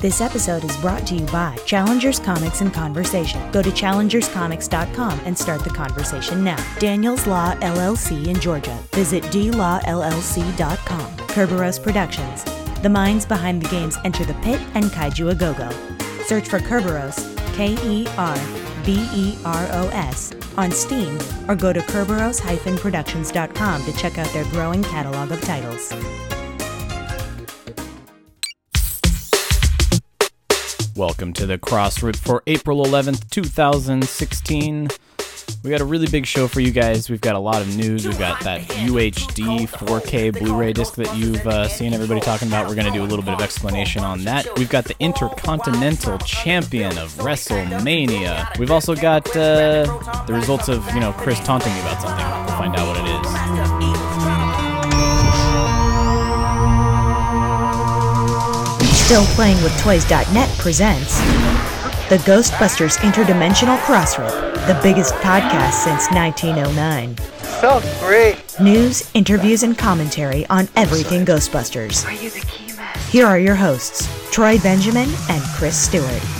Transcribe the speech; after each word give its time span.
This 0.00 0.22
episode 0.22 0.64
is 0.64 0.74
brought 0.78 1.06
to 1.08 1.14
you 1.14 1.26
by 1.26 1.54
Challengers 1.66 2.18
Comics 2.18 2.62
and 2.62 2.72
Conversation. 2.72 3.52
Go 3.52 3.60
to 3.60 3.68
challengerscomics.com 3.68 5.20
and 5.26 5.36
start 5.36 5.62
the 5.62 5.68
conversation 5.68 6.42
now. 6.42 6.56
Daniels 6.78 7.26
Law 7.26 7.52
LLC 7.56 8.28
in 8.28 8.40
Georgia. 8.40 8.78
Visit 8.92 9.22
dlawllc.com. 9.24 11.16
Kerberos 11.28 11.82
Productions. 11.82 12.44
The 12.80 12.88
minds 12.88 13.26
behind 13.26 13.60
the 13.60 13.68
games 13.68 13.98
Enter 14.06 14.24
the 14.24 14.32
Pit 14.40 14.58
and 14.72 14.86
Kaiju 14.86 15.32
A 15.32 15.34
Go 15.34 15.52
Go. 15.52 15.68
Search 16.24 16.48
for 16.48 16.60
Kerberos, 16.60 17.36
K 17.52 17.76
E 17.84 18.06
R 18.16 18.38
B 18.86 19.06
E 19.12 19.36
R 19.44 19.68
O 19.72 19.90
S, 19.92 20.32
on 20.56 20.70
Steam 20.70 21.18
or 21.46 21.54
go 21.54 21.74
to 21.74 21.80
Kerberos-productions.com 21.80 23.84
to 23.84 23.92
check 23.98 24.16
out 24.16 24.32
their 24.32 24.44
growing 24.44 24.82
catalog 24.82 25.30
of 25.30 25.42
titles. 25.42 25.92
Welcome 31.00 31.32
to 31.32 31.46
the 31.46 31.56
Crossroad 31.56 32.14
for 32.14 32.42
April 32.46 32.84
11th, 32.84 33.30
2016. 33.30 34.88
We 35.64 35.70
got 35.70 35.80
a 35.80 35.84
really 35.86 36.06
big 36.06 36.26
show 36.26 36.46
for 36.46 36.60
you 36.60 36.72
guys. 36.72 37.08
We've 37.08 37.22
got 37.22 37.36
a 37.36 37.38
lot 37.38 37.62
of 37.62 37.74
news. 37.74 38.06
We've 38.06 38.18
got 38.18 38.44
that 38.44 38.60
UHD 38.68 39.66
4K 39.66 40.38
Blu 40.38 40.54
ray 40.54 40.74
disc 40.74 40.96
that 40.96 41.16
you've 41.16 41.46
uh, 41.46 41.68
seen 41.68 41.94
everybody 41.94 42.20
talking 42.20 42.48
about. 42.48 42.68
We're 42.68 42.74
going 42.74 42.86
to 42.86 42.92
do 42.92 43.02
a 43.02 43.08
little 43.08 43.24
bit 43.24 43.32
of 43.32 43.40
explanation 43.40 44.04
on 44.04 44.24
that. 44.24 44.46
We've 44.58 44.68
got 44.68 44.84
the 44.84 44.94
Intercontinental 45.00 46.18
Champion 46.18 46.98
of 46.98 47.14
WrestleMania. 47.14 48.58
We've 48.58 48.70
also 48.70 48.94
got 48.94 49.26
uh, 49.34 49.84
the 50.26 50.34
results 50.34 50.68
of, 50.68 50.86
you 50.92 51.00
know, 51.00 51.14
Chris 51.14 51.40
taunting 51.40 51.72
me 51.72 51.80
about 51.80 52.02
something. 52.02 52.26
We'll 52.26 52.58
find 52.58 52.76
out 52.76 52.86
what 52.86 52.98
it 52.98 53.54
is. 53.54 53.59
Still 59.10 59.26
Playing 59.34 59.60
with 59.64 59.76
Toys.net 59.80 60.48
presents 60.60 61.18
the 62.10 62.22
Ghostbusters 62.26 62.96
Interdimensional 62.98 63.76
Crossroad, 63.78 64.54
the 64.68 64.78
biggest 64.84 65.14
podcast 65.14 65.72
since 65.82 66.08
1909. 66.12 67.16
Felt 67.60 67.82
great. 67.98 68.36
News, 68.60 69.10
interviews, 69.12 69.64
and 69.64 69.76
commentary 69.76 70.46
on 70.46 70.68
everything 70.76 71.26
Ghostbusters. 71.26 72.06
Are 72.06 72.22
you 72.22 72.30
the 72.30 72.38
key 72.46 72.72
man? 72.76 72.96
Here 73.08 73.26
are 73.26 73.40
your 73.40 73.56
hosts, 73.56 74.08
Troy 74.30 74.60
Benjamin 74.60 75.08
and 75.28 75.42
Chris 75.56 75.76
Stewart. 75.76 76.39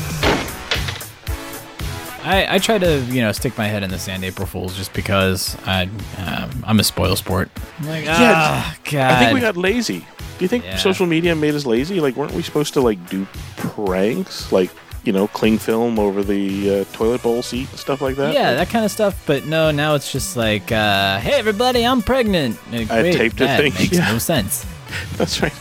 I, 2.23 2.57
I 2.57 2.59
try 2.59 2.79
to, 2.79 3.01
you 3.07 3.23
know, 3.23 3.33
stick 3.33 3.57
my 3.57 3.67
head 3.67 3.83
in 3.83 3.91
the 3.91 3.99
sand 3.99 4.25
April 4.25 4.47
Fools 4.47 4.77
just 4.77 4.93
because 4.93 5.57
I, 5.67 5.89
um, 6.19 6.65
I'm 6.67 6.79
a 6.81 6.85
spoil 6.85 7.17
sport. 7.17 7.49
I'm 7.79 7.87
like, 7.89 8.05
ah, 8.09 8.77
God. 8.85 9.11
I 9.13 9.19
think 9.21 9.35
we 9.35 9.41
got 9.41 9.57
lazy. 9.57 10.01
Do 10.01 10.45
you 10.45 10.49
think 10.49 10.65
Yeah. 10.65 10.77
social 10.77 11.07
media 11.07 11.35
made 11.35 11.55
us 11.55 11.65
lazy? 11.67 12.01
Like, 12.01 12.17
weren't 12.17 12.33
we 12.33 12.43
supposed 12.43 12.75
to 12.75 12.81
like 12.81 13.09
do 13.09 13.27
pranks, 13.57 14.51
like 14.53 14.71
you 15.03 15.15
know, 15.15 15.27
cling 15.29 15.57
film 15.59 15.99
over 15.99 16.23
the 16.23 16.81
uh, 16.81 16.85
toilet 16.93 17.23
bowl 17.23 17.43
seat 17.43 17.71
and 17.71 17.79
stuff 17.79 18.03
like 18.03 18.17
that? 18.17 18.35
Yeah, 18.35 18.53
that 18.55 18.69
kind 18.69 18.85
of 18.85 18.91
stuff. 18.91 19.23
But 19.27 19.47
no, 19.47 19.71
now 19.71 19.95
it's 19.95 20.13
just 20.13 20.37
like, 20.37 20.71
uh, 20.73 21.19
hey, 21.21 21.39
everybody, 21.39 21.85
I'm 21.87 22.03
pregnant. 22.03 22.59
Like, 22.71 22.91
I 22.91 23.03
wait, 23.03 23.17
taped 23.17 23.37
a 23.41 23.45
that 23.45 23.61
thing, 23.61 23.73
makes 23.75 23.93
yeah. 23.93 24.13
no 24.13 24.19
sense. 24.19 24.67
that's 25.17 25.41
right. 25.41 25.55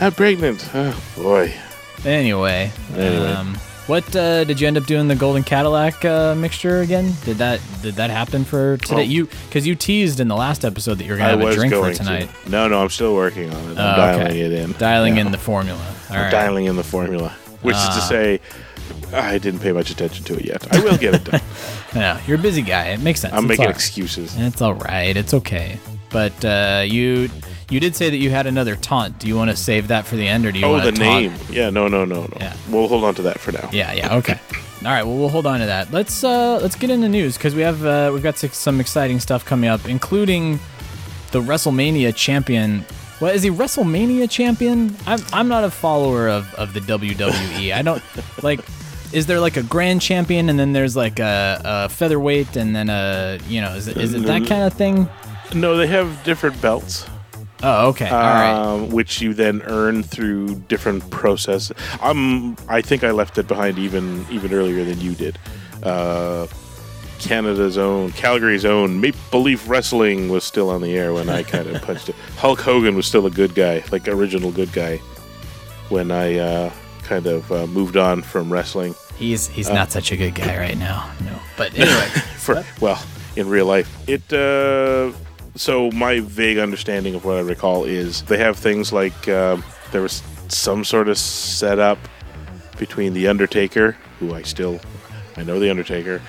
I'm 0.00 0.12
pregnant. 0.12 0.68
Oh 0.74 1.00
boy. 1.16 1.52
Anyway, 2.04 2.70
Anyway. 2.92 3.32
Um, 3.32 3.58
what 3.86 4.16
uh, 4.16 4.44
did 4.44 4.60
you 4.60 4.66
end 4.66 4.76
up 4.76 4.86
doing 4.86 5.08
the 5.08 5.14
golden 5.14 5.42
Cadillac 5.42 6.04
uh, 6.04 6.34
mixture 6.34 6.80
again? 6.80 7.12
Did 7.24 7.36
that 7.38 7.60
did 7.82 7.94
that 7.96 8.10
happen 8.10 8.44
for 8.44 8.76
today? 8.78 9.00
Oh. 9.02 9.04
You 9.04 9.26
because 9.48 9.66
you 9.66 9.74
teased 9.74 10.20
in 10.20 10.28
the 10.28 10.36
last 10.36 10.64
episode 10.64 10.94
that 10.98 11.04
you 11.04 11.12
were 11.12 11.18
gonna 11.18 11.28
I 11.28 11.36
have 11.36 11.40
a 11.40 11.54
drink 11.54 11.72
for 11.74 11.92
tonight. 11.92 12.28
to. 12.44 12.50
No, 12.50 12.68
no, 12.68 12.80
I'm 12.82 12.88
still 12.90 13.14
working 13.14 13.50
on 13.52 13.56
it. 13.70 13.78
I'm 13.78 13.94
Oh, 13.94 13.96
dialing 13.96 14.26
okay. 14.26 14.40
it 14.40 14.52
in. 14.52 14.72
Dialing 14.72 15.16
Yeah. 15.16 15.26
in 15.26 15.32
the 15.32 15.38
formula. 15.38 15.80
All 16.10 16.16
I'm 16.16 16.22
right. 16.22 16.30
dialing 16.30 16.66
in 16.66 16.76
the 16.76 16.84
formula, 16.84 17.30
which 17.62 17.76
is 17.76 17.82
Ah. 17.82 17.94
to 17.94 18.00
say, 18.06 18.40
I 19.12 19.38
didn't 19.38 19.60
pay 19.60 19.72
much 19.72 19.90
attention 19.90 20.24
to 20.26 20.34
it 20.38 20.44
yet. 20.44 20.66
I 20.74 20.80
will 20.80 20.96
get 20.96 21.14
it 21.14 21.24
done. 21.24 21.40
Yeah, 21.94 22.20
you're 22.26 22.38
a 22.38 22.42
busy 22.42 22.62
guy. 22.62 22.86
It 22.88 22.98
makes 23.00 23.20
sense. 23.20 23.32
I'm 23.32 23.44
It's 23.44 23.50
making 23.50 23.66
right. 23.66 23.74
excuses. 23.74 24.34
It's 24.36 24.60
all 24.60 24.74
right. 24.74 25.16
It's 25.16 25.32
okay. 25.32 25.78
But 26.10 26.44
uh, 26.44 26.82
you 26.84 27.30
you 27.70 27.80
did 27.80 27.96
say 27.96 28.10
that 28.10 28.16
you 28.16 28.30
had 28.30 28.46
another 28.46 28.76
taunt. 28.76 29.18
Do 29.18 29.26
you 29.28 29.36
want 29.36 29.50
to 29.50 29.56
save 29.56 29.88
that 29.88 30.06
for 30.06 30.16
the 30.16 30.26
end, 30.26 30.46
or 30.46 30.52
do 30.52 30.58
you 30.58 30.66
Oh, 30.66 30.72
want 30.72 30.84
the 30.84 30.92
to 30.92 30.98
taunt? 30.98 31.26
Oh, 31.26 31.28
the 31.28 31.44
name. 31.44 31.46
Yeah, 31.50 31.70
no, 31.70 31.88
no, 31.88 32.04
no, 32.04 32.22
no. 32.22 32.28
Yeah. 32.38 32.54
We'll 32.70 32.88
hold 32.88 33.04
on 33.04 33.14
to 33.16 33.22
that 33.22 33.38
for 33.40 33.52
now. 33.52 33.68
Yeah, 33.72 33.92
yeah, 33.92 34.16
okay. 34.16 34.38
All 34.84 34.90
right, 34.90 35.02
well 35.02 35.16
we'll 35.16 35.28
hold 35.30 35.46
on 35.46 35.60
to 35.60 35.66
that. 35.66 35.90
Let's 35.92 36.22
uh 36.24 36.58
let's 36.60 36.76
get 36.76 36.90
into 36.90 37.08
news 37.08 37.36
because 37.38 37.54
we 37.54 37.62
have 37.62 37.84
uh, 37.86 38.10
we've 38.12 38.22
got 38.22 38.36
some 38.36 38.80
exciting 38.80 39.18
stuff 39.18 39.44
coming 39.44 39.70
up, 39.70 39.88
including 39.88 40.60
the 41.32 41.40
WrestleMania 41.40 42.14
champion. 42.14 42.80
What 43.18 43.34
is 43.34 43.42
he 43.42 43.50
WrestleMania 43.50 44.28
champion? 44.28 44.94
I'm 45.06 45.20
I'm 45.32 45.48
not 45.48 45.64
a 45.64 45.70
follower 45.70 46.28
of, 46.28 46.52
of 46.56 46.74
the 46.74 46.80
WWE. 46.80 47.72
I 47.72 47.80
don't 47.82 48.02
like. 48.42 48.60
Is 49.12 49.26
there 49.26 49.38
like 49.38 49.56
a 49.56 49.62
grand 49.62 50.02
champion 50.02 50.48
and 50.50 50.58
then 50.58 50.72
there's 50.72 50.96
like 50.96 51.20
a, 51.20 51.60
a 51.64 51.88
featherweight 51.88 52.56
and 52.56 52.74
then 52.74 52.90
a 52.90 53.38
you 53.48 53.60
know 53.60 53.72
is 53.74 53.86
it, 53.86 53.96
is 53.96 54.12
it 54.12 54.24
that 54.24 54.44
kind 54.48 54.64
of 54.64 54.72
thing? 54.74 55.08
No, 55.54 55.76
they 55.76 55.86
have 55.86 56.22
different 56.24 56.60
belts. 56.60 57.06
Oh, 57.62 57.88
okay. 57.90 58.08
All 58.08 58.20
right. 58.20 58.50
um, 58.52 58.90
which 58.90 59.22
you 59.22 59.32
then 59.32 59.62
earn 59.62 60.02
through 60.02 60.56
different 60.68 61.08
process. 61.10 61.72
Um, 62.02 62.56
I 62.68 62.82
think 62.82 63.04
I 63.04 63.10
left 63.10 63.38
it 63.38 63.46
behind 63.48 63.78
even 63.78 64.26
even 64.30 64.52
earlier 64.52 64.84
than 64.84 65.00
you 65.00 65.14
did. 65.14 65.38
Uh, 65.82 66.46
Canada's 67.20 67.78
own, 67.78 68.12
Calgary's 68.12 68.64
own 68.66 69.00
Maple 69.00 69.40
Leaf 69.40 69.66
Wrestling 69.68 70.28
was 70.28 70.44
still 70.44 70.68
on 70.68 70.82
the 70.82 70.94
air 70.96 71.14
when 71.14 71.30
I 71.30 71.42
kind 71.42 71.66
of 71.68 71.80
punched 71.86 72.08
it. 72.10 72.16
Hulk 72.36 72.60
Hogan 72.60 72.96
was 72.96 73.06
still 73.06 73.24
a 73.26 73.30
good 73.30 73.54
guy, 73.54 73.82
like 73.90 74.08
original 74.08 74.50
good 74.52 74.72
guy, 74.72 74.98
when 75.88 76.10
I 76.10 76.36
uh, 76.38 76.72
kind 77.02 77.26
of 77.26 77.50
uh, 77.50 77.66
moved 77.66 77.96
on 77.96 78.20
from 78.20 78.52
wrestling. 78.52 78.94
He's 79.16 79.46
he's 79.46 79.70
uh, 79.70 79.74
not 79.74 79.90
such 79.92 80.12
a 80.12 80.16
good 80.16 80.34
guy 80.34 80.58
right 80.66 80.76
now. 80.76 81.10
No. 81.24 81.38
But 81.56 81.72
anyway. 81.78 82.08
for 82.36 82.62
well 82.80 83.02
in 83.36 83.48
real 83.48 83.66
life 83.66 83.88
it 84.08 84.32
uh 84.32 85.12
so 85.54 85.90
my 85.92 86.20
vague 86.20 86.58
understanding 86.58 87.14
of 87.14 87.24
what 87.24 87.36
i 87.36 87.40
recall 87.40 87.84
is 87.84 88.22
they 88.22 88.38
have 88.38 88.56
things 88.56 88.92
like 88.92 89.28
um, 89.28 89.62
there 89.92 90.00
was 90.02 90.22
some 90.48 90.84
sort 90.84 91.08
of 91.08 91.16
setup 91.18 91.98
between 92.78 93.14
the 93.14 93.28
undertaker 93.28 93.92
who 94.18 94.34
i 94.34 94.42
still 94.42 94.80
i 95.36 95.42
know 95.42 95.58
the 95.60 95.70
undertaker 95.70 96.20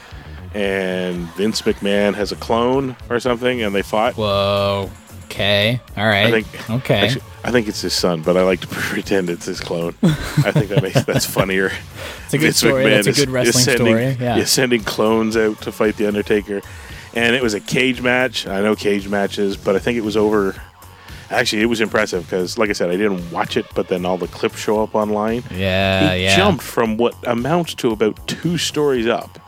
and 0.54 1.28
vince 1.36 1.62
mcmahon 1.64 2.14
has 2.14 2.32
a 2.32 2.36
clone 2.38 2.96
or 3.10 3.20
something 3.20 3.62
and 3.62 3.74
they 3.76 3.82
fought 3.82 4.14
Whoa. 4.16 4.90
Okay. 5.26 5.82
All 5.98 6.06
right. 6.06 6.28
I 6.28 6.32
think 6.32 6.70
Okay. 6.70 6.96
actually, 7.08 7.24
I 7.44 7.52
think 7.52 7.68
it's 7.68 7.82
his 7.82 7.94
son, 7.94 8.22
but 8.22 8.38
I 8.38 8.44
like 8.44 8.62
to 8.62 8.68
pretend 8.72 9.30
it's 9.30 9.46
his 9.48 9.60
clone. 9.60 9.94
I 10.04 10.52
think 10.52 10.70
that 10.70 10.82
makes 10.82 11.04
that's 11.04 11.26
funnier. 11.26 11.72
It's 12.26 12.34
a 12.34 12.38
good 12.38 12.56
story. 12.56 12.84
That's 12.86 13.08
a 13.08 13.12
good 13.12 13.30
wrestling 13.30 13.64
sending, 13.66 13.86
story. 13.88 14.18
Yeah. 14.20 14.38
is 14.38 14.50
sending 14.50 14.82
clones 14.84 15.36
out 15.36 15.62
to 15.64 15.72
fight 15.74 15.98
the 15.98 16.08
Undertaker, 16.08 16.62
and 17.16 17.36
it 17.36 17.42
was 17.42 17.54
a 17.54 17.60
cage 17.60 18.02
match. 18.02 18.46
I 18.48 18.62
know 18.62 18.76
cage 18.76 19.08
matches, 19.08 19.58
but 19.58 19.76
I 19.76 19.80
think 19.80 19.98
it 19.98 20.04
was 20.04 20.18
over. 20.18 20.56
Actually, 21.32 21.64
it 21.64 21.68
was 21.68 21.82
impressive 21.82 22.24
because, 22.24 22.58
like 22.58 22.70
I 22.70 22.74
said, 22.74 22.90
I 22.90 22.98
didn't 22.98 23.32
watch 23.32 23.58
it, 23.58 23.66
but 23.74 23.88
then 23.88 24.06
all 24.06 24.18
the 24.18 24.28
clips 24.28 24.60
show 24.60 24.84
up 24.84 24.94
online. 24.94 25.44
Yeah, 25.52 26.14
he 26.14 26.24
yeah. 26.24 26.36
jumped 26.36 26.64
from 26.64 26.98
what 26.98 27.16
amounts 27.26 27.74
to 27.76 27.92
about 27.92 28.28
two 28.28 28.58
stories 28.58 29.08
up 29.08 29.40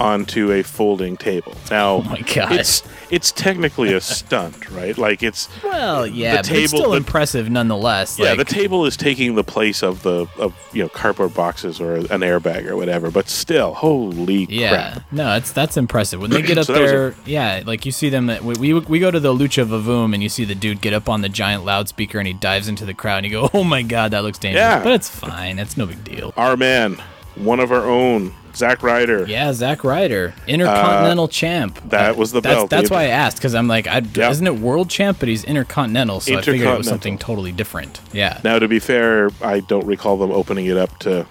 onto 0.00 0.50
a 0.50 0.62
folding 0.62 1.16
table. 1.16 1.54
Now, 1.70 1.96
Oh 1.96 2.02
my 2.02 2.20
God. 2.22 2.52
it's 2.52 2.82
it's 3.10 3.30
technically 3.32 3.92
a 3.92 4.00
stunt, 4.00 4.70
right? 4.70 4.96
Like 4.96 5.22
it's 5.22 5.48
Well, 5.62 6.06
yeah, 6.06 6.36
but 6.36 6.44
table- 6.46 6.62
it's 6.62 6.70
still 6.72 6.90
the- 6.92 6.96
impressive 6.96 7.50
nonetheless. 7.50 8.18
yeah, 8.18 8.30
like, 8.30 8.38
the 8.38 8.44
table 8.46 8.86
is 8.86 8.96
taking 8.96 9.34
the 9.34 9.44
place 9.44 9.82
of 9.82 10.02
the 10.02 10.26
of 10.38 10.54
you 10.72 10.82
know 10.82 10.88
cardboard 10.88 11.34
boxes 11.34 11.80
or 11.80 11.96
an 11.96 12.06
airbag 12.22 12.66
or 12.66 12.76
whatever, 12.76 13.10
but 13.10 13.28
still, 13.28 13.74
holy 13.74 14.46
yeah, 14.48 14.92
crap! 14.92 15.12
no, 15.12 15.36
it's 15.36 15.52
that's 15.52 15.76
impressive 15.76 16.20
when 16.20 16.30
they 16.30 16.42
get 16.42 16.56
up 16.58 16.64
So 16.66 16.72
there. 16.72 17.14
Yeah, 17.26 17.62
like 17.66 17.84
you 17.84 17.92
see 17.92 18.08
them. 18.08 18.26
We, 18.42 18.54
we 18.54 18.74
we 18.74 18.98
go 19.00 19.10
to 19.10 19.20
the 19.20 19.34
Lucha 19.34 19.66
Vavoom 19.66 20.14
and 20.14 20.22
you 20.22 20.28
see 20.30 20.44
the 20.44 20.54
dude 20.54 20.80
get 20.80 20.92
up 20.94 21.08
on 21.08 21.20
the 21.20 21.28
giant 21.28 21.64
loudspeaker 21.64 22.18
and 22.18 22.26
he 22.26 22.32
dives 22.32 22.68
into 22.68 22.86
the 22.86 22.94
crowd 22.94 23.24
and 23.24 23.26
you 23.26 23.32
go, 23.32 23.50
"Oh 23.54 23.64
my 23.64 23.82
god, 23.82 24.12
that 24.12 24.22
looks 24.22 24.38
dangerous." 24.38 24.60
Yeah. 24.62 24.82
But 24.82 24.94
it's 24.94 25.10
fine. 25.10 25.58
It's 25.58 25.76
no 25.76 25.84
big 25.86 26.02
deal. 26.04 26.32
Our 26.38 26.56
man, 26.56 26.96
one 27.34 27.60
of 27.60 27.70
our 27.72 27.84
own, 27.84 28.32
Zack 28.56 28.82
Ryder. 28.82 29.26
Yeah, 29.26 29.52
Zack 29.52 29.84
Ryder, 29.84 30.34
Intercontinental 30.46 31.28
champ. 31.28 31.78
Uh, 31.78 31.88
that 31.88 32.10
Uh, 32.10 32.14
was 32.14 32.32
the 32.32 32.40
that's, 32.40 32.54
belt. 32.54 32.70
That's 32.70 32.90
why 32.90 33.02
I 33.04 33.06
asked 33.08 33.36
because 33.38 33.54
I'm 33.54 33.68
like, 33.68 33.86
I, 33.86 34.02
Yeah. 34.14 34.30
isn't 34.30 34.46
it 34.46 34.56
world 34.58 34.90
champ? 34.90 35.18
But 35.20 35.28
he's 35.28 35.44
Intercontinental, 35.44 36.20
so 36.20 36.38
I 36.38 36.42
figured 36.42 36.68
it 36.68 36.78
was 36.78 36.88
something 36.88 37.18
totally 37.18 37.52
different. 37.52 38.00
Yeah. 38.12 38.40
Now, 38.44 38.58
to 38.58 38.68
be 38.68 38.78
fair, 38.78 39.30
I 39.42 39.60
don't 39.60 39.86
recall 39.86 40.16
them 40.16 40.30
opening 40.30 40.66
it 40.66 40.76
up 40.76 40.98
to, 41.00 41.26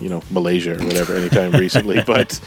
you 0.00 0.08
know, 0.08 0.22
Malaysia 0.30 0.72
or 0.80 0.84
whatever 0.84 1.14
anytime 1.16 1.52
recently, 1.60 2.02
but 2.06 2.40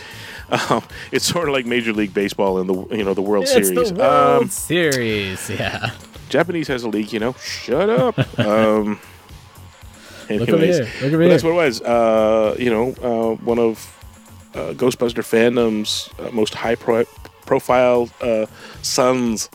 um, 0.69 0.83
it's 1.11 1.25
sort 1.25 1.47
of 1.47 1.53
like 1.53 1.65
Major 1.65 1.93
League 1.93 2.13
Baseball 2.13 2.59
in 2.59 2.67
the 2.67 2.73
you 2.95 3.03
know 3.03 3.13
the 3.13 3.21
World 3.21 3.43
It's 3.43 3.53
Series. 3.53 3.89
the 3.91 3.95
World 3.95 4.43
Um, 4.43 4.49
Series. 4.49 5.49
Yeah. 5.49 5.91
Japanese 6.29 6.67
has 6.69 6.83
a 6.83 6.87
league, 6.89 7.11
you 7.11 7.19
know. 7.19 7.33
Shut 7.43 7.89
up. 7.89 8.39
um, 8.39 8.99
Look 10.39 10.49
over 10.49 10.57
anyways, 10.57 10.77
here. 10.77 10.85
Look 11.01 11.13
over 11.13 11.23
but 11.23 11.29
that's 11.29 11.43
what 11.43 11.51
it 11.51 11.55
was. 11.55 11.81
Uh, 11.81 12.55
you 12.57 12.69
know, 12.69 12.93
uh, 13.01 13.35
one 13.43 13.59
of 13.59 13.97
uh, 14.53 14.73
Ghostbuster 14.73 15.23
fandom's 15.23 16.09
uh, 16.19 16.31
most 16.31 16.53
high 16.53 16.75
pro- 16.75 17.05
profile 17.45 18.09
uh, 18.21 18.45
sons 18.81 19.49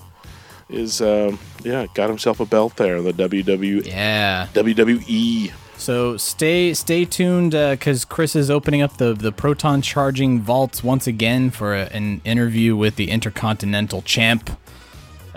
is, 0.68 1.00
um, 1.00 1.38
yeah, 1.62 1.86
got 1.94 2.08
himself 2.08 2.40
a 2.40 2.46
belt 2.46 2.76
there. 2.76 3.00
The 3.02 3.12
WW 3.12 3.86
Yeah. 3.86 4.48
WWE. 4.52 5.52
So 5.78 6.16
stay 6.16 6.72
stay 6.72 7.04
tuned 7.04 7.52
because 7.52 8.06
Chris 8.06 8.34
is 8.34 8.50
opening 8.50 8.80
up 8.80 8.96
the 8.96 9.12
the 9.12 9.30
proton 9.30 9.82
charging 9.82 10.40
vaults 10.40 10.82
once 10.82 11.06
again 11.06 11.50
for 11.50 11.74
a, 11.74 11.84
an 11.92 12.22
interview 12.24 12.74
with 12.74 12.96
the 12.96 13.10
Intercontinental 13.10 14.00
Champ, 14.00 14.58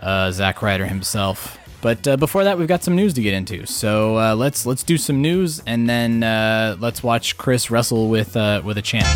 uh, 0.02 0.32
Zack 0.32 0.62
Ryder 0.62 0.86
himself. 0.86 1.59
But 1.82 2.06
uh, 2.08 2.18
before 2.18 2.44
that, 2.44 2.58
we've 2.58 2.68
got 2.68 2.84
some 2.84 2.96
news 2.96 3.14
to 3.14 3.22
get 3.22 3.34
into. 3.34 3.66
So 3.66 4.18
uh, 4.18 4.36
let's 4.36 4.66
let's 4.66 4.84
do 4.84 4.98
some 4.98 5.22
news 5.22 5.62
and 5.66 5.88
then 5.90 6.24
uh, 6.24 6.76
let's 6.80 7.02
watch 7.02 7.38
Chris 7.38 7.72
wrestle 7.72 8.10
with 8.10 8.36
uh, 8.36 8.62
with 8.66 8.78
a 8.78 8.82
champ. 8.82 9.08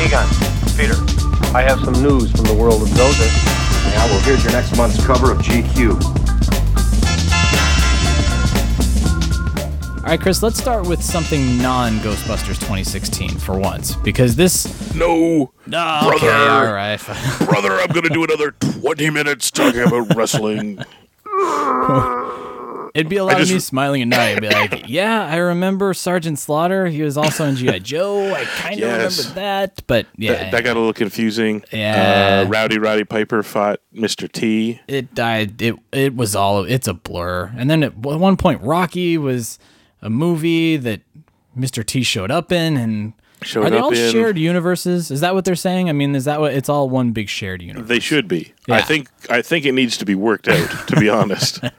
Egon, 0.00 0.26
Peter, 0.76 0.94
I 1.54 1.62
have 1.66 1.80
some 1.80 1.94
news 2.02 2.30
from 2.32 2.44
the 2.46 2.54
world 2.54 2.80
of 2.82 2.88
Dozer. 2.88 3.28
Yeah, 3.92 4.04
well, 4.06 4.20
here's 4.20 4.42
your 4.44 4.52
next 4.52 4.76
month's 4.76 5.04
cover 5.04 5.32
of 5.32 5.38
GQ. 5.38 6.00
All 9.98 10.12
right, 10.14 10.20
Chris, 10.20 10.42
let's 10.42 10.58
start 10.58 10.86
with 10.88 11.02
something 11.02 11.58
non 11.58 11.98
Ghostbusters 11.98 12.54
2016 12.60 13.30
for 13.38 13.58
once, 13.58 13.94
because 13.96 14.36
this. 14.36 14.94
No, 14.94 15.52
Oh, 15.70 16.12
okay, 16.14 16.26
Brother. 16.26 16.50
all 16.50 16.72
right. 16.72 16.98
brother, 17.46 17.72
I'm 17.78 17.88
going 17.88 18.04
to 18.04 18.08
do 18.08 18.24
another 18.24 18.52
20 18.52 19.10
minutes 19.10 19.50
talking 19.50 19.82
about 19.82 20.14
wrestling. 20.16 20.78
It'd 22.94 23.08
be 23.08 23.16
a 23.18 23.24
lot 23.24 23.40
of 23.40 23.48
me 23.48 23.58
smiling 23.60 24.02
at 24.02 24.08
night. 24.08 24.36
I'd 24.36 24.40
be 24.40 24.48
like, 24.48 24.84
yeah, 24.88 25.24
I 25.26 25.36
remember 25.36 25.94
Sergeant 25.94 26.38
Slaughter. 26.38 26.86
He 26.86 27.02
was 27.02 27.16
also 27.16 27.44
in 27.44 27.54
G.I. 27.54 27.78
Joe. 27.80 28.32
I 28.34 28.44
kind 28.44 28.74
of 28.74 28.80
Yes. 28.80 29.18
remember 29.18 29.34
that, 29.40 29.82
but 29.86 30.06
yeah, 30.16 30.32
That, 30.32 30.50
that 30.52 30.64
got 30.64 30.76
a 30.76 30.80
little 30.80 30.94
confusing. 30.94 31.62
Yeah. 31.70 32.44
Uh, 32.46 32.48
Rowdy 32.50 32.78
Roddy 32.78 33.04
Piper 33.04 33.42
fought 33.42 33.80
Mr. 33.94 34.30
T. 34.30 34.80
it 34.88 35.14
died. 35.14 35.60
It 35.62 35.76
it 35.92 36.16
was 36.16 36.34
all. 36.34 36.64
It's 36.64 36.88
a 36.88 36.94
blur. 36.94 37.52
And 37.56 37.70
then 37.70 37.82
at 37.84 37.96
one 37.96 38.36
point, 38.36 38.62
Rocky 38.62 39.16
was 39.16 39.58
a 40.02 40.10
movie 40.10 40.76
that 40.78 41.02
Mr. 41.56 41.84
T 41.86 42.02
showed 42.02 42.30
up 42.32 42.50
in, 42.50 42.76
and 42.76 43.12
Showed 43.42 43.66
are 43.66 43.70
they 43.70 43.78
all 43.78 43.90
in- 43.90 44.12
shared 44.12 44.36
universes? 44.38 45.10
Is 45.10 45.20
that 45.20 45.34
what 45.34 45.44
they're 45.44 45.54
saying? 45.54 45.88
I 45.88 45.92
mean, 45.92 46.14
is 46.14 46.24
that 46.24 46.40
what 46.40 46.54
it's 46.54 46.68
all 46.68 46.88
one 46.88 47.12
big 47.12 47.28
shared 47.28 47.62
universe? 47.62 47.88
They 47.88 48.00
should 48.00 48.26
be. 48.26 48.52
Yeah. 48.66 48.76
I 48.76 48.82
think. 48.82 49.08
I 49.30 49.42
think 49.42 49.64
it 49.64 49.72
needs 49.72 49.96
to 49.98 50.04
be 50.04 50.14
worked 50.14 50.48
out. 50.48 50.88
To 50.88 50.96
be 50.96 51.08
honest. 51.08 51.60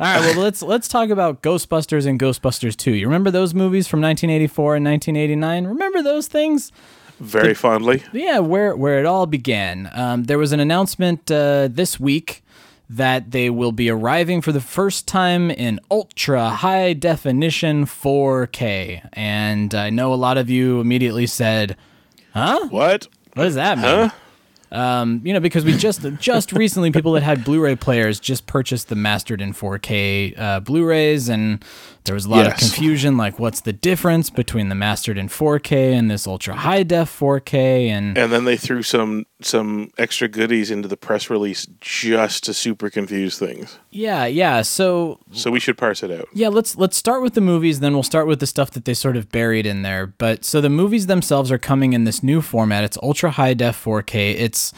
All 0.00 0.06
right, 0.06 0.20
well 0.20 0.42
let's 0.42 0.62
let's 0.62 0.88
talk 0.88 1.10
about 1.10 1.42
Ghostbusters 1.42 2.06
and 2.06 2.18
Ghostbusters 2.18 2.74
2. 2.74 2.92
You 2.92 3.06
remember 3.06 3.30
those 3.30 3.54
movies 3.54 3.86
from 3.86 4.00
1984 4.00 4.76
and 4.76 4.84
1989? 4.84 5.66
Remember 5.66 6.02
those 6.02 6.26
things? 6.26 6.72
Very 7.20 7.54
fondly. 7.54 8.02
Yeah, 8.12 8.40
where 8.40 8.74
where 8.74 8.98
it 8.98 9.06
all 9.06 9.26
began. 9.26 9.90
Um, 9.92 10.24
there 10.24 10.38
was 10.38 10.52
an 10.52 10.58
announcement 10.58 11.30
uh, 11.30 11.68
this 11.70 12.00
week 12.00 12.42
that 12.90 13.30
they 13.30 13.48
will 13.48 13.72
be 13.72 13.88
arriving 13.88 14.42
for 14.42 14.52
the 14.52 14.60
first 14.60 15.08
time 15.08 15.50
in 15.50 15.80
ultra 15.90 16.50
high 16.50 16.92
definition 16.92 17.86
4K, 17.86 19.08
and 19.12 19.74
I 19.74 19.90
know 19.90 20.12
a 20.12 20.16
lot 20.16 20.36
of 20.38 20.50
you 20.50 20.80
immediately 20.80 21.26
said, 21.26 21.76
"Huh? 22.34 22.68
What? 22.68 23.08
"What 23.34 23.44
does 23.44 23.54
that 23.54 23.78
mean?" 23.78 23.86
Huh? 23.86 24.10
Um, 24.72 25.20
you 25.22 25.34
know, 25.34 25.40
because 25.40 25.66
we 25.66 25.76
just 25.76 26.00
just 26.18 26.52
recently 26.52 26.90
people 26.90 27.12
that 27.12 27.22
had 27.22 27.44
Blu-ray 27.44 27.76
players 27.76 28.18
just 28.18 28.46
purchased 28.46 28.88
the 28.88 28.96
mastered 28.96 29.42
in 29.42 29.52
4K 29.52 30.38
uh, 30.38 30.60
Blu-rays, 30.60 31.28
and 31.28 31.62
there 32.04 32.14
was 32.14 32.24
a 32.24 32.28
lot 32.30 32.46
of 32.46 32.56
confusion. 32.56 33.16
Like, 33.16 33.38
what's 33.38 33.60
the 33.60 33.72
difference 33.72 34.30
between 34.30 34.68
the 34.68 34.74
mastered 34.74 35.16
in 35.18 35.28
4K 35.28 35.92
and 35.92 36.10
this 36.10 36.26
ultra 36.26 36.54
high 36.54 36.82
def 36.82 37.16
4K? 37.18 37.88
And 37.88 38.16
And 38.18 38.32
then 38.32 38.44
they 38.44 38.56
threw 38.56 38.82
some 38.82 39.26
some 39.40 39.90
extra 39.98 40.28
goodies 40.28 40.70
into 40.70 40.86
the 40.88 40.96
press 40.96 41.28
release 41.28 41.66
just 41.80 42.44
to 42.44 42.54
super 42.54 42.90
confuse 42.90 43.38
things. 43.38 43.78
yeah, 43.90 44.24
yeah. 44.26 44.62
So 44.62 45.18
So 45.32 45.50
we 45.50 45.58
should 45.60 45.76
parse 45.76 46.02
it 46.02 46.10
out. 46.10 46.28
yeah, 46.32 46.48
let's 46.48 46.76
let's 46.76 46.96
start 46.96 47.22
with 47.22 47.34
the 47.34 47.40
movies. 47.40 47.80
Then 47.80 47.92
we'll 47.94 48.02
start 48.02 48.26
with 48.26 48.40
the 48.40 48.46
stuff 48.46 48.70
that 48.72 48.84
they 48.84 48.94
sort 48.94 49.16
of 49.16 49.30
buried 49.30 49.66
in 49.66 49.82
there. 49.82 50.06
But 50.06 50.44
so 50.44 50.60
the 50.60 50.70
movies 50.70 51.06
themselves 51.06 51.50
are 51.50 51.58
coming 51.58 51.92
in 51.92 52.04
this 52.04 52.22
new 52.22 52.40
format. 52.40 52.84
It's 52.84 52.98
ultra 53.02 53.30
high 53.32 53.54
def 53.54 53.82
4K. 53.84 54.34
It's 54.38 54.72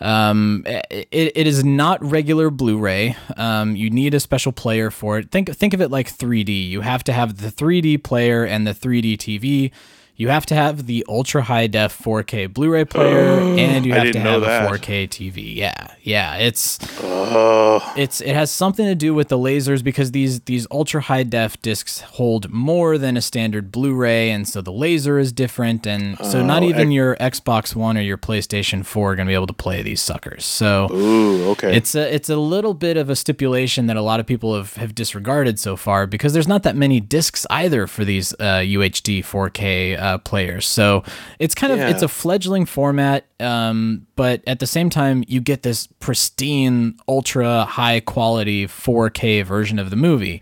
um, 0.00 0.64
it, 0.66 1.08
it 1.10 1.46
is 1.46 1.64
not 1.64 2.02
regular 2.04 2.50
Blu-ray. 2.50 3.16
Um, 3.36 3.74
you 3.76 3.90
need 3.90 4.14
a 4.14 4.20
special 4.20 4.52
player 4.52 4.90
for 4.90 5.18
it. 5.18 5.30
Think 5.30 5.54
think 5.54 5.74
of 5.74 5.80
it 5.80 5.90
like 5.90 6.08
3D. 6.08 6.68
You 6.68 6.82
have 6.82 7.02
to 7.04 7.12
have 7.12 7.38
the 7.38 7.48
3D 7.48 8.02
player 8.02 8.44
and 8.44 8.66
the 8.66 8.74
3D 8.74 9.16
TV. 9.16 9.72
You 10.18 10.28
have 10.30 10.46
to 10.46 10.54
have 10.56 10.86
the 10.86 11.04
ultra 11.08 11.42
high 11.42 11.68
def 11.68 11.96
4K 11.96 12.52
Blu-ray 12.52 12.86
player, 12.86 13.38
and 13.58 13.86
you 13.86 13.92
have 13.94 14.10
to 14.10 14.18
have 14.18 14.42
a 14.42 14.46
4K 14.68 15.08
TV. 15.08 15.54
Yeah, 15.54 15.92
yeah. 16.02 16.34
It's 16.36 16.76
Oh, 17.00 17.92
it's 17.96 18.20
it 18.20 18.34
has 18.34 18.50
something 18.50 18.84
to 18.84 18.96
do 18.96 19.14
with 19.14 19.28
the 19.28 19.38
lasers 19.38 19.84
because 19.84 20.10
these 20.10 20.40
these 20.40 20.66
ultra 20.72 21.02
high 21.02 21.22
def 21.22 21.60
discs 21.62 22.00
hold 22.00 22.50
more 22.50 22.98
than 22.98 23.16
a 23.16 23.20
standard 23.20 23.70
Blu-ray, 23.70 24.30
and 24.30 24.48
so 24.48 24.60
the 24.60 24.72
laser 24.72 25.20
is 25.20 25.30
different, 25.32 25.86
and 25.86 26.18
so 26.18 26.44
not 26.44 26.62
Oh, 26.64 26.66
even 26.66 26.88
ex- 26.88 26.92
your 26.92 27.14
Xbox 27.16 27.76
One 27.76 27.96
or 27.96 28.00
your 28.00 28.18
PlayStation 28.18 28.84
Four 28.84 29.12
are 29.12 29.14
gonna 29.14 29.28
be 29.28 29.34
able 29.34 29.46
to 29.46 29.52
play 29.52 29.82
these 29.82 30.02
suckers. 30.02 30.44
So 30.44 30.88
ooh, 30.90 31.50
okay. 31.50 31.76
it's 31.76 31.94
a 31.94 32.12
it's 32.12 32.28
a 32.28 32.36
little 32.36 32.74
bit 32.74 32.96
of 32.96 33.08
a 33.08 33.14
stipulation 33.14 33.86
that 33.86 33.96
a 33.96 34.02
lot 34.02 34.18
of 34.18 34.26
people 34.26 34.56
have, 34.56 34.74
have 34.74 34.96
disregarded 34.96 35.60
so 35.60 35.76
far 35.76 36.08
because 36.08 36.32
there's 36.32 36.48
not 36.48 36.64
that 36.64 36.74
many 36.74 36.98
discs 36.98 37.46
either 37.50 37.86
for 37.86 38.04
these 38.04 38.32
uh, 38.40 38.62
UHD 38.64 39.20
4K 39.20 39.96
uh, 40.00 40.07
players. 40.16 40.66
So 40.66 41.02
it's 41.38 41.54
kind 41.54 41.72
of 41.72 41.78
Yeah. 41.80 41.90
it's 41.90 42.02
a 42.02 42.08
fledgling 42.08 42.64
format, 42.64 43.26
um, 43.40 44.06
but 44.16 44.42
at 44.46 44.60
the 44.60 44.66
same 44.66 44.88
time 44.88 45.22
you 45.28 45.42
get 45.42 45.62
this 45.62 45.86
pristine, 46.00 46.94
ultra 47.06 47.64
high 47.66 48.00
quality 48.00 48.66
4K 48.66 49.42
version 49.42 49.78
of 49.78 49.90
the 49.90 49.96
movie. 49.96 50.40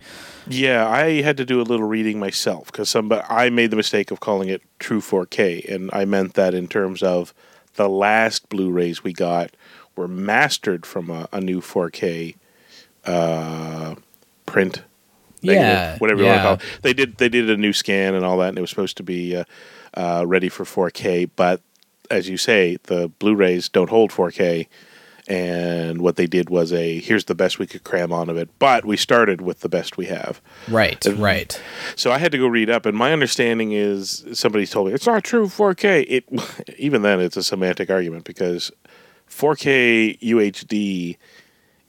yeah, 0.48 0.86
I 0.88 1.22
had 1.22 1.36
to 1.38 1.44
do 1.44 1.60
a 1.60 1.64
little 1.64 1.86
reading 1.88 2.20
myself 2.20 2.66
because 2.70 2.88
some. 2.88 3.10
I 3.28 3.50
made 3.50 3.72
the 3.72 3.76
mistake 3.76 4.12
of 4.12 4.20
calling 4.20 4.48
it 4.48 4.62
True 4.78 5.00
4K, 5.00 5.64
and 5.74 5.90
I 5.92 6.04
meant 6.04 6.34
that 6.34 6.54
in 6.54 6.68
terms 6.68 7.02
of 7.02 7.34
the 7.74 7.88
last 7.88 8.48
Blu-rays 8.48 9.02
we 9.02 9.12
got 9.12 9.50
were 9.96 10.06
mastered 10.06 10.86
from 10.86 11.10
a, 11.10 11.28
a 11.32 11.40
new 11.40 11.60
4K 11.60 12.36
uh, 13.04 13.94
print. 14.46 14.82
Negative, 15.43 15.67
Yeah, 15.67 15.99
whatever 15.99 16.21
you 16.21 16.27
yeah. 16.27 16.44
want 16.47 16.61
to 16.61 16.67
call 16.67 16.75
it. 16.77 16.83
They 16.83 16.93
did 16.93 17.17
they 17.19 17.29
did 17.29 17.50
a 17.50 17.56
new 17.56 17.73
scan 17.73 18.15
and 18.15 18.25
all 18.25 18.38
that, 18.38 18.50
and 18.50 18.59
it 18.59 18.61
was 18.61 18.71
supposed 18.71 18.97
to 18.99 19.03
be 19.03 19.37
uh, 19.37 19.44
uh, 19.94 20.25
ready 20.27 20.49
for 20.49 20.65
4K. 20.65 21.31
But 21.37 21.61
as 22.11 22.29
you 22.29 22.37
say, 22.37 22.79
the 22.85 23.09
Blu-rays 23.09 23.69
don't 23.69 23.91
hold 23.91 24.11
4K, 24.12 24.69
and 25.29 26.00
what 26.00 26.15
they 26.17 26.27
did 26.27 26.50
was 26.50 26.73
a 26.73 27.00
here's 27.00 27.25
the 27.25 27.35
best 27.35 27.59
we 27.59 27.67
could 27.67 27.83
cram 27.83 28.12
onto 28.12 28.37
it. 28.37 28.49
But 28.59 28.85
we 28.85 28.97
started 28.97 29.41
with 29.41 29.61
the 29.61 29.69
best 29.69 29.97
we 29.97 30.06
have. 30.06 30.41
Right, 30.69 31.05
right. 31.17 31.61
So 31.97 32.12
I 32.12 32.19
had 32.19 32.31
to 32.33 32.38
go 32.38 32.47
read 32.47 32.71
up, 32.71 32.87
and 32.87 32.97
my 32.97 33.12
understanding 33.12 33.73
is 33.73 34.25
somebody 34.33 34.67
told 34.67 34.87
me 34.88 34.93
it's 34.95 35.07
not 35.07 35.25
true 35.25 35.47
4K. 35.47 36.05
It 36.09 36.75
even 36.78 37.02
then 37.02 37.21
it's 37.21 37.37
a 37.37 37.43
semantic 37.43 37.90
argument 37.90 38.25
because 38.25 38.71
4K 39.28 40.21
UHD 40.21 41.16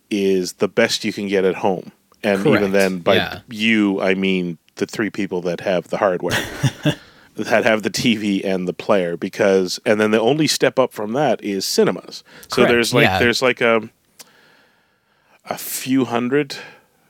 is 0.10 0.54
the 0.54 0.68
best 0.68 1.04
you 1.06 1.14
can 1.14 1.28
get 1.28 1.46
at 1.46 1.56
home, 1.56 1.92
and 2.24 2.44
Correct, 2.44 2.62
even 2.62 2.72
then 2.72 3.00
by 3.00 3.16
yeah. 3.16 3.40
you 3.50 4.02
I 4.02 4.14
mean 4.14 4.58
the 4.76 4.86
three 4.86 5.10
people 5.10 5.42
that 5.42 5.62
have 5.62 5.88
the 5.90 5.98
hardware. 5.98 6.38
that 7.36 7.66
have 7.66 7.84
the 7.84 7.90
TV 7.92 8.44
and 8.44 8.68
the 8.68 8.74
player 8.74 9.16
because 9.16 9.80
and 9.86 10.02
then 10.02 10.10
the 10.10 10.20
only 10.20 10.48
step 10.48 10.80
up 10.80 10.92
from 10.92 11.14
that 11.14 11.44
is 11.44 11.66
cinemas. 11.66 12.24
So 12.48 12.58
Correct, 12.58 12.72
there's 12.72 12.94
like 12.94 13.06
yeah. 13.06 13.20
there's 13.20 13.42
like 13.42 13.62
a 13.62 13.90
a 15.46 15.58
few 15.58 16.06
hundred 16.06 16.58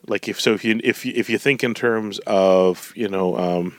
like 0.07 0.27
if 0.27 0.39
so 0.39 0.53
if 0.53 0.63
you 0.65 0.79
if 0.83 1.05
you, 1.05 1.13
if 1.15 1.29
you 1.29 1.37
think 1.37 1.63
in 1.63 1.73
terms 1.73 2.19
of 2.27 2.91
you 2.95 3.07
know 3.07 3.37
um 3.37 3.77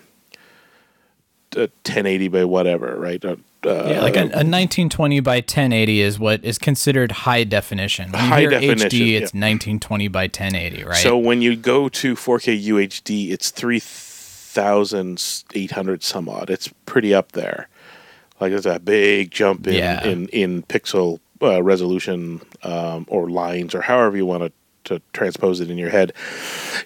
uh, 1.57 1.69
1080 1.85 2.29
by 2.29 2.45
whatever 2.45 2.97
right 2.99 3.25
uh, 3.25 3.37
Yeah, 3.65 4.03
like 4.03 4.17
a, 4.17 4.21
a 4.21 4.45
1920 4.47 5.21
by 5.21 5.37
1080 5.37 6.01
is 6.01 6.19
what 6.19 6.45
is 6.45 6.59
considered 6.59 7.13
high 7.13 7.45
definition. 7.45 8.11
When 8.13 8.21
High 8.21 8.47
definition, 8.47 8.89
HD, 8.89 8.99
yeah. 9.13 9.19
it's 9.19 9.33
1920 9.35 10.09
by 10.09 10.23
1080, 10.25 10.85
right? 10.85 10.97
So 10.97 11.17
when 11.19 11.43
you 11.43 11.57
go 11.57 11.89
to 11.89 12.15
4K 12.15 12.65
UHD, 12.67 13.31
it's 13.31 13.51
3,800 13.51 16.03
some 16.03 16.29
odd. 16.29 16.51
It's 16.51 16.69
pretty 16.87 17.15
up 17.15 17.33
there. 17.33 17.69
Like 18.41 18.53
it's 18.53 18.67
a 18.67 18.79
big 18.79 19.31
jump 19.31 19.67
in 19.67 19.75
Yeah. 19.75 20.07
in, 20.07 20.29
in 20.29 20.63
pixel 20.65 21.21
uh, 21.43 21.63
resolution 21.63 22.41
um, 22.63 23.05
or 23.09 23.29
lines 23.31 23.75
or 23.75 23.81
however 23.83 24.17
you 24.17 24.27
want 24.27 24.43
to, 24.45 24.53
to 24.89 25.01
transpose 25.13 25.61
it 25.61 25.71
in 25.71 25.79
your 25.79 25.91
head. 25.91 26.13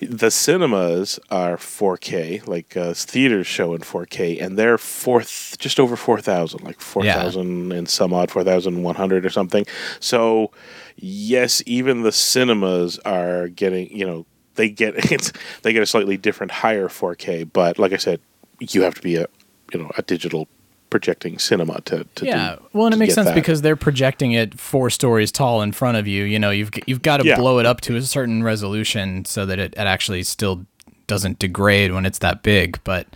The 0.00 0.30
cinemas 0.30 1.18
are 1.30 1.56
4K, 1.56 2.46
like 2.46 2.76
uh, 2.76 2.94
theaters 2.94 3.46
show 3.46 3.74
in 3.74 3.80
4K, 3.80 4.42
and 4.42 4.58
they're 4.58 4.78
fourth, 4.78 5.56
just 5.58 5.80
over 5.80 5.96
4,000, 5.96 6.62
like 6.62 6.80
4,000 6.80 7.72
and 7.72 7.88
some 7.88 8.12
odd, 8.12 8.30
4,100 8.30 9.26
or 9.26 9.30
something. 9.30 9.66
So, 10.00 10.50
yes, 10.96 11.62
even 11.66 12.02
the 12.02 12.12
cinemas 12.12 12.98
are 13.00 13.48
getting, 13.48 13.90
you 13.96 14.06
know, 14.06 14.26
they 14.54 14.68
get 14.68 14.94
it's 15.12 15.32
they 15.62 15.72
get 15.72 15.82
a 15.82 15.86
slightly 15.86 16.16
different 16.16 16.52
higher 16.52 16.88
4K, 16.88 17.50
but 17.52 17.78
like 17.78 17.92
I 17.92 17.96
said, 17.96 18.20
you 18.60 18.82
have 18.82 18.94
to 18.94 19.02
be 19.02 19.16
a 19.16 19.26
you 19.72 19.80
know 19.80 19.90
a 19.96 20.02
digital 20.02 20.48
projecting 20.92 21.38
cinema 21.38 21.80
to, 21.86 22.04
to 22.16 22.26
yeah, 22.26 22.56
do, 22.56 22.62
well, 22.74 22.84
and 22.86 22.94
it 22.94 22.98
makes 22.98 23.14
sense 23.14 23.26
that. 23.28 23.34
because 23.34 23.62
they're 23.62 23.76
projecting 23.76 24.32
it 24.32 24.60
four 24.60 24.90
stories 24.90 25.32
tall 25.32 25.62
in 25.62 25.72
front 25.72 25.96
of 25.96 26.06
you. 26.06 26.24
You 26.24 26.38
know, 26.38 26.50
you've 26.50 26.70
you've 26.86 27.00
got 27.02 27.16
to 27.16 27.26
Yeah. 27.26 27.36
blow 27.36 27.58
it 27.58 27.64
up 27.66 27.80
to 27.82 27.96
a 27.96 28.02
certain 28.02 28.42
resolution 28.42 29.24
so 29.24 29.46
that 29.46 29.58
it, 29.58 29.72
it 29.72 29.78
actually 29.78 30.22
still 30.22 30.66
doesn't 31.06 31.38
degrade 31.38 31.92
when 31.92 32.04
it's 32.04 32.18
that 32.18 32.42
big. 32.42 32.78
But 32.84 33.06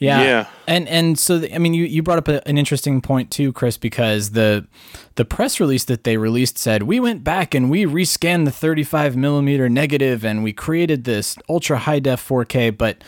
yeah, 0.00 0.22
Yeah. 0.24 0.46
and 0.66 0.88
and 0.88 1.16
so 1.16 1.38
the, 1.38 1.54
I 1.54 1.58
mean, 1.58 1.74
you 1.74 1.84
you 1.84 2.02
brought 2.02 2.18
up 2.18 2.26
a, 2.26 2.46
an 2.48 2.58
interesting 2.58 3.00
point 3.00 3.30
too, 3.30 3.52
Chris, 3.52 3.76
because 3.78 4.30
the 4.30 4.66
the 5.14 5.24
press 5.24 5.60
release 5.60 5.84
that 5.84 6.02
they 6.02 6.16
released 6.16 6.58
said 6.58 6.82
we 6.82 6.98
went 6.98 7.22
back 7.22 7.54
and 7.54 7.70
we 7.70 7.84
rescanned 7.86 8.46
the 8.46 8.50
35 8.50 9.16
millimeter 9.16 9.68
negative 9.68 10.24
and 10.24 10.42
we 10.42 10.52
created 10.52 11.04
this 11.04 11.36
ultra 11.48 11.78
high 11.78 12.00
def 12.00 12.26
4K, 12.28 12.76
but 12.76 13.04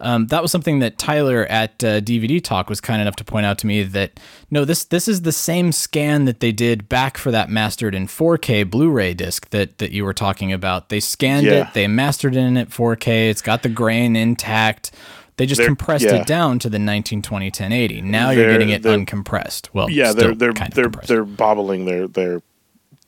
um, 0.00 0.26
that 0.28 0.42
was 0.42 0.52
something 0.52 0.78
that 0.78 0.96
Tyler 0.98 1.44
at 1.46 1.82
uh, 1.82 2.00
DVD 2.00 2.42
Talk 2.42 2.68
was 2.68 2.80
kind 2.80 3.00
enough 3.02 3.16
to 3.16 3.24
point 3.24 3.46
out 3.46 3.58
to 3.58 3.66
me 3.66 3.82
that 3.82 4.20
no, 4.50 4.64
this 4.64 4.84
this 4.84 5.08
is 5.08 5.22
the 5.22 5.32
same 5.32 5.72
scan 5.72 6.24
that 6.26 6.40
they 6.40 6.52
did 6.52 6.88
back 6.88 7.16
for 7.18 7.30
that 7.30 7.50
mastered 7.50 7.94
in 7.94 8.06
4K 8.06 8.68
Blu-ray 8.70 9.14
disc 9.14 9.50
that 9.50 9.78
that 9.78 9.90
you 9.92 10.04
were 10.04 10.14
talking 10.14 10.52
about. 10.52 10.88
They 10.88 11.00
scanned 11.00 11.46
Yeah. 11.46 11.68
it, 11.68 11.74
they 11.74 11.86
mastered 11.88 12.36
it 12.36 12.40
in 12.40 12.56
at 12.56 12.68
4K. 12.70 13.28
It's 13.30 13.42
got 13.42 13.62
the 13.62 13.68
grain 13.68 14.14
intact. 14.16 14.92
They 15.36 15.46
just 15.46 15.58
They're- 15.58 15.66
compressed 15.68 16.04
yeah. 16.04 16.16
it 16.16 16.26
down 16.26 16.58
to 16.60 16.68
the 16.68 16.74
1920 16.78 17.46
1080. 17.46 18.02
Now 18.02 18.30
you're 18.30 18.44
They're- 18.46 18.52
getting 18.58 18.70
it 18.70 18.82
uncompressed. 18.82 19.68
Well, 19.72 19.88
yeah, 19.90 20.12
they're 20.12 20.34
they're 20.34 20.52
they're 20.52 20.88
they're 21.06 21.24
bobbling. 21.24 21.84
They're 21.84 22.08
they're 22.08 22.42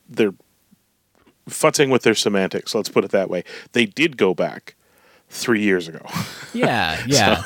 they're 0.09 0.33
futzing 1.49 1.89
with 1.89 2.03
their 2.03 2.15
semantics. 2.15 2.73
Let's 2.75 2.89
put 2.89 3.03
it 3.03 3.11
that 3.11 3.29
way. 3.29 3.43
They 3.73 3.85
did 3.85 4.17
go 4.17 4.33
back 4.33 4.75
three 5.33 5.61
years 5.61 5.87
ago. 5.87 6.01
Yeah, 6.53 7.01
yeah. 7.07 7.43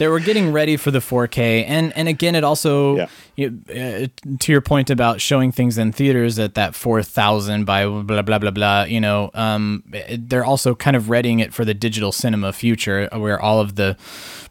they 0.00 0.08
were 0.08 0.18
getting 0.18 0.50
ready 0.50 0.76
for 0.76 0.90
the 0.90 0.98
4K, 0.98 1.64
and 1.68 1.92
and 1.96 2.08
again, 2.08 2.34
it 2.34 2.42
also 2.42 2.96
Yeah. 2.96 3.06
you, 3.36 3.60
uh, 3.70 4.08
to 4.40 4.50
your 4.50 4.60
point 4.60 4.90
about 4.90 5.20
showing 5.20 5.52
things 5.52 5.78
in 5.78 5.92
theaters 5.92 6.40
at 6.40 6.56
that 6.56 6.74
4,000 6.74 7.64
by 7.64 7.86
blah 7.86 8.22
blah 8.22 8.38
blah 8.40 8.50
blah. 8.50 8.82
You 8.82 9.00
know, 9.00 9.30
um, 9.34 9.84
they're 10.10 10.44
also 10.44 10.74
kind 10.74 10.96
of 10.96 11.08
readying 11.08 11.38
it 11.38 11.54
for 11.54 11.64
the 11.64 11.72
digital 11.72 12.10
cinema 12.10 12.52
future, 12.52 13.08
where 13.12 13.40
all 13.40 13.60
of 13.60 13.76
the 13.76 13.96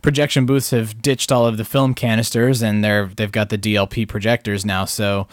projection 0.01 0.45
booths 0.45 0.69
have 0.71 1.01
ditched 1.01 1.29
all 1.29 1.45
of 1.45 1.57
the 1.57 1.65
film 1.65 1.93
canisters, 1.93 2.61
and 2.61 2.85
they're 2.85 3.07
they've 3.17 3.29
got 3.33 3.49
the 3.49 3.57
DLP 3.57 4.07
projectors 4.07 4.63
now. 4.65 4.85
So 4.85 5.27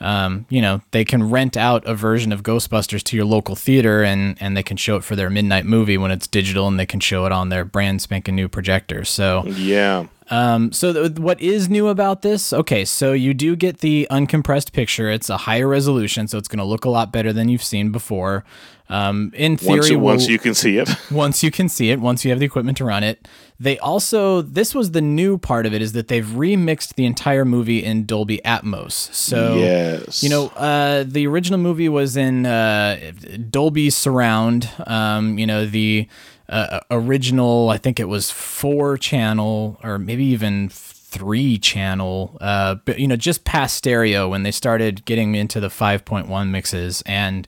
um, 0.00 0.46
you 0.48 0.60
know, 0.60 0.82
they 0.90 1.04
can 1.04 1.30
rent 1.30 1.56
out 1.56 1.86
a 1.86 1.94
version 1.94 2.32
of 2.32 2.42
Ghostbusters 2.42 3.02
to 3.04 3.16
your 3.16 3.24
local 3.24 3.54
theater 3.54 4.02
and, 4.02 4.36
and 4.40 4.56
they 4.56 4.62
can 4.62 4.76
show 4.76 4.96
it 4.96 5.04
for 5.04 5.16
their 5.16 5.30
midnight 5.30 5.64
movie 5.64 5.96
when 5.96 6.10
it's 6.10 6.26
digital 6.26 6.66
and 6.66 6.78
they 6.78 6.86
can 6.86 7.00
show 7.00 7.26
it 7.26 7.32
on 7.32 7.48
their 7.48 7.64
brand 7.64 8.02
spanking 8.02 8.34
new 8.34 8.48
projector. 8.48 9.04
So, 9.04 9.44
yeah, 9.46 10.06
um, 10.30 10.72
so 10.72 10.92
th- 10.92 11.18
what 11.18 11.40
is 11.40 11.68
new 11.68 11.88
about 11.88 12.22
this? 12.22 12.52
Okay, 12.52 12.84
so 12.84 13.12
you 13.12 13.34
do 13.34 13.56
get 13.56 13.78
the 13.78 14.06
uncompressed 14.10 14.72
picture. 14.72 15.10
It's 15.10 15.28
a 15.30 15.36
higher 15.36 15.68
resolution, 15.68 16.28
so 16.28 16.38
it's 16.38 16.48
going 16.48 16.58
to 16.58 16.64
look 16.64 16.84
a 16.84 16.90
lot 16.90 17.12
better 17.12 17.32
than 17.32 17.48
you've 17.48 17.62
seen 17.64 17.90
before. 17.92 18.44
Um, 18.90 19.32
in 19.34 19.56
theory, 19.56 19.78
once 19.78 19.90
you, 19.90 19.98
we'll- 19.98 20.06
once 20.14 20.28
you 20.28 20.38
can 20.38 20.54
see 20.54 20.76
it. 20.78 20.88
once 21.10 21.42
you 21.42 21.50
can 21.50 21.68
see 21.68 21.90
it, 21.90 22.00
once 22.00 22.24
you 22.24 22.30
have 22.30 22.38
the 22.38 22.44
equipment 22.46 22.76
to 22.78 22.84
run 22.84 23.02
it. 23.02 23.26
They 23.60 23.78
also 23.78 24.42
this 24.42 24.74
was 24.74 24.90
the 24.90 25.00
new 25.00 25.38
part 25.38 25.64
of 25.64 25.72
it 25.72 25.80
is 25.80 25.92
that 25.92 26.08
they've 26.08 26.24
remixed 26.26 26.94
the 26.96 27.06
entire 27.06 27.44
movie 27.44 27.82
in 27.84 28.04
Dolby 28.04 28.40
Atmos. 28.44 28.92
So 28.92 29.56
Yes. 29.58 30.22
you 30.22 30.28
know, 30.28 30.48
uh, 30.56 31.04
the 31.06 31.26
original 31.28 31.58
movie 31.60 31.88
was 31.88 32.16
in 32.16 32.46
uh, 32.46 33.12
Dolby 33.50 33.90
Surround. 33.90 34.68
Um, 34.86 35.38
you 35.38 35.46
know, 35.46 35.64
the 35.66 36.08
uh, 36.48 36.80
original 36.90 37.70
I 37.70 37.78
think 37.78 37.98
it 37.98 38.08
was 38.08 38.30
four 38.30 38.98
channel 38.98 39.78
or 39.82 39.98
maybe 39.98 40.24
even 40.24 40.68
three 40.68 41.58
channel. 41.58 42.36
Uh, 42.40 42.76
but 42.84 42.98
you 42.98 43.08
know, 43.08 43.16
just 43.16 43.44
past 43.44 43.76
stereo 43.76 44.28
when 44.28 44.42
they 44.42 44.50
started 44.50 45.04
getting 45.04 45.34
into 45.34 45.60
the 45.60 45.68
5.1 45.68 46.50
mixes 46.50 47.02
and. 47.06 47.46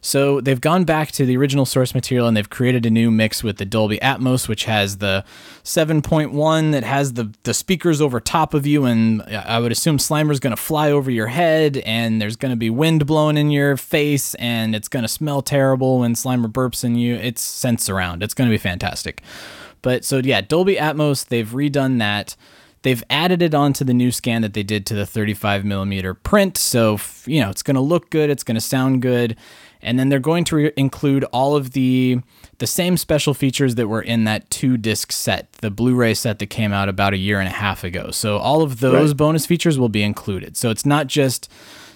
So 0.00 0.40
they've 0.40 0.60
gone 0.60 0.84
back 0.84 1.12
to 1.12 1.26
the 1.26 1.36
original 1.36 1.64
source 1.64 1.94
material 1.94 2.26
and 2.26 2.36
they've 2.36 2.48
created 2.48 2.86
a 2.86 2.90
new 2.90 3.10
mix 3.10 3.42
with 3.42 3.58
the 3.58 3.64
Dolby 3.64 3.98
Atmos, 3.98 4.48
which 4.48 4.64
has 4.64 4.98
the 4.98 5.24
7.1 5.64 6.72
that 6.72 6.84
has 6.84 7.14
the 7.14 7.32
the 7.42 7.54
speakers 7.54 8.00
over 8.00 8.20
top 8.20 8.54
of 8.54 8.66
you, 8.66 8.84
and 8.84 9.22
I 9.22 9.58
would 9.58 9.72
assume 9.72 9.98
Slimer's 9.98 10.40
going 10.40 10.54
to 10.54 10.60
fly 10.60 10.90
over 10.90 11.10
your 11.10 11.26
head, 11.26 11.78
and 11.78 12.20
there's 12.20 12.36
going 12.36 12.50
to 12.50 12.56
be 12.56 12.70
wind 12.70 13.06
blowing 13.06 13.36
in 13.36 13.50
your 13.50 13.76
face, 13.76 14.34
and 14.36 14.74
it's 14.74 14.88
going 14.88 15.02
to 15.04 15.08
smell 15.08 15.42
terrible 15.42 16.00
when 16.00 16.14
Slimer 16.14 16.50
burps 16.50 16.84
in 16.84 16.94
you. 16.94 17.14
It's 17.16 17.42
sense 17.42 17.88
around. 17.88 18.22
It's 18.22 18.34
going 18.34 18.48
to 18.48 18.54
be 18.54 18.58
fantastic. 18.58 19.22
But 19.82 20.04
so 20.04 20.18
yeah, 20.18 20.40
Dolby 20.40 20.76
Atmos, 20.76 21.26
they've 21.26 21.48
redone 21.48 21.98
that. 21.98 22.36
They've 22.82 23.02
added 23.10 23.42
it 23.42 23.54
onto 23.54 23.84
the 23.84 23.94
new 23.94 24.12
scan 24.12 24.42
that 24.42 24.54
they 24.54 24.62
did 24.62 24.86
to 24.86 24.94
the 24.94 25.04
35 25.04 25.64
millimeter 25.64 26.14
print. 26.14 26.56
So, 26.56 26.98
you 27.26 27.40
know, 27.40 27.50
it's 27.50 27.62
going 27.62 27.74
to 27.74 27.80
look 27.80 28.08
good. 28.10 28.30
It's 28.30 28.44
going 28.44 28.54
to 28.54 28.60
sound 28.60 29.02
good. 29.02 29.36
And 29.82 29.98
then 29.98 30.08
they're 30.08 30.18
going 30.18 30.44
to 30.44 30.56
re- 30.56 30.72
include 30.76 31.24
all 31.24 31.56
of 31.56 31.72
the 31.72 32.20
the 32.58 32.66
same 32.66 32.96
special 32.96 33.34
features 33.34 33.76
that 33.76 33.86
were 33.86 34.02
in 34.02 34.24
that 34.24 34.50
two 34.50 34.76
disc 34.76 35.12
set, 35.12 35.52
the 35.60 35.70
Blu-ray 35.70 36.14
set 36.14 36.40
that 36.40 36.48
came 36.48 36.72
out 36.72 36.88
about 36.88 37.14
a 37.14 37.16
year 37.16 37.38
and 37.38 37.46
a 37.48 37.52
half 37.52 37.84
ago. 37.84 38.10
So 38.10 38.36
all 38.38 38.62
of 38.62 38.80
those 38.80 39.10
Right. 39.10 39.16
bonus 39.16 39.46
features 39.46 39.78
will 39.78 39.88
be 39.88 40.02
included. 40.02 40.56
So 40.56 40.70
it's 40.70 40.84
not 40.84 41.06
just 41.06 41.48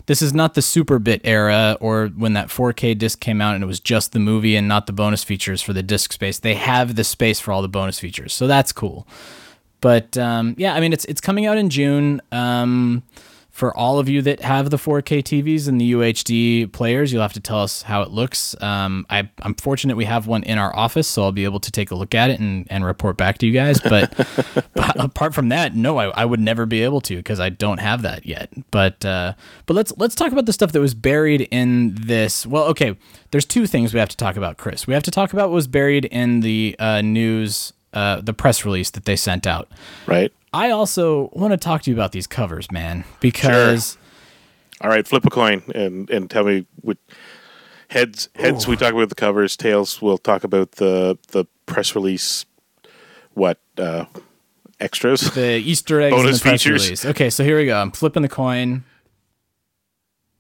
this 0.07 0.21
is 0.23 0.33
not 0.35 0.55
the 0.55 0.61
Superbit 0.61 1.21
era 1.25 1.77
or 1.81 2.09
when 2.17 2.33
that 2.35 2.49
4K 2.49 2.95
disc 2.97 3.19
came 3.21 3.41
out 3.41 3.55
and 3.57 3.63
it 3.63 3.69
was 3.69 3.79
just 3.81 4.13
the 4.13 4.19
movie 4.19 4.55
and 4.57 4.67
not 4.69 4.87
the 4.87 4.93
bonus 4.93 5.23
features 5.25 5.63
for 5.63 5.73
the 5.73 5.83
disc 5.83 6.13
space. 6.13 6.39
They 6.41 6.55
have 6.55 6.95
the 6.97 7.05
space 7.05 7.39
for 7.41 7.53
all 7.53 7.63
the 7.63 7.69
bonus 7.69 7.99
features. 8.01 8.33
So 8.33 8.47
that's 8.49 8.73
cool. 8.73 9.07
But 9.81 10.17
um, 10.17 10.55
yeah, 10.59 10.75
I 10.75 10.81
mean, 10.81 10.93
it's 10.93 11.05
it's 11.07 11.21
coming 11.21 11.47
out 11.47 11.59
in 11.59 11.71
June. 11.71 12.21
Um, 12.31 13.03
for 13.53 13.77
all 13.77 13.99
of 13.99 14.09
you 14.09 14.23
that 14.23 14.41
have 14.41 14.71
the 14.71 14.79
4K 14.79 15.23
TVs 15.23 15.69
and 15.69 15.79
the 15.79 15.93
UHD 15.93 16.73
players, 16.73 17.13
you'll 17.13 17.21
have 17.21 17.35
to 17.35 17.41
tell 17.41 17.61
us 17.61 17.83
how 17.83 18.01
it 18.01 18.11
looks. 18.11 18.61
Um, 18.63 19.05
I, 19.11 19.29
I'm 19.43 19.55
fortunate 19.55 19.95
we 19.95 20.07
have 20.07 20.27
one 20.27 20.43
in 20.45 20.57
our 20.57 20.75
office, 20.75 21.07
so 21.07 21.23
I'll 21.23 21.33
be 21.33 21.45
able 21.45 21.61
to 21.61 21.71
take 21.71 21.91
a 21.91 21.95
look 21.95 22.15
at 22.15 22.31
it 22.31 22.41
and, 22.41 22.67
and 22.71 22.83
report 22.83 23.19
back 23.19 23.37
to 23.39 23.47
you 23.47 23.53
guys. 23.53 23.79
But, 23.79 24.17
but 24.75 24.99
apart 24.99 25.35
from 25.35 25.51
that, 25.51 25.77
no, 25.77 25.99
I, 25.99 26.07
I 26.07 26.25
would 26.25 26.41
never 26.41 26.65
be 26.65 26.83
able 26.83 27.03
to 27.03 27.17
because 27.17 27.41
I 27.41 27.51
don't 27.51 27.79
have 27.79 28.01
that 28.03 28.25
yet. 28.25 28.49
But 28.71 29.05
uh, 29.05 29.35
but 29.67 29.75
let's 29.75 29.93
let's 29.99 30.15
talk 30.15 30.33
about 30.33 30.47
the 30.47 30.53
stuff 30.55 30.73
that 30.73 30.81
was 30.81 30.95
buried 30.95 31.43
in 31.51 31.95
this. 31.95 32.47
Well, 32.47 32.65
okay, 32.69 32.97
there's 33.33 33.45
two 33.45 33.67
things 33.67 33.93
we 33.93 34.01
have 34.01 34.09
to 34.09 34.17
talk 34.17 34.37
about, 34.37 34.57
Chris. 34.57 34.87
We 34.87 34.95
have 34.95 35.03
to 35.03 35.11
talk 35.11 35.35
about 35.35 35.51
what 35.51 35.57
was 35.57 35.67
buried 35.67 36.07
in 36.07 36.41
the 36.41 36.75
uh, 36.79 37.03
news, 37.03 37.75
uh, 37.93 38.23
the 38.23 38.33
press 38.33 38.65
release 38.65 38.89
that 38.91 39.05
they 39.05 39.17
sent 39.17 39.47
out. 39.47 39.69
right. 40.07 40.33
I 40.53 40.71
also 40.71 41.31
want 41.33 41.53
to 41.53 41.57
talk 41.57 41.83
to 41.83 41.91
you 41.91 41.97
about 41.97 42.13
these 42.13 42.27
covers, 42.27 42.71
man, 42.71 43.05
because 43.21 43.97
All 44.81 44.91
right, 44.91 45.07
flip 45.07 45.25
a 45.25 45.31
coin 45.31 45.63
and 45.75 46.11
and 46.11 46.31
tell 46.31 46.45
me 46.45 46.67
what 46.83 46.99
heads 47.89 48.29
heads 48.35 48.67
we 48.67 48.77
talk 48.77 48.93
about 48.93 49.09
the 49.09 49.15
covers, 49.15 49.57
tails 49.57 50.03
we'll 50.03 50.19
talk 50.19 50.45
about 50.45 50.73
the 50.73 51.19
the 51.29 51.47
press 51.67 51.95
release 51.95 52.45
what 53.35 53.59
uh 53.79 54.05
extras. 54.79 55.23
the 55.35 55.57
Easter 55.57 56.01
eggs 56.01 56.15
Bonus 56.17 56.39
the 56.39 56.43
press 56.43 56.63
features. 56.63 56.85
release. 56.85 57.05
Okay, 57.07 57.31
so 57.31 57.45
here 57.45 57.57
we 57.57 57.65
go. 57.67 57.81
I'm 57.81 57.91
flipping 57.93 58.23
the 58.23 58.29
coin. 58.29 58.85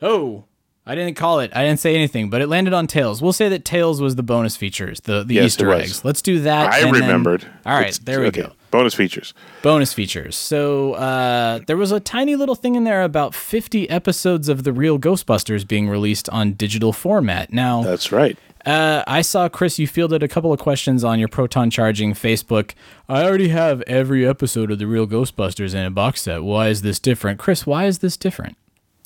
Oh, 0.02 0.44
I 0.84 0.96
didn't 0.96 1.14
call 1.14 1.38
it. 1.38 1.52
I 1.54 1.62
didn't 1.64 1.78
say 1.78 1.94
anything, 1.94 2.28
but 2.28 2.40
it 2.40 2.48
landed 2.48 2.72
on 2.74 2.88
tails. 2.88 3.22
We'll 3.22 3.32
say 3.32 3.48
that 3.48 3.64
tails 3.64 4.00
was 4.00 4.16
the 4.16 4.22
bonus 4.24 4.56
features, 4.56 5.00
the 5.02 5.22
the 5.22 5.34
Yes, 5.36 5.44
Easter 5.46 5.70
eggs. 5.72 6.04
Let's 6.04 6.20
do 6.22 6.40
that. 6.40 6.72
I 6.72 6.78
and 6.80 6.86
then- 6.94 7.02
remembered. 7.02 7.46
all 7.64 7.74
right, 7.74 7.82
It's- 7.82 7.98
there 7.98 8.20
we 8.20 8.26
okay, 8.26 8.42
go. 8.42 8.52
Bonus 8.72 8.94
features. 8.94 9.32
bonus 9.62 9.92
features. 9.92 10.34
So 10.34 10.94
uh, 10.94 11.60
there 11.66 11.76
was 11.76 11.92
a 11.92 12.00
tiny 12.00 12.34
little 12.36 12.54
thing 12.56 12.74
in 12.74 12.84
there 12.84 13.02
about 13.04 13.34
50 13.34 13.88
episodes 13.90 14.48
of 14.48 14.64
the 14.64 14.72
real 14.72 14.98
Ghostbusters 14.98 15.68
being 15.68 15.88
released 15.88 16.28
on 16.30 16.54
digital 16.54 16.92
format. 16.92 17.52
Now, 17.52 17.82
That's 17.82 18.10
right. 18.10 18.36
uh, 18.66 19.04
I 19.06 19.20
saw 19.20 19.48
Chris. 19.50 19.78
You 19.78 19.86
fielded 19.86 20.22
a 20.22 20.28
couple 20.28 20.52
of 20.52 20.58
questions 20.58 21.04
on 21.04 21.18
your 21.18 21.28
Proton 21.28 21.70
Charging 21.70 22.12
Facebook. 22.14 22.72
I 23.10 23.22
already 23.24 23.48
have 23.48 23.82
every 23.82 24.26
episode 24.26 24.70
of 24.72 24.78
the 24.78 24.86
real 24.86 25.06
Ghostbusters 25.06 25.74
in 25.74 25.84
a 25.84 25.90
box 25.90 26.22
set. 26.22 26.42
Why 26.42 26.68
is 26.68 26.80
this 26.82 26.98
different, 26.98 27.38
Chris? 27.38 27.66
Why 27.66 27.84
is 27.84 27.98
this 27.98 28.16
different? 28.16 28.56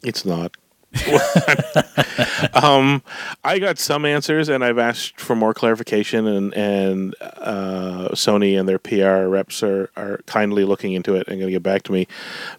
It's 0.03 0.25
not. 0.25 0.57
um, 2.55 3.03
I 3.45 3.59
got 3.59 3.79
some 3.79 4.05
answers, 4.05 4.49
and 4.49 4.65
I've 4.65 4.79
asked 4.79 5.21
for 5.21 5.37
more 5.37 5.55
clarification, 5.55 6.27
and 6.27 6.55
and 6.55 7.15
uh, 7.21 8.09
Sony 8.13 8.59
and 8.59 8.69
their 8.69 8.79
PR 8.79 9.29
reps 9.29 9.63
are, 9.63 9.91
are 9.97 10.21
kindly 10.27 10.65
looking 10.65 10.93
into 10.93 11.15
it 11.15 11.29
and 11.29 11.39
going 11.39 11.49
to 11.49 11.53
get 11.53 11.63
back 11.63 11.83
to 11.85 11.93
me. 11.93 12.07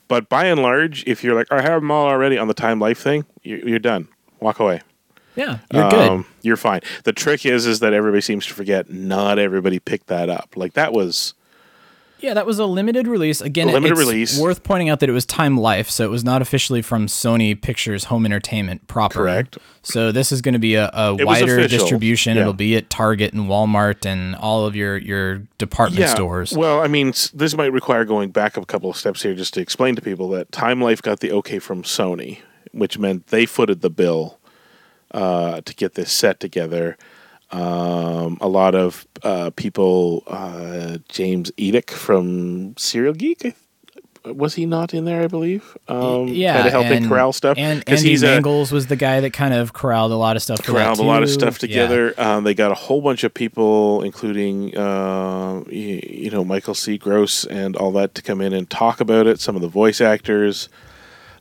But 0.07 0.29
by 0.29 0.45
and 0.45 0.61
large, 0.61 1.05
if 1.07 1.23
you're 1.23 1.35
like, 1.35 1.51
I 1.51 1.61
have 1.61 1.81
them 1.81 1.91
all 1.91 2.07
already 2.07 2.37
on 2.37 2.47
the 2.47 2.53
Time 2.53 2.79
Life 2.79 2.99
thing, 2.99 3.25
you're, 3.43 3.59
you're 3.67 3.79
done. 3.79 4.07
Walk 4.39 4.59
away. 4.59 4.81
Yeah, 5.35 5.59
you're 5.71 5.89
good. 5.89 6.09
Um, 6.09 6.25
you're 6.41 6.57
fine. 6.57 6.81
The 7.03 7.13
trick 7.13 7.45
is, 7.45 7.67
is 7.67 7.79
that 7.81 7.93
everybody 7.93 8.21
seems 8.21 8.45
to 8.47 8.53
forget. 8.53 8.89
Not 8.89 9.37
everybody 9.37 9.77
picked 9.79 10.07
that 10.07 10.29
up. 10.29 10.53
Like 10.55 10.73
that 10.73 10.93
was 10.93 11.35
Yeah, 12.19 12.33
that 12.33 12.45
was 12.45 12.57
a 12.59 12.65
limited 12.65 13.07
release. 13.07 13.41
Again, 13.41 13.69
A 13.69 13.73
limited 13.73 13.91
it's 13.93 13.99
release. 13.99 14.39
Worth 14.39 14.63
pointing 14.63 14.89
out 14.89 14.99
that 15.01 15.09
it 15.09 15.13
was 15.13 15.25
Time 15.25 15.57
Life, 15.57 15.89
so 15.89 16.03
it 16.03 16.09
was 16.09 16.23
not 16.23 16.41
officially 16.41 16.81
from 16.81 17.07
Sony 17.07 17.59
Pictures 17.59 18.05
Home 18.05 18.25
Entertainment 18.25 18.87
proper. 18.87 19.19
Correct. 19.19 19.57
So 19.83 20.11
this 20.11 20.31
is 20.31 20.41
going 20.41 20.53
to 20.53 20.59
be 20.59 20.75
a, 20.75 20.89
a 20.93 21.15
wider 21.25 21.67
distribution. 21.67 22.35
yeah. 22.35 22.41
It'll 22.41 22.53
be 22.53 22.75
at 22.75 22.89
Target 22.89 23.33
and 23.33 23.47
Walmart 23.47 24.05
and 24.05 24.35
all 24.35 24.65
of 24.65 24.75
your 24.75 24.97
your 24.97 25.43
department 25.57 26.09
stores. 26.09 26.53
Well, 26.53 26.81
I 26.81 26.87
mean, 26.87 27.13
this 27.33 27.55
might 27.55 27.71
require 27.71 28.03
going 28.03 28.31
back 28.31 28.57
a 28.57 28.65
couple 28.65 28.89
of 28.89 28.97
steps 28.97 29.21
here 29.23 29.33
just 29.35 29.53
to 29.53 29.61
explain 29.61 29.95
to 29.95 30.01
people 30.01 30.29
that 30.29 30.51
Time 30.51 30.81
Life 30.81 31.01
got 31.01 31.19
the 31.19 31.31
okay 31.33 31.59
from 31.59 31.83
Sony, 31.83 32.39
which 32.71 32.97
meant 32.97 33.27
they 33.27 33.45
footed 33.45 33.81
the 33.81 33.89
bill 33.89 34.39
uh, 35.11 35.61
to 35.61 35.73
get 35.75 35.93
this 35.93 36.11
set 36.11 36.39
together. 36.39 36.97
Um, 37.51 38.37
a 38.41 38.47
lot 38.47 38.75
of 38.75 39.07
uh, 39.23 39.51
people, 39.55 40.23
uh, 40.27 40.97
James 41.09 41.51
Edick 41.51 41.89
from 41.91 42.75
Cereal 42.77 43.13
Geek, 43.13 43.55
was 44.25 44.55
he 44.55 44.65
not 44.65 44.93
in 44.93 45.05
there? 45.05 45.21
I 45.23 45.27
believe. 45.27 45.77
Um, 45.87 46.27
yeah, 46.27 46.55
kind 46.55 46.67
of 46.67 46.71
helping 46.73 46.91
and, 46.97 47.07
corral 47.07 47.31
stuff. 47.31 47.57
And 47.57 47.83
Andy 47.87 48.09
he's 48.09 48.23
a- 48.23 48.41
was 48.41 48.87
the 48.87 48.95
guy 48.97 49.21
that 49.21 49.31
kind 49.31 49.53
of 49.53 49.71
corralled 49.71 50.11
a 50.11 50.15
lot 50.15 50.35
of 50.35 50.41
stuff. 50.41 50.61
corralled 50.63 50.99
a 50.99 51.03
lot 51.03 51.23
of 51.23 51.29
stuff 51.29 51.55
Yeah. 51.55 51.67
together. 51.67 52.13
Um, 52.17 52.43
they 52.43 52.53
got 52.53 52.71
a 52.71 52.75
whole 52.75 53.01
bunch 53.01 53.23
of 53.23 53.33
people, 53.33 54.01
including 54.03 54.77
uh, 54.77 55.63
you, 55.69 56.01
you 56.05 56.29
know 56.29 56.43
Michael 56.43 56.73
C. 56.73 56.97
Gross 56.97 57.45
and 57.45 57.75
all 57.77 57.91
that, 57.93 58.15
to 58.15 58.21
come 58.21 58.41
in 58.41 58.51
and 58.53 58.69
talk 58.69 58.99
about 58.99 59.27
it. 59.27 59.39
Some 59.39 59.55
of 59.55 59.61
the 59.61 59.69
voice 59.69 60.01
actors. 60.01 60.67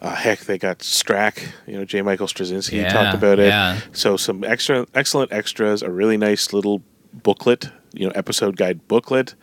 Uh, 0.00 0.14
heck, 0.14 0.40
they 0.40 0.58
got 0.58 0.80
Strack, 0.80 1.42
you 1.66 1.74
know, 1.78 1.84
J. 1.84 2.02
Michael 2.02 2.26
Straczynski 2.26 2.82
Yeah, 2.82 2.92
talked 2.92 3.14
about 3.14 3.38
it. 3.38 3.48
yeah. 3.48 3.80
So 3.92 4.16
some 4.16 4.44
extra, 4.44 4.86
excellent 4.94 5.32
extras, 5.32 5.82
a 5.82 5.90
really 5.90 6.16
nice 6.16 6.52
little 6.52 6.82
booklet, 7.12 7.70
you 7.94 8.06
know, 8.06 8.12
episode 8.14 8.56
guide 8.56 8.86
booklet, 8.88 9.34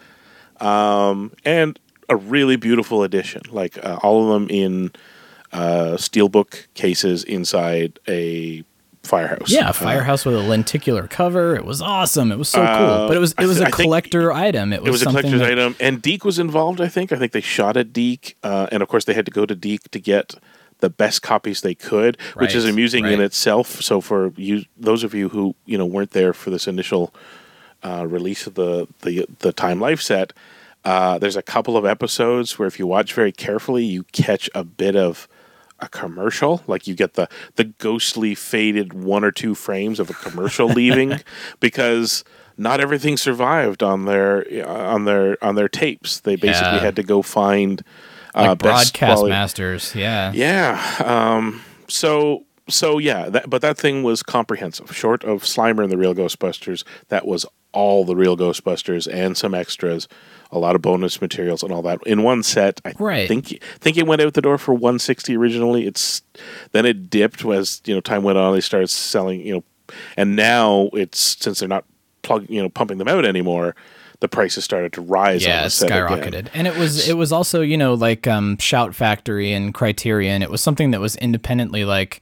um, 0.59 1.31
and 1.43 1.79
a 2.09 2.15
really 2.15 2.55
beautiful 2.55 3.03
edition. 3.03 3.41
Like 3.49 3.83
uh, 3.83 3.99
all 4.03 4.23
of 4.23 4.29
them 4.41 4.47
in 4.49 4.91
uh, 5.51 5.97
steelbook 5.97 6.67
cases 6.75 7.23
inside 7.23 7.99
a 8.07 8.63
firehouse. 9.03 9.49
Yeah, 9.51 9.69
Uh, 9.69 9.73
firehouse 9.73 10.25
with 10.25 10.35
a 10.35 10.39
lenticular 10.39 11.07
cover. 11.07 11.55
It 11.55 11.65
was 11.65 11.81
awesome. 11.81 12.31
It 12.31 12.37
was 12.37 12.49
so 12.49 12.61
Uh, 12.63 12.77
cool. 12.77 13.07
But 13.09 13.17
it 13.17 13.19
was 13.19 13.33
it 13.39 13.45
was 13.45 13.57
th- 13.57 13.67
a 13.69 13.71
collector 13.71 14.31
item. 14.31 14.71
It 14.73 14.81
was, 14.81 14.87
it 14.87 14.91
was 14.91 15.01
a 15.01 15.05
collector's 15.05 15.39
that- 15.41 15.51
item, 15.51 15.75
and 15.79 16.01
Deke 16.01 16.23
was 16.25 16.39
involved. 16.39 16.79
I 16.81 16.87
think. 16.87 17.11
I 17.11 17.17
think 17.17 17.31
they 17.33 17.41
shot 17.41 17.75
at 17.77 17.91
Deke, 17.93 18.35
uh, 18.43 18.67
and 18.71 18.81
of 18.81 18.89
course 18.89 19.05
they 19.05 19.13
had 19.13 19.25
to 19.25 19.31
go 19.31 19.45
to 19.45 19.55
Deke 19.55 19.89
to 19.91 19.99
get 19.99 20.35
the 20.79 20.89
best 20.89 21.21
copies 21.21 21.61
they 21.61 21.75
could, 21.75 22.17
which 22.35 22.53
is 22.55 22.65
Right, 22.65 22.71
amusing 22.73 23.05
in 23.05 23.21
itself. 23.21 23.81
So 23.81 24.01
for 24.01 24.33
you, 24.35 24.65
those 24.77 25.03
of 25.03 25.13
you 25.13 25.29
who 25.29 25.55
you 25.65 25.77
know 25.77 25.85
weren't 25.85 26.11
there 26.11 26.33
for 26.33 26.49
this 26.49 26.67
initial 26.67 27.13
uh, 27.83 28.05
release 28.07 28.47
of 28.47 28.55
the 28.55 28.87
the 29.01 29.25
the 29.39 29.51
Time 29.53 29.79
Life 29.81 30.01
set, 30.01 30.31
uh, 30.85 31.17
there's 31.19 31.35
a 31.37 31.41
couple 31.41 31.75
of 31.77 31.85
episodes 31.85 32.57
where 32.57 32.67
if 32.67 32.79
you 32.79 32.87
watch 32.87 33.13
very 33.13 33.31
carefully, 33.33 33.83
you 33.85 34.03
catch 34.13 34.49
a 34.55 34.63
bit 34.63 34.95
of 34.95 35.27
a 35.83 35.89
commercial 35.89 36.61
like 36.67 36.87
you 36.87 36.95
get 36.95 37.13
the 37.15 37.27
the 37.55 37.65
ghostly 37.65 38.33
faded 38.35 38.93
one 38.93 39.23
or 39.23 39.31
two 39.31 39.53
frames 39.55 39.99
of 39.99 40.09
a 40.09 40.13
commercial 40.13 40.67
leaving 40.79 41.19
because 41.59 42.23
not 42.57 42.79
everything 42.79 43.17
survived 43.17 43.83
on 43.83 44.05
their 44.05 44.45
on 44.67 45.05
their 45.05 45.43
on 45.43 45.55
their 45.55 45.67
tapes 45.69 46.19
they 46.21 46.35
basically 46.35 46.77
Yeah. 46.77 46.79
had 46.79 46.95
to 46.95 47.03
go 47.03 47.21
find 47.21 47.81
uh, 48.35 48.55
best 48.55 48.93
broadcast 48.93 49.25
masters. 49.25 49.93
Yeah. 49.95 50.31
yeah 50.33 50.79
um 51.05 51.61
so 51.87 52.45
so 52.69 52.97
yeah 52.97 53.29
that, 53.29 53.49
but 53.49 53.61
that 53.61 53.77
thing 53.77 54.03
was 54.03 54.23
comprehensive 54.23 54.95
short 54.95 55.23
of 55.23 55.43
slimer 55.43 55.83
and 55.83 55.91
the 55.91 55.97
real 55.97 56.15
ghostbusters 56.15 56.83
that 57.09 57.27
was 57.27 57.45
all 57.73 58.05
the 58.05 58.15
real 58.15 58.37
ghostbusters 58.37 59.11
and 59.11 59.35
some 59.35 59.53
extras 59.53 60.07
a 60.51 60.59
lot 60.59 60.75
of 60.75 60.81
bonus 60.81 61.19
materials 61.19 61.63
and 61.63 61.71
all 61.71 61.81
that 61.81 61.99
in 62.05 62.21
one 62.23 62.43
set 62.43 62.79
i 62.85 62.93
Right. 62.99 63.27
think 63.27 63.59
think 63.79 63.97
it 63.97 64.05
went 64.07 64.21
out 64.21 64.33
the 64.35 64.41
door 64.41 64.57
for 64.57 64.73
160 64.73 65.35
originally 65.35 65.85
it's 65.87 66.21
then 66.71 66.85
it 66.85 67.09
dipped 67.09 67.43
as 67.45 67.81
you 67.85 67.93
know 67.95 68.01
time 68.01 68.23
went 68.23 68.37
on 68.37 68.53
they 68.53 68.61
started 68.61 68.87
selling 68.89 69.41
you 69.41 69.53
know 69.55 69.63
and 70.15 70.35
now 70.35 70.89
it's 70.93 71.19
since 71.43 71.59
they're 71.59 71.67
not 71.69 71.85
plug 72.21 72.45
you 72.49 72.61
know 72.61 72.69
pumping 72.69 72.99
them 72.99 73.07
out 73.07 73.25
anymore 73.25 73.75
the 74.19 74.27
prices 74.29 74.63
started 74.63 74.93
to 74.93 75.01
rise 75.01 75.43
yeah, 75.43 75.57
on 75.57 75.63
the 75.65 75.69
set 75.69 75.89
skyrocketed. 75.91 76.27
again. 76.27 76.49
And 76.53 76.65
it 76.65 76.77
was 76.77 77.09
it 77.09 77.17
was 77.17 77.33
also, 77.33 77.59
you 77.59 77.75
know, 77.77 77.93
like 77.93 78.25
um 78.25 78.57
Shout 78.57 78.95
Factory 78.95 79.51
and 79.51 79.73
Criterion. 79.73 80.41
It 80.41 80.49
was 80.49 80.61
something 80.61 80.91
that 80.91 81.01
was 81.01 81.17
independently 81.17 81.83
like 81.83 82.21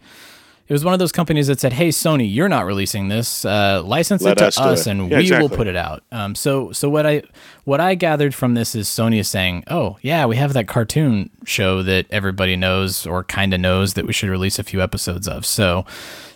it 0.71 0.73
was 0.73 0.85
one 0.85 0.93
of 0.93 0.99
those 0.99 1.11
companies 1.11 1.47
that 1.47 1.59
said, 1.59 1.73
"Hey, 1.73 1.89
Sony, 1.89 2.33
you're 2.33 2.47
not 2.47 2.65
releasing 2.65 3.09
this. 3.09 3.43
Uh, 3.43 3.83
license 3.83 4.21
Let 4.21 4.37
it 4.37 4.39
to 4.39 4.47
us 4.47 4.57
us, 4.57 4.87
it." 4.87 4.91
and 4.91 5.11
Yeah, 5.11 5.17
we 5.17 5.29
will 5.31 5.49
put 5.49 5.67
it 5.67 5.75
out." 5.75 6.01
Um, 6.13 6.33
so, 6.33 6.71
so 6.71 6.87
what 6.87 7.05
I 7.05 7.23
what 7.65 7.81
I 7.81 7.93
gathered 7.93 8.33
from 8.33 8.53
this 8.53 8.73
is 8.73 8.87
Sony 8.87 9.19
is 9.19 9.27
saying, 9.27 9.65
"Oh, 9.67 9.97
yeah, 10.01 10.25
we 10.25 10.37
have 10.37 10.53
that 10.53 10.69
cartoon 10.69 11.29
show 11.43 11.83
that 11.83 12.05
everybody 12.09 12.55
knows 12.55 13.05
or 13.05 13.25
kind 13.25 13.53
of 13.53 13.59
knows 13.59 13.95
that 13.95 14.07
we 14.07 14.13
should 14.13 14.29
release 14.29 14.59
a 14.59 14.63
few 14.63 14.81
episodes 14.81 15.27
of." 15.27 15.45
So, 15.45 15.83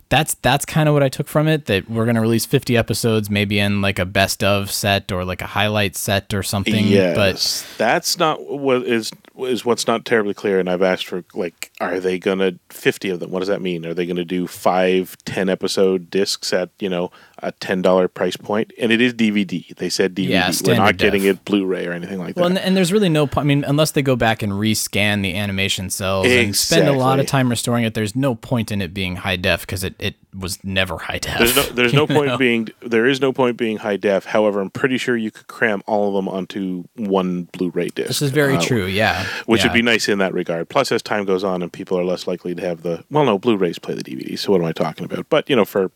that's 0.10 0.36
that's 0.36 0.65
kind 0.65 0.88
of 0.88 0.94
what 0.94 1.04
I 1.04 1.10
took 1.10 1.28
from 1.28 1.48
it. 1.48 1.65
That 1.65 1.89
we're 1.89 2.06
gonna 2.06 2.22
release 2.22 2.46
50 2.46 2.78
episodes, 2.78 3.30
maybe 3.30 3.60
in 3.60 3.82
like 3.82 4.00
a 4.00 4.06
best 4.06 4.44
of 4.44 4.72
set 4.72 5.12
or 5.12 5.26
like 5.26 5.41
a 5.41 5.48
highlight 5.48 5.96
set 5.96 6.34
or 6.34 6.44
something. 6.44 6.86
Yes, 6.86 7.15
But 7.15 7.78
that's 7.78 8.20
not 8.20 8.46
what 8.48 8.84
is 8.84 9.12
is 9.39 9.65
what's 9.65 9.88
not 9.88 10.06
terribly 10.06 10.34
clear. 10.34 10.60
And 10.60 10.70
I've 10.70 10.82
asked 10.82 11.08
for 11.08 11.24
like, 11.34 11.72
are 11.82 12.00
they 12.00 12.20
gonna 12.20 12.54
fifty 12.70 13.10
of 13.10 13.20
them? 13.20 13.32
What 13.32 13.39
does 13.39 13.50
that 13.50 13.62
mean? 13.62 13.86
Are 13.86 13.94
they 13.94 14.06
gonna 14.06 14.26
do 14.26 14.48
five, 14.48 15.18
ten 15.26 15.50
episode 15.50 16.10
discs 16.10 16.54
at 16.54 16.70
you 16.80 16.89
know 16.89 17.12
a 17.46 17.52
ten 17.54 17.82
dollar 17.82 18.08
price? 18.08 18.36
And 18.48 18.92
it 18.92 19.02
is 19.02 19.14
DVD. 19.14 19.76
They 19.76 19.90
said 19.90 20.16
DVD. 20.16 20.30
Yeah, 20.30 20.52
We're 20.66 20.76
not 20.76 20.98
getting 20.98 21.24
def. 21.24 21.38
it 21.38 21.46
Blu-ray 21.46 21.86
or 21.88 21.94
anything 21.94 22.20
like 22.20 22.36
Well, 22.36 22.50
that. 22.50 22.58
and, 22.58 22.60
and 22.60 22.78
there's 22.78 22.92
really 22.92 23.10
no. 23.10 23.28
po- 23.28 23.42
I 23.42 23.44
mean, 23.44 23.64
unless 23.64 23.92
they 23.92 24.02
go 24.02 24.16
back 24.16 24.42
and 24.42 24.54
rescan 24.54 25.22
the 25.22 25.36
animation 25.36 25.90
cells 25.90 26.28
and 26.28 26.56
spend 26.56 26.88
a 26.88 26.94
lot 26.94 27.20
of 27.20 27.28
time 27.28 27.50
restoring 27.50 27.84
it, 27.84 27.94
there's 27.94 28.16
no 28.16 28.36
point 28.36 28.72
in 28.72 28.82
it 28.82 28.94
being 28.94 29.18
high 29.18 29.36
def 29.36 29.62
because 29.62 29.84
it, 29.84 29.96
it 30.00 30.16
was 30.38 30.64
never 30.64 30.98
high 30.98 31.20
def. 31.20 31.38
There's 31.38 31.56
no, 31.56 31.64
there's 31.74 31.94
no 31.94 32.08
point 32.08 32.28
know? 32.28 32.38
being 32.38 32.70
there 32.82 33.06
is 33.06 33.22
no 33.22 33.32
point 33.32 33.58
being 33.58 33.78
high 33.78 33.98
def. 33.98 34.26
However, 34.26 34.60
I'm 34.60 34.70
pretty 34.70 34.98
sure 34.98 35.16
you 35.16 35.32
could 35.32 35.48
cram 35.48 35.82
all 35.86 36.10
of 36.10 36.16
them 36.16 36.28
onto 36.28 36.86
one 36.96 37.44
Blu-ray 37.54 37.90
disc. 37.90 38.08
This 38.08 38.22
is 38.22 38.32
very 38.32 38.56
uh, 38.58 38.62
true. 38.62 38.86
Yeah, 38.86 39.26
which 39.46 39.62
yeah. 39.62 39.68
would 39.68 39.74
be 39.74 39.82
nice 39.82 40.10
in 40.10 40.18
that 40.20 40.34
regard. 40.34 40.70
Plus, 40.70 40.92
as 40.92 41.02
time 41.02 41.26
goes 41.26 41.44
on 41.44 41.62
and 41.62 41.72
people 41.72 41.98
are 42.00 42.04
less 42.04 42.28
likely 42.28 42.56
to 42.56 42.62
have 42.62 42.82
the 42.82 43.04
well, 43.10 43.26
no, 43.26 43.38
Blu-rays 43.38 43.80
play 43.80 43.94
the 43.94 44.04
DVD. 44.04 44.38
So 44.38 44.52
what 44.52 44.62
am 44.62 44.68
I 44.68 44.74
talking 44.74 45.06
about? 45.06 45.30
But 45.30 45.50
you 45.50 45.56
know, 45.56 45.66
for 45.66 45.92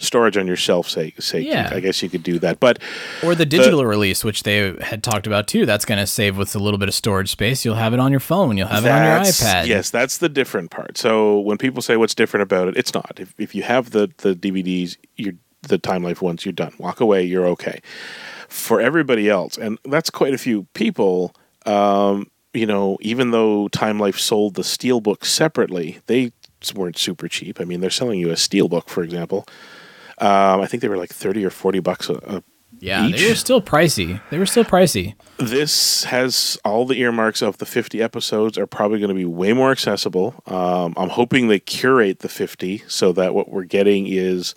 storage 0.00 0.36
on 0.36 0.46
your 0.46 0.56
shelf 0.56 0.88
sake, 0.88 1.20
sake 1.22 1.46
Yeah. 1.46 1.70
I 1.72 1.80
guess 1.80 2.02
you 2.02 2.08
could 2.08 2.22
do 2.22 2.38
that. 2.40 2.58
But 2.58 2.78
Or 3.22 3.34
the 3.34 3.46
digital 3.46 3.84
release, 3.84 4.24
which 4.24 4.42
they 4.42 4.74
had 4.80 5.02
talked 5.02 5.26
about 5.26 5.46
too. 5.46 5.66
That's 5.66 5.84
going 5.84 6.00
to 6.00 6.06
save 6.06 6.36
with 6.36 6.54
a 6.56 6.58
little 6.58 6.78
bit 6.78 6.88
of 6.88 6.94
storage 6.94 7.30
space. 7.30 7.64
You'll 7.64 7.76
have 7.76 7.94
it 7.94 8.00
on 8.00 8.10
your 8.10 8.20
phone. 8.20 8.56
You'll 8.56 8.68
have 8.68 8.84
it 8.84 8.90
on 8.90 9.02
your 9.04 9.20
iPad. 9.20 9.66
Yes, 9.66 9.90
that's 9.90 10.18
the 10.18 10.28
different 10.28 10.70
part. 10.70 10.98
So 10.98 11.38
when 11.40 11.58
people 11.58 11.82
say 11.82 11.96
what's 11.96 12.14
different 12.14 12.42
about 12.42 12.68
it, 12.68 12.76
it's 12.76 12.94
not. 12.94 13.18
If 13.20 13.34
if 13.38 13.54
you 13.54 13.62
have 13.62 13.90
the 13.90 14.10
the 14.18 14.34
DVDs, 14.34 14.96
you're 15.16 15.34
the 15.62 15.78
Time 15.78 16.02
Life 16.02 16.22
ones, 16.22 16.44
you're 16.44 16.52
done. 16.52 16.72
Walk 16.78 17.00
away, 17.00 17.22
you're 17.22 17.46
okay. 17.46 17.80
For 18.48 18.80
everybody 18.80 19.28
else, 19.28 19.56
and 19.56 19.78
that's 19.84 20.10
quite 20.10 20.34
a 20.34 20.38
few 20.38 20.66
people. 20.74 21.34
Um, 21.66 22.30
you 22.52 22.66
know, 22.66 22.98
even 23.00 23.30
though 23.30 23.68
Time 23.68 24.00
Life 24.00 24.18
sold 24.18 24.54
the 24.54 24.62
Steelbook 24.62 25.24
separately, 25.24 26.00
they 26.06 26.32
weren't 26.74 26.98
super 26.98 27.28
cheap. 27.28 27.60
I 27.60 27.64
mean, 27.64 27.80
they're 27.80 27.90
selling 27.90 28.18
you 28.18 28.30
a 28.30 28.34
Steelbook, 28.34 28.88
for 28.88 29.02
example. 29.02 29.46
Um, 30.20 30.60
I 30.60 30.66
think 30.66 30.82
they 30.82 30.88
were 30.88 30.98
like 30.98 31.10
thirty 31.10 31.44
or 31.44 31.50
forty 31.50 31.80
bucks 31.80 32.08
a, 32.08 32.14
a 32.14 32.42
yeah. 32.80 33.06
each. 33.06 33.16
They 33.16 33.28
were 33.28 33.34
still 33.34 33.62
pricey. 33.62 34.20
They 34.30 34.38
were 34.38 34.46
still 34.46 34.64
pricey. 34.64 35.14
this 35.38 36.04
has 36.04 36.58
all 36.64 36.86
the 36.86 37.00
earmarks 37.00 37.42
of 37.42 37.58
the 37.58 37.66
50 37.66 38.02
episodes 38.02 38.58
are 38.58 38.66
probably 38.66 38.98
going 38.98 39.10
to 39.10 39.14
be 39.14 39.24
way 39.24 39.52
more 39.52 39.70
accessible. 39.70 40.42
Um, 40.46 40.94
I'm 40.96 41.10
hoping 41.10 41.48
they 41.48 41.60
curate 41.60 42.20
the 42.20 42.28
50 42.28 42.84
so 42.88 43.12
that 43.12 43.34
what 43.34 43.50
we're 43.50 43.64
getting 43.64 44.06
is 44.06 44.54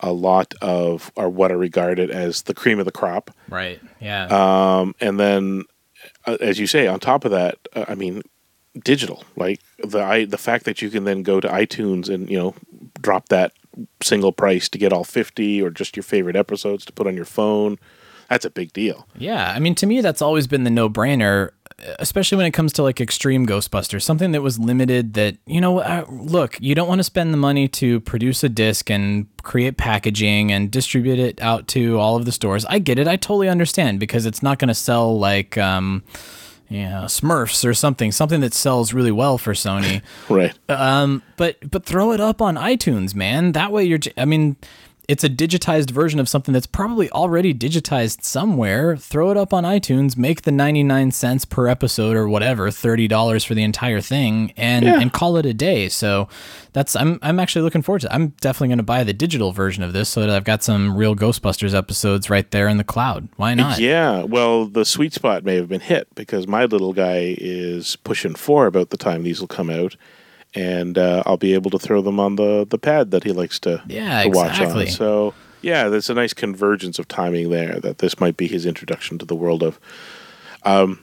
a 0.00 0.12
lot 0.12 0.54
of 0.62 1.12
or 1.14 1.28
what 1.28 1.52
are 1.52 1.58
regarded 1.58 2.10
as 2.10 2.42
the 2.42 2.54
cream 2.54 2.78
of 2.78 2.86
the 2.86 2.92
crop. 2.92 3.30
Right. 3.48 3.80
Yeah. 4.00 4.26
Um, 4.26 4.94
and 5.00 5.20
then, 5.20 5.64
uh, 6.26 6.38
as 6.40 6.58
you 6.58 6.66
say, 6.66 6.86
on 6.86 7.00
top 7.00 7.24
of 7.24 7.30
that, 7.32 7.58
uh, 7.74 7.84
I 7.86 7.94
mean, 7.94 8.22
digital. 8.82 9.24
Like 9.36 9.60
the 9.78 10.02
I, 10.02 10.24
the 10.24 10.38
fact 10.38 10.64
that 10.64 10.80
you 10.80 10.88
can 10.88 11.04
then 11.04 11.22
go 11.22 11.40
to 11.40 11.48
iTunes 11.48 12.08
and 12.08 12.30
you 12.30 12.38
know 12.38 12.54
drop 13.00 13.28
that 13.28 13.52
single 14.02 14.32
price 14.32 14.68
to 14.68 14.78
get 14.78 14.92
all 14.92 15.04
50 15.04 15.62
or 15.62 15.70
just 15.70 15.96
your 15.96 16.02
favorite 16.02 16.36
episodes 16.36 16.84
to 16.86 16.92
put 16.92 17.06
on 17.06 17.16
your 17.16 17.24
phone. 17.24 17.78
That's 18.28 18.44
a 18.44 18.50
big 18.50 18.72
deal. 18.72 19.08
Yeah, 19.16 19.52
I 19.52 19.58
mean, 19.58 19.74
to 19.76 19.86
me, 19.86 20.00
that's 20.00 20.22
always 20.22 20.46
been 20.46 20.62
the 20.62 20.70
no-brainer, 20.70 21.50
especially 21.98 22.36
when 22.36 22.46
it 22.46 22.52
comes 22.52 22.72
to 22.74 22.82
like 22.84 23.00
extreme 23.00 23.44
Ghostbusters, 23.44 24.02
something 24.02 24.30
that 24.30 24.40
was 24.40 24.56
limited. 24.56 25.14
That 25.14 25.36
you 25.46 25.60
know, 25.60 25.80
uh, 25.80 26.04
look, 26.08 26.56
you 26.60 26.76
don't 26.76 26.86
want 26.86 27.00
to 27.00 27.04
spend 27.04 27.32
the 27.32 27.38
money 27.38 27.66
to 27.66 27.98
produce 27.98 28.44
a 28.44 28.48
disc 28.48 28.88
and 28.88 29.26
create 29.42 29.78
packaging 29.78 30.52
and 30.52 30.70
distribute 30.70 31.18
it 31.18 31.42
out 31.42 31.66
to 31.68 31.98
all 31.98 32.14
of 32.14 32.24
the 32.24 32.30
stores. 32.30 32.64
I 32.66 32.78
get 32.78 33.00
it. 33.00 33.08
I 33.08 33.16
totally 33.16 33.48
understand 33.48 33.98
because 33.98 34.26
it's 34.26 34.44
not 34.44 34.60
going 34.60 34.68
to 34.68 34.74
sell 34.74 35.18
like. 35.18 35.58
Um, 35.58 36.04
yeah, 36.70 37.02
Smurfs 37.06 37.68
or 37.68 37.74
something, 37.74 38.12
something 38.12 38.40
that 38.40 38.54
sells 38.54 38.94
really 38.94 39.10
well 39.10 39.36
for 39.38 39.52
Sony. 39.52 40.02
Right. 40.28 40.56
Um, 40.68 41.22
but 41.36 41.56
but 41.68 41.84
throw 41.84 42.12
it 42.12 42.20
up 42.20 42.40
on 42.40 42.54
iTunes, 42.54 43.14
man. 43.14 43.52
That 43.52 43.72
way 43.72 43.84
you're. 43.84 43.98
I 44.16 44.24
mean, 44.24 44.56
it's 45.10 45.24
a 45.24 45.28
digitized 45.28 45.90
version 45.90 46.20
of 46.20 46.28
something 46.28 46.52
that's 46.52 46.66
probably 46.66 47.10
already 47.10 47.52
digitized 47.52 48.22
somewhere. 48.22 48.96
Throw 48.96 49.30
it 49.32 49.36
up 49.36 49.52
on 49.52 49.64
iTunes, 49.64 50.16
make 50.16 50.42
the 50.42 50.52
ninety 50.52 50.82
nine 50.84 51.10
cents 51.10 51.44
per 51.44 51.66
episode 51.66 52.16
or 52.16 52.28
whatever, 52.28 52.70
thirty 52.70 53.08
dollars 53.08 53.42
for 53.44 53.54
the 53.54 53.62
entire 53.64 54.00
thing, 54.00 54.52
and 54.56 54.84
Yeah. 54.84 55.00
and 55.00 55.12
call 55.12 55.36
it 55.36 55.46
a 55.46 55.52
day. 55.54 55.88
So 55.88 56.28
that's 56.72 56.94
I'm 56.94 57.18
I'm 57.22 57.40
actually 57.40 57.62
looking 57.62 57.82
forward 57.82 58.02
to. 58.02 58.06
It. 58.06 58.12
I'm 58.14 58.28
definitely 58.40 58.68
going 58.68 58.78
to 58.78 58.84
buy 58.84 59.02
the 59.02 59.12
digital 59.12 59.50
version 59.52 59.82
of 59.82 59.92
this 59.92 60.08
so 60.08 60.20
that 60.20 60.30
I've 60.30 60.44
got 60.44 60.62
some 60.62 60.96
real 60.96 61.16
Ghostbusters 61.16 61.74
episodes 61.74 62.30
right 62.30 62.48
there 62.50 62.68
in 62.68 62.76
the 62.76 62.84
cloud. 62.84 63.28
Why 63.36 63.54
not? 63.54 63.78
Yeah, 63.80 64.22
well, 64.22 64.66
the 64.66 64.84
sweet 64.84 65.12
spot 65.12 65.44
may 65.44 65.56
have 65.56 65.68
been 65.68 65.80
hit 65.80 66.06
because 66.14 66.46
my 66.46 66.66
little 66.66 66.92
guy 66.92 67.34
is 67.38 67.96
pushing 67.96 68.34
four 68.34 68.66
about 68.66 68.90
the 68.90 68.96
time 68.96 69.22
these 69.24 69.40
will 69.40 69.48
come 69.48 69.70
out, 69.70 69.96
and 70.54 70.98
uh, 70.98 71.22
I'll 71.26 71.36
be 71.36 71.54
able 71.54 71.70
to 71.70 71.78
throw 71.78 72.02
them 72.02 72.18
on 72.20 72.36
the, 72.36 72.66
the 72.68 72.78
pad 72.78 73.10
that 73.12 73.24
he 73.24 73.32
likes 73.32 73.58
to, 73.60 73.82
Yeah, 73.86 74.22
to 74.24 74.28
watch 74.30 74.52
exactly. 74.58 74.86
on. 74.86 74.90
So 74.92 75.34
yeah, 75.62 75.88
there's 75.88 76.10
a 76.10 76.14
nice 76.14 76.32
convergence 76.32 76.98
of 76.98 77.06
timing 77.08 77.50
there. 77.50 77.78
That 77.80 77.98
this 77.98 78.18
might 78.20 78.36
be 78.36 78.46
his 78.48 78.66
introduction 78.66 79.18
to 79.18 79.26
the 79.26 79.36
world 79.36 79.62
of. 79.62 79.78
Um, 80.64 81.00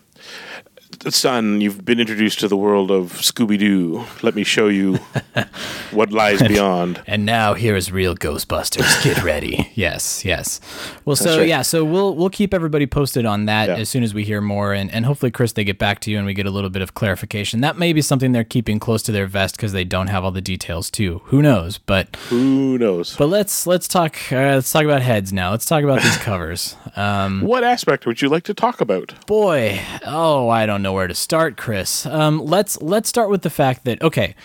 son, 1.09 1.61
you've 1.61 1.83
been 1.85 1.99
introduced 1.99 2.39
to 2.39 2.47
the 2.47 2.57
world 2.57 2.91
of 2.91 3.13
Scooby 3.13 3.57
Doo. 3.57 4.03
Let 4.21 4.35
me 4.35 4.43
show 4.43 4.67
you 4.67 4.95
what 5.91 6.11
lies 6.11 6.41
beyond. 6.41 7.01
And 7.07 7.25
now 7.25 7.53
here 7.53 7.75
is 7.75 7.91
real 7.91 8.15
Ghostbusters. 8.15 9.03
Get 9.03 9.23
ready. 9.23 9.71
yes, 9.75 10.25
yes. 10.25 10.59
Well, 11.05 11.15
so 11.15 11.39
right. 11.39 11.47
yeah, 11.47 11.61
so 11.61 11.83
we'll 11.85 12.15
we'll 12.15 12.29
keep 12.29 12.53
everybody 12.53 12.85
posted 12.85 13.25
on 13.25 13.45
that 13.45 13.69
Yeah. 13.69 13.75
as 13.77 13.89
soon 13.89 14.03
as 14.03 14.13
we 14.13 14.23
hear 14.23 14.41
more, 14.41 14.73
and 14.73 14.91
and 14.91 15.05
hopefully, 15.05 15.31
Chris, 15.31 15.53
they 15.53 15.63
get 15.63 15.79
back 15.79 15.99
to 16.01 16.11
you 16.11 16.17
and 16.17 16.25
we 16.25 16.33
get 16.33 16.45
a 16.45 16.51
little 16.51 16.69
bit 16.69 16.81
of 16.81 16.93
clarification. 16.93 17.61
That 17.61 17.77
may 17.77 17.93
be 17.93 18.01
something 18.01 18.31
they're 18.33 18.43
keeping 18.43 18.79
close 18.79 19.01
to 19.03 19.11
their 19.11 19.27
vest 19.27 19.55
because 19.55 19.71
they 19.71 19.83
don't 19.85 20.07
have 20.07 20.23
all 20.23 20.31
the 20.31 20.41
details 20.41 20.89
too. 20.91 21.21
Who 21.25 21.41
knows? 21.41 21.77
But 21.77 22.15
Who 22.29 22.77
knows? 22.77 23.15
but 23.15 23.27
let's 23.27 23.65
let's 23.65 23.87
talk 23.87 24.17
uh, 24.31 24.35
let's 24.55 24.71
talk 24.71 24.83
about 24.83 25.01
heads 25.01 25.31
now. 25.31 25.51
Let's 25.51 25.65
talk 25.65 25.83
about 25.83 26.01
these 26.01 26.17
covers. 26.17 26.75
Um, 26.95 27.41
what 27.41 27.63
aspect 27.63 28.05
would 28.05 28.21
you 28.21 28.29
like 28.29 28.43
to 28.43 28.53
talk 28.53 28.81
about? 28.81 29.13
boy, 29.27 29.79
oh, 30.05 30.49
I 30.49 30.65
don't 30.65 30.81
know 30.81 30.86
where 30.93 31.07
to 31.07 31.13
start, 31.13 31.57
Chris. 31.57 32.05
Um, 32.05 32.39
let's 32.39 32.81
let's 32.81 33.09
start 33.09 33.29
with 33.29 33.41
the 33.41 33.49
fact 33.49 33.85
that 33.85 34.01
okay, 34.01 34.35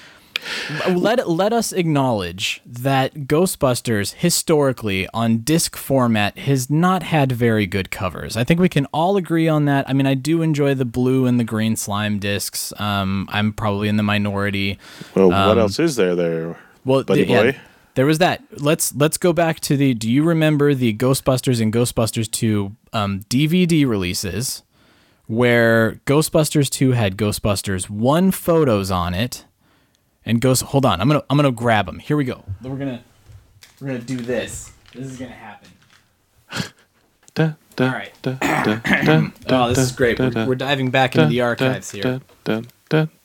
let 0.89 1.29
let 1.29 1.53
us 1.53 1.73
acknowledge 1.73 2.61
that 2.67 3.15
Ghostbusters 3.15 4.15
historically 4.15 5.09
on 5.15 5.39
disc 5.39 5.77
format 5.77 6.39
has 6.39 6.71
not 6.71 7.03
had 7.03 7.33
very 7.33 7.67
good 7.67 7.91
covers. 7.91 8.37
I 8.37 8.45
think 8.45 8.61
we 8.61 8.69
can 8.69 8.87
all 8.87 9.17
agree 9.17 9.49
on 9.49 9.67
that. 9.67 9.89
I 9.89 9.93
mean, 9.93 10.07
I 10.07 10.15
do 10.15 10.43
enjoy 10.43 10.75
the 10.75 10.85
blue 10.85 11.27
and 11.27 11.39
the 11.39 11.45
green 11.45 11.77
slime 11.77 12.19
discs. 12.19 12.73
Um, 12.81 13.29
I'm 13.31 13.53
probably 13.53 13.89
in 13.89 13.97
the 13.97 14.03
minority. 14.03 14.79
Well, 15.15 15.31
what 15.31 15.59
else 15.59 15.79
is 15.79 15.97
there 15.97 16.15
there? 16.15 16.59
Well, 16.85 17.05
buddy 17.05 17.25
th- 17.25 17.55
yeah, 17.55 17.61
there 17.95 18.07
was 18.07 18.19
that. 18.19 18.43
Let's 18.53 18.95
let's 18.95 19.17
go 19.17 19.33
back 19.33 19.61
to 19.61 19.77
the. 19.77 19.95
Do 19.95 20.11
you 20.11 20.25
remember 20.25 20.75
the 20.75 20.95
Ghostbusters 20.95 21.61
and 21.61 21.73
Ghostbusters 21.73 22.31
Two 22.31 22.77
um, 22.93 23.21
DVD 23.29 23.87
releases, 23.87 24.63
where 25.33 25.93
Ghostbusters 26.07 26.69
Two 26.69 26.93
had 26.93 27.17
Ghostbusters 27.17 27.89
One 27.89 28.31
photos 28.31 28.91
on 28.91 29.15
it, 29.15 29.47
and 30.27 30.41
Ghost. 30.41 30.63
Hold 30.63 30.85
on, 30.85 31.01
I'm 31.01 31.09
gonna 31.09 31.23
I'm 31.31 31.37
gonna 31.39 31.51
grab 31.51 31.87
them. 31.87 31.99
Here 31.99 32.17
we 32.17 32.25
go. 32.25 32.45
We're 32.63 32.77
gonna 32.77 33.03
we're 33.81 33.89
gonna 33.89 33.99
do 34.01 34.17
this. 34.17 34.73
This 34.95 35.07
is 35.07 35.19
gonna 35.19 35.33
happen. 35.33 35.71
Da, 37.35 37.53
da, 37.77 37.87
All 37.87 37.93
right. 37.93 38.13
da, 38.21 38.37
Oh, 39.49 39.69
this 39.71 39.79
is 39.79 39.93
great. 39.93 40.19
We're, 40.19 40.47
we're 40.47 40.55
diving 40.55 40.91
back 40.91 41.17
into 41.17 41.29
the 41.29 41.39
da, 41.39 41.45
archives 41.45 41.91
da, 41.93 42.21
here. 42.45 42.63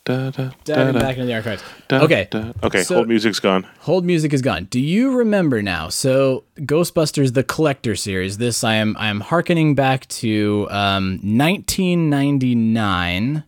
Da, 0.08 0.30
da, 0.30 0.32
da, 0.32 0.50
da, 0.64 0.76
Diving 0.76 0.94
da, 0.94 1.00
back 1.00 1.16
into 1.18 1.28
the 1.28 1.34
archives. 1.36 1.64
da, 1.88 2.02
Okay. 2.04 2.28
da. 2.32 2.52
Okay, 2.64 2.84
So- 2.84 2.96
hold 2.96 3.08
music's 3.08 3.40
gone. 3.40 3.66
Hold 3.82 4.06
music 4.06 4.34
is 4.34 4.42
gone. 4.42 4.68
Do 4.70 4.80
you 4.80 5.16
remember 5.16 5.62
now? 5.62 5.90
So 5.90 6.44
Ghostbusters: 6.60 7.34
The 7.34 7.44
Collector 7.44 7.96
Series. 7.96 8.38
This 8.38 8.64
I 8.64 8.76
am 8.76 8.96
I 8.98 9.10
am 9.10 9.22
harkening 9.22 9.76
back 9.76 10.08
to 10.08 10.68
um, 10.72 11.20
1999, 11.24 13.44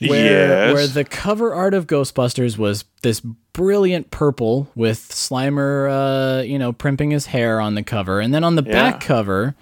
where 0.00 0.66
yes. 0.68 0.74
where 0.74 0.86
the 0.86 1.04
cover 1.04 1.54
art 1.54 1.74
of 1.74 1.86
Ghostbusters 1.86 2.58
was 2.58 2.84
this 3.02 3.20
brilliant 3.52 4.10
purple 4.10 4.68
with 4.74 4.98
Slimer, 4.98 6.40
uh, 6.40 6.42
you 6.42 6.58
know, 6.58 6.72
primping 6.72 7.10
his 7.10 7.26
hair 7.26 7.60
on 7.60 7.74
the 7.74 7.82
cover, 7.82 8.20
and 8.20 8.34
then 8.34 8.44
on 8.44 8.56
the 8.56 8.62
back 8.62 9.00
cover. 9.00 9.54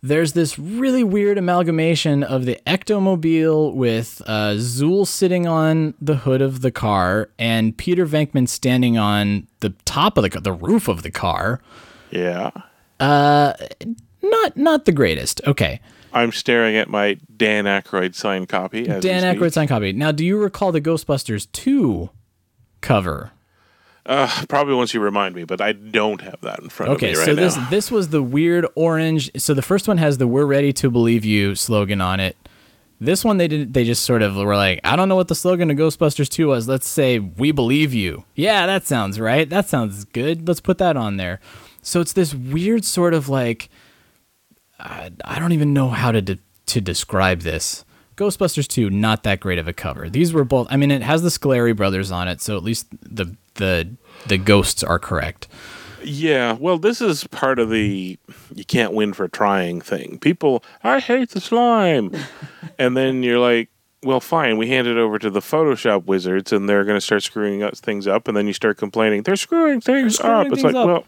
There's 0.00 0.32
this 0.32 0.58
really 0.58 1.02
weird 1.02 1.38
amalgamation 1.38 2.22
of 2.22 2.44
the 2.44 2.58
ectomobile 2.66 3.74
with 3.74 4.22
uh, 4.26 4.54
Zuul 4.54 5.06
sitting 5.06 5.46
on 5.46 5.94
the 6.00 6.16
hood 6.18 6.40
of 6.40 6.60
the 6.60 6.70
car 6.70 7.30
and 7.38 7.76
Peter 7.76 8.06
Venkman 8.06 8.48
standing 8.48 8.96
on 8.96 9.48
the 9.60 9.70
top 9.84 10.16
of 10.16 10.22
the 10.30 10.40
the 10.40 10.52
roof 10.52 10.86
of 10.88 11.02
the 11.02 11.10
car. 11.10 11.60
yeah. 12.10 12.50
Uh, 13.00 13.54
Not 14.22 14.56
not 14.56 14.84
the 14.84 14.92
greatest. 14.92 15.40
Okay, 15.46 15.80
I'm 16.12 16.32
staring 16.32 16.76
at 16.76 16.88
my 16.88 17.16
Dan 17.36 17.64
Aykroyd 17.64 18.14
signed 18.14 18.48
copy. 18.48 18.88
As 18.88 19.02
Dan. 19.02 19.22
Aykroyd 19.22 19.52
signed 19.52 19.68
copy. 19.68 19.92
Now, 19.92 20.10
do 20.12 20.24
you 20.24 20.36
recall 20.38 20.72
the 20.72 20.80
Ghostbusters 20.80 21.46
two 21.52 22.10
cover? 22.80 23.30
Uh, 24.08 24.26
probably 24.48 24.74
once 24.74 24.94
you 24.94 25.00
remind 25.00 25.34
me, 25.34 25.44
but 25.44 25.60
I 25.60 25.72
don't 25.72 26.22
have 26.22 26.40
that 26.40 26.60
in 26.60 26.70
front 26.70 26.92
Okay, 26.92 27.10
of 27.10 27.12
me 27.12 27.18
right 27.18 27.26
so 27.26 27.32
now. 27.34 27.42
this 27.42 27.56
this 27.70 27.90
was 27.90 28.08
the 28.08 28.22
weird 28.22 28.66
orange. 28.74 29.30
So 29.36 29.52
the 29.54 29.62
first 29.62 29.86
one 29.86 29.98
has 29.98 30.16
the 30.16 30.26
"We're 30.26 30.46
ready 30.46 30.72
to 30.72 30.90
believe 30.90 31.24
you" 31.26 31.54
slogan 31.54 32.00
on 32.00 32.18
it. 32.18 32.34
This 33.00 33.22
one 33.24 33.36
they 33.36 33.46
did 33.46 33.74
they 33.74 33.84
just 33.84 34.02
sort 34.04 34.22
of 34.22 34.34
were 34.34 34.56
like, 34.56 34.80
I 34.82 34.96
don't 34.96 35.08
know 35.10 35.14
what 35.14 35.28
the 35.28 35.34
slogan 35.34 35.70
of 35.70 35.76
Ghostbusters 35.76 36.28
2 36.28 36.48
was. 36.48 36.66
Let's 36.66 36.88
say 36.88 37.18
we 37.18 37.52
believe 37.52 37.92
you. 37.94 38.24
Yeah, 38.34 38.66
that 38.66 38.86
sounds 38.86 39.20
right. 39.20 39.48
That 39.48 39.68
sounds 39.68 40.04
good. 40.06 40.48
Let's 40.48 40.60
put 40.60 40.78
that 40.78 40.96
on 40.96 41.16
there. 41.18 41.38
So 41.82 42.00
it's 42.00 42.14
this 42.14 42.34
weird 42.34 42.84
sort 42.86 43.12
of 43.14 43.28
like 43.28 43.68
I, 44.80 45.10
I 45.24 45.38
don't 45.38 45.52
even 45.52 45.72
know 45.72 45.90
how 45.90 46.12
to 46.12 46.22
de- 46.22 46.38
to 46.66 46.80
describe 46.80 47.42
this. 47.42 47.84
Ghostbusters 48.16 48.66
2 48.66 48.90
not 48.90 49.22
that 49.22 49.38
great 49.38 49.58
of 49.58 49.68
a 49.68 49.72
cover. 49.72 50.08
These 50.10 50.32
were 50.32 50.44
both 50.44 50.66
I 50.70 50.76
mean 50.76 50.90
it 50.90 51.02
has 51.02 51.22
the 51.22 51.28
Scolari 51.28 51.76
brothers 51.76 52.10
on 52.10 52.26
it, 52.26 52.40
so 52.40 52.56
at 52.56 52.64
least 52.64 52.86
the 53.02 53.36
the 53.58 53.94
the 54.26 54.38
ghosts 54.38 54.82
are 54.82 54.98
correct. 54.98 55.46
Yeah, 56.02 56.52
well, 56.52 56.78
this 56.78 57.00
is 57.00 57.24
part 57.24 57.58
of 57.58 57.70
the 57.70 58.18
you 58.54 58.64
can't 58.64 58.92
win 58.92 59.12
for 59.12 59.28
trying 59.28 59.80
thing. 59.80 60.18
People, 60.18 60.64
I 60.82 61.00
hate 61.00 61.30
the 61.30 61.40
slime. 61.40 62.12
and 62.78 62.96
then 62.96 63.22
you're 63.22 63.40
like, 63.40 63.68
well, 64.04 64.20
fine, 64.20 64.58
we 64.58 64.68
hand 64.68 64.86
it 64.86 64.96
over 64.96 65.18
to 65.18 65.28
the 65.28 65.40
Photoshop 65.40 66.04
wizards 66.06 66.52
and 66.52 66.68
they're 66.68 66.84
going 66.84 66.96
to 66.96 67.00
start 67.00 67.24
screwing 67.24 67.62
up 67.64 67.76
things 67.76 68.06
up. 68.06 68.28
And 68.28 68.36
then 68.36 68.46
you 68.46 68.52
start 68.52 68.78
complaining, 68.78 69.22
they're 69.24 69.36
screwing 69.36 69.80
things 69.80 70.16
screwing 70.16 70.46
up. 70.46 70.52
It's 70.52 70.62
like, 70.62 70.76
up. 70.76 70.86
well, 70.86 71.04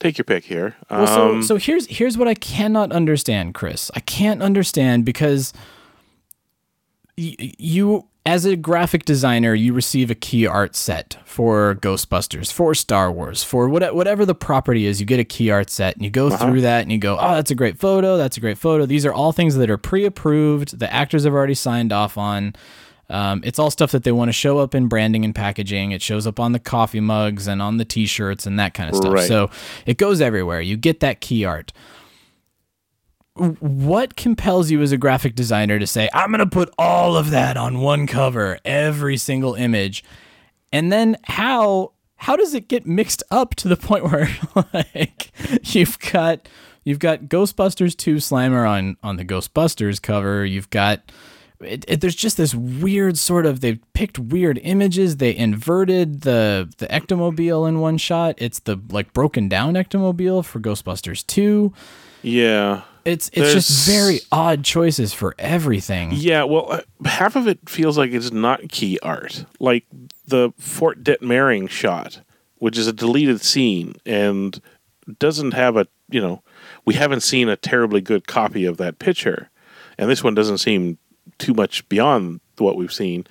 take 0.00 0.18
your 0.18 0.24
pick 0.24 0.44
here. 0.44 0.74
Well, 0.90 1.06
so 1.06 1.30
Um, 1.30 1.42
so 1.44 1.56
here's 1.56 1.86
here's 1.86 2.18
what 2.18 2.26
I 2.26 2.34
cannot 2.34 2.90
understand, 2.90 3.54
Chris. 3.54 3.90
I 3.94 4.00
can't 4.00 4.42
understand 4.42 5.04
because 5.04 5.52
y- 7.16 7.36
you 7.38 8.08
as 8.26 8.44
a 8.44 8.56
graphic 8.56 9.04
designer, 9.04 9.54
you 9.54 9.72
receive 9.72 10.10
a 10.10 10.14
key 10.14 10.46
art 10.46 10.74
set 10.74 11.16
for 11.24 11.76
Ghostbusters, 11.76 12.52
for 12.52 12.74
Star 12.74 13.10
Wars, 13.10 13.44
for 13.44 13.68
what, 13.68 13.94
whatever 13.94 14.26
the 14.26 14.34
property 14.34 14.86
is. 14.86 15.00
You 15.00 15.06
get 15.06 15.20
a 15.20 15.24
key 15.24 15.50
art 15.50 15.70
set, 15.70 15.94
and 15.94 16.04
you 16.04 16.10
go 16.10 16.28
through 16.28 16.62
that, 16.62 16.82
and 16.82 16.90
you 16.90 16.98
go, 16.98 17.16
"Oh, 17.18 17.34
that's 17.36 17.50
a 17.50 17.54
great 17.54 17.78
photo. 17.78 18.16
That's 18.16 18.36
a 18.36 18.40
great 18.40 18.58
photo." 18.58 18.84
These 18.84 19.06
are 19.06 19.12
all 19.12 19.32
things 19.32 19.54
that 19.56 19.70
are 19.70 19.78
pre-approved. 19.78 20.78
The 20.78 20.92
actors 20.92 21.24
have 21.24 21.32
already 21.32 21.54
signed 21.54 21.92
off 21.92 22.18
on. 22.18 22.54
Um, 23.08 23.42
it's 23.44 23.60
all 23.60 23.70
stuff 23.70 23.92
that 23.92 24.02
they 24.02 24.10
want 24.10 24.30
to 24.30 24.32
show 24.32 24.58
up 24.58 24.74
in 24.74 24.88
branding 24.88 25.24
and 25.24 25.32
packaging. 25.32 25.92
It 25.92 26.02
shows 26.02 26.26
up 26.26 26.40
on 26.40 26.50
the 26.50 26.58
coffee 26.58 26.98
mugs 26.98 27.46
and 27.46 27.62
on 27.62 27.76
the 27.76 27.84
T-shirts 27.84 28.46
and 28.46 28.58
that 28.58 28.74
kind 28.74 28.90
of 28.90 28.96
stuff. 28.96 29.12
Right. 29.12 29.28
So 29.28 29.48
it 29.86 29.96
goes 29.96 30.20
everywhere. 30.20 30.60
You 30.60 30.76
get 30.76 30.98
that 31.00 31.20
key 31.20 31.44
art. 31.44 31.72
What 33.36 34.16
compels 34.16 34.70
you 34.70 34.80
as 34.82 34.92
a 34.92 34.98
graphic 34.98 35.34
designer 35.34 35.78
to 35.78 35.86
say, 35.86 36.08
I'm 36.14 36.30
going 36.30 36.38
to 36.40 36.46
put 36.46 36.72
all 36.78 37.16
of 37.16 37.30
that 37.30 37.56
on 37.56 37.80
one 37.80 38.06
cover, 38.06 38.58
every 38.64 39.16
single 39.16 39.54
image? 39.54 40.02
And 40.72 40.90
then 40.90 41.16
how 41.24 41.92
how 42.16 42.34
does 42.34 42.54
it 42.54 42.68
get 42.68 42.86
mixed 42.86 43.22
up 43.30 43.54
to 43.56 43.68
the 43.68 43.76
point 43.76 44.04
where 44.04 44.28
like 44.72 45.32
you've 45.74 45.98
got 45.98 46.48
you've 46.84 46.98
got 46.98 47.24
Ghostbusters 47.24 47.96
2 47.96 48.16
Slimer 48.16 48.68
on 48.68 48.96
on 49.02 49.16
the 49.16 49.24
Ghostbusters 49.24 50.00
cover, 50.00 50.44
you've 50.44 50.70
got 50.70 51.12
it, 51.60 51.84
it- 51.88 52.00
there's 52.00 52.14
just 52.16 52.36
this 52.36 52.54
weird 52.54 53.16
sort 53.18 53.46
of 53.46 53.60
they've 53.60 53.80
picked 53.92 54.18
weird 54.18 54.58
images 54.62 55.16
they 55.16 55.34
inverted 55.34 56.22
the 56.22 56.68
the 56.78 56.86
ectomobile 56.88 57.68
in 57.68 57.80
one 57.80 57.98
shot 57.98 58.34
it's 58.38 58.60
the 58.60 58.76
like 58.90 59.12
broken 59.12 59.48
down 59.48 59.74
ectomobile 59.74 60.44
for 60.44 60.60
ghostbusters 60.60 61.26
2 61.26 61.72
yeah. 62.22 62.82
it's 63.04 63.28
it's 63.32 63.52
just 63.52 63.86
very 63.88 64.20
odd 64.32 64.64
choices 64.64 65.12
for 65.12 65.34
everything 65.38 66.10
Yeah, 66.12 66.42
well, 66.44 66.72
uh, 66.72 66.80
half 67.04 67.36
of 67.36 67.46
it 67.46 67.68
feels 67.68 67.96
like 67.96 68.10
it's 68.12 68.32
not 68.32 68.68
key 68.68 68.98
art. 69.02 69.44
Like 69.60 69.84
the 70.26 70.52
Fort 70.58 71.04
Detmering 71.04 71.70
shot, 71.70 72.20
which 72.58 72.76
is 72.76 72.88
a 72.88 72.92
deleted 72.92 73.40
scene 73.42 73.94
and 74.04 74.60
doesn't 75.20 75.52
have 75.52 75.76
a, 75.76 75.86
you 76.10 76.20
know, 76.20 76.42
we 76.84 76.94
haven't 76.94 77.20
seen 77.22 77.48
a 77.48 77.56
terribly 77.56 78.00
good 78.00 78.26
copy 78.26 78.64
of 78.64 78.76
that 78.78 78.98
picture. 78.98 79.50
And 79.98 80.10
this 80.10 80.24
one 80.24 80.34
doesn't 80.34 80.58
seem 80.58 80.98
too 81.38 81.54
much 81.54 81.88
beyond 81.88 82.40
what 82.58 82.76
we've 82.76 82.92
seen. 82.92 83.26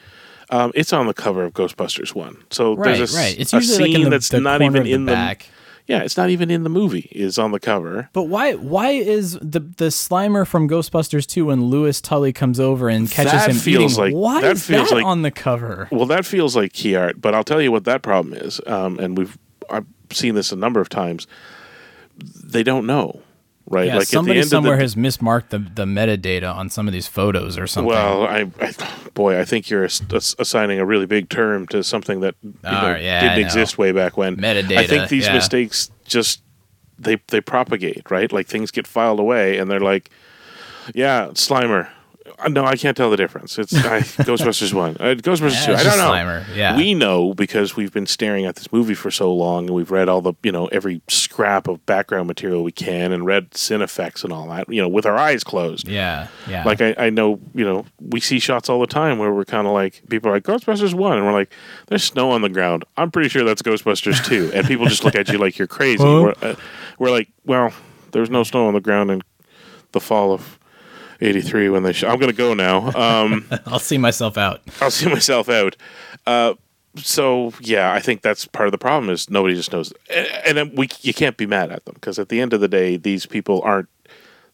Um, 0.52 0.72
it's 0.76 0.94
on 0.94 1.08
the 1.08 1.13
cover 1.13 1.44
of 1.44 1.54
Ghostbusters 1.54 2.13
1. 2.13 2.44
So 2.52 2.76
right 2.76 2.98
there's 2.98 3.13
a, 3.13 3.18
right 3.18 3.39
it's 3.39 3.52
a 3.54 3.58
usually 3.58 3.78
like 3.80 3.86
scene 3.88 3.96
in 3.96 4.04
the, 4.04 4.10
that's 4.12 4.30
the 4.30 4.39
not 4.39 4.62
even 4.62 4.86
in 4.86 5.06
the 5.06 5.12
back 5.12 5.48
Yeah, 5.88 6.04
it's 6.04 6.18
not 6.18 6.30
even 6.30 6.52
in 6.52 6.62
the 6.63 6.70
movie 6.70 7.10
is 7.12 7.39
on 7.39 7.52
the 7.52 7.60
cover. 7.60 8.10
but 8.13 8.24
why 8.24 8.54
why 8.54 8.89
is 8.91 9.34
the 9.41 9.60
the 9.60 9.86
Slimer 9.89 10.46
from 10.48 10.70
Ghostbusters 10.70 11.26
2 11.26 11.48
when 11.48 11.65
Louis 11.65 12.00
Tully 12.00 12.32
comes 12.32 12.60
over 12.60 12.89
and 12.89 13.10
catches 13.10 13.32
That 13.32 13.50
him 13.50 13.56
feels 13.56 13.94
eating 13.98 14.04
like- 14.04 14.13
why 14.13 14.41
that 14.41 14.52
is 14.52 14.65
feels 14.65 14.89
that 14.89 14.96
like- 14.98 15.06
on 15.06 15.24
the 15.24 15.32
cover 15.32 15.88
Well, 15.91 16.06
that 16.06 16.26
feels 16.28 16.56
like 16.56 16.74
key 16.74 16.96
art, 16.96 17.20
but 17.20 17.34
I'll 17.34 17.44
tell 17.44 17.62
you 17.62 17.72
what 17.72 17.86
that 17.86 18.04
problem 18.04 18.36
is, 18.36 18.62
um, 18.68 19.00
and 19.00 19.18
we've 19.18 19.38
I've 19.72 19.88
seen 20.12 20.36
this 20.36 20.52
a 20.52 20.56
number 20.56 20.80
of 20.80 20.89
times. 20.89 21.26
They 22.44 22.62
don't 22.63 22.86
know, 22.86 23.22
right? 23.67 23.88
yeah 23.88 23.97
like 23.97 24.08
somebody 24.08 24.39
at 24.39 24.41
the 24.41 24.45
end 24.45 24.49
somewhere 24.49 24.73
of 24.73 24.80
the, 24.80 24.84
has 24.84 24.95
mismarked 24.95 25.49
the, 25.49 25.60
the 25.60 25.86
metadata 25.86 26.54
on 26.54 26.69
some 26.69 26.88
of 26.88 26.93
these 26.93 27.08
photos 27.08 27.58
or 27.58 27.67
something 27.67 27.89
Well, 27.89 28.23
I, 28.23 28.49
I, 28.62 28.73
boy, 29.13 29.39
I 29.39 29.45
think 29.45 29.69
you're 29.69 29.86
ass- 29.86 30.01
ass- 30.13 30.36
assigning 30.39 30.80
a 30.80 30.86
really 30.86 31.06
big 31.06 31.30
term 31.30 31.67
to 31.67 31.84
something 31.84 32.19
that 32.21 32.36
you 32.43 32.54
ah, 32.63 32.82
know, 32.82 32.93
Oh, 32.93 32.95
yeah, 32.97 33.21
didn't 33.21 33.45
exist 33.45 33.78
way 33.78 33.91
back 33.91 34.17
when. 34.17 34.38
Metadata. 34.38 34.78
I 34.78 34.88
think 34.88 35.10
these 35.10 35.25
yeah. 35.25 35.34
mistakes 35.34 35.89
just 36.06 36.41
they 36.97 37.17
they 37.28 37.41
propagate, 37.41 38.10
right? 38.10 38.32
Like 38.32 38.47
things 38.47 38.71
get 38.71 38.88
filed 38.88 39.19
away, 39.19 39.58
and 39.58 39.69
they're 39.69 39.80
like, 39.80 40.10
yeah, 40.93 41.28
Slimer. 41.34 41.89
Uh, 42.39 42.48
No, 42.50 42.65
I 42.65 42.76
can't 42.76 42.95
tell 42.95 43.10
the 43.10 43.17
difference. 43.17 43.58
It's 43.58 43.74
I, 43.74 44.00
Ghostbusters 44.02 44.74
one, 44.74 44.98
uh, 45.00 45.15
Ghostbusters 45.15 45.67
Yeah, 45.67 45.67
two. 45.67 45.74
I 45.74 45.84
don't 45.84 45.98
know. 45.98 46.12
Slimer, 46.12 46.56
yeah. 46.56 46.78
we 46.78 46.93
know 46.93 47.34
because 47.34 47.76
we've 47.76 47.91
been 47.91 48.06
staring 48.06 48.45
at 48.45 48.56
this 48.56 48.71
movie 48.71 48.93
for 48.93 49.12
so 49.12 49.34
long, 49.34 49.65
and 49.65 49.76
we've 49.76 49.91
read 49.91 50.10
all 50.10 50.21
the 50.21 50.34
you 50.43 50.52
know 50.52 50.67
every 50.67 51.02
scrap 51.08 51.67
of 51.67 51.86
background 51.86 52.28
material 52.28 52.63
we 52.63 52.71
can, 52.71 53.12
and 53.12 53.26
read 53.26 53.52
Cinefex 53.52 54.24
and 54.24 54.32
all 54.34 54.48
that, 54.50 54.67
you 54.71 54.82
know, 54.82 54.88
with 54.88 55.06
our 55.06 55.17
eyes 55.17 55.43
closed. 55.43 55.88
Yeah, 55.88 56.28
yeah. 56.48 56.63
Like 56.63 56.82
I, 56.82 56.95
I 56.98 57.10
know, 57.10 57.39
you 57.54 57.65
know, 57.65 57.86
we 58.00 58.19
see 58.19 58.39
shots 58.39 58.69
all 58.69 58.80
the 58.80 58.88
time 58.88 59.17
where 59.17 59.34
we're 59.34 59.45
kind 59.45 59.67
of 59.67 59.74
like 59.74 60.02
people 60.10 60.30
are 60.30 60.34
like 60.34 60.43
Ghostbusters 60.43 60.93
one, 60.93 61.17
and 61.17 61.26
we're 61.26 61.34
like, 61.34 61.52
there's 61.88 62.04
snow 62.04 62.32
on 62.32 62.41
the 62.41 62.50
ground. 62.50 62.86
I'm 62.98 63.12
pretty 63.12 63.30
sure 63.30 63.43
that's 63.43 63.62
Ghostbusters 63.62 64.24
two, 64.26 64.52
and 64.54 64.67
people 64.67 64.86
just 64.86 65.04
look 65.04 65.15
at 65.15 65.30
you 65.30 65.38
like 65.38 65.58
you're 65.58 65.67
crazy. 65.67 66.04
We're, 66.04 66.34
uh, 66.41 66.56
we're 67.00 67.12
like, 67.12 67.30
well, 67.45 67.74
there's 68.12 68.30
no 68.30 68.43
snow 68.43 68.67
on 68.67 68.74
the 68.74 68.82
ground 68.82 69.12
in 69.12 69.21
the 69.91 70.00
fall 70.00 70.34
of 70.34 70.60
'83 71.21 71.69
when 71.69 71.84
they. 71.84 71.93
I'm 72.06 72.19
gonna 72.19 72.34
go 72.34 72.54
now. 72.54 72.91
Um, 72.93 73.47
I'll 73.65 73.80
see 73.80 73.97
myself 73.97 74.38
out. 74.38 74.62
I'll 74.82 74.91
see 74.91 75.08
myself 75.10 75.49
out. 75.49 75.75
Uh, 76.25 76.56
so 76.97 77.54
yeah, 77.60 77.93
I 77.93 77.99
think 77.99 78.21
that's 78.21 78.45
part 78.45 78.67
of 78.67 78.71
the 78.71 78.78
problem 78.78 79.10
is 79.10 79.30
nobody 79.30 79.56
just 79.56 79.71
knows, 79.71 79.93
and, 80.10 80.28
and 80.45 80.58
then 80.58 80.75
we 80.75 80.89
you 81.01 81.13
can't 81.13 81.38
be 81.38 81.45
mad 81.45 81.71
at 81.71 81.86
them 81.86 81.95
because 81.95 82.19
at 82.19 82.30
the 82.30 82.41
end 82.41 82.54
of 82.54 82.62
the 82.62 82.67
day, 82.67 82.97
these 82.97 83.25
people 83.25 83.62
aren't. 83.63 83.89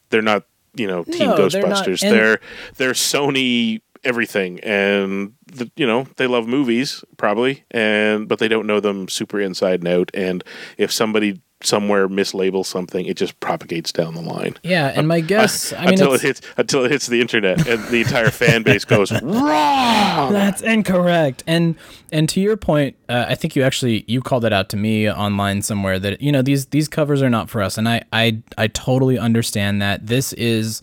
They're 0.09 0.21
not 0.21 0.45
you 0.75 0.87
know 0.87 1.03
Team 1.03 1.29
No, 1.29 1.47
they're 1.47 1.63
Ghostbusters. 1.63 2.01
they're 2.01 2.39
they're 2.77 2.93
Sony 2.93 3.81
everything, 4.03 4.59
and 4.61 5.33
the, 5.47 5.71
you 5.75 5.85
know 5.85 6.07
they 6.17 6.27
love 6.27 6.47
movies 6.47 7.03
probably, 7.17 7.63
and 7.71 8.27
but 8.27 8.39
they 8.39 8.47
don't 8.47 8.67
know 8.67 8.79
them 8.79 9.07
super 9.07 9.39
inside 9.39 9.81
and 9.81 9.87
out. 9.87 10.11
And 10.13 10.43
if 10.77 10.91
somebody 10.91 11.41
somewhere 11.63 12.07
mislabels 12.07 12.65
something, 12.65 13.05
it 13.05 13.17
just 13.17 13.39
propagates 13.39 13.91
down 13.91 14.13
the 14.15 14.21
line. 14.21 14.57
Yeah, 14.63 14.91
and 14.95 15.07
my 15.07 15.19
guess, 15.33 15.73
I 15.73 15.81
mean, 15.85 15.89
until 15.93 16.13
it 16.13 16.21
hits 16.21 16.41
until 16.57 16.85
it 16.85 16.91
hits 16.91 17.07
the 17.07 17.21
internet 17.21 17.67
and 17.67 17.83
the 17.85 18.01
entire 18.01 18.29
fan 18.31 18.63
base 18.63 18.85
goes 18.85 19.11
wrong. 19.21 20.31
that's 20.33 20.61
incorrect. 20.61 21.43
And 21.47 21.75
and 22.11 22.27
to 22.29 22.41
your 22.41 22.57
point, 22.57 22.95
uh, 23.09 23.25
I 23.27 23.35
think 23.35 23.55
you 23.55 23.63
actually 23.63 24.03
you 24.07 24.21
called 24.21 24.45
it 24.45 24.53
out 24.53 24.69
to 24.69 24.77
me 24.77 25.09
online 25.11 25.61
somewhere 25.61 25.99
that 25.99 26.21
you 26.21 26.31
know 26.31 26.41
these 26.41 26.67
these 26.67 26.87
covers 26.87 27.21
are 27.21 27.29
not 27.29 27.49
for 27.49 27.61
us, 27.61 27.77
and 27.77 27.87
I 27.87 28.03
I 28.13 28.41
I 28.57 28.67
totally 28.67 29.17
understand 29.17 29.81
that. 29.81 30.07
This 30.07 30.33
is 30.33 30.81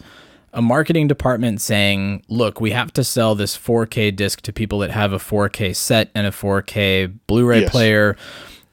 a 0.54 0.62
marketing 0.62 1.06
department 1.08 1.60
saying, 1.60 2.22
"Look, 2.28 2.60
we 2.60 2.70
have 2.70 2.92
to 2.94 3.04
sell 3.04 3.34
this 3.34 3.56
4K 3.56 4.14
disc 4.16 4.40
to 4.42 4.52
people 4.52 4.78
that 4.78 4.90
have 4.90 5.12
a 5.12 5.18
4K 5.18 5.74
set 5.76 6.10
and 6.14 6.26
a 6.26 6.30
4K 6.30 7.12
Blu-ray 7.26 7.60
Yes. 7.62 7.70
player." 7.70 8.16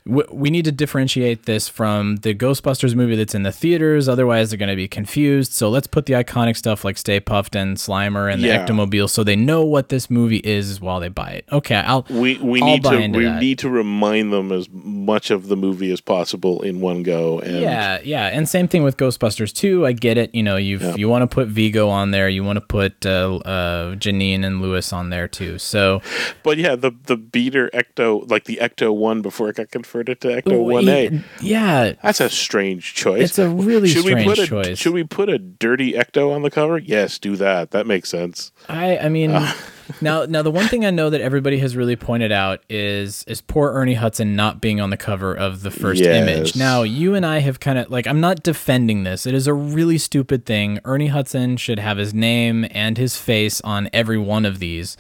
We 0.08 0.52
need 0.52 0.66
to 0.66 0.72
differentiate 0.72 1.46
this 1.48 1.68
from 1.68 2.18
the 2.18 2.36
Ghostbusters 2.36 2.94
movie 2.94 3.16
that's 3.16 3.34
in 3.34 3.42
the 3.42 3.52
theaters. 3.52 4.08
Otherwise, 4.08 4.52
they're 4.52 4.58
going 4.60 4.70
to 4.70 4.76
be 4.76 4.88
confused. 4.88 5.52
So 5.54 5.68
let's 5.68 5.88
put 5.88 6.06
the 6.06 6.14
iconic 6.14 6.56
stuff 6.58 6.86
like 6.86 6.96
Stay 7.00 7.20
Puft 7.20 7.56
and 7.60 7.76
Slimer 7.76 8.32
and 8.32 8.40
Yeah. 8.40 8.64
the 8.64 8.72
Ectomobile, 8.72 9.10
so 9.10 9.24
they 9.24 9.36
know 9.36 9.66
what 9.66 9.90
this 9.90 10.08
movie 10.12 10.42
is 10.44 10.80
while 10.80 11.00
they 11.00 11.08
buy 11.08 11.32
it. 11.32 11.46
Okay, 11.52 11.74
I'll 11.78 12.06
We 12.12 12.38
we 12.38 12.62
I'll 12.62 12.68
need 12.68 12.84
to 12.84 13.08
we 13.18 13.24
that. 13.26 13.42
need 13.42 13.58
to 13.60 13.70
remind 13.70 14.32
them 14.32 14.52
as 14.52 14.70
much 14.72 15.32
of 15.32 15.48
the 15.48 15.56
movie 15.56 15.92
as 15.92 16.02
possible 16.02 16.62
in 16.62 16.82
one 16.82 17.02
go. 17.02 17.40
And 17.40 17.62
Yeah, 17.62 18.00
yeah, 18.04 18.28
and 18.28 18.48
same 18.48 18.68
thing 18.68 18.84
with 18.84 18.98
Ghostbusters 18.98 19.52
too. 19.52 19.88
I 19.88 19.94
get 19.94 20.20
it. 20.20 20.30
You 20.36 20.44
know, 20.44 20.58
you 20.58 20.78
have 20.80 21.00
you 21.00 21.10
want 21.10 21.24
to 21.24 21.34
put 21.34 21.48
Vigo 21.48 21.90
on 21.90 22.12
there, 22.12 22.30
you 22.30 22.44
want 22.44 22.58
to 22.58 22.62
put 22.66 23.08
uh, 23.08 23.38
uh, 23.38 23.96
Janine 23.96 24.46
and 24.46 24.62
Louis 24.62 24.94
on 24.94 25.10
there 25.10 25.28
too. 25.28 25.58
So 25.58 26.04
but 26.44 26.60
yeah, 26.60 26.76
the 26.76 26.92
the 27.06 27.18
beater 27.18 27.72
Ecto 27.74 28.30
like 28.30 28.44
the 28.44 28.58
Ecto 28.62 28.96
one 28.96 29.24
before 29.24 29.50
it 29.50 29.56
got 29.56 29.72
converted 29.72 29.95
to 30.04 30.16
Ecto 30.16 30.64
one 30.64 30.88
A. 30.90 31.22
yeah, 31.42 31.94
That's 32.04 32.20
a 32.20 32.30
strange 32.30 32.94
choice. 32.94 33.24
It's 33.24 33.40
a 33.40 33.50
really 33.50 33.88
should 33.88 34.06
we 34.06 34.12
strange 34.12 34.28
put 34.28 34.40
a, 34.40 34.48
choice. 34.48 34.78
Should 34.78 34.94
we 34.94 35.04
put 35.04 35.30
a 35.30 35.38
dirty 35.40 35.94
Ecto 35.94 36.34
on 36.34 36.42
the 36.42 36.52
cover? 36.52 36.78
Yes, 36.78 37.18
do 37.20 37.36
that. 37.38 37.72
That 37.72 37.88
makes 37.88 38.10
sense. 38.10 38.52
I 38.70 38.98
I 38.98 39.10
mean 39.10 39.32
uh. 39.32 39.54
now 40.02 40.26
now 40.26 40.42
the 40.42 40.52
one 40.52 40.68
thing 40.68 40.86
I 40.86 40.90
know 40.90 41.10
that 41.10 41.22
everybody 41.22 41.60
has 41.60 41.76
really 41.78 41.96
pointed 41.96 42.32
out 42.32 42.64
is 42.70 43.24
is 43.28 43.42
poor 43.42 43.72
Ernie 43.74 43.94
Hudson 43.94 44.36
not 44.36 44.60
being 44.62 44.82
on 44.82 44.90
the 44.90 44.98
cover 44.98 45.34
of 45.34 45.62
the 45.62 45.72
first 45.72 46.02
Yes. 46.02 46.16
image. 46.28 46.56
Now 46.56 46.84
you 46.84 47.14
and 47.16 47.26
I 47.26 47.40
have 47.40 47.60
kind 47.60 47.78
of 47.80 47.90
like 47.90 48.08
I'm 48.08 48.20
not 48.20 48.44
defending 48.44 49.04
this. 49.04 49.26
It 49.26 49.34
is 49.34 49.48
a 49.48 49.54
really 49.54 49.98
stupid 49.98 50.46
thing. 50.46 50.80
Ernie 50.86 51.08
Hudson 51.08 51.58
should 51.58 51.80
have 51.80 51.98
his 51.98 52.14
name 52.14 52.66
and 52.72 52.98
his 52.98 53.16
face 53.18 53.62
on 53.62 53.90
every 53.94 54.18
one 54.18 54.46
of 54.46 54.60
these. 54.60 54.98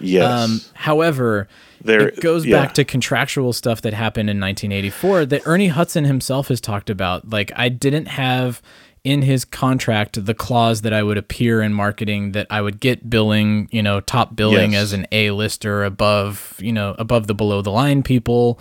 Yes. 0.00 0.24
Um, 0.30 0.60
however, 0.74 1.48
There- 1.82 2.08
it 2.08 2.20
goes 2.20 2.44
yeah. 2.46 2.60
back 2.62 2.74
to 2.74 2.84
contractual 2.84 3.52
stuff 3.52 3.82
that 3.82 3.94
happened 3.94 4.30
in 4.30 4.38
1984 4.40 5.26
that 5.26 5.42
Ernie 5.46 5.68
Hudson 5.68 6.04
himself 6.04 6.48
has 6.48 6.60
talked 6.60 6.90
about. 6.90 7.30
Like, 7.30 7.52
I 7.56 7.68
didn't 7.68 8.06
have 8.06 8.60
in 9.04 9.22
his 9.22 9.44
contract 9.44 10.26
the 10.26 10.34
clause 10.34 10.82
that 10.82 10.92
I 10.92 11.02
would 11.04 11.16
appear 11.16 11.62
in 11.62 11.72
marketing, 11.72 12.32
that 12.32 12.48
I 12.50 12.60
would 12.60 12.80
get 12.80 13.08
billing, 13.08 13.68
you 13.70 13.80
know, 13.82 14.00
top 14.00 14.34
billing 14.34 14.72
Yes. 14.72 14.82
as 14.82 14.92
an 14.92 15.06
A 15.12 15.30
lister 15.30 15.84
above, 15.84 16.54
you 16.58 16.72
know, 16.72 16.96
above 16.98 17.26
the 17.28 17.34
below 17.34 17.62
the 17.62 17.70
line 17.70 18.02
people. 18.02 18.58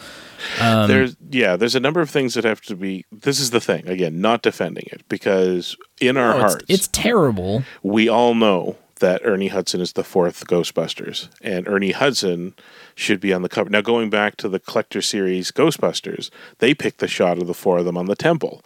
there's 0.59 1.15
yeah, 1.31 1.55
there's 1.55 1.75
a 1.75 1.79
number 1.79 2.01
of 2.01 2.09
things 2.09 2.35
that 2.35 2.43
have 2.43 2.61
to 2.61 2.75
be. 2.75 3.03
This 3.11 3.39
is 3.39 3.49
the 3.49 3.59
thing 3.59 3.87
again, 3.87 4.21
not 4.21 4.41
defending 4.43 4.85
it 4.91 5.01
because 5.09 5.75
in 5.99 6.17
our 6.17 6.33
Oh, 6.33 6.35
it's, 6.35 6.53
hearts, 6.53 6.65
it's 6.69 6.87
terrible. 6.89 7.63
we 7.83 8.07
all 8.07 8.35
know 8.35 8.77
that 8.99 9.21
Ernie 9.23 9.47
Hudson 9.47 9.81
is 9.81 9.93
the 9.93 10.03
fourth 10.03 10.45
Ghostbusters, 10.47 11.29
and 11.41 11.67
Ernie 11.67 11.91
Hudson 11.91 12.53
should 12.95 13.19
be 13.19 13.33
on 13.33 13.41
the 13.41 13.49
cover. 13.49 13.69
Now, 13.69 13.81
going 13.81 14.09
back 14.09 14.37
to 14.37 14.49
the 14.49 14.59
collector 14.59 15.01
series 15.01 15.51
Ghostbusters, 15.51 16.29
they 16.59 16.73
picked 16.73 16.99
the 16.99 17.07
shot 17.07 17.37
of 17.37 17.47
the 17.47 17.53
four 17.53 17.77
of 17.77 17.85
them 17.85 17.97
on 17.97 18.05
the 18.07 18.15
temple. 18.15 18.63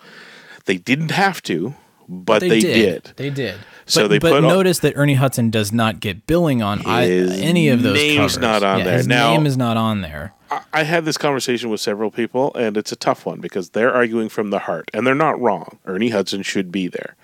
They 0.65 0.77
didn't 0.77 1.11
have 1.11 1.41
to, 1.43 1.75
but 2.07 2.39
they, 2.41 2.59
did. 2.59 3.11
They 3.15 3.29
did. 3.29 3.55
So 3.85 4.03
but, 4.03 4.07
they 4.09 4.19
but 4.19 4.31
put 4.31 4.43
all- 4.43 4.49
notice 4.51 4.79
that 4.79 4.93
Ernie 4.95 5.15
Hudson 5.15 5.49
does 5.49 5.71
not 5.71 5.99
get 5.99 6.27
billing 6.27 6.61
on 6.61 6.81
I, 6.85 7.07
any 7.09 7.69
of 7.69 7.81
those 7.83 7.95
name's 7.95 8.17
covers. 8.17 8.37
not 8.39 8.63
on 8.63 8.79
Yeah, 8.79 8.83
there. 8.85 8.97
His 8.97 9.07
Now- 9.07 9.31
name 9.33 9.45
is 9.45 9.57
not 9.57 9.77
on 9.77 10.01
there. 10.01 10.33
I- 10.49 10.61
I 10.73 10.83
had 10.83 11.05
this 11.05 11.17
conversation 11.17 11.69
with 11.69 11.79
several 11.81 12.11
people, 12.11 12.53
and 12.55 12.75
it's 12.77 12.91
a 12.91 12.95
tough 12.97 13.25
one 13.25 13.39
because 13.39 13.69
they're 13.69 13.93
arguing 13.93 14.27
from 14.29 14.49
the 14.49 14.59
heart, 14.59 14.89
and 14.93 15.07
they're 15.07 15.15
not 15.15 15.39
wrong. 15.39 15.77
Ernie 15.85 16.09
Hudson 16.09 16.41
should 16.43 16.71
be 16.71 16.87
there. 16.87 17.15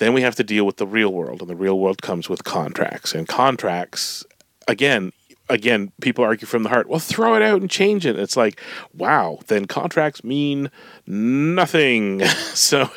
Then 0.00 0.14
we 0.14 0.22
have 0.22 0.34
to 0.36 0.42
deal 0.42 0.64
with 0.64 0.78
the 0.78 0.86
real 0.86 1.12
world, 1.12 1.42
and 1.42 1.50
the 1.50 1.54
real 1.54 1.78
world 1.78 2.00
comes 2.00 2.26
with 2.26 2.42
contracts. 2.42 3.14
And 3.14 3.28
contracts, 3.28 4.24
again, 4.66 5.12
again, 5.50 5.92
people 6.00 6.24
argue 6.24 6.46
from 6.46 6.62
the 6.62 6.70
heart. 6.70 6.88
Well, 6.88 7.00
throw 7.00 7.34
it 7.34 7.42
out 7.42 7.60
and 7.60 7.70
change 7.70 8.06
it. 8.06 8.18
It's 8.18 8.34
like, 8.34 8.58
wow, 8.94 9.40
then 9.48 9.66
contracts 9.66 10.24
mean 10.24 10.70
nothing. 11.06 12.24
so, 12.54 12.90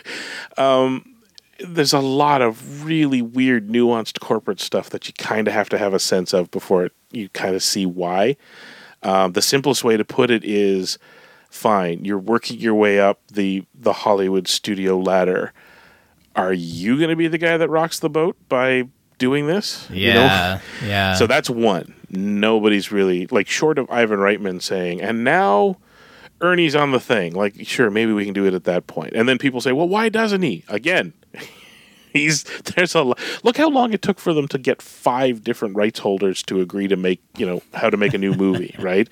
um, 0.56 1.18
there's 1.60 1.92
a 1.92 2.00
lot 2.00 2.42
of 2.42 2.86
really 2.86 3.22
weird, 3.22 3.68
nuanced 3.68 4.22
corporate 4.22 4.62
stuff 4.62 4.90
that 4.92 5.06
you 5.06 5.14
kind 5.18 5.50
of 5.50 5.54
have 5.54 5.68
to 5.70 5.78
have 5.78 5.94
a 5.94 6.00
sense 6.00 6.32
of 6.32 6.50
before 6.52 6.90
you 7.12 7.28
kind 7.30 7.54
of 7.54 7.62
see 7.62 7.86
why. 7.86 8.38
Um, 9.02 9.34
the 9.34 9.42
simplest 9.42 9.84
way 9.84 9.98
to 9.98 10.06
put 10.06 10.32
it 10.32 10.46
is 10.46 10.98
fine. 11.50 12.06
You're 12.06 12.18
working 12.18 12.62
your 12.62 12.76
way 12.76 13.02
up 13.02 13.20
the 13.28 13.66
the 13.76 13.92
Hollywood 13.92 14.48
studio 14.48 14.98
ladder. 14.98 15.52
Are 16.36 16.54
you 16.54 16.98
going 16.98 17.10
to 17.10 17.16
be 17.16 17.28
the 17.28 17.38
guy 17.38 17.58
that 17.58 17.70
rocks 17.70 18.00
the 18.00 18.10
boat 18.10 18.36
by 18.50 18.88
doing 19.18 19.48
this? 19.48 19.88
You 19.90 20.14
know? 20.14 20.22
Yeah, 20.22 20.60
yeah. 20.84 21.14
So 21.18 21.28
that's 21.28 21.50
one. 21.50 21.94
Nobody's 22.10 22.92
really 22.92 23.28
like 23.28 23.48
short 23.48 23.78
of 23.78 23.90
Ivan 23.90 24.20
Reitman 24.20 24.62
saying, 24.62 25.02
and 25.02 25.24
now 25.24 25.78
Ernie's 26.42 26.76
on 26.76 26.92
the 26.92 27.00
thing. 27.00 27.34
Like, 27.34 27.56
sure, 27.66 27.90
maybe 27.90 28.12
we 28.12 28.26
can 28.26 28.34
do 28.34 28.46
it 28.46 28.54
at 28.54 28.66
that 28.66 28.86
point. 28.88 29.14
And 29.14 29.28
then 29.28 29.38
people 29.38 29.62
say, 29.62 29.72
well, 29.72 29.88
why 29.88 30.10
doesn't 30.10 30.42
he? 30.42 30.64
Again, 30.68 31.14
he's 32.14 32.44
there's 32.76 32.96
a 32.96 33.04
look 33.04 33.58
how 33.58 33.70
long 33.70 33.94
it 33.94 34.02
took 34.02 34.20
for 34.20 34.34
them 34.34 34.48
to 34.50 34.58
get 34.58 34.82
five 34.82 35.44
different 35.44 35.76
rights 35.76 36.00
holders 36.00 36.44
to 36.44 36.62
agree 36.62 36.88
to 36.88 36.96
make 36.96 37.22
you 37.38 37.46
know 37.46 37.62
how 37.74 37.90
to 37.90 37.98
make 37.98 38.14
a 38.14 38.18
new 38.18 38.34
movie, 38.34 38.76
right? 38.80 39.10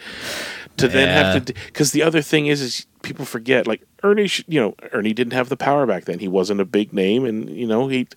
To 0.82 0.88
then 0.88 1.08
have 1.08 1.46
to 1.46 1.54
because 1.54 1.92
the 1.92 2.04
other 2.04 2.22
thing 2.22 2.48
is 2.48 2.62
is 2.62 2.86
people 3.02 3.26
forget 3.26 3.68
like 3.68 3.82
Ernie, 4.04 4.30
you 4.48 4.60
know, 4.60 4.76
Ernie 4.92 5.14
didn't 5.14 5.34
have 5.34 5.50
the 5.50 5.58
power 5.58 5.86
back 5.86 6.06
then. 6.06 6.20
He 6.20 6.28
wasn't 6.28 6.62
a 6.62 6.66
big 6.66 6.94
name, 6.94 7.26
and 7.26 7.50
you 7.50 7.68
know 7.68 7.88
he 7.88 8.08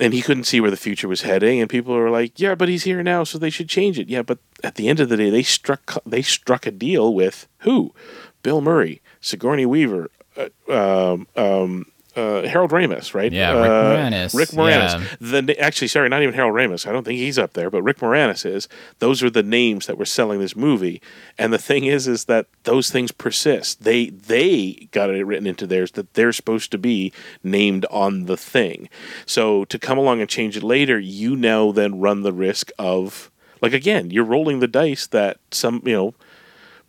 and 0.00 0.14
he 0.14 0.22
couldn't 0.22 0.44
see 0.44 0.60
where 0.60 0.70
the 0.70 0.76
future 0.76 1.06
was 1.06 1.22
heading 1.22 1.60
and 1.60 1.68
people 1.68 1.94
were 1.94 2.10
like 2.10 2.40
yeah 2.40 2.54
but 2.54 2.70
he's 2.70 2.84
here 2.84 3.02
now 3.02 3.22
so 3.22 3.38
they 3.38 3.50
should 3.50 3.68
change 3.68 3.98
it. 3.98 4.08
Yeah 4.08 4.22
but 4.22 4.38
at 4.64 4.76
the 4.76 4.88
end 4.88 4.98
of 4.98 5.08
the 5.08 5.16
day 5.16 5.30
they 5.30 5.42
struck 5.42 6.02
they 6.06 6.22
struck 6.22 6.66
a 6.66 6.70
deal 6.70 7.14
with 7.14 7.46
who? 7.58 7.94
Bill 8.42 8.60
murray 8.62 9.02
sigourney 9.20 9.66
weaver 9.66 10.10
uh, 10.36 11.12
um, 11.12 11.26
um, 11.36 11.86
uh, 12.16 12.42
Harold 12.42 12.70
Ramis, 12.70 13.14
right? 13.14 13.32
Yeah, 13.32 13.52
Rick 13.52 13.70
Uh, 13.70 13.96
Moranis, 13.96 14.34
Rick 14.34 14.48
Moranis. 14.50 15.00
yeah. 15.20 15.42
The 15.42 15.60
actually, 15.60 15.88
sorry, 15.88 16.08
not 16.08 16.22
even 16.22 16.34
Harold 16.34 16.54
Ramis. 16.54 16.86
I 16.86 16.92
don't 16.92 17.04
think 17.04 17.18
he's 17.18 17.38
up 17.38 17.52
there, 17.52 17.70
but 17.70 17.82
Rick 17.82 17.98
Moranis 17.98 18.44
is. 18.44 18.68
Those 18.98 19.22
are 19.22 19.30
the 19.30 19.42
names 19.42 19.86
that 19.86 19.98
were 19.98 20.04
selling 20.04 20.40
this 20.40 20.56
movie. 20.56 21.00
And 21.38 21.52
the 21.52 21.58
thing 21.58 21.84
is, 21.84 22.08
is 22.08 22.24
that 22.26 22.46
those 22.64 22.90
things 22.90 23.12
persist. 23.12 23.84
They 23.84 24.06
they 24.10 24.88
got 24.92 25.10
it 25.10 25.24
written 25.24 25.46
into 25.46 25.66
theirs 25.66 25.92
that 25.92 26.14
they're 26.14 26.32
supposed 26.32 26.70
to 26.72 26.78
be 26.78 27.12
named 27.42 27.86
on 27.90 28.26
the 28.26 28.36
thing. 28.36 28.88
So 29.26 29.64
to 29.66 29.78
come 29.78 29.98
along 29.98 30.20
and 30.20 30.28
change 30.28 30.56
it 30.56 30.62
later, 30.62 30.98
you 30.98 31.36
now 31.36 31.72
then 31.72 32.00
run 32.00 32.22
the 32.22 32.32
risk 32.32 32.70
of 32.78 33.30
like 33.62 33.72
again, 33.74 34.10
you're 34.10 34.24
rolling 34.24 34.60
the 34.60 34.66
dice 34.68 35.06
that 35.08 35.36
some 35.50 35.82
you 35.84 35.92
know 35.92 36.14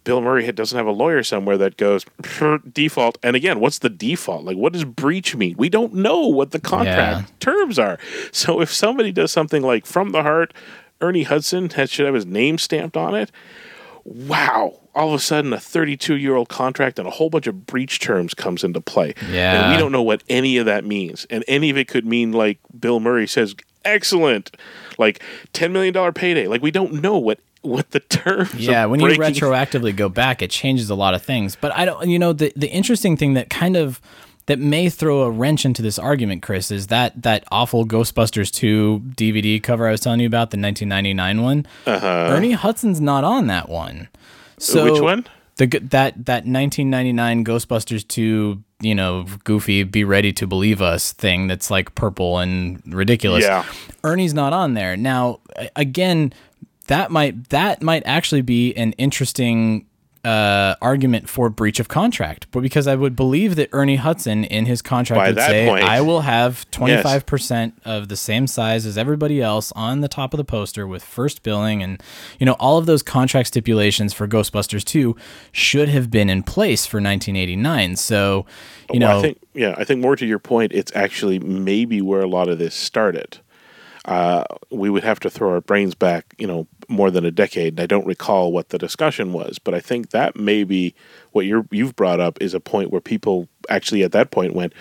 Bill 0.03 0.21
Murray 0.21 0.51
doesn't 0.51 0.75
have 0.77 0.87
a 0.87 0.91
lawyer 0.91 1.21
somewhere 1.23 1.57
that 1.57 1.77
goes 1.77 2.05
default. 2.73 3.17
And 3.21 3.35
again, 3.35 3.59
what's 3.59 3.79
the 3.79 3.89
default? 3.89 4.43
Like, 4.45 4.57
what 4.57 4.73
does 4.73 4.83
breach 4.83 5.35
mean? 5.35 5.55
We 5.57 5.69
don't 5.69 5.93
know 5.93 6.27
what 6.27 6.51
the 6.51 6.59
contract 6.59 7.29
Yeah. 7.29 7.35
terms 7.39 7.77
are. 7.77 7.99
So 8.31 8.61
if 8.61 8.71
somebody 8.73 9.11
does 9.11 9.31
something 9.31 9.61
like 9.61 9.85
from 9.85 10.11
the 10.11 10.23
heart, 10.23 10.53
Ernie 11.01 11.23
Hudson 11.23 11.69
has, 11.71 11.91
should 11.91 12.05
have 12.05 12.15
his 12.15 12.25
name 12.25 12.57
stamped 12.57 12.97
on 12.97 13.13
it. 13.15 13.31
Wow. 14.03 14.79
All 14.95 15.09
of 15.09 15.13
a 15.13 15.19
sudden, 15.19 15.53
a 15.53 15.59
32 15.59 16.15
year 16.15 16.35
old 16.35 16.49
contract 16.49 16.97
and 16.99 17.07
a 17.07 17.11
whole 17.11 17.29
bunch 17.29 17.47
of 17.47 17.65
breach 17.67 17.99
terms 17.99 18.33
comes 18.33 18.63
into 18.63 18.81
play. 18.81 19.13
And 19.21 19.33
Yeah. 19.33 19.71
we 19.71 19.77
don't 19.77 19.91
know 19.91 20.01
what 20.01 20.23
any 20.27 20.57
of 20.57 20.65
that 20.65 20.83
means. 20.85 21.25
And 21.29 21.43
any 21.47 21.69
of 21.69 21.77
it 21.77 21.87
could 21.87 22.05
mean, 22.05 22.31
like 22.31 22.57
Bill 22.79 22.99
Murray 22.99 23.27
says, 23.27 23.55
excellent, 23.85 24.51
like 24.97 25.21
$10 25.53 25.71
million 25.71 26.13
payday. 26.13 26.47
Like, 26.47 26.61
we 26.61 26.71
don't 26.71 27.01
know 27.01 27.17
what, 27.17 27.39
what 27.61 27.91
the 27.91 27.99
terms 27.99 28.53
Yeah, 28.55 28.85
when 28.85 28.99
you 28.99 29.07
retroactively 29.07 29.95
go 29.95 30.09
back, 30.09 30.41
it 30.41 30.49
changes 30.49 30.89
a 30.89 30.95
lot 30.95 31.13
of 31.13 31.21
things. 31.21 31.55
But 31.55 31.75
I 31.75 31.85
don't, 31.85 32.09
you 32.09 32.19
know, 32.19 32.33
the 32.33 32.51
the 32.55 32.69
interesting 32.69 33.17
thing 33.17 33.33
that 33.35 33.49
kind 33.49 33.75
of 33.75 34.01
that 34.47 34.59
may 34.59 34.89
throw 34.89 35.21
a 35.21 35.29
wrench 35.31 35.65
into 35.65 35.81
this 35.81 35.99
argument, 35.99 36.41
Chris, 36.41 36.71
is 36.71 36.87
that 36.87 37.21
that 37.21 37.43
awful 37.51 37.85
Ghostbusters 37.85 38.51
2 38.51 39.01
DVD 39.15 39.61
cover 39.61 39.87
I 39.87 39.91
was 39.91 40.01
telling 40.01 40.19
you 40.19 40.27
about, 40.27 40.51
the 40.51 40.57
1999 40.57 41.41
one. 41.41 41.65
Uh-huh. 41.85 42.07
Ernie 42.07 42.53
Hudson's 42.53 42.99
not 42.99 43.23
on 43.23 43.47
that 43.47 43.69
one. 43.69 44.09
So 44.57 44.91
Which 44.91 45.01
one? 45.01 45.27
The 45.57 45.67
that 45.67 46.25
that 46.25 46.45
1999 46.45 47.45
Ghostbusters 47.45 48.07
2, 48.07 48.63
you 48.81 48.95
know, 48.95 49.25
goofy 49.43 49.83
"Be 49.83 50.03
Ready 50.03 50.33
to 50.33 50.47
Believe 50.47 50.81
Us" 50.81 51.11
thing 51.13 51.47
that's 51.47 51.69
like 51.69 51.93
purple 51.93 52.39
and 52.39 52.81
ridiculous. 52.87 53.43
Yeah. 53.43 53.65
Ernie's 54.03 54.33
not 54.33 54.53
on 54.53 54.73
there. 54.73 54.97
Now, 54.97 55.39
again, 55.75 56.33
that 56.91 57.09
might 57.09 57.49
that 57.49 57.81
might 57.81 58.03
actually 58.05 58.41
be 58.41 58.73
an 58.75 58.91
interesting 58.93 59.85
uh, 60.23 60.75
argument 60.83 61.27
for 61.27 61.49
breach 61.49 61.79
of 61.79 61.87
contract, 61.87 62.45
but 62.51 62.59
because 62.61 62.85
I 62.85 62.95
would 62.95 63.15
believe 63.15 63.55
that 63.55 63.69
Ernie 63.71 63.95
Hudson 63.95 64.43
in 64.43 64.67
his 64.67 64.81
contract 64.83 65.17
By 65.19 65.29
would 65.29 65.39
say, 65.39 65.67
point- 65.67 65.83
"I 65.83 66.01
will 66.01 66.21
have 66.21 66.69
twenty 66.69 67.01
five 67.01 67.25
percent 67.25 67.73
of 67.85 68.07
the 68.07 68.15
same 68.15 68.45
size 68.45 68.85
as 68.85 68.97
everybody 68.99 69.41
else 69.41 69.71
on 69.71 70.01
the 70.01 70.07
top 70.07 70.33
of 70.33 70.37
the 70.37 70.43
poster 70.43 70.85
with 70.85 71.01
first 71.03 71.41
billing," 71.41 71.81
and 71.81 72.03
you 72.39 72.45
know 72.45 72.53
all 72.59 72.77
of 72.77 72.85
those 72.85 73.01
contract 73.01 73.47
stipulations 73.47 74.13
for 74.13 74.27
Ghostbusters 74.27 74.83
two 74.83 75.15
should 75.51 75.89
have 75.89 76.11
been 76.11 76.29
in 76.29 76.43
place 76.43 76.85
for 76.85 76.97
1989. 76.97 77.95
So, 77.95 78.45
you 78.93 78.99
Well, 78.99 79.13
know, 79.13 79.19
I 79.19 79.21
think 79.21 79.37
yeah, 79.55 79.73
I 79.77 79.85
think 79.85 80.01
more 80.01 80.15
to 80.17 80.25
your 80.25 80.39
point, 80.39 80.71
it's 80.71 80.91
actually 80.93 81.39
maybe 81.39 81.99
where 82.01 82.21
a 82.21 82.27
lot 82.27 82.47
of 82.47 82.59
this 82.59 82.75
started. 82.75 83.39
Uh, 84.05 84.43
we 84.71 84.89
would 84.89 85.03
have 85.03 85.19
to 85.19 85.29
throw 85.29 85.51
our 85.51 85.61
brains 85.61 85.93
back, 85.93 86.33
you 86.39 86.47
know, 86.47 86.65
more 86.91 87.09
than 87.11 87.25
a 87.25 87.31
decade. 87.31 87.73
And 87.73 87.79
I 87.79 87.85
don't 87.85 88.05
recall 88.05 88.51
what 88.51 88.69
the 88.69 88.77
discussion 88.77 89.33
was, 89.33 89.59
but 89.59 89.73
I 89.73 89.79
think 89.79 90.09
that 90.11 90.35
maybe 90.35 90.95
what 91.31 91.45
you're 91.45 91.65
you've 91.71 91.95
brought 91.95 92.19
up 92.19 92.41
is 92.41 92.53
a 92.53 92.59
point 92.59 92.91
where 92.91 93.01
people 93.01 93.47
actually 93.69 94.03
at 94.03 94.11
that 94.11 94.31
point 94.31 94.53
went, 94.53 94.73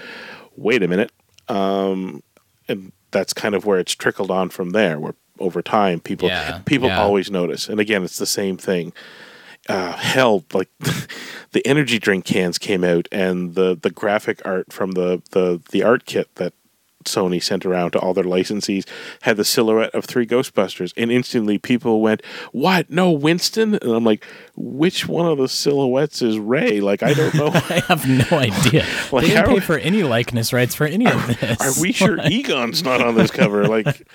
"Wait 0.57 0.83
a 0.83 0.89
minute," 0.89 1.13
um, 1.49 2.23
and 2.69 2.93
that's 3.11 3.33
kind 3.33 3.55
of 3.55 3.65
where 3.65 3.79
it's 3.79 3.95
trickled 3.95 4.31
on 4.31 4.51
from 4.51 4.71
there. 4.71 4.99
Where 4.99 5.15
over 5.39 5.63
time, 5.63 6.01
people 6.01 6.29
Yeah, 6.29 6.61
people 6.65 6.89
yeah. 6.89 7.01
always 7.01 7.31
notice, 7.31 7.69
and 7.69 7.81
again, 7.81 8.05
it's 8.05 8.19
the 8.19 8.27
same 8.27 8.57
thing 8.57 8.93
uh, 9.69 9.93
hell, 9.93 10.45
like 10.53 10.69
the 11.53 11.67
energy 11.67 11.99
drink 11.99 12.25
cans 12.25 12.59
came 12.59 12.85
out, 12.85 13.09
and 13.13 13.55
the 13.55 13.79
the 13.81 13.91
graphic 13.91 14.41
art 14.45 14.73
from 14.73 14.93
the 14.93 15.23
the 15.31 15.61
the 15.71 15.83
art 15.83 16.07
kit 16.07 16.35
that 16.37 16.53
Sony 17.05 17.43
sent 17.43 17.65
around 17.65 17.93
to 17.93 17.99
all 17.99 18.13
their 18.13 18.25
licensees 18.25 18.87
had 19.23 19.37
the 19.37 19.45
silhouette 19.45 19.95
of 19.95 20.05
three 20.05 20.27
Ghostbusters, 20.27 20.93
and 20.97 21.11
instantly 21.11 21.59
people 21.59 22.01
went, 22.01 22.23
"What? 22.53 22.91
No 22.91 23.11
Winston?" 23.11 23.75
And 23.75 23.93
I'm 23.93 24.05
like, 24.05 24.25
"Which 24.55 25.09
one 25.09 25.27
of 25.27 25.39
the 25.39 25.49
silhouettes 25.49 26.21
is 26.23 26.39
Ray?" 26.39 26.81
Like 26.81 27.03
I 27.03 27.15
don't 27.15 27.35
know. 27.35 27.49
I 27.55 27.83
have 27.89 28.07
no 28.09 28.39
idea. 28.39 28.87
Like, 29.11 29.25
they 29.25 29.31
didn't 29.35 29.47
pay 29.47 29.61
for 29.61 29.79
any 29.79 30.03
likeness 30.03 30.53
rights 30.53 30.75
for 30.75 30.87
any 30.87 31.07
of 31.07 31.27
this. 31.27 31.61
Are 31.79 31.81
we 31.81 31.91
sure 31.93 32.19
Egon's 32.27 32.85
not 32.85 33.01
on 33.01 33.15
this 33.15 33.31
cover? 33.31 33.67
Like, 33.67 34.07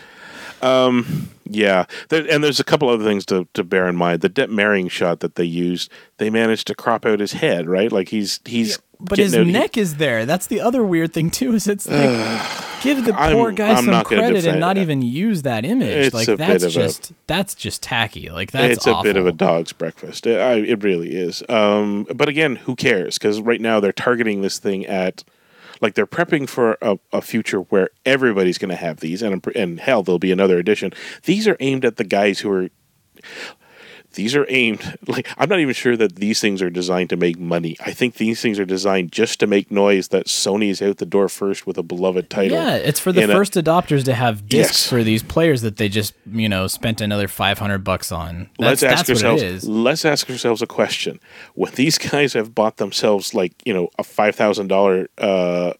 um, 0.62 1.30
yeah. 1.46 1.86
There, 2.10 2.26
and 2.30 2.44
there's 2.44 2.60
a 2.60 2.64
couple 2.64 2.90
other 2.90 3.04
things 3.04 3.26
to, 3.28 3.48
to 3.54 3.64
bear 3.64 3.88
in 3.88 3.96
mind. 3.96 4.22
The 4.22 4.30
Depp 4.30 4.50
marrying 4.50 4.88
shot 4.88 5.20
that 5.22 5.36
they 5.36 5.44
used, 5.46 5.92
they 6.18 6.30
managed 6.30 6.68
to 6.68 6.76
crop 6.76 7.06
out 7.06 7.20
his 7.20 7.34
head, 7.34 7.68
right? 7.68 7.92
Like 7.92 8.10
he's 8.10 8.40
he's. 8.46 8.80
But 8.98 9.18
his 9.20 9.36
out- 9.36 9.46
neck 9.48 9.78
is 9.78 9.96
there. 9.98 10.26
That's 10.26 10.48
the 10.48 10.62
other 10.62 10.82
weird 10.84 11.14
thing 11.14 11.30
too. 11.30 11.54
Is 11.54 11.68
it's 11.68 11.86
like 11.86 12.00
give 12.82 13.04
the 13.04 13.14
I'm- 13.14 13.34
poor 13.34 13.52
guy 13.52 13.74
I'm 13.74 13.84
some 13.84 14.04
credit 14.06 14.46
and 14.46 14.60
not 14.60 14.78
it. 14.78 14.82
even 14.82 15.02
use 15.02 15.42
that 15.42 15.66
image. 15.66 15.90
It's 15.90 16.16
like 16.16 16.28
that's 16.38 16.64
of 16.64 16.70
a- 16.70 16.74
just 16.74 17.12
that's 17.28 17.56
just 17.56 17.84
tacky. 17.84 18.30
Like 18.30 18.52
that's 18.52 18.78
it's 18.78 18.88
a 18.88 19.02
bit 19.04 19.18
of 19.18 19.28
a 19.28 19.34
dog's 19.34 19.74
breakfast. 19.74 20.26
It, 20.26 20.40
I, 20.40 20.54
it 20.56 20.82
really 20.84 21.14
is. 21.14 21.44
Um, 21.50 22.08
but 22.16 22.30
again, 22.30 22.56
who 22.56 22.76
cares? 22.78 23.18
Because 23.18 23.42
right 23.42 23.60
now 23.60 23.82
they're 23.82 23.92
targeting 23.92 24.42
this 24.42 24.60
thing 24.60 24.86
at, 24.86 25.26
like 25.86 25.94
they're 25.94 26.08
prepping 26.08 26.50
for 26.50 26.80
a, 26.82 26.98
a 27.14 27.22
future 27.22 27.60
where 27.60 27.90
everybody's 28.08 28.58
going 28.58 28.70
to 28.70 28.76
have 28.76 29.02
these, 29.02 29.22
and 29.22 29.46
and 29.56 29.80
hell, 29.80 30.02
there'll 30.02 30.18
be 30.18 30.32
another 30.32 30.58
edition. 30.58 30.92
These 31.26 31.48
are 31.48 31.56
aimed 31.60 31.86
at 31.86 31.98
the 31.98 32.04
guys 32.04 32.40
who 32.40 32.52
are. 32.52 32.70
These 34.16 34.36
are 34.36 34.46
aimed 34.50 34.98
like 35.08 35.28
I'm 35.38 35.48
not 35.50 35.60
even 35.60 35.74
sure 35.74 35.96
that 35.98 36.16
these 36.16 36.42
things 36.42 36.62
are 36.62 36.70
designed 36.70 37.10
to 37.12 37.16
make 37.18 37.38
money. 37.40 37.78
I 37.86 37.92
think 37.92 38.16
these 38.16 38.42
things 38.42 38.60
are 38.60 38.66
designed 38.66 39.12
just 39.12 39.40
to 39.42 39.48
make 39.48 39.70
noise 39.72 40.08
that 40.10 40.26
Sony 40.26 40.70
is 40.70 40.82
out 40.82 40.98
the 40.98 41.06
door 41.06 41.30
first 41.30 41.68
with 41.68 41.78
a 41.78 41.84
beloved 41.84 42.30
title. 42.30 42.58
Yeah, 42.58 42.76
it's 42.76 43.00
for 43.00 43.12
the 43.12 43.22
And 43.24 43.32
a- 43.32 43.36
first 43.36 43.54
adopters 43.54 44.04
to 44.06 44.14
have 44.14 44.48
discs 44.50 44.84
Yes. 44.84 44.90
for 44.90 45.04
these 45.04 45.22
players 45.24 45.62
that 45.62 45.78
they 45.78 45.90
just 45.90 46.14
you 46.32 46.50
know 46.50 46.68
spent 46.68 47.02
another 47.02 47.28
five 47.28 47.60
hundred 47.60 47.84
bucks 47.84 48.12
on. 48.12 48.50
That's, 48.60 48.82
let's 48.82 48.84
ask 48.84 49.10
ourselves 49.10 49.42
what 49.44 49.52
it 49.52 49.56
is. 49.56 49.68
let's 49.68 50.06
ask 50.06 50.30
ourselves 50.30 50.62
a 50.62 50.68
question 50.68 51.20
when 51.54 51.74
these 51.76 51.98
guys 51.98 52.34
have 52.34 52.56
bought 52.56 52.78
themselves 52.78 53.34
like 53.34 53.54
you 53.66 53.74
know 53.74 53.90
a 54.00 54.04
five 54.04 54.36
thousand 54.36 54.68
dollar 54.68 55.08
uh 55.18 55.74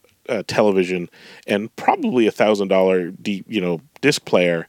television 0.48 1.08
and 1.48 1.74
probably 1.76 2.26
a 2.28 2.32
thousand 2.32 2.68
dollar 2.68 3.12
d 3.12 3.44
you 3.48 3.62
know 3.62 3.80
disc 4.02 4.26
player 4.26 4.68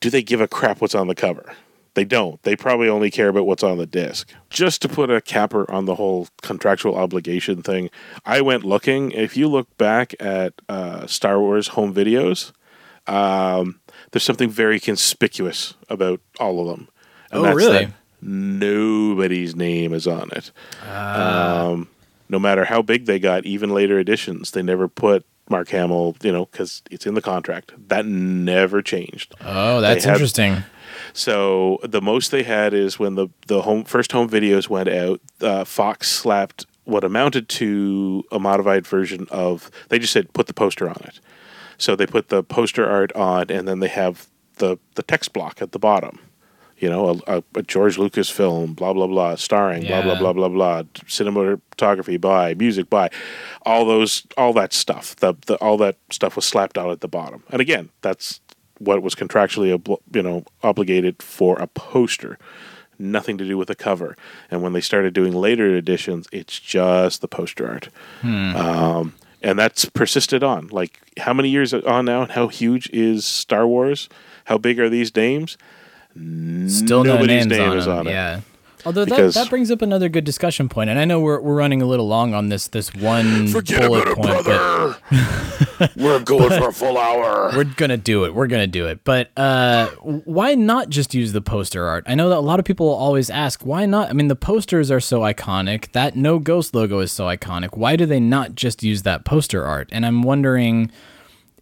do 0.00 0.10
they 0.10 0.22
give 0.22 0.40
a 0.40 0.46
crap 0.48 0.80
what's 0.80 0.94
on 0.94 1.06
the 1.08 1.14
cover 1.14 1.54
they 1.94 2.04
don't 2.04 2.42
they 2.42 2.56
probably 2.56 2.88
only 2.88 3.10
care 3.10 3.28
about 3.28 3.46
what's 3.46 3.62
on 3.62 3.78
the 3.78 3.86
disc 3.86 4.32
just 4.50 4.80
to 4.82 4.88
put 4.88 5.10
a 5.10 5.20
capper 5.20 5.70
on 5.70 5.84
the 5.84 5.94
whole 5.96 6.28
contractual 6.42 6.94
obligation 6.96 7.62
thing 7.62 7.90
i 8.24 8.40
went 8.40 8.64
looking 8.64 9.10
if 9.12 9.36
you 9.36 9.48
look 9.48 9.76
back 9.76 10.14
at 10.20 10.54
uh, 10.68 11.06
star 11.06 11.38
wars 11.40 11.68
home 11.68 11.92
videos 11.94 12.52
um, 13.06 13.80
there's 14.10 14.22
something 14.22 14.50
very 14.50 14.78
conspicuous 14.78 15.74
about 15.88 16.20
all 16.38 16.60
of 16.60 16.68
them. 16.68 16.88
Oh, 17.32 17.52
really? 17.52 17.86
that 17.86 17.92
nobody's 18.20 19.56
name 19.56 19.92
is 19.92 20.06
on 20.06 20.30
it. 20.32 20.52
Ah. 20.84 21.66
Um, 21.66 21.88
no 22.28 22.38
matter 22.38 22.64
how 22.64 22.82
big 22.82 23.06
they 23.06 23.18
got, 23.18 23.44
even 23.44 23.70
later 23.70 23.98
editions, 23.98 24.52
they 24.52 24.62
never 24.62 24.88
put 24.88 25.26
Mark 25.50 25.68
Hamill, 25.70 26.16
you 26.22 26.32
know, 26.32 26.46
because 26.46 26.82
it's 26.90 27.06
in 27.06 27.14
the 27.14 27.20
contract. 27.20 27.72
That 27.88 28.06
never 28.06 28.80
changed. 28.80 29.34
Oh, 29.44 29.80
that's 29.80 30.04
had- 30.04 30.14
interesting. 30.14 30.62
So 31.12 31.78
the 31.82 32.00
most 32.00 32.30
they 32.30 32.42
had 32.42 32.72
is 32.74 32.98
when 32.98 33.14
the 33.14 33.28
the 33.46 33.62
home 33.62 33.84
first 33.84 34.12
home 34.12 34.28
videos 34.28 34.68
went 34.68 34.88
out. 34.88 35.20
Uh, 35.40 35.64
Fox 35.64 36.10
slapped 36.10 36.66
what 36.84 37.04
amounted 37.04 37.48
to 37.48 38.24
a 38.32 38.38
modified 38.38 38.86
version 38.86 39.26
of. 39.30 39.70
They 39.88 39.98
just 39.98 40.12
said 40.12 40.32
put 40.32 40.46
the 40.46 40.54
poster 40.54 40.88
on 40.88 41.00
it. 41.04 41.20
So 41.78 41.96
they 41.96 42.06
put 42.06 42.28
the 42.28 42.42
poster 42.42 42.88
art 42.88 43.12
on, 43.12 43.50
and 43.50 43.66
then 43.66 43.80
they 43.80 43.88
have 43.88 44.28
the 44.56 44.78
the 44.94 45.02
text 45.02 45.32
block 45.32 45.60
at 45.60 45.72
the 45.72 45.78
bottom. 45.78 46.18
You 46.78 46.90
know, 46.90 47.20
a, 47.26 47.38
a, 47.38 47.44
a 47.54 47.62
George 47.62 47.96
Lucas 47.96 48.28
film, 48.28 48.74
blah 48.74 48.92
blah 48.92 49.06
blah, 49.06 49.36
starring, 49.36 49.86
blah 49.86 50.02
blah 50.02 50.18
blah 50.18 50.32
blah 50.32 50.48
blah, 50.48 50.82
cinematography 51.06 52.20
by, 52.20 52.54
music 52.54 52.90
by, 52.90 53.08
all 53.64 53.84
those, 53.84 54.26
all 54.36 54.52
that 54.54 54.72
stuff. 54.72 55.14
The, 55.16 55.34
the 55.46 55.54
all 55.56 55.76
that 55.76 55.96
stuff 56.10 56.34
was 56.34 56.44
slapped 56.44 56.76
out 56.76 56.90
at 56.90 57.00
the 57.00 57.06
bottom. 57.06 57.44
And 57.50 57.60
again, 57.60 57.90
that's 58.00 58.40
what 58.82 59.02
was 59.02 59.14
contractually, 59.14 59.76
obl- 59.76 60.00
you 60.12 60.22
know, 60.22 60.44
obligated 60.62 61.22
for 61.22 61.58
a 61.58 61.66
poster. 61.66 62.38
Nothing 62.98 63.38
to 63.38 63.44
do 63.44 63.56
with 63.58 63.68
the 63.68 63.74
cover. 63.74 64.16
And 64.50 64.62
when 64.62 64.72
they 64.74 64.80
started 64.80 65.12
doing 65.14 65.32
later 65.32 65.76
editions, 65.76 66.28
it's 66.30 66.60
just 66.60 67.20
the 67.20 67.28
poster 67.28 67.68
art. 67.68 67.88
Um, 68.22 69.14
and 69.42 69.58
that's 69.58 69.84
persisted 69.86 70.44
on. 70.44 70.68
Like, 70.68 71.00
how 71.18 71.32
many 71.32 71.48
years 71.48 71.74
on 71.74 72.04
now? 72.04 72.22
And 72.22 72.32
how 72.32 72.48
huge 72.48 72.88
is 72.90 73.24
Star 73.26 73.66
Wars? 73.66 74.08
How 74.44 74.58
big 74.58 74.78
are 74.78 74.88
these 74.88 75.14
names? 75.16 75.56
Still 76.68 77.02
Nobody's 77.04 77.46
names 77.46 77.58
name 77.58 77.70
on 77.70 77.78
is 77.78 77.88
on 77.88 78.06
it. 78.06 78.10
Yeah. 78.10 78.40
Although 78.84 79.04
that, 79.04 79.34
that 79.34 79.50
brings 79.50 79.70
up 79.70 79.82
another 79.82 80.08
good 80.08 80.24
discussion 80.24 80.68
point, 80.68 80.90
and 80.90 80.98
I 80.98 81.04
know 81.04 81.20
we're, 81.20 81.40
we're 81.40 81.54
running 81.54 81.82
a 81.82 81.86
little 81.86 82.08
long 82.08 82.34
on 82.34 82.48
this 82.48 82.68
this 82.68 82.92
one 82.94 83.50
bullet 83.52 84.06
point, 84.16 84.44
but 84.44 85.00
We're 85.96 86.20
going 86.20 86.50
for 86.50 86.68
a 86.68 86.72
full 86.72 86.98
hour. 86.98 87.50
we're 87.56 87.64
gonna 87.64 87.96
do 87.96 88.24
it. 88.24 88.34
We're 88.34 88.46
gonna 88.46 88.66
do 88.66 88.86
it. 88.86 89.04
But 89.04 89.36
uh, 89.36 89.88
why 89.98 90.54
not 90.54 90.88
just 90.88 91.14
use 91.14 91.32
the 91.32 91.40
poster 91.40 91.86
art? 91.86 92.04
I 92.06 92.14
know 92.14 92.28
that 92.28 92.38
a 92.38 92.40
lot 92.40 92.58
of 92.58 92.64
people 92.64 92.88
always 92.88 93.30
ask, 93.30 93.64
why 93.64 93.86
not? 93.86 94.10
I 94.10 94.12
mean, 94.12 94.28
the 94.28 94.36
posters 94.36 94.90
are 94.90 95.00
so 95.00 95.20
iconic. 95.20 95.92
That 95.92 96.16
no 96.16 96.38
ghost 96.38 96.74
logo 96.74 97.00
is 97.00 97.12
so 97.12 97.24
iconic. 97.24 97.76
Why 97.76 97.96
do 97.96 98.06
they 98.06 98.20
not 98.20 98.54
just 98.54 98.82
use 98.82 99.02
that 99.02 99.24
poster 99.24 99.64
art? 99.64 99.88
And 99.92 100.06
I'm 100.06 100.22
wondering 100.22 100.90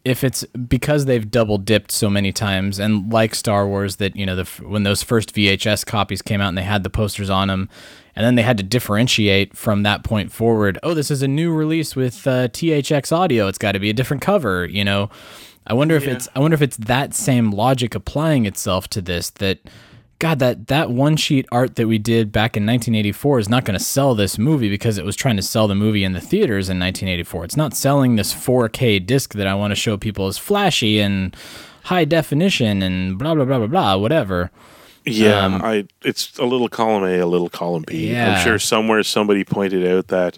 if 0.05 0.25
it's 0.25 0.45
because 0.45 1.05
they've 1.05 1.31
double 1.31 1.59
dipped 1.59 1.93
so 1.93 2.09
many 2.09 2.33
times, 2.33 2.79
and 2.79 3.13
like 3.13 3.35
Star 3.35 3.67
Wars, 3.67 3.97
that 3.97 4.17
you 4.17 4.25
know, 4.25 4.37
the 4.37 4.45
when 4.63 4.83
those 4.83 5.03
first 5.03 5.35
VHS 5.35 5.85
copies 5.85 6.23
came 6.23 6.41
out 6.41 6.49
and 6.49 6.59
they 6.59 6.63
had 6.63 6.83
the 6.83 6.91
posters 6.91 7.29
on 7.29 7.49
them, 7.49 7.69
and 8.17 8.25
then 8.25 8.35
they 8.35 8.43
had 8.43 8.57
to 8.57 8.63
differentiate 8.63 9.57
from 9.57 9.83
that 9.83 10.03
point 10.03 10.33
forward. 10.33 10.79
Oh, 10.83 10.95
this 10.95 11.11
is 11.11 11.23
a 11.23 11.29
new 11.29 11.53
release 11.53 11.95
with 11.95 12.27
uh, 12.27 12.49
THX 12.49 13.13
audio. 13.13 13.47
It's 13.47 13.59
got 13.59 13.73
to 13.73 13.79
be 13.79 13.91
a 13.91 13.95
different 13.95 14.23
cover. 14.23 14.65
You 14.67 14.85
know, 14.85 15.11
I 15.67 15.75
wonder 15.75 15.97
if 15.97 16.07
it's 16.07 16.29
I 16.35 16.41
wonder 16.41 16.55
if 16.55 16.63
it's 16.63 16.79
that 16.79 17.15
same 17.15 17.51
logic 17.51 17.95
applying 17.95 18.47
itself 18.47 18.89
to 18.89 19.03
this 19.03 19.31
that. 19.31 19.59
God, 20.21 20.39
that, 20.39 20.69
that 20.69 20.91
one 20.91 21.17
sheet 21.17 21.47
art 21.51 21.75
that 21.77 21.89
we 21.89 21.99
did 21.99 22.31
back 22.31 22.57
in 22.57 22.65
1984 22.65 23.39
is 23.41 23.49
not 23.49 23.65
going 23.65 23.77
to 23.79 23.85
sell 23.85 24.15
this 24.15 24.39
movie 24.39 24.69
because 24.69 24.99
it 24.99 25.05
was 25.05 25.17
trying 25.17 25.37
to 25.37 25.43
sell 25.43 25.67
the 25.67 25.75
movie 25.75 26.05
in 26.05 26.13
the 26.13 26.21
theaters 26.21 26.69
in 26.69 26.79
1984. 26.79 27.45
It's 27.47 27.57
not 27.57 27.75
selling 27.75 28.17
this 28.17 28.33
4K 28.33 29.05
disc 29.05 29.33
that 29.35 29.47
I 29.47 29.55
want 29.55 29.73
to 29.73 29.75
show 29.75 29.97
people 29.97 30.27
as 30.29 30.37
flashy 30.39 31.01
and 31.01 31.35
high 31.85 32.05
definition 32.05 32.83
and 32.83 33.19
blah 33.19 33.35
blah 33.35 33.45
blah 33.47 33.59
blah 33.59 33.67
blah 33.67 33.97
whatever. 33.97 34.51
Yeah, 35.07 35.47
Um, 35.47 35.63
I 35.63 35.87
it's 36.03 36.39
a 36.39 36.45
little 36.45 36.69
column 36.69 37.05
A, 37.05 37.19
a 37.19 37.27
little 37.27 37.49
column 37.49 37.85
B. 37.87 38.13
Yeah. 38.13 38.37
I'm 38.37 38.45
sure 38.45 38.59
somewhere 38.59 39.03
somebody 39.03 39.45
pointed 39.45 39.87
out 39.91 40.09
that 40.09 40.37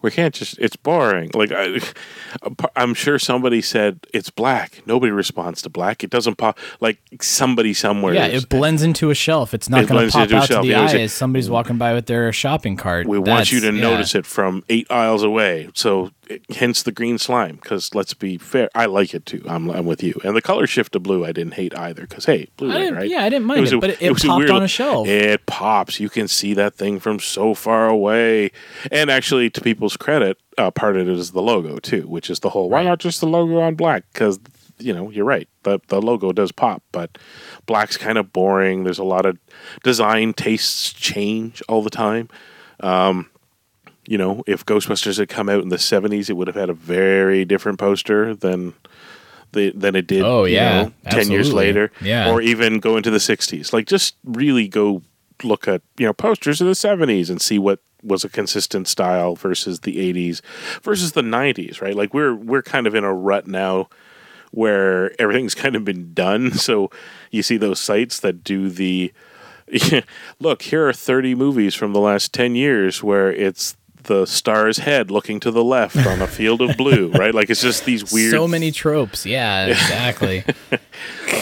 we 0.00 0.10
can't 0.10 0.34
just 0.34 0.58
it's 0.58 0.76
boring. 0.76 1.30
Like 1.34 1.50
I, 1.52 1.80
I'm 2.76 2.94
sure 2.94 3.18
somebody 3.18 3.60
said 3.62 4.00
it's 4.14 4.30
black. 4.30 4.82
Nobody 4.86 5.10
responds 5.10 5.62
to 5.62 5.68
black. 5.70 6.04
It 6.04 6.10
doesn't 6.10 6.36
pop. 6.36 6.58
Like 6.80 6.98
somebody 7.20 7.74
somewhere. 7.74 8.14
Yeah, 8.14 8.26
it 8.26 8.48
blends 8.48 8.82
into 8.82 9.10
a 9.10 9.14
shelf. 9.14 9.54
It's 9.54 9.68
not 9.68 9.82
It 9.84 9.88
going 9.88 10.06
to 10.06 10.12
pop 10.12 10.30
out 10.30 10.46
shelf. 10.46 10.62
to 10.62 10.66
the 10.68 10.68
Yeah, 10.68 10.82
eye 10.82 10.92
a- 10.92 11.00
as 11.04 11.12
somebody's 11.12 11.50
walking 11.50 11.78
by 11.78 11.94
with 11.94 12.06
their 12.06 12.32
shopping 12.32 12.76
cart. 12.76 13.06
we 13.06 13.18
want 13.18 13.50
you 13.50 13.60
to 13.60 13.72
yeah. 13.72 13.80
notice 13.80 14.14
it 14.14 14.26
from 14.26 14.62
eight 14.68 14.86
aisles 14.90 15.22
away. 15.22 15.68
So 15.74 16.10
it- 16.28 16.42
hence 16.56 16.82
the 16.82 16.92
green 16.92 17.18
slime. 17.18 17.56
Because 17.56 17.94
let's 17.94 18.14
be 18.14 18.38
fair, 18.38 18.68
I 18.74 18.86
like 18.86 19.14
it 19.14 19.26
too. 19.26 19.42
I'm, 19.48 19.70
I'm 19.70 19.86
with 19.86 20.02
you. 20.02 20.14
And 20.24 20.36
the 20.36 20.42
color 20.42 20.66
shift 20.66 20.92
to 20.92 21.00
blue, 21.00 21.24
I 21.24 21.32
didn't 21.32 21.54
hate 21.54 21.76
either. 21.76 22.02
Because 22.02 22.24
hey, 22.26 22.48
blue, 22.56 22.70
I 22.72 22.90
right? 22.90 23.08
yeah, 23.10 23.24
I 23.24 23.28
didn't 23.30 23.46
mind 23.46 23.62
was 23.62 23.72
it, 23.72 23.80
but 23.80 23.90
it- 23.90 24.02
it 24.02 24.12
was 24.12 24.22
popped 24.24 24.38
weird 24.38 24.50
on 24.50 24.62
a 24.62 24.68
shelf. 24.68 25.08
It 25.08 25.44
pops. 25.46 25.98
You 25.98 26.08
can 26.08 26.28
see 26.28 26.54
that 26.54 26.74
thing 26.74 27.00
from 27.00 27.18
so 27.18 27.54
far 27.54 27.88
away. 27.88 28.52
And 28.92 29.10
actually, 29.10 29.50
to 29.50 29.60
people's 29.88 29.96
credit, 29.96 30.38
uh, 30.58 30.70
part 30.70 30.96
of 30.96 31.08
it 31.08 31.12
is 31.18 31.30
the 31.32 31.42
logo 31.42 31.78
too, 31.78 32.02
which 32.02 32.28
is 32.30 32.40
the 32.40 32.50
whole. 32.50 32.68
Why 32.68 32.82
not 32.84 32.98
just 32.98 33.20
the 33.20 33.26
logo 33.26 33.60
on 33.60 33.74
black? 33.74 34.04
Because 34.12 34.38
you 34.78 34.92
know 34.92 35.10
you're 35.10 35.24
right. 35.24 35.48
The 35.62 35.78
the 35.88 36.00
logo 36.02 36.32
does 36.32 36.52
pop, 36.52 36.82
but 36.92 37.16
black's 37.66 37.96
kind 37.96 38.18
of 38.18 38.32
boring. 38.32 38.84
There's 38.84 38.98
a 38.98 39.04
lot 39.04 39.24
of 39.26 39.38
design 39.82 40.34
tastes 40.34 40.92
change 40.92 41.62
all 41.68 41.82
the 41.82 41.90
time 41.90 42.28
you 44.10 44.16
know, 44.16 44.42
if 44.46 44.64
Ghostbusters 44.64 45.18
had 45.18 45.28
come 45.28 45.50
out 45.50 45.62
in 45.62 45.68
the 45.68 45.76
'70s, 45.76 46.30
it 46.30 46.32
would 46.32 46.46
have 46.46 46.56
had 46.56 46.70
a 46.70 46.74
very 46.74 47.44
different 47.44 47.78
poster 47.78 48.34
than 48.34 48.72
the 49.52 49.70
than 49.72 49.94
it 49.94 50.06
did. 50.06 50.22
Oh, 50.22 50.44
you 50.44 50.54
yeah, 50.54 50.84
know, 50.84 50.92
ten 51.10 51.30
years 51.30 51.52
later, 51.52 51.92
Yeah. 52.00 52.30
or 52.32 52.40
even 52.40 52.80
go 52.80 52.96
into 52.96 53.10
the 53.10 53.18
'60s. 53.18 53.70
Like, 53.74 53.86
just 53.86 54.16
really 54.24 54.66
go 54.66 55.02
look 55.42 55.68
at 55.68 55.82
you 55.98 56.06
know 56.06 56.14
posters 56.14 56.62
of 56.62 56.66
the 56.68 56.72
'70s 56.72 57.28
and 57.28 57.38
see 57.38 57.58
what 57.58 57.80
was 58.02 58.24
a 58.24 58.28
consistent 58.28 58.88
style 58.88 59.34
versus 59.34 59.80
the 59.80 59.96
'80s 59.96 60.40
versus 60.82 61.12
the 61.12 61.22
'90s. 61.22 61.80
Right? 61.80 61.94
Like, 61.94 62.14
we're 62.14 62.34
we're 62.34 62.62
kind 62.62 62.86
of 62.86 62.94
in 62.94 63.04
a 63.04 63.14
rut 63.14 63.46
now 63.46 63.88
where 64.50 65.20
everything's 65.20 65.54
kind 65.54 65.76
of 65.76 65.84
been 65.84 66.14
done. 66.14 66.52
So 66.58 66.90
you 67.30 67.42
see 67.42 67.56
those 67.56 67.80
sites 67.80 68.20
that 68.20 68.44
do 68.44 68.68
the 68.68 69.12
look, 70.40 70.62
here 70.62 70.88
are 70.88 70.92
30 70.92 71.34
movies 71.34 71.74
from 71.74 71.92
the 71.92 72.00
last 72.00 72.32
10 72.32 72.54
years 72.54 73.02
where 73.02 73.32
it's 73.32 73.76
the 74.04 74.26
star's 74.26 74.78
head 74.78 75.10
looking 75.10 75.40
to 75.40 75.50
the 75.50 75.64
left 75.64 75.96
on 76.06 76.22
a 76.22 76.26
field 76.26 76.60
of 76.60 76.76
blue, 76.76 77.10
right? 77.12 77.34
Like 77.34 77.50
it's 77.50 77.62
just 77.62 77.84
these 77.84 78.12
weird. 78.12 78.32
So 78.32 78.48
many 78.48 78.70
tropes. 78.70 79.26
Yeah, 79.26 79.66
exactly. 79.68 80.44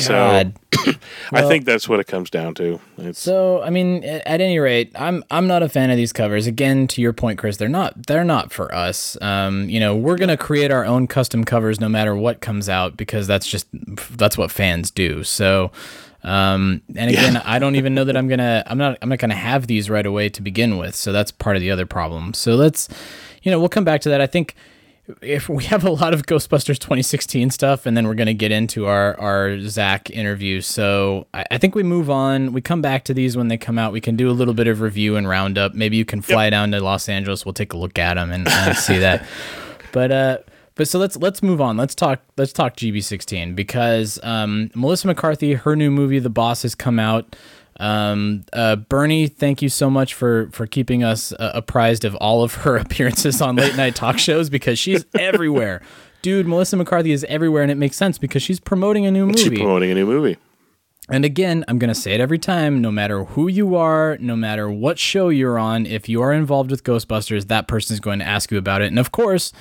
So 0.00 0.12
God. 0.12 0.52
I 1.32 1.42
think 1.42 1.64
that's 1.64 1.88
what 1.88 2.00
it 2.00 2.06
comes 2.06 2.30
down 2.30 2.54
to. 2.56 2.80
It's, 2.98 3.18
So, 3.18 3.62
I 3.62 3.70
mean, 3.70 4.04
at 4.04 4.40
any 4.40 4.58
rate, 4.58 4.92
I'm 4.94 5.24
I'm 5.30 5.46
not 5.46 5.62
a 5.62 5.68
fan 5.68 5.90
of 5.90 5.96
these 5.96 6.12
covers. 6.12 6.46
Again, 6.46 6.86
to 6.88 7.00
your 7.00 7.12
point, 7.12 7.38
Chris, 7.38 7.56
they're 7.56 7.68
not 7.68 8.06
they're 8.06 8.24
not 8.24 8.52
for 8.52 8.72
us. 8.74 9.16
Um, 9.20 9.68
you 9.68 9.80
know, 9.80 9.96
we're 9.96 10.16
gonna 10.16 10.36
create 10.36 10.70
our 10.70 10.84
own 10.84 11.06
custom 11.06 11.44
covers 11.44 11.80
no 11.80 11.88
matter 11.88 12.14
what 12.14 12.40
comes 12.40 12.68
out 12.68 12.96
because 12.96 13.26
that's 13.26 13.46
just 13.46 13.66
that's 14.16 14.36
what 14.38 14.50
fans 14.50 14.90
do. 14.90 15.24
So, 15.24 15.70
um, 16.26 16.82
and 16.96 17.08
again, 17.08 17.36
I 17.36 17.58
don't 17.60 17.76
even 17.76 17.94
know 17.94 18.04
that 18.04 18.16
I'm 18.18 18.28
gonna 18.28 18.62
I'm 18.66 18.76
not 18.76 18.98
I'm 19.00 19.08
not 19.08 19.18
gonna 19.18 19.34
have 19.34 19.68
these 19.68 19.88
right 19.88 20.04
away 20.04 20.28
to 20.30 20.42
begin 20.42 20.76
with. 20.76 20.94
So 20.94 21.12
that's 21.12 21.30
part 21.30 21.56
of 21.56 21.62
the 21.62 21.70
other 21.70 21.86
problem. 21.86 22.34
So 22.34 22.56
let's, 22.56 22.88
you 23.42 23.50
know, 23.50 23.58
we'll 23.58 23.68
come 23.68 23.84
back 23.84 24.00
to 24.02 24.08
that. 24.10 24.20
I 24.20 24.26
think 24.26 24.54
if 25.22 25.48
we 25.48 25.62
have 25.64 25.84
a 25.84 25.90
lot 25.90 26.12
of 26.12 26.26
Ghostbusters 26.26 26.80
2016 26.80 27.50
stuff, 27.50 27.86
and 27.86 27.96
then 27.96 28.08
we're 28.08 28.14
to 28.14 28.34
get 28.34 28.50
into 28.50 28.86
our 28.86 29.18
our 29.20 29.60
Zach 29.60 30.10
interview. 30.10 30.60
So 30.60 31.28
I, 31.32 31.44
I 31.52 31.58
think 31.58 31.76
we 31.76 31.84
move 31.84 32.10
on. 32.10 32.52
We 32.52 32.60
come 32.60 32.82
back 32.82 33.04
to 33.04 33.14
these 33.14 33.36
when 33.36 33.46
they 33.46 33.56
come 33.56 33.78
out. 33.78 33.92
We 33.92 34.00
can 34.00 34.16
do 34.16 34.28
a 34.28 34.32
little 34.32 34.54
bit 34.54 34.66
of 34.66 34.80
review 34.80 35.14
and 35.14 35.28
roundup. 35.28 35.74
Maybe 35.74 35.96
you 35.96 36.04
can 36.04 36.22
fly 36.22 36.50
down 36.50 36.72
to 36.72 36.80
Los 36.80 37.08
Angeles. 37.08 37.46
We'll 37.46 37.52
take 37.52 37.72
a 37.72 37.76
look 37.76 37.98
at 38.00 38.14
them 38.14 38.32
and, 38.32 38.48
and 38.48 38.76
see 38.76 38.98
that. 38.98 39.26
But 39.92 40.12
uh, 40.12 40.38
but 40.76 40.86
so 40.86 40.98
let's 40.98 41.16
let's 41.16 41.42
move 41.42 41.60
on. 41.60 41.76
Let's 41.76 41.94
talk 41.94 42.20
let's 42.36 42.52
talk 42.52 42.76
GB16 42.76 43.56
because 43.56 44.20
um, 44.22 44.70
Melissa 44.74 45.08
McCarthy, 45.08 45.54
her 45.54 45.74
new 45.74 45.90
movie, 45.90 46.18
The 46.20 46.30
Boss, 46.30 46.62
has 46.62 46.74
come 46.74 46.98
out. 46.98 47.34
Um, 47.78 48.44
uh, 48.52 48.76
Bernie, 48.76 49.26
thank 49.26 49.60
you 49.60 49.68
so 49.68 49.90
much 49.90 50.14
for 50.14 50.48
for 50.52 50.66
keeping 50.66 51.02
us 51.02 51.32
uh, 51.32 51.50
apprised 51.54 52.04
of 52.04 52.14
all 52.16 52.42
of 52.42 52.54
her 52.54 52.76
appearances 52.84 53.42
on 53.42 53.56
late 53.56 53.76
night 53.76 53.96
talk 53.96 54.18
shows 54.18 54.48
because 54.48 54.78
she's 54.78 55.04
everywhere. 55.18 55.82
Dude, 56.22 56.46
Melissa 56.46 56.76
McCarthy 56.76 57.12
is 57.12 57.24
everywhere, 57.24 57.62
and 57.62 57.70
it 57.70 57.76
makes 57.76 57.96
sense 57.96 58.18
because 58.18 58.42
she's 58.42 58.60
promoting 58.60 59.06
a 59.06 59.10
new 59.10 59.30
she's 59.32 59.44
movie. 59.46 59.56
promoting 59.58 59.90
a 59.90 59.94
new 59.94 60.06
movie. 60.06 60.36
And 61.08 61.24
again, 61.24 61.64
I'm 61.68 61.78
going 61.78 61.88
to 61.88 61.94
say 61.94 62.14
it 62.14 62.20
every 62.20 62.38
time 62.38 62.80
no 62.80 62.90
matter 62.90 63.22
who 63.24 63.46
you 63.46 63.76
are, 63.76 64.18
no 64.20 64.34
matter 64.34 64.68
what 64.68 64.98
show 64.98 65.28
you're 65.28 65.56
on, 65.58 65.86
if 65.86 66.08
you 66.08 66.20
are 66.20 66.32
involved 66.32 66.70
with 66.70 66.82
Ghostbusters, 66.82 67.46
that 67.46 67.68
person 67.68 67.94
is 67.94 68.00
going 68.00 68.18
to 68.18 68.24
ask 68.24 68.50
you 68.50 68.58
about 68.58 68.82
it. 68.82 68.86
And 68.86 68.98
of 68.98 69.12
course, 69.12 69.52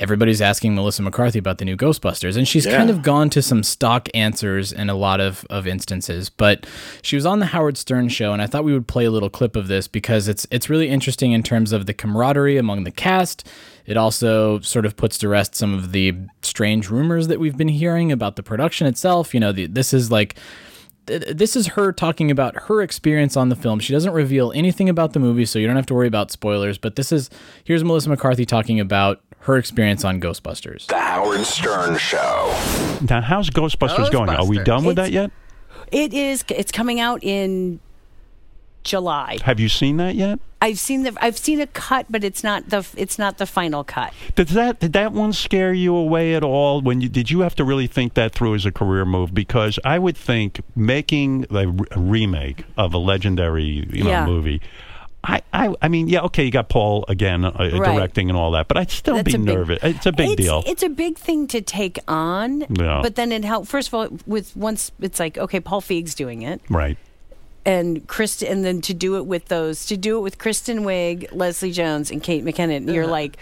everybody's 0.00 0.40
asking 0.40 0.74
Melissa 0.74 1.02
McCarthy 1.02 1.38
about 1.38 1.58
the 1.58 1.64
new 1.64 1.76
Ghostbusters. 1.76 2.36
And 2.36 2.48
she's 2.48 2.66
kind 2.66 2.90
of 2.90 3.02
gone 3.02 3.30
to 3.30 3.40
some 3.40 3.62
stock 3.62 4.08
answers 4.12 4.72
in 4.72 4.90
a 4.90 4.94
lot 4.94 5.20
of, 5.20 5.46
of 5.50 5.66
instances. 5.66 6.28
But 6.28 6.66
she 7.02 7.16
was 7.16 7.24
on 7.24 7.38
the 7.38 7.46
Howard 7.46 7.76
Stern 7.76 8.08
show, 8.08 8.32
and 8.32 8.42
I 8.42 8.46
thought 8.46 8.64
we 8.64 8.72
would 8.72 8.88
play 8.88 9.04
a 9.04 9.10
little 9.10 9.30
clip 9.30 9.54
of 9.54 9.68
this 9.68 9.86
because 9.86 10.26
it's 10.26 10.46
it's 10.50 10.68
really 10.68 10.88
interesting 10.88 11.32
in 11.32 11.42
terms 11.42 11.72
of 11.72 11.86
the 11.86 11.94
camaraderie 11.94 12.56
among 12.56 12.84
the 12.84 12.90
cast. 12.90 13.48
It 13.86 13.96
also 13.96 14.60
sort 14.60 14.86
of 14.86 14.96
puts 14.96 15.18
to 15.18 15.28
rest 15.28 15.54
some 15.54 15.74
of 15.74 15.92
the 15.92 16.14
strange 16.42 16.90
rumors 16.90 17.28
that 17.28 17.38
we've 17.38 17.56
been 17.56 17.68
hearing 17.68 18.10
about 18.10 18.36
the 18.36 18.42
production 18.42 18.86
itself. 18.86 19.34
You 19.34 19.40
know, 19.40 19.52
the, 19.52 19.66
this 19.66 19.92
is 19.92 20.10
like 20.10 20.36
this 21.06 21.54
is 21.54 21.68
her 21.68 21.92
talking 21.92 22.30
about 22.30 22.56
her 22.62 22.80
experience 22.80 23.36
on 23.36 23.50
the 23.50 23.56
film. 23.56 23.78
She 23.78 23.92
doesn't 23.92 24.12
reveal 24.12 24.52
anything 24.52 24.88
about 24.88 25.12
the 25.12 25.20
movie, 25.20 25.44
so 25.44 25.58
you 25.58 25.66
don't 25.66 25.76
have 25.76 25.86
to 25.86 25.94
worry 25.94 26.06
about 26.08 26.30
spoilers. 26.30 26.78
But 26.78 26.96
this 26.96 27.12
is 27.12 27.30
here's 27.64 27.84
Melissa 27.84 28.08
McCarthy 28.08 28.46
talking 28.46 28.80
about 28.80 29.20
her 29.44 29.56
experience 29.56 30.04
on 30.04 30.20
Ghostbusters. 30.20 30.86
The 30.86 30.98
Howard 30.98 31.40
Stern 31.40 31.98
Show. 31.98 32.18
Now, 33.08 33.20
how's 33.20 33.50
Ghostbusters, 33.50 34.10
going? 34.10 34.30
Are 34.30 34.46
we 34.46 34.58
done 34.58 34.84
with 34.84 34.96
that 34.96 35.12
yet? 35.12 35.30
It 35.92 36.12
is. 36.14 36.44
It's 36.48 36.72
coming 36.72 36.98
out 36.98 37.22
in 37.22 37.78
July. 38.84 39.38
Have 39.44 39.60
you 39.60 39.68
seen 39.68 39.98
that 39.98 40.14
yet? 40.14 40.38
I've 40.62 40.78
seen 40.78 41.02
the. 41.02 41.14
I've 41.20 41.36
seen 41.36 41.60
a 41.60 41.66
cut, 41.66 42.06
but 42.08 42.24
it's 42.24 42.42
not 42.42 42.70
the. 42.70 42.86
It's 42.96 43.18
not 43.18 43.36
the 43.36 43.44
final 43.44 43.84
cut. 43.84 44.14
Did 44.34 44.48
that 44.48 44.80
did 44.80 44.94
that 44.94 45.12
one 45.12 45.34
scare 45.34 45.74
you 45.74 45.94
away 45.94 46.34
at 46.34 46.42
all? 46.42 46.80
When 46.80 47.02
you 47.02 47.10
did 47.10 47.30
you 47.30 47.40
have 47.40 47.54
to 47.56 47.64
really 47.64 47.86
think 47.86 48.14
that 48.14 48.32
through 48.32 48.54
as 48.54 48.64
a 48.64 48.72
career 48.72 49.04
move? 49.04 49.34
Because 49.34 49.78
I 49.84 49.98
would 49.98 50.16
think 50.16 50.62
making 50.74 51.44
a, 51.50 51.66
re- 51.66 51.86
a 51.90 52.00
remake 52.00 52.64
of 52.78 52.94
a 52.94 52.98
legendary 52.98 53.86
you 53.92 54.04
know 54.04 54.10
Yeah. 54.10 54.26
movie. 54.26 54.62
I, 55.24 55.42
I, 55.52 55.74
I 55.80 55.88
mean, 55.88 56.08
yeah, 56.08 56.20
okay, 56.22 56.44
you 56.44 56.50
got 56.50 56.68
Paul 56.68 57.04
again 57.08 57.44
uh, 57.44 57.50
directing 57.70 58.28
and 58.28 58.36
all 58.36 58.50
that, 58.52 58.68
but 58.68 58.76
I'd 58.76 58.90
still 58.90 59.16
That's 59.16 59.26
be 59.26 59.34
a 59.34 59.38
big- 59.38 59.46
nervous. 59.46 59.78
It's 59.82 60.06
a 60.06 60.12
big 60.12 60.30
it's, 60.30 60.42
deal. 60.42 60.62
It's 60.66 60.82
a 60.82 60.88
big 60.88 61.16
thing 61.16 61.46
to 61.48 61.60
take 61.62 61.98
on. 62.06 62.66
Yeah. 62.68 63.00
But 63.02 63.16
then 63.16 63.32
it 63.32 63.44
helped. 63.44 63.68
First 63.68 63.88
of 63.88 63.94
all, 63.94 64.08
with 64.26 64.54
once 64.56 64.92
it's 65.00 65.18
like 65.18 65.38
okay, 65.38 65.60
Paul 65.60 65.80
Feig's 65.80 66.14
doing 66.14 66.42
it, 66.42 66.60
right. 66.68 66.98
and 67.64 68.06
Chris, 68.06 68.42
and 68.42 68.64
then 68.64 68.82
to 68.82 68.92
do 68.92 69.16
it 69.16 69.26
with 69.26 69.46
those, 69.46 69.86
to 69.86 69.96
do 69.96 70.18
it 70.18 70.20
with 70.20 70.38
Kristen 70.38 70.80
Wiig, 70.80 71.28
Leslie 71.32 71.72
Jones, 71.72 72.10
and 72.10 72.22
Kate 72.22 72.44
McKinnon, 72.44 72.92
you're 72.92 73.06
like. 73.06 73.36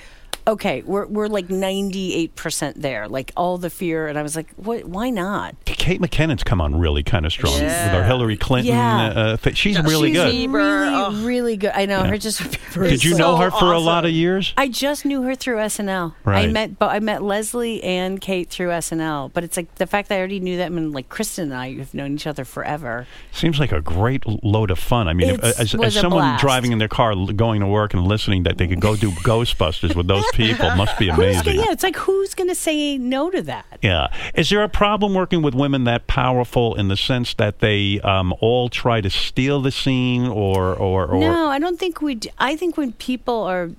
Okay, 0.46 0.82
we're 0.82 1.06
we're 1.06 1.28
like 1.28 1.50
ninety 1.50 2.14
eight 2.14 2.34
percent 2.34 2.80
there, 2.80 3.08
like 3.08 3.32
all 3.36 3.58
the 3.58 3.70
fear, 3.70 4.08
and 4.08 4.18
I 4.18 4.22
was 4.22 4.34
like, 4.34 4.50
"What? 4.56 4.84
Why 4.84 5.10
not?" 5.10 5.54
Kate 5.64 6.00
McKinnon's 6.00 6.44
come 6.44 6.60
on 6.60 6.78
really 6.78 7.02
kind 7.02 7.26
of 7.26 7.32
strong 7.32 7.54
with 7.54 7.72
her 7.72 8.04
Hillary 8.04 8.36
Clinton. 8.36 8.74
Yeah. 8.74 9.06
Uh, 9.08 9.36
thi- 9.36 9.54
she's 9.54 9.80
really 9.80 10.12
good. 10.12 10.30
She's 10.32 10.46
good. 10.46 10.52
really, 10.52 11.24
really 11.24 11.56
good. 11.56 11.72
I 11.74 11.86
know 11.86 12.04
her 12.04 12.18
just. 12.18 12.40
Did 12.74 13.04
you 13.04 13.16
know 13.16 13.36
her 13.36 13.50
for 13.50 13.72
a 13.72 13.78
lot 13.78 14.04
of 14.04 14.10
years? 14.12 14.54
I 14.56 14.68
just 14.68 15.04
knew 15.04 15.22
her 15.22 15.34
through 15.34 15.56
SNL. 15.56 16.14
Right. 16.24 16.48
I 16.48 16.52
met, 16.52 16.78
but 16.78 16.90
I 16.90 17.00
met 17.00 17.22
Leslie 17.22 17.82
and 17.82 18.20
Kate 18.20 18.48
through 18.48 18.68
SNL. 18.68 19.32
But 19.32 19.44
it's 19.44 19.56
like 19.56 19.74
the 19.76 19.86
fact 19.86 20.08
that 20.08 20.16
I 20.16 20.18
already 20.18 20.40
knew 20.40 20.56
them, 20.56 20.76
and 20.76 20.92
like 20.92 21.08
Kristen 21.08 21.52
and 21.52 21.54
I 21.54 21.74
have 21.74 21.94
known 21.94 22.14
each 22.14 22.26
other 22.26 22.44
forever. 22.44 23.06
Seems 23.32 23.58
like 23.60 23.72
a 23.72 23.80
great 23.80 24.24
load 24.44 24.70
of 24.70 24.78
fun. 24.78 25.08
I 25.08 25.12
mean, 25.12 25.30
if, 25.30 25.42
as, 25.44 25.74
as 25.74 25.94
someone 25.94 26.22
blast. 26.22 26.40
driving 26.40 26.72
in 26.72 26.78
their 26.78 26.88
car, 26.88 27.14
going 27.14 27.60
to 27.60 27.66
work 27.66 27.94
and 27.94 28.06
listening, 28.06 28.44
that 28.44 28.58
they 28.58 28.66
could 28.66 28.80
go 28.80 28.96
do 28.96 29.10
Ghostbusters 29.22 29.94
with 29.94 30.06
those 30.06 30.24
people. 30.32 30.74
Must 30.74 30.98
be 30.98 31.08
amazing. 31.08 31.44
gonna, 31.44 31.66
yeah, 31.66 31.72
it's 31.72 31.82
like 31.82 31.96
who's 31.96 32.34
going 32.34 32.48
to 32.48 32.54
say 32.54 32.98
no 32.98 33.30
to 33.30 33.42
that? 33.42 33.78
Yeah. 33.82 34.08
Is 34.34 34.50
there 34.50 34.62
a 34.62 34.68
problem 34.68 35.14
working 35.14 35.42
with 35.42 35.54
women 35.54 35.84
that 35.84 36.06
powerful 36.06 36.74
in 36.74 36.88
the 36.88 36.96
sense 36.96 37.34
that 37.34 37.60
they 37.60 38.00
um, 38.00 38.34
all 38.40 38.68
try 38.68 39.00
to 39.00 39.10
steal 39.10 39.60
the 39.60 39.70
scene 39.70 40.26
or 40.26 40.74
or, 40.74 41.06
or 41.06 41.18
No, 41.20 41.48
I 41.48 41.58
don't 41.58 41.78
think 41.78 42.00
we. 42.00 42.18
I 42.38 42.56
think 42.56 42.76
when 42.76 42.92
people 42.92 43.42
are 43.42 43.70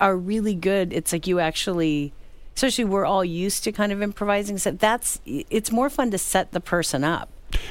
are 0.00 0.16
really 0.16 0.54
good, 0.54 0.92
it's 0.92 1.12
like 1.12 1.26
you 1.26 1.38
actually, 1.40 2.12
especially 2.54 2.84
we're 2.84 3.06
all 3.06 3.24
used 3.24 3.64
to 3.64 3.72
kind 3.72 3.92
of 3.92 4.02
improvising. 4.02 4.58
So 4.58 4.72
that's 4.72 5.20
it's 5.24 5.70
more 5.70 5.90
fun 5.90 6.10
to 6.10 6.18
set 6.18 6.52
the 6.52 6.60
person 6.60 7.04
up. 7.04 7.30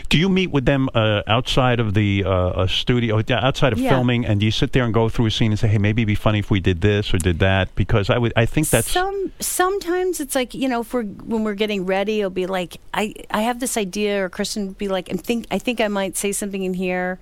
Do 0.10 0.18
you 0.18 0.30
meet 0.30 0.52
with 0.52 0.66
them 0.66 0.90
uh, 0.94 1.22
outside 1.28 1.80
of 1.80 1.94
the 1.94 2.24
uh, 2.26 2.30
uh, 2.32 2.68
studio, 2.68 3.22
outside 3.30 3.74
of 3.74 3.80
Yeah. 3.80 3.90
filming, 3.90 4.26
and 4.26 4.40
do 4.40 4.46
you 4.46 4.52
sit 4.52 4.72
there 4.74 4.84
and 4.86 4.94
go 4.94 5.10
through 5.10 5.26
a 5.28 5.32
scene 5.32 5.52
and 5.52 5.60
say, 5.60 5.68
"Hey, 5.68 5.78
maybe 5.78 6.02
it'd 6.04 6.08
be 6.08 6.16
funny 6.16 6.40
if 6.40 6.50
we 6.52 6.60
did 6.60 6.82
this 6.82 7.14
or 7.14 7.18
did 7.18 7.40
that"? 7.40 7.74
Because 7.76 8.10
I 8.10 8.18
would, 8.18 8.34
I 8.36 8.46
think 8.46 8.70
that's 8.70 8.92
some 8.92 9.32
sometimes 9.40 10.20
it's 10.20 10.36
like 10.36 10.54
you 10.54 10.68
know 10.68 10.82
if 10.82 10.94
we're 10.94 11.04
when 11.04 11.44
we're 11.44 11.54
getting 11.56 11.86
ready 11.86 12.20
it'll 12.20 12.30
be 12.30 12.46
like 12.46 12.78
i 12.94 13.14
i 13.32 13.42
have 13.42 13.60
this 13.60 13.78
idea 13.78 14.24
or 14.24 14.30
kristen 14.30 14.68
would 14.68 14.78
be 14.78 14.88
like 14.88 15.10
and 15.10 15.22
think 15.22 15.46
i 15.52 15.58
think 15.58 15.80
i 15.82 15.88
might 15.88 16.16
say 16.18 16.32
something 16.32 16.64
in 16.64 16.74
here 16.74 17.20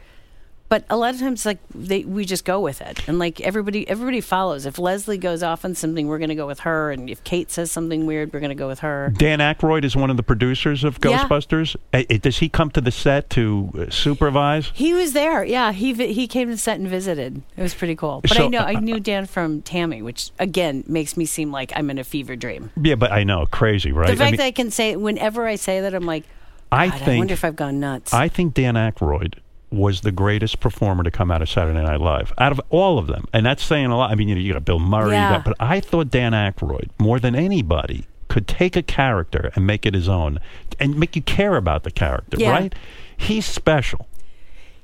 but 0.73 0.83
a 0.89 0.97
lot 0.97 1.13
of 1.13 1.19
times 1.19 1.45
like 1.45 1.59
they 1.75 2.03
we 2.03 2.25
just 2.25 2.45
go 2.45 2.59
with 2.59 2.81
it 2.81 3.07
and 3.07 3.19
like 3.19 3.39
everybody 3.41 3.87
everybody 3.87 4.19
follows 4.21 4.65
if 4.65 4.79
leslie 4.79 5.19
goes 5.19 5.43
off 5.43 5.63
on 5.63 5.75
something 5.75 6.07
we're 6.07 6.17
going 6.17 6.29
to 6.29 6.35
go 6.43 6.47
with 6.47 6.61
her 6.61 6.89
and 6.89 7.11
if 7.11 7.23
kate 7.23 7.51
says 7.51 7.71
something 7.71 8.07
weird 8.07 8.33
we're 8.33 8.39
going 8.39 8.49
to 8.49 8.55
go 8.55 8.67
with 8.67 8.79
her 8.79 9.13
Dan 9.15 9.37
Aykroyd 9.37 9.83
is 9.83 9.95
one 9.95 10.09
of 10.09 10.17
the 10.17 10.23
producers 10.23 10.83
of 10.83 10.97
Yeah. 11.03 11.27
Ghostbusters. 11.27 11.75
Uh, 11.93 12.01
uh, 12.09 12.17
does 12.19 12.39
he 12.39 12.49
come 12.49 12.71
to 12.71 12.81
the 12.81 12.89
set 12.89 13.29
to 13.31 13.69
uh, 13.77 13.89
supervise? 13.91 14.71
he 14.73 14.95
was 14.95 15.13
there 15.13 15.43
yeah 15.45 15.71
he 15.73 15.93
vi- 15.93 16.11
he 16.13 16.25
came 16.27 16.47
to 16.47 16.55
the 16.55 16.57
set 16.57 16.79
and 16.79 16.87
visited 16.87 17.43
it 17.55 17.61
was 17.61 17.75
pretty 17.75 17.95
cool 17.95 18.21
but 18.21 18.31
So- 18.31 18.45
i 18.45 18.47
know 18.47 18.59
i 18.59 18.73
knew 18.73 18.99
dan 18.99 19.27
from 19.27 19.61
tammy 19.61 20.01
which 20.01 20.31
again 20.39 20.83
makes 20.87 21.15
me 21.15 21.25
seem 21.27 21.51
like 21.51 21.71
i'm 21.75 21.91
in 21.91 21.99
a 21.99 22.03
fever 22.03 22.35
dream 22.35 22.71
Yeah, 22.81 22.95
but 22.95 23.11
I 23.11 23.23
know, 23.23 23.45
crazy, 23.45 23.91
right? 23.91 24.07
the 24.09 24.15
fact 24.15 24.27
I 24.29 24.31
mean, 24.31 24.37
that 24.37 24.45
i 24.45 24.51
can 24.51 24.71
say 24.71 24.95
whenever 24.95 25.45
i 25.45 25.55
say 25.55 25.81
that 25.81 25.93
i'm 25.93 26.07
like 26.07 26.23
I 26.71 26.87
God, 26.87 26.95
I 26.95 27.05
think 27.05 27.17
wonder 27.19 27.33
if 27.35 27.45
I've 27.45 27.55
gone 27.55 27.79
nuts. 27.79 28.11
I 28.15 28.27
think 28.29 28.55
Dan 28.55 28.73
Aykroyd 28.73 29.35
was 29.73 30.01
the 30.01 30.11
greatest 30.11 30.59
performer 30.59 31.03
to 31.03 31.11
come 31.11 31.31
out 31.31 31.41
of 31.41 31.49
Saturday 31.49 31.81
Night 31.81 31.99
Live 31.99 32.31
out 32.37 32.51
of 32.51 32.61
all 32.69 32.97
of 32.97 33.07
them, 33.07 33.25
and 33.33 33.45
that's 33.45 33.63
saying 33.63 33.87
a 33.87 33.97
lot. 33.97 34.11
I 34.11 34.15
mean, 34.15 34.27
you, 34.29 34.35
know, 34.35 34.41
you 34.41 34.53
got 34.53 34.63
Bill 34.65 34.79
Murray, 34.79 35.11
Yeah. 35.13 35.31
got, 35.37 35.43
but 35.45 35.55
I 35.59 35.79
thought 35.79 36.09
Dan 36.09 36.31
Aykroyd 36.33 36.89
more 36.99 37.19
than 37.19 37.35
anybody 37.35 38.05
could 38.27 38.47
take 38.47 38.75
a 38.75 38.81
character 38.83 39.51
and 39.55 39.65
make 39.67 39.85
it 39.85 39.93
his 39.93 40.07
own, 40.07 40.39
and 40.79 40.97
make 40.97 41.15
you 41.15 41.21
care 41.21 41.55
about 41.55 41.83
the 41.83 41.91
character, 41.91 42.37
Yeah. 42.39 42.51
right? 42.51 42.75
He's 43.17 43.45
special. 43.45 44.07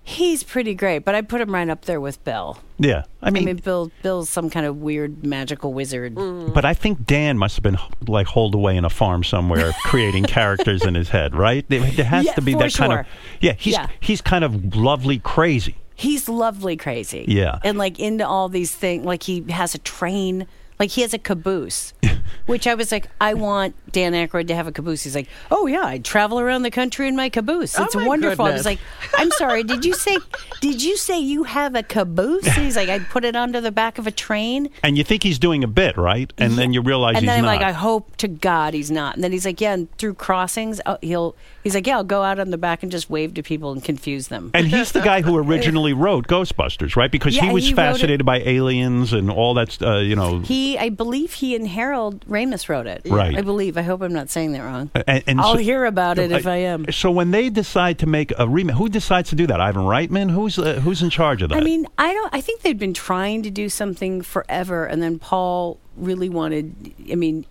He's 0.10 0.42
pretty 0.42 0.74
great, 0.74 1.06
but 1.06 1.14
I 1.14 1.22
put 1.22 1.40
him 1.40 1.54
right 1.54 1.70
up 1.70 1.86
there 1.86 2.02
with 2.02 2.24
Bill. 2.24 2.58
Yeah, 2.80 3.04
I 3.22 3.28
I 3.28 3.30
mean, 3.30 3.46
mean, 3.46 3.58
Bill 3.58 3.92
Bill's 4.02 4.28
some 4.28 4.50
kind 4.50 4.66
of 4.66 4.78
weird 4.78 5.24
magical 5.24 5.72
wizard. 5.72 6.16
Mm. 6.16 6.52
but 6.52 6.66
I 6.66 6.74
think 6.74 7.06
Dan 7.06 7.38
must 7.38 7.56
have 7.58 7.64
been 7.64 7.78
like 8.08 8.26
holed 8.26 8.56
away 8.56 8.76
in 8.76 8.86
a 8.86 8.90
farm 8.90 9.24
somewhere, 9.24 9.72
creating 9.86 10.24
characters 10.24 10.84
in 10.84 10.96
his 10.96 11.10
head, 11.10 11.36
right? 11.36 11.64
There, 11.70 11.82
there 11.92 12.06
has 12.06 12.26
Yeah, 12.26 12.34
to 12.34 12.42
be 12.42 12.54
for 12.54 12.60
that 12.60 12.74
kind 12.74 12.92
of 12.94 13.06
yeah. 13.40 13.54
He's 13.54 13.74
Yeah. 13.74 13.86
he's 14.00 14.20
kind 14.22 14.44
of 14.44 14.76
lovely, 14.76 15.20
crazy. 15.20 15.76
He's 15.94 16.28
lovely 16.28 16.76
crazy. 16.76 17.26
Yeah. 17.28 17.60
And 17.64 17.78
like 17.78 18.00
into 18.00 18.26
all 18.28 18.50
these 18.50 18.74
things. 18.74 19.06
Like 19.06 19.22
he 19.22 19.46
has 19.52 19.76
a 19.76 19.80
train. 19.80 20.48
Like 20.80 20.90
he 20.90 21.02
has 21.02 21.14
a 21.14 21.20
caboose. 21.20 21.94
which 22.46 22.68
I 22.68 22.76
was 22.76 22.92
like, 22.92 23.08
I 23.20 23.34
want 23.34 23.76
Dan 23.92 24.14
Aykroyd 24.14 24.48
to 24.48 24.56
have 24.56 24.68
a 24.68 24.72
caboose. 24.72 25.04
He's 25.04 25.16
like, 25.16 25.28
Oh 25.52 25.66
yeah, 25.68 25.84
I 25.86 25.98
travel 26.00 26.40
around 26.40 26.62
the 26.64 26.72
country 26.72 27.08
in 27.08 27.16
my 27.16 27.30
caboose. 27.30 27.78
Oh, 27.80 27.84
It's 27.84 27.96
my 27.96 28.06
wonderful. 28.08 28.46
I 28.46 28.52
was 28.54 28.66
like, 28.66 28.80
I'm 29.16 29.32
sorry, 29.32 29.64
did 29.64 29.84
you 29.86 29.94
say 29.94 30.18
did 30.62 30.82
you 30.84 30.98
say 30.98 31.20
you 31.20 31.44
have 31.44 31.76
a 31.76 31.84
caboose? 31.84 32.46
He's 32.46 32.76
like, 32.76 32.90
I 32.90 33.00
put 33.00 33.26
it 33.26 33.36
under 33.36 33.62
the 33.62 33.72
back 33.72 33.98
of 33.98 34.08
a 34.08 34.12
train. 34.12 34.70
And 34.84 34.98
you 34.98 35.04
think 35.04 35.24
he's 35.24 35.40
doing 35.40 35.64
a 35.64 35.68
bit, 35.68 35.98
right? 35.98 36.32
And 36.38 36.54
then 36.54 36.74
you 36.74 36.82
realize 36.82 37.16
and 37.16 37.24
he's 37.24 37.30
then 37.30 37.40
I'm 37.40 37.46
not. 37.46 37.52
like, 37.52 37.62
I 37.62 37.72
hope 37.72 38.16
to 38.18 38.28
God 38.28 38.74
he's 38.74 38.92
not. 38.92 39.16
And 39.16 39.24
then 39.24 39.32
he's 39.32 39.46
like, 39.46 39.60
yeah, 39.62 39.74
and 39.74 39.92
through 39.98 40.16
crossings, 40.16 40.80
oh, 40.86 40.98
he'll. 41.02 41.36
He's 41.64 41.76
like, 41.76 41.86
yeah, 41.88 41.98
I'll 41.98 42.04
go 42.06 42.24
out 42.24 42.40
on 42.40 42.52
the 42.52 42.58
back 42.58 42.84
and 42.84 42.92
just 42.92 43.10
wave 43.10 43.34
to 43.34 43.44
people 43.44 43.72
and 43.74 43.84
confuse 43.84 44.30
them. 44.30 44.52
and 44.54 44.68
he's 44.68 44.94
the 44.94 45.02
guy 45.02 45.22
who 45.22 45.38
originally 45.38 45.92
wrote 45.94 46.28
Ghostbusters, 46.28 46.96
right? 46.96 47.12
Because 47.12 47.36
he 47.36 47.50
was 47.50 47.68
he 47.68 47.74
fascinated 47.74 48.26
by 48.26 48.40
aliens 48.40 49.12
and 49.14 49.30
all 49.30 49.54
that, 49.56 49.82
uh, 49.82 49.98
you 49.98 50.16
know. 50.16 50.40
He, 50.40 50.78
I 50.78 50.90
believe, 50.90 51.34
he 51.34 51.56
and 51.56 51.68
Harold 51.68 52.19
Ramis 52.28 52.70
wrote 52.70 52.88
it. 52.88 53.02
Right. 53.06 53.38
I 53.38 53.42
believe. 53.42 53.78
I 53.78 53.82
hope 53.82 54.02
I'm 54.02 54.14
not 54.14 54.30
saying 54.30 54.52
that 54.54 54.62
wrong. 54.62 54.92
and, 55.08 55.24
and 55.28 55.42
I'll 55.42 55.54
so- 55.54 55.60
hear 55.60 55.86
about 55.86 56.18
it 56.20 56.32
if 56.32 56.48
I 56.48 56.58
am. 56.58 56.92
So 56.92 57.12
when 57.12 57.32
they 57.32 57.50
decide 57.50 58.00
to 58.00 58.08
make 58.08 58.32
a 58.38 58.48
remake, 58.48 58.76
who 58.76 58.90
decides 58.90 59.30
to 59.30 59.36
do 59.36 59.48
that? 59.48 59.62
Ivan 59.62 59.84
Reitman? 59.84 60.32
Who's 60.32 60.58
uh, 60.58 60.80
who's 60.82 61.02
in 61.02 61.10
charge 61.10 61.42
of 61.42 61.50
that? 61.50 61.58
I 61.58 61.62
mean, 61.62 61.86
I 61.98 62.14
don't. 62.14 62.34
I 62.34 62.42
think 62.42 62.62
they'd 62.62 62.80
been 62.80 62.94
trying 62.94 63.44
to 63.44 63.50
do 63.50 63.70
something 63.70 64.22
forever, 64.22 64.86
and 64.86 65.02
then 65.02 65.20
Paul 65.20 65.80
really 65.96 66.30
wanted. 66.30 66.94
I 67.12 67.16
mean, 67.16 67.46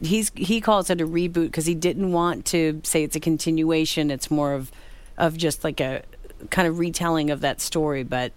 he's 0.00 0.30
he 0.34 0.60
calls 0.60 0.90
it 0.90 1.00
a 1.00 1.06
reboot 1.06 1.46
because 1.46 1.66
he 1.66 1.74
didn't 1.74 2.12
want 2.12 2.44
to 2.46 2.80
say 2.84 3.02
it's 3.02 3.16
a 3.16 3.20
continuation. 3.20 4.10
It's 4.10 4.30
more 4.30 4.54
of 4.54 4.70
of 5.16 5.36
just 5.36 5.64
like 5.64 5.80
a 5.80 6.02
kind 6.50 6.68
of 6.68 6.78
retelling 6.78 7.30
of 7.30 7.40
that 7.40 7.60
story, 7.60 8.02
but 8.02 8.32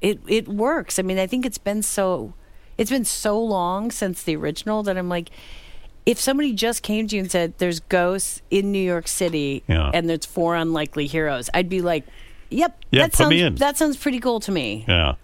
it 0.00 0.20
it 0.26 0.48
works. 0.48 0.98
I 0.98 1.02
mean, 1.02 1.18
I 1.18 1.26
think 1.26 1.46
it's 1.46 1.58
been 1.58 1.82
so 1.82 2.34
it's 2.78 2.90
been 2.90 3.04
so 3.04 3.40
long 3.42 3.90
since 3.90 4.22
the 4.22 4.36
original 4.36 4.82
that 4.84 4.96
I'm 4.98 5.08
like. 5.08 5.30
If 6.04 6.18
somebody 6.18 6.52
just 6.52 6.82
came 6.82 7.06
to 7.06 7.14
you 7.14 7.22
and 7.22 7.30
said, 7.30 7.54
"There's 7.58 7.78
ghosts 7.78 8.42
in 8.50 8.72
New 8.72 8.80
York 8.82 9.06
City, 9.06 9.62
Yeah. 9.68 9.88
and 9.94 10.10
there's 10.10 10.26
four 10.26 10.56
unlikely 10.56 11.06
heroes," 11.06 11.48
I'd 11.54 11.68
be 11.68 11.80
like, 11.80 12.04
"Yep, 12.50 12.76
Yeah, 12.90 13.02
that 13.02 13.14
sounds 13.14 13.60
that 13.60 13.76
sounds 13.76 13.96
pretty 13.96 14.18
cool 14.18 14.40
to 14.40 14.50
me." 14.50 14.84
yeah, 14.88 15.14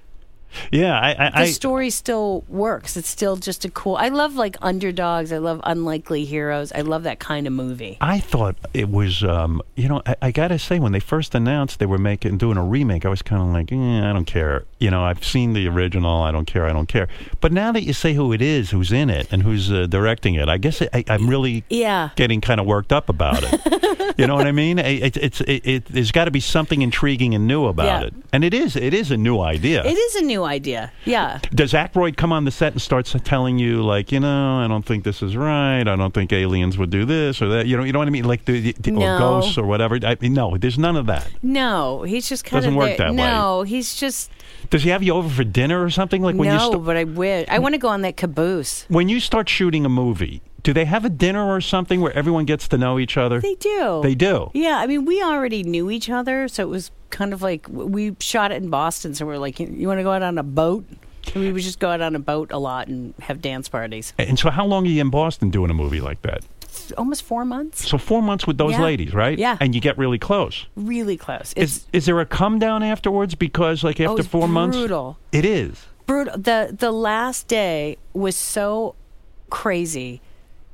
yeah. 0.71 0.99
I, 0.99 1.31
I, 1.35 1.47
the 1.47 1.53
story 1.53 1.91
still 1.91 2.45
works. 2.49 2.97
It's 2.97 3.09
still 3.09 3.37
just 3.37 3.65
a 3.65 3.71
cool. 3.71 3.97
I 3.97 4.09
love 4.09 4.35
like 4.35 4.57
underdogs. 4.63 5.33
I 5.33 5.39
love 5.39 5.61
unlikely 5.65 6.25
heroes. 6.25 6.73
I 6.73 6.81
love 6.83 7.03
that 7.05 7.19
kind 7.19 7.47
of 7.47 7.53
movie. 7.53 7.97
I 8.01 8.21
thought 8.21 8.57
it 8.75 8.89
was, 8.91 9.23
um, 9.25 9.63
you 9.77 9.89
know, 9.89 10.03
I, 10.07 10.17
I 10.23 10.31
gotta 10.31 10.59
say, 10.59 10.79
when 10.79 10.93
they 10.93 11.01
first 11.01 11.35
announced 11.35 11.79
they 11.79 11.87
were 11.87 11.99
making 11.99 12.39
doing 12.39 12.57
a 12.57 12.65
remake, 12.65 13.05
I 13.05 13.09
was 13.09 13.23
kind 13.23 13.43
of 13.43 13.49
like, 13.49 13.73
eh, 13.73 14.09
I 14.09 14.13
don't 14.13 14.25
care. 14.27 14.65
You 14.79 14.91
know, 14.91 15.03
I've 15.05 15.25
seen 15.25 15.53
the 15.53 15.67
original. 15.69 16.23
I 16.23 16.31
don't 16.33 16.47
care. 16.47 16.67
I 16.67 16.73
don't 16.73 16.89
care. 16.89 17.09
But 17.41 17.53
now 17.53 17.73
that 17.73 17.83
you 17.83 17.93
say 17.93 18.15
who 18.15 18.33
it 18.33 18.43
is, 18.43 18.71
who's 18.71 18.93
in 18.93 19.11
it, 19.11 19.29
and 19.33 19.43
who's 19.43 19.71
uh, 19.73 19.87
directing 19.87 20.35
it, 20.35 20.49
I 20.49 20.59
guess 20.59 20.81
it, 20.81 20.89
I, 20.93 21.05
I'm 21.09 21.29
really 21.29 21.65
Yeah. 21.69 22.11
getting 22.17 22.41
kind 22.41 22.61
of 22.61 22.67
worked 22.67 22.93
up 22.93 23.09
about 23.09 23.43
it. 23.43 24.15
you 24.19 24.27
know 24.27 24.35
what 24.37 24.47
I 24.47 24.53
mean? 24.53 24.79
It, 24.79 25.03
it, 25.03 25.17
it's 25.17 25.41
it, 25.43 25.67
it, 25.67 25.85
there's 25.87 26.13
got 26.13 26.25
to 26.27 26.31
be 26.31 26.41
something 26.41 26.83
intriguing 26.83 27.35
and 27.35 27.47
new 27.47 27.67
about 27.67 27.87
Yeah. 27.87 28.07
it, 28.09 28.15
and 28.33 28.45
it 28.45 28.55
is. 28.55 28.77
It 28.77 28.95
is 28.95 29.11
a 29.11 29.17
new 29.17 29.41
idea. 29.41 29.85
It 29.85 29.97
is 29.97 30.17
a 30.17 30.23
new 30.23 30.38
idea. 30.45 30.93
Yeah. 31.05 31.39
Does 31.55 31.73
Aykroyd 31.73 32.17
come 32.17 32.33
on 32.33 32.45
the 32.45 32.51
set 32.51 32.73
and 32.73 32.83
starts 32.83 33.15
telling 33.25 33.59
you 33.59 33.83
like, 33.83 34.13
you 34.13 34.21
know, 34.21 34.59
I 34.59 34.69
don't 34.69 34.85
think 34.85 35.05
this 35.05 35.23
is 35.23 35.37
right. 35.37 35.81
I 35.81 35.97
don't 35.97 36.13
think 36.15 36.33
aliens 36.33 36.77
would 36.79 36.91
do 36.91 37.05
this 37.05 37.41
or 37.43 37.49
that. 37.49 37.67
You 37.67 37.77
know, 37.77 37.85
you 37.85 37.93
know 37.93 37.99
what 37.99 38.09
I 38.09 38.11
mean? 38.11 38.25
Like 38.25 38.45
the, 38.45 38.73
the 38.73 38.91
No. 38.91 39.15
or 39.15 39.19
ghosts 39.19 39.59
or 39.59 39.67
whatever. 39.67 39.99
I 40.03 40.17
mean, 40.21 40.35
no, 40.35 40.57
there's 40.57 40.79
none 40.79 40.97
of 40.97 41.07
that. 41.07 41.29
No, 41.43 42.03
he's 42.03 42.29
just 42.29 42.45
kind 42.45 42.63
Doesn't 42.63 42.73
of 42.73 42.77
work 42.77 42.97
there. 42.97 43.09
that 43.09 43.11
way. 43.11 43.17
No, 43.17 43.63
he's 43.63 43.95
just 43.97 44.31
Does 44.71 44.83
he 44.83 44.91
have 44.91 45.03
you 45.03 45.15
over 45.15 45.29
for 45.29 45.45
dinner 45.45 45.83
or 45.83 45.91
something? 45.91 46.23
Like 46.23 46.37
when 46.37 46.49
you 46.51 46.57
no. 46.57 46.71
st- 46.73 46.85
but 46.85 46.97
I 46.97 47.05
wish 47.05 47.47
I 47.49 47.59
want 47.59 47.75
to 47.75 47.79
go 47.79 47.89
on 47.89 48.03
that 48.03 48.17
caboose. 48.17 48.85
when 48.89 49.09
you 49.09 49.21
start 49.21 49.49
shooting 49.49 49.85
a 49.85 49.89
movie, 49.89 50.43
do 50.63 50.73
they 50.73 50.85
have 50.85 51.05
a 51.05 51.09
dinner 51.09 51.49
or 51.55 51.61
something 51.61 52.01
where 52.01 52.13
everyone 52.13 52.45
gets 52.45 52.67
to 52.69 52.77
know 52.79 52.99
each 52.99 53.17
other? 53.17 53.41
They 53.41 53.55
do. 53.55 54.01
They 54.03 54.15
do. 54.15 54.51
Yeah, 54.55 54.79
I 54.79 54.87
mean, 54.87 55.05
we 55.05 55.23
already 55.23 55.63
knew 55.63 55.91
each 55.91 56.11
other, 56.11 56.49
so 56.49 56.63
it 56.65 56.69
was 56.69 56.91
kind 57.11 57.33
of 57.33 57.43
like 57.43 57.67
we 57.69 58.17
shot 58.21 58.53
it 58.53 58.63
in 58.63 58.71
Boston. 58.71 59.15
So 59.15 59.27
we're 59.27 59.39
like, 59.39 59.59
you 59.61 59.87
want 59.89 59.99
to 59.99 60.03
go 60.05 60.13
out 60.13 60.23
on 60.23 60.39
a 60.39 60.43
boat? 60.43 60.85
And 61.35 61.43
we 61.45 61.53
would 61.53 61.63
just 61.63 61.79
go 61.79 61.91
out 61.91 62.01
on 62.01 62.17
a 62.17 62.19
boat 62.19 62.53
a 62.53 62.59
lot 62.59 62.89
and 62.89 63.13
have 63.21 63.43
dance 63.43 63.69
parties. 63.69 64.15
And 64.19 64.39
so, 64.39 64.49
how 64.51 64.65
long 64.65 64.87
are 64.87 64.89
you 64.89 65.01
in 65.01 65.11
Boston 65.11 65.51
doing 65.51 65.71
a 65.71 65.75
movie 65.75 66.01
like 66.01 66.23
that? 66.23 66.43
Almost 66.97 67.23
four 67.23 67.45
months. 67.45 67.87
So 67.87 67.99
four 67.99 68.23
months 68.23 68.47
with 68.47 68.57
those 68.57 68.73
Yeah. 68.73 68.83
ladies, 68.83 69.13
right? 69.13 69.39
Yeah. 69.39 69.59
And 69.61 69.75
you 69.75 69.81
get 69.81 69.99
really 69.99 70.19
close. 70.19 70.65
Really 70.75 71.19
close. 71.19 71.53
It's 71.55 71.77
Is 71.79 71.87
is 71.93 72.07
there 72.07 72.19
a 72.21 72.25
come 72.25 72.59
down 72.59 72.83
afterwards? 72.83 73.35
Because 73.35 73.85
like 73.85 74.01
oh, 74.01 74.05
after 74.05 74.13
oh, 74.13 74.17
it's 74.19 74.27
four 74.29 74.49
months, 74.49 74.77
brutal. 74.79 75.19
it 75.33 75.45
is. 75.45 75.85
brutal. 76.07 76.39
The 76.39 76.75
the 76.79 76.93
last 76.93 77.47
day 77.47 77.99
was 78.15 78.37
so 78.37 78.95
crazy. 79.51 80.21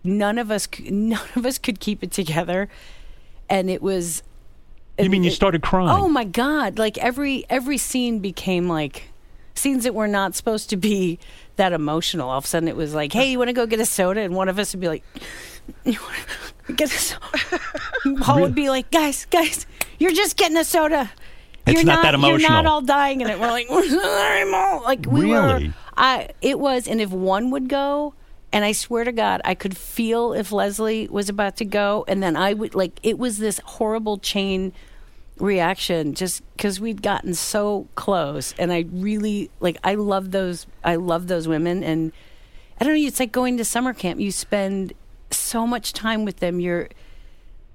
None 0.04 0.38
of 0.38 0.50
us 0.52 0.68
none 0.88 1.26
of 1.34 1.44
us 1.46 1.58
could 1.58 1.80
keep 1.80 2.02
it 2.04 2.12
together, 2.12 2.68
and 3.48 3.68
it 3.70 3.82
was. 3.82 4.22
You 4.98 5.10
mean 5.10 5.24
you 5.24 5.30
started 5.30 5.62
crying? 5.62 5.88
Oh 5.90 6.08
my 6.08 6.24
god! 6.24 6.78
Like 6.78 6.98
every 6.98 7.44
every 7.50 7.78
scene 7.78 8.20
became 8.20 8.68
like 8.68 9.10
scenes 9.54 9.84
that 9.84 9.94
were 9.94 10.08
not 10.08 10.34
supposed 10.34 10.70
to 10.70 10.76
be 10.76 11.18
that 11.56 11.72
emotional. 11.72 12.30
All 12.30 12.38
of 12.38 12.44
a 12.44 12.46
sudden, 12.46 12.68
it 12.68 12.76
was 12.76 12.94
like, 12.94 13.12
"Hey, 13.12 13.30
you 13.30 13.38
want 13.38 13.48
to 13.48 13.52
go 13.54 13.66
get 13.66 13.80
a 13.80 13.86
soda?" 13.86 14.20
And 14.20 14.34
one 14.34 14.48
of 14.48 14.58
us 14.58 14.72
would 14.72 14.80
be 14.80 14.88
like, 14.88 15.02
"You 15.84 15.98
want 16.00 16.16
to 16.66 16.72
get 16.74 16.92
a 16.92 16.98
soda?" 16.98 17.60
Paul 18.20 18.42
would 18.42 18.54
be 18.54 18.70
like, 18.70 18.90
"Guys, 18.90 19.24
guys, 19.26 19.66
you're 19.98 20.12
just 20.12 20.36
getting 20.36 20.56
a 20.56 20.64
soda." 20.64 21.10
It's 21.66 21.76
you're 21.76 21.84
not 21.84 22.02
that 22.02 22.14
emotional. 22.14 22.40
You're 22.40 22.50
not 22.50 22.66
all 22.66 22.82
dying 22.82 23.20
in 23.20 23.28
it. 23.28 23.40
We're 23.40 23.50
like, 23.50 23.68
"We're 23.70 23.88
not 23.90 24.42
emo-" 24.42 24.84
like 24.84 25.06
we 25.06 25.26
were. 25.26 25.60
I 25.96 26.28
it 26.40 26.58
was, 26.58 26.86
and 26.86 27.00
if 27.00 27.10
one 27.10 27.50
would 27.50 27.68
go, 27.68 28.14
and 28.54 28.64
I 28.64 28.70
swear 28.70 29.02
to 29.02 29.10
God, 29.10 29.40
I 29.44 29.56
could 29.56 29.76
feel 29.76 30.32
if 30.32 30.52
Leslie 30.52 31.08
was 31.08 31.28
about 31.28 31.56
to 31.56 31.64
go, 31.64 32.04
and 32.06 32.22
then 32.22 32.36
I 32.36 32.54
would 32.54 32.76
like 32.76 33.00
it 33.02 33.18
was 33.18 33.38
this 33.38 33.58
horrible 33.64 34.16
chain 34.16 34.72
reaction 35.38 36.14
just 36.14 36.40
because 36.56 36.78
we'd 36.78 37.02
gotten 37.02 37.34
so 37.34 37.88
close, 37.96 38.54
and 38.56 38.72
I 38.72 38.86
really 38.92 39.50
like 39.58 39.76
I 39.82 39.96
love 39.96 40.30
those 40.30 40.68
I 40.84 40.94
love 40.94 41.26
those 41.26 41.48
women, 41.48 41.82
and 41.82 42.12
I 42.80 42.84
don't 42.84 42.94
know. 42.94 43.06
It's 43.06 43.18
like 43.18 43.32
going 43.32 43.56
to 43.56 43.64
summer 43.64 43.92
camp. 43.92 44.20
You 44.20 44.30
spend 44.30 44.92
so 45.32 45.66
much 45.66 45.92
time 45.92 46.24
with 46.24 46.36
them. 46.36 46.60
You're 46.60 46.90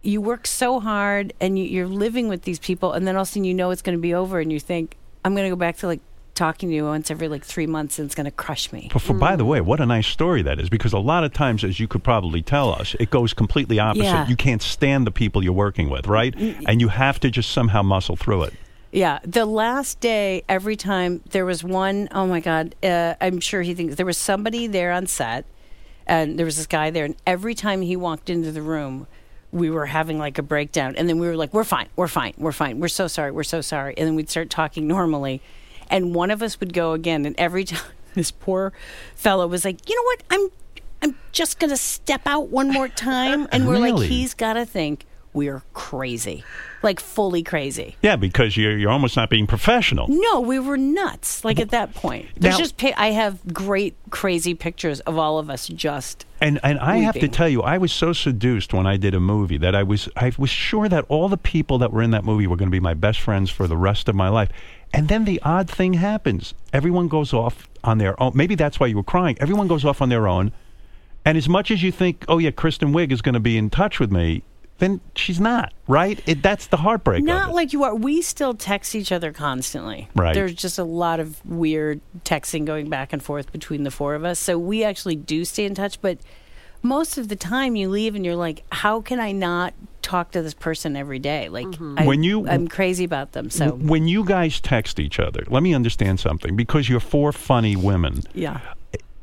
you 0.02 0.22
work 0.22 0.48
so 0.48 0.80
hard, 0.80 1.34
and 1.42 1.60
you, 1.60 1.66
you're 1.66 1.88
living 1.88 2.30
with 2.30 2.44
these 2.44 2.58
people, 2.58 2.94
and 2.94 3.06
then 3.06 3.18
all 3.18 3.24
of 3.24 3.28
a 3.28 3.32
sudden 3.32 3.44
you 3.44 3.54
know 3.54 3.72
it's 3.72 3.82
going 3.82 3.98
to 3.98 4.02
be 4.02 4.14
over, 4.14 4.40
and 4.40 4.50
you 4.50 4.62
think 4.62 4.96
I'm 5.26 5.36
going 5.36 5.46
to 5.46 5.54
go 5.54 5.60
back 5.60 5.76
to 5.80 5.88
like 5.88 6.00
talking 6.40 6.70
to 6.70 6.76
you 6.76 6.86
once 6.86 7.12
every 7.12 7.28
like 7.28 7.44
three 7.44 7.68
months, 7.68 8.00
and 8.00 8.08
it's 8.08 8.16
going 8.16 8.26
to 8.26 8.32
crush 8.32 8.72
me. 8.72 8.90
But 8.92 9.02
for, 9.02 9.14
by 9.14 9.36
the 9.36 9.46
way, 9.46 9.62
what 9.62 9.80
a 9.80 9.86
nice 9.86 10.08
story 10.08 10.42
that 10.42 10.60
is, 10.60 10.70
because 10.70 10.94
a 10.94 11.00
lot 11.00 11.24
of 11.24 11.34
times, 11.34 11.64
as 11.64 11.80
you 11.80 11.88
could 11.88 12.04
probably 12.04 12.42
tell 12.42 12.74
us, 12.74 12.96
it 13.00 13.12
goes 13.12 13.34
completely 13.34 13.78
opposite. 13.78 14.06
Yeah. 14.06 14.28
You 14.28 14.36
can't 14.36 14.62
stand 14.62 15.06
the 15.06 15.12
people 15.12 15.44
you're 15.44 15.54
working 15.54 15.90
with, 15.90 16.08
right? 16.08 16.34
And 16.66 16.82
you 16.82 16.88
have 16.88 17.20
to 17.20 17.30
just 17.30 17.52
somehow 17.52 17.84
muscle 17.84 18.16
through 18.16 18.44
it. 18.44 18.54
Yeah, 18.92 19.20
the 19.24 19.46
last 19.46 20.00
day, 20.00 20.44
every 20.50 20.76
time 20.76 21.22
there 21.30 21.46
was 21.46 21.64
one, 21.64 22.08
oh 22.12 22.26
my 22.26 22.40
God, 22.40 22.74
uh, 22.82 23.14
I'm 23.22 23.40
sure 23.40 23.62
he 23.62 23.76
thinks 23.76 23.96
there 23.96 24.06
was 24.06 24.18
somebody 24.18 24.66
there 24.66 24.92
on 24.92 25.06
set, 25.06 25.46
and 26.08 26.40
there 26.40 26.46
was 26.46 26.58
this 26.58 26.66
guy 26.66 26.90
there, 26.90 27.06
and 27.06 27.16
every 27.28 27.54
time 27.54 27.84
he 27.84 27.96
walked 27.96 28.32
into 28.32 28.52
the 28.52 28.64
room, 28.64 29.06
we 29.52 29.70
were 29.70 29.86
having 29.88 30.18
like 30.18 30.38
a 30.40 30.44
breakdown, 30.44 30.96
and 30.96 31.08
then 31.08 31.20
we 31.20 31.28
were 31.28 31.36
like, 31.36 31.54
"We're 31.54 31.64
fine, 31.64 31.88
we're 31.96 32.08
fine, 32.08 32.34
we're 32.38 32.52
fine, 32.52 32.80
we're 32.80 32.88
so 32.88 33.08
sorry, 33.08 33.32
we're 33.32 33.44
so 33.44 33.62
sorry," 33.62 33.94
and 33.98 34.08
then 34.08 34.16
we'd 34.16 34.30
start 34.30 34.50
talking 34.50 34.88
normally, 34.88 35.42
and 35.90 36.14
one 36.16 36.32
of 36.32 36.42
us 36.42 36.60
would 36.60 36.74
go 36.74 36.94
again, 36.94 37.26
and 37.26 37.36
every 37.38 37.64
time 37.66 37.82
this 38.16 38.32
poor 38.32 38.74
fellow 39.16 39.48
was 39.48 39.66
like, 39.66 39.88
"You 39.90 39.96
know 39.96 40.04
what? 40.04 40.24
I'm, 40.32 40.50
I'm 41.02 41.16
just 41.32 41.60
gonna 41.60 41.78
step 41.78 42.22
out 42.26 42.50
one 42.50 42.72
more 42.72 42.88
time," 42.88 43.48
and 43.52 43.68
we're 43.68 43.78
like, 43.80 43.94
Really? 43.94 44.08
"He's 44.08 44.34
got 44.34 44.54
to 44.54 44.66
think 44.66 45.06
we're 45.32 45.62
crazy, 45.74 46.44
like 46.82 47.00
fully 47.00 47.44
crazy." 47.44 47.96
Yeah, 48.02 48.16
because 48.16 48.58
you're 48.58 48.78
you're 48.78 48.90
almost 48.92 49.16
not 49.16 49.30
being 49.30 49.46
professional. 49.48 50.08
No, 50.10 50.40
we 50.42 50.58
were 50.60 50.78
nuts. 50.78 51.46
Like 51.46 51.60
at 51.60 51.70
that 51.70 51.94
point, 51.94 52.28
there's 52.36 52.56
Now- 52.56 52.60
just 52.60 52.84
I 52.98 53.12
have 53.12 53.40
great 53.54 53.96
crazy 54.10 54.54
pictures 54.56 55.00
of 55.02 55.18
all 55.18 55.38
of 55.38 55.50
us 55.50 55.68
just. 55.68 56.26
And 56.42 56.58
and 56.64 56.80
I 56.80 56.98
have 57.00 57.20
to 57.20 57.28
tell 57.28 57.50
you, 57.50 57.62
I 57.62 57.78
was 57.78 57.92
so 57.92 58.14
seduced 58.14 58.74
when 58.74 58.88
I 58.88 58.96
did 58.96 59.14
a 59.14 59.20
movie 59.20 59.58
that 59.58 59.76
I 59.76 59.84
was 59.84 60.08
I 60.16 60.32
was 60.38 60.50
sure 60.50 60.88
that 60.90 61.06
all 61.10 61.28
the 61.30 61.38
people 61.38 61.78
that 61.80 61.92
were 61.92 62.02
in 62.02 62.12
that 62.12 62.24
movie 62.24 62.48
were 62.48 62.56
going 62.56 62.70
to 62.70 62.72
be 62.72 62.80
my 62.80 62.94
best 62.94 63.20
friends 63.20 63.50
for 63.52 63.68
the 63.68 63.76
rest 63.78 64.08
of 64.08 64.16
my 64.16 64.30
life. 64.30 64.50
And 64.94 65.08
then 65.08 65.26
the 65.26 65.42
odd 65.44 65.70
thing 65.70 65.94
happens. 65.94 66.54
Everyone 66.74 67.08
goes 67.08 67.34
off 67.34 67.68
on 67.84 68.00
their 68.00 68.22
own. 68.22 68.32
Maybe 68.36 68.56
that's 68.56 68.80
why 68.80 68.88
you 68.88 68.98
were 68.98 69.04
crying. 69.04 69.38
Everyone 69.40 69.68
goes 69.68 69.86
off 69.86 70.02
on 70.02 70.10
their 70.10 70.28
own. 70.28 70.52
And 71.26 71.38
as 71.38 71.48
much 71.48 71.70
as 71.70 71.84
you 71.84 71.92
think, 71.92 72.26
oh 72.28 72.38
yeah, 72.38 72.52
Kristen 72.52 72.92
Wiig 72.92 73.12
is 73.12 73.22
going 73.22 73.34
to 73.34 73.40
be 73.40 73.58
in 73.58 73.70
touch 73.70 74.00
with 74.00 74.12
me, 74.12 74.44
then 74.80 75.02
she's 75.14 75.40
not, 75.40 75.74
right? 75.88 76.22
It, 76.26 76.42
that's 76.42 76.68
the 76.68 76.78
heartbreak. 76.78 77.24
Not 77.24 77.54
like 77.54 77.74
you 77.74 77.84
are. 77.84 77.94
We 77.94 78.22
still 78.22 78.54
text 78.54 78.96
each 78.96 79.12
other 79.12 79.34
constantly. 79.34 80.08
Right. 80.16 80.34
There's 80.34 80.54
just 80.54 80.80
a 80.80 80.86
lot 80.86 81.20
of 81.20 81.46
weird 81.46 82.00
texting 82.24 82.66
going 82.66 82.90
back 82.90 83.12
and 83.12 83.22
forth 83.22 83.52
between 83.52 83.84
the 83.84 83.92
four 83.92 84.16
of 84.16 84.24
us. 84.24 84.40
So 84.40 84.58
we 84.58 84.84
actually 84.84 85.18
do 85.18 85.44
stay 85.44 85.66
in 85.66 85.76
touch, 85.76 86.02
but 86.02 86.20
most 86.82 87.18
of 87.18 87.28
the 87.28 87.36
time 87.36 87.76
you 87.76 87.90
leave 87.90 88.16
and 88.16 88.26
you're 88.26 88.36
like, 88.36 88.64
how 88.72 89.02
can 89.02 89.20
I 89.20 89.32
not 89.32 89.74
talk 90.02 90.32
to 90.32 90.42
this 90.42 90.54
person 90.54 90.96
every 90.96 91.20
day? 91.20 91.50
Like 91.50 91.68
mm-hmm. 91.68 92.00
I, 92.00 92.06
When 92.06 92.24
you- 92.24 92.48
I'm 92.48 92.68
crazy 92.68 93.04
about 93.04 93.34
them. 93.34 93.50
So 93.50 93.72
when 93.72 94.08
you 94.08 94.24
guys 94.24 94.60
text 94.60 95.00
each 95.00 95.20
other, 95.20 95.44
let 95.48 95.64
me 95.64 95.74
understand 95.74 96.20
something. 96.20 96.56
Because 96.56 96.90
you're 96.90 97.00
four 97.00 97.32
funny 97.32 97.76
women, 97.76 98.24
yeah. 98.34 98.62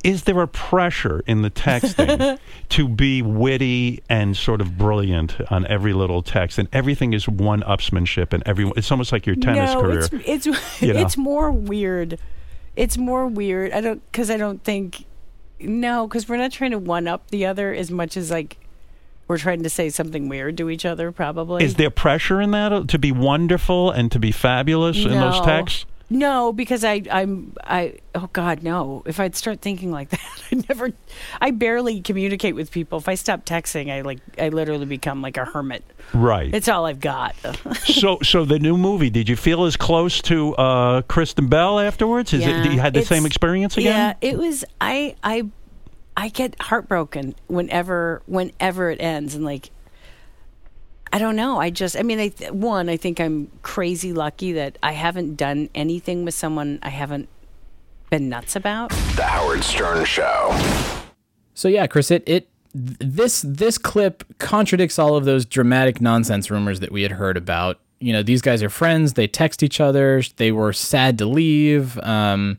is 0.05 0.25
there 0.25 0.41
a 0.43 0.49
pressure 0.49 1.23
in 1.27 1.43
the 1.43 1.51
texting 1.51 2.39
to 2.69 2.89
be 2.89 3.23
witty 3.23 4.03
and 4.09 4.37
sort 4.37 4.61
of 4.61 4.77
brilliant 4.77 5.41
on 5.51 5.67
every 5.67 5.93
little 5.95 6.23
text 6.23 6.59
and 6.59 6.69
everything 6.73 7.13
is 7.15 7.27
one 7.29 7.63
upsmanship 7.63 8.33
and 8.33 8.43
everyone 8.47 8.75
it's 8.77 8.91
almost 8.93 9.13
like 9.13 9.27
your 9.27 9.37
tennis 9.37 9.73
no, 9.73 9.81
career 9.81 9.99
It's 10.01 10.47
it's 10.47 10.83
you 10.83 10.93
know? 10.93 11.01
it's 11.01 11.17
more 11.17 11.51
weird. 11.51 12.19
It's 12.77 12.99
more 12.99 13.27
weird. 13.27 13.73
I 13.73 13.81
don't 13.81 14.03
because 14.13 14.31
I 14.31 14.37
don't 14.37 14.63
think 14.63 15.07
no 15.61 16.07
because 16.07 16.29
we're 16.29 16.37
not 16.37 16.53
trying 16.53 16.71
to 16.71 16.79
one 16.79 17.07
up 17.07 17.31
the 17.31 17.47
other 17.47 17.73
as 17.75 17.91
much 17.91 18.17
as 18.17 18.31
like 18.31 18.59
we're 19.29 19.39
trying 19.39 19.63
to 19.63 19.71
say 19.71 19.89
something 19.91 20.29
weird 20.29 20.57
to 20.59 20.71
each 20.71 20.85
other. 20.85 21.11
Probably 21.11 21.65
is 21.65 21.75
there 21.75 21.91
pressure 21.91 22.41
in 22.41 22.53
that 22.53 22.73
uh, 22.73 22.85
to 22.85 22.99
be 22.99 23.13
wonderful 23.13 23.91
and 23.91 24.11
to 24.13 24.19
be 24.19 24.33
fabulous 24.33 24.99
in 24.99 25.11
those 25.11 25.41
texts 25.41 25.87
No, 26.09 26.53
because 26.53 26.85
I 26.85 27.03
I'm 27.11 27.53
I 27.65 27.95
oh 28.15 28.29
God 28.33 28.63
no. 28.63 29.03
If 29.07 29.19
I'd 29.19 29.35
start 29.35 29.61
thinking 29.61 29.91
like 29.91 30.09
that, 30.11 30.43
I 30.53 30.63
never 30.69 30.91
I 31.41 31.51
barely 31.51 32.01
communicate 32.01 32.55
with 32.55 32.71
people. 32.71 32.99
If 32.99 33.09
I 33.09 33.17
stop 33.17 33.45
texting, 33.45 33.91
I 33.91 34.03
like 34.03 34.21
I 34.39 34.51
literally 34.51 34.87
become 34.87 35.21
like 35.21 35.37
a 35.37 35.45
hermit. 35.45 35.83
right 36.15 36.55
It's 36.55 36.69
all 36.69 36.87
I've 36.87 37.01
got. 37.01 37.35
so 37.85 38.19
so 38.23 38.45
the 38.45 38.59
new 38.59 38.77
movie 38.77 39.11
did 39.11 39.29
you 39.29 39.37
feel 39.37 39.65
as 39.65 39.77
close 39.77 40.21
to 40.23 40.55
uh 40.55 41.03
kristen 41.03 41.49
bell 41.49 41.81
afterwards 41.81 42.33
is 42.33 42.43
Yeah, 42.43 42.65
it 42.65 42.73
you 42.73 42.81
had 42.81 42.95
the 42.95 43.05
same 43.05 43.27
experience 43.27 43.77
again 43.77 43.93
Yeah, 43.93 44.29
it 44.29 44.39
was. 44.39 44.65
I 44.81 45.17
I 45.25 45.49
I 46.17 46.29
get 46.29 46.61
heartbroken 46.61 47.35
whenever 47.49 48.23
whenever 48.27 48.91
it 48.91 49.01
ends, 49.01 49.35
and 49.35 49.45
like 49.45 49.71
I 51.17 51.19
don't 51.19 51.35
know. 51.35 51.59
I 51.59 51.71
just. 51.71 51.97
I 51.97 52.03
mean, 52.03 52.21
I 52.21 52.29
th- 52.29 52.51
one. 52.51 52.91
I 52.91 52.99
think 52.99 53.21
I'm 53.23 53.51
crazy 53.63 54.13
lucky 54.13 54.53
that 54.53 54.77
I 54.83 54.93
haven't 54.93 55.37
done 55.37 55.71
anything 55.75 56.27
with 56.27 56.35
someone 56.35 56.79
I 56.83 56.91
haven't 56.91 57.31
been 58.11 58.29
nuts 58.29 58.55
about. 58.55 58.91
The 58.91 59.23
Howard 59.23 59.65
Stern 59.65 60.05
Show. 60.05 60.55
So 61.55 61.69
yeah, 61.69 61.87
Chris, 61.87 62.11
it, 62.11 62.23
it 62.27 62.51
this 62.75 63.41
this 63.41 63.79
clip 63.79 64.25
contradicts 64.37 64.99
all 64.99 65.17
of 65.17 65.25
those 65.25 65.47
dramatic 65.47 66.03
nonsense 66.03 66.51
rumors 66.51 66.81
that 66.81 66.93
we 66.93 67.01
had 67.01 67.13
heard 67.13 67.39
about. 67.39 67.81
You 67.99 68.13
know, 68.13 68.23
these 68.23 68.43
guys 68.43 68.63
are 68.63 68.69
friends. 68.69 69.15
They 69.15 69.27
text 69.27 69.63
each 69.63 69.81
other. 69.81 70.23
They 70.37 70.53
were 70.53 70.75
sad 70.75 71.17
to 71.17 71.25
leave. 71.25 71.99
Um, 72.01 72.59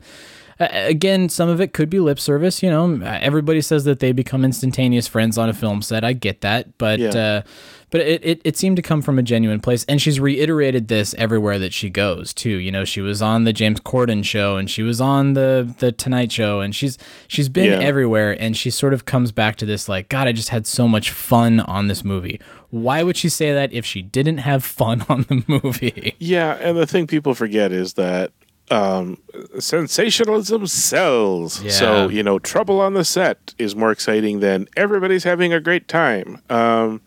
again, 0.60 1.28
some 1.28 1.48
of 1.48 1.60
it 1.60 1.72
could 1.72 1.88
be 1.90 2.00
lip 2.00 2.18
service. 2.18 2.62
You 2.62 2.70
know, 2.70 3.00
everybody 3.04 3.60
says 3.60 3.84
that 3.84 4.00
they 4.00 4.12
become 4.12 4.44
instantaneous 4.44 5.06
friends 5.08 5.38
on 5.38 5.48
a 5.48 5.54
film 5.54 5.82
set. 5.82 6.04
I 6.04 6.12
get 6.12 6.40
that, 6.42 6.76
but 6.78 6.98
Yeah. 6.98 7.10
uh, 7.10 7.42
but 7.90 8.02
it, 8.02 8.22
it 8.22 8.40
it 8.44 8.56
seemed 8.58 8.76
to 8.76 8.82
come 8.82 9.00
from 9.00 9.18
a 9.18 9.22
genuine 9.22 9.60
place, 9.60 9.84
and 9.88 10.00
she's 10.02 10.20
reiterated 10.20 10.88
this 10.88 11.14
everywhere 11.16 11.58
that 11.58 11.72
she 11.72 11.88
goes 11.88 12.34
too. 12.34 12.50
You 12.50 12.70
know, 12.70 12.84
she 12.84 13.00
was 13.00 13.22
on 13.22 13.44
the 13.44 13.52
James 13.54 13.80
Corden 13.80 14.22
show, 14.24 14.56
and 14.56 14.68
she 14.70 14.82
was 14.82 15.00
on 15.00 15.32
the 15.32 15.74
the 15.78 15.90
Tonight 15.92 16.30
Show, 16.30 16.60
and 16.60 16.74
she's 16.76 16.98
she's 17.28 17.48
been 17.48 17.80
Yeah. 17.80 17.86
everywhere, 17.86 18.32
and 18.38 18.54
she 18.56 18.68
sort 18.70 18.92
of 18.92 19.06
comes 19.06 19.32
back 19.32 19.56
to 19.56 19.66
this 19.66 19.88
like, 19.88 20.10
God, 20.10 20.28
I 20.28 20.32
just 20.32 20.50
had 20.50 20.66
so 20.66 20.86
much 20.86 21.10
fun 21.10 21.60
on 21.60 21.86
this 21.88 22.04
movie. 22.04 22.40
Why 22.70 23.02
would 23.02 23.16
she 23.16 23.30
say 23.30 23.54
that 23.54 23.72
if 23.72 23.86
she 23.86 24.02
didn't 24.02 24.38
have 24.38 24.62
fun 24.64 25.02
on 25.08 25.22
the 25.22 25.42
movie? 25.46 26.14
Yeah, 26.18 26.56
and 26.60 26.76
the 26.76 26.86
thing 26.86 27.06
people 27.06 27.34
forget 27.34 27.72
is 27.72 27.94
that 27.94 28.32
um, 28.70 29.18
sensationalism 29.58 30.66
sells. 30.66 31.62
Yeah. 31.62 31.70
So 31.70 32.08
you 32.08 32.22
know, 32.22 32.38
trouble 32.38 32.80
on 32.80 32.94
the 32.94 33.04
set 33.04 33.54
is 33.58 33.74
more 33.76 33.90
exciting 33.90 34.40
than 34.40 34.68
everybody's 34.76 35.24
having 35.24 35.52
a 35.52 35.60
great 35.60 35.88
time. 35.88 36.40
Um, 36.50 37.00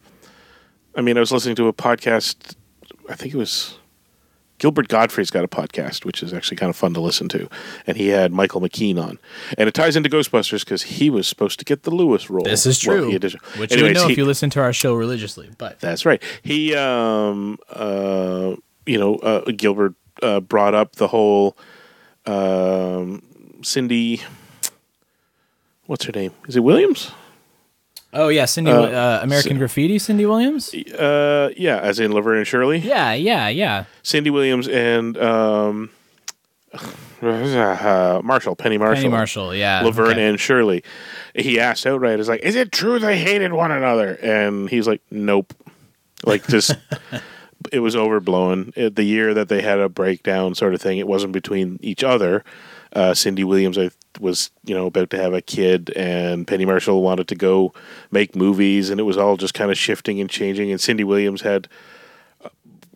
I 0.95 1.01
mean, 1.01 1.18
I 1.18 1.20
was 1.20 1.32
listening 1.32 1.55
to 1.55 1.68
a 1.68 1.74
podcast. 1.74 2.55
I 3.09 3.16
think 3.16 3.34
it 3.34 3.38
was 3.38 3.78
Gilbert 4.59 4.88
Gottfried's 4.89 5.32
got 5.32 5.43
a 5.43 5.47
podcast, 5.47 6.05
which 6.05 6.22
is 6.22 6.34
actually 6.34 6.57
kind 6.57 6.70
of 6.70 6.76
fun 6.76 6.93
to 6.93 7.01
listen 7.01 7.28
to, 7.30 7.49
and 7.88 7.97
he 7.97 8.09
had 8.09 8.32
Michael 8.32 8.62
McKean 8.62 9.01
on, 9.01 9.18
and 9.57 9.68
it 9.68 9.74
ties 9.74 9.95
into 9.95 10.09
Ghostbusters 10.09 10.59
because 10.64 10.84
he 10.84 11.09
was 11.09 11.28
supposed 11.28 11.59
to 11.59 11.66
get 11.66 11.84
the 11.84 11.91
Louis 11.91 12.30
role. 12.30 12.43
This 12.43 12.66
is 12.66 12.78
true, 12.80 13.18
did- 13.18 13.34
which 13.57 13.76
you 13.76 13.84
would 13.84 13.93
know 13.95 14.05
he- 14.07 14.12
if 14.14 14.18
you 14.18 14.26
listen 14.26 14.49
to 14.51 14.62
our 14.62 14.74
show 14.74 14.93
religiously. 14.93 15.49
But 15.57 15.80
that's 15.80 16.05
right. 16.05 16.22
He, 16.43 16.76
um, 16.76 17.57
uh, 17.72 18.55
you 18.86 18.97
know, 18.99 19.16
uh, 19.18 19.51
Gilbert 19.55 19.95
uh, 20.22 20.40
brought 20.40 20.74
up 20.74 20.96
the 20.96 21.08
whole 21.08 21.58
um, 22.26 23.22
Cindy. 23.64 24.22
What's 25.86 26.06
her 26.06 26.12
name? 26.12 26.32
Is 26.48 26.56
it 26.56 26.62
Williams? 26.62 27.12
oh 28.14 28.28
yeah, 28.28 28.46
Cindy, 28.46 28.72
Uh, 28.72 28.82
uh, 28.82 29.20
American 29.24 29.54
Ci- 29.54 29.58
Graffiti, 29.58 30.00
Cindy 30.00 30.26
Williams. 30.26 30.74
Uh, 30.74 31.50
yeah, 31.56 31.80
as 31.80 32.00
in 32.00 32.12
Laverne 32.12 32.40
and 32.40 32.48
Shirley. 32.48 32.80
Yeah, 32.80 33.14
yeah, 33.14 33.48
yeah. 33.48 33.86
Cindy 34.04 34.30
Williams 34.30 34.68
and 34.68 35.18
um, 35.18 35.90
uh, 36.74 38.22
Marshall, 38.24 38.56
Penny 38.56 38.78
Marshall. 38.78 38.96
Penny 39.04 39.10
Marshall, 39.10 39.56
yeah. 39.56 39.82
Laverne 39.82 40.12
okay. 40.12 40.30
and 40.30 40.40
Shirley. 40.40 40.84
He 41.36 41.60
asked 41.60 41.86
outright, 41.86 42.20
"Is 42.20 42.28
like, 42.28 42.42
is 42.42 42.56
it 42.56 42.72
true 42.72 43.00
they 43.00 43.18
hated 43.18 43.54
one 43.54 43.72
another?" 43.72 44.16
And 44.22 44.70
he's 44.70 44.88
like, 44.88 45.02
"Nope." 45.10 45.54
Like 46.26 46.46
just, 46.48 46.76
it 47.72 47.80
was 47.80 47.95
overblown. 47.95 48.74
It, 48.76 48.95
the 48.95 49.03
year 49.03 49.34
that 49.34 49.49
they 49.49 49.62
had 49.62 49.80
a 49.80 49.89
breakdown, 49.89 50.55
sort 50.55 50.74
of 50.74 50.82
thing, 50.82 50.97
it 50.97 51.07
wasn't 51.07 51.34
between 51.34 51.80
each 51.82 52.03
other. 52.03 52.43
Uh, 52.93 53.14
Cindy 53.14 53.43
Williams, 53.43 53.78
I 53.78 53.89
was, 54.20 54.51
you 54.66 54.76
know, 54.76 54.88
about 54.88 55.09
to 55.12 55.18
have 55.18 55.34
a 55.34 55.41
kid, 55.41 55.93
and 55.95 56.45
Penny 56.45 56.66
Marshall 56.66 57.01
wanted 57.01 57.28
to 57.30 57.36
go 57.36 57.74
make 58.12 58.36
movies, 58.36 58.89
and 58.89 58.99
it 58.99 59.03
was 59.03 59.18
all 59.18 59.38
just 59.38 59.53
kind 59.53 59.72
of 59.72 59.78
shifting 59.78 60.20
and 60.20 60.30
changing. 60.30 60.72
And 60.72 60.82
Cindy 60.82 61.03
Williams 61.05 61.41
had 61.41 61.70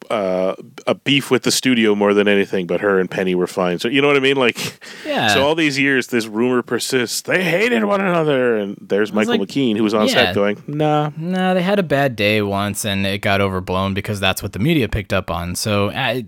uh, 0.10 0.56
a 0.88 0.96
beef 0.96 1.30
with 1.32 1.44
the 1.44 1.52
studio 1.52 1.96
more 1.96 2.14
than 2.14 2.28
anything, 2.28 2.68
but 2.68 2.82
her 2.82 3.00
and 3.00 3.10
Penny 3.10 3.36
were 3.36 3.48
fine. 3.48 3.80
So 3.80 3.88
you 3.88 4.02
know 4.02 4.08
what 4.08 4.18
I 4.18 4.22
mean? 4.22 4.38
Like, 4.38 4.80
Yeah. 5.06 5.28
So 5.30 5.46
all 5.46 5.56
these 5.56 5.78
years, 5.80 6.08
this 6.08 6.26
rumor 6.28 6.62
persists. 6.62 7.22
They 7.22 7.44
hated 7.44 7.84
one 7.84 8.02
another, 8.02 8.56
and 8.58 8.78
there's 8.82 9.12
Michael 9.14 9.38
like, 9.38 9.42
McKean 9.50 9.78
who 9.78 9.84
was 9.84 9.94
on 9.94 10.08
yeah. 10.08 10.14
set 10.14 10.36
going, 10.36 10.62
"Nah, 10.68 11.12
No, 11.18 11.54
they 11.54 11.62
had 11.62 11.80
a 11.80 11.84
bad 11.84 12.16
day 12.16 12.42
once, 12.42 12.86
and 12.86 13.06
it 13.06 13.20
got 13.20 13.42
overblown 13.42 13.94
because 13.94 14.20
that's 14.20 14.42
what 14.44 14.54
the 14.54 14.60
media 14.60 14.88
picked 14.90 15.14
up 15.14 15.30
on. 15.32 15.56
So 15.56 15.90
uh, 15.90 16.22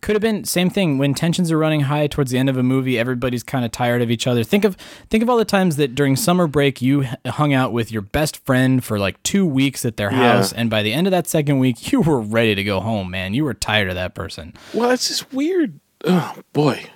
could 0.00 0.14
have 0.14 0.22
been 0.22 0.44
same 0.44 0.70
thing 0.70 0.98
when 0.98 1.14
tensions 1.14 1.50
are 1.52 1.58
running 1.58 1.80
high 1.82 2.06
towards 2.06 2.30
the 2.30 2.38
end 2.38 2.48
of 2.48 2.56
a 2.56 2.62
movie. 2.62 2.98
Everybody's 2.98 3.42
kind 3.42 3.64
of 3.64 3.70
tired 3.72 4.02
of 4.02 4.10
each 4.10 4.26
other. 4.26 4.42
Think 4.44 4.64
of 4.64 4.76
think 5.10 5.22
of 5.22 5.30
all 5.30 5.36
the 5.36 5.44
times 5.44 5.76
that 5.76 5.94
during 5.94 6.16
summer 6.16 6.46
break 6.46 6.80
you 6.82 7.06
hung 7.26 7.52
out 7.52 7.72
with 7.72 7.90
your 7.92 8.02
best 8.02 8.44
friend 8.44 8.84
for 8.84 8.98
like 8.98 9.22
two 9.22 9.44
weeks 9.46 9.84
at 9.84 9.96
their 9.96 10.10
Yeah. 10.10 10.34
house, 10.36 10.52
and 10.52 10.70
by 10.70 10.82
the 10.82 10.92
end 10.92 11.06
of 11.06 11.10
that 11.12 11.26
second 11.26 11.58
week, 11.58 11.92
you 11.92 12.00
were 12.00 12.20
ready 12.20 12.54
to 12.54 12.64
go 12.64 12.80
home. 12.80 13.07
Man, 13.08 13.34
you 13.34 13.44
were 13.44 13.54
tired 13.54 13.88
of 13.88 13.94
that 13.94 14.14
person. 14.14 14.54
Well, 14.72 14.90
it's 14.90 15.08
just 15.08 15.32
weird. 15.32 15.80
Oh 16.04 16.36
boy. 16.52 16.86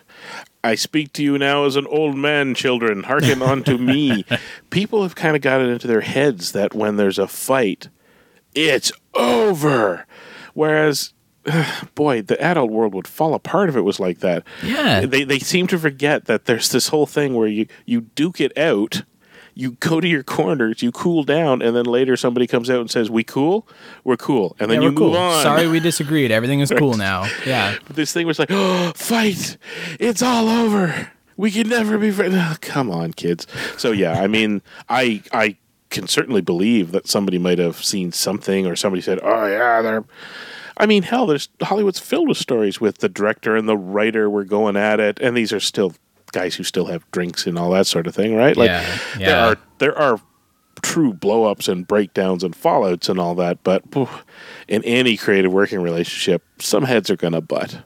I 0.64 0.76
speak 0.76 1.12
to 1.14 1.24
you 1.24 1.38
now 1.38 1.64
as 1.64 1.74
an 1.74 1.86
old 1.88 2.16
man, 2.16 2.54
children. 2.54 3.02
Hearken 3.04 3.42
unto 3.42 3.78
me. 3.78 4.24
People 4.70 5.02
have 5.02 5.14
kind 5.16 5.34
of 5.34 5.42
got 5.42 5.60
it 5.60 5.68
into 5.68 5.88
their 5.88 6.02
heads 6.02 6.52
that 6.52 6.74
when 6.74 6.96
there's 6.96 7.18
a 7.18 7.26
fight, 7.26 7.88
it's 8.54 8.92
over. 9.14 10.06
Whereas, 10.54 11.14
boy, 11.94 12.22
the 12.22 12.40
adult 12.40 12.70
world 12.70 12.94
would 12.94 13.08
fall 13.08 13.34
apart 13.34 13.68
if 13.70 13.76
it 13.76 13.80
was 13.80 13.98
like 13.98 14.20
that. 14.20 14.44
Yeah. 14.62 15.04
They, 15.06 15.24
they 15.24 15.40
seem 15.40 15.66
to 15.68 15.78
forget 15.78 16.26
that 16.26 16.44
there's 16.44 16.70
this 16.70 16.88
whole 16.88 17.06
thing 17.06 17.34
where 17.34 17.48
you, 17.48 17.66
you 17.84 18.02
duke 18.02 18.40
it 18.40 18.56
out. 18.56 19.02
You 19.54 19.72
go 19.80 20.00
to 20.00 20.08
your 20.08 20.22
corners, 20.22 20.82
you 20.82 20.90
cool 20.92 21.24
down, 21.24 21.60
and 21.62 21.76
then 21.76 21.84
later 21.84 22.16
somebody 22.16 22.46
comes 22.46 22.70
out 22.70 22.80
and 22.80 22.90
says, 22.90 23.10
"We 23.10 23.22
cool, 23.22 23.66
we're 24.04 24.16
cool," 24.16 24.56
and 24.58 24.70
then 24.70 24.80
Yeah, 24.80 24.88
you 24.88 24.92
move 24.92 24.98
cool. 24.98 25.16
on. 25.16 25.42
Sorry, 25.42 25.68
we 25.68 25.78
disagreed. 25.80 26.30
Everything 26.30 26.60
is 26.60 26.70
cool 26.78 26.94
now. 26.96 27.28
Yeah. 27.46 27.76
But 27.86 27.96
this 27.96 28.12
thing 28.12 28.26
was 28.26 28.38
like, 28.38 28.48
oh, 28.50 28.92
fight! 28.94 29.56
It's 30.00 30.22
all 30.22 30.48
over. 30.48 31.10
We 31.36 31.50
can 31.50 31.68
never 31.68 31.98
be 31.98 32.10
friends. 32.10 32.34
Oh, 32.36 32.56
come 32.60 32.90
on, 32.90 33.12
kids. 33.12 33.46
So 33.76 33.90
yeah, 33.92 34.22
I 34.22 34.26
mean, 34.26 34.62
I 34.88 35.22
I 35.32 35.56
can 35.90 36.06
certainly 36.08 36.40
believe 36.40 36.92
that 36.92 37.06
somebody 37.06 37.36
might 37.38 37.58
have 37.58 37.84
seen 37.84 38.12
something, 38.12 38.66
or 38.66 38.74
somebody 38.76 39.02
said, 39.02 39.20
oh 39.22 39.46
yeah, 39.46 39.82
they're. 39.82 40.04
I 40.78 40.86
mean, 40.86 41.02
hell, 41.02 41.26
there's 41.26 41.50
Hollywood's 41.60 41.98
filled 41.98 42.28
with 42.28 42.38
stories 42.38 42.80
with 42.80 42.98
the 42.98 43.08
director 43.10 43.54
and 43.56 43.68
the 43.68 43.76
writer 43.76 44.30
were 44.30 44.44
going 44.44 44.76
at 44.76 44.98
it, 45.00 45.18
and 45.20 45.36
these 45.36 45.52
are 45.52 45.60
still 45.60 45.92
guys 46.32 46.54
who 46.54 46.64
still 46.64 46.86
have 46.86 47.08
drinks 47.12 47.46
and 47.46 47.58
all 47.58 47.70
that 47.70 47.86
sort 47.86 48.06
of 48.06 48.14
thing, 48.14 48.34
right? 48.34 48.56
Like 48.56 48.68
Yeah, 49.18 49.26
there 49.26 49.36
are 49.48 49.56
there 49.78 49.98
are 49.98 50.20
true 50.82 51.12
blow-ups 51.12 51.68
and 51.68 51.86
breakdowns 51.86 52.42
and 52.42 52.54
fallouts 52.56 53.08
and 53.08 53.20
all 53.20 53.34
that, 53.36 53.62
but 53.62 53.84
in 54.68 54.82
any 54.84 55.16
creative 55.16 55.52
working 55.52 55.80
relationship, 55.80 56.42
some 56.58 56.84
heads 56.84 57.08
are 57.10 57.16
gonna 57.16 57.40
butt. 57.40 57.82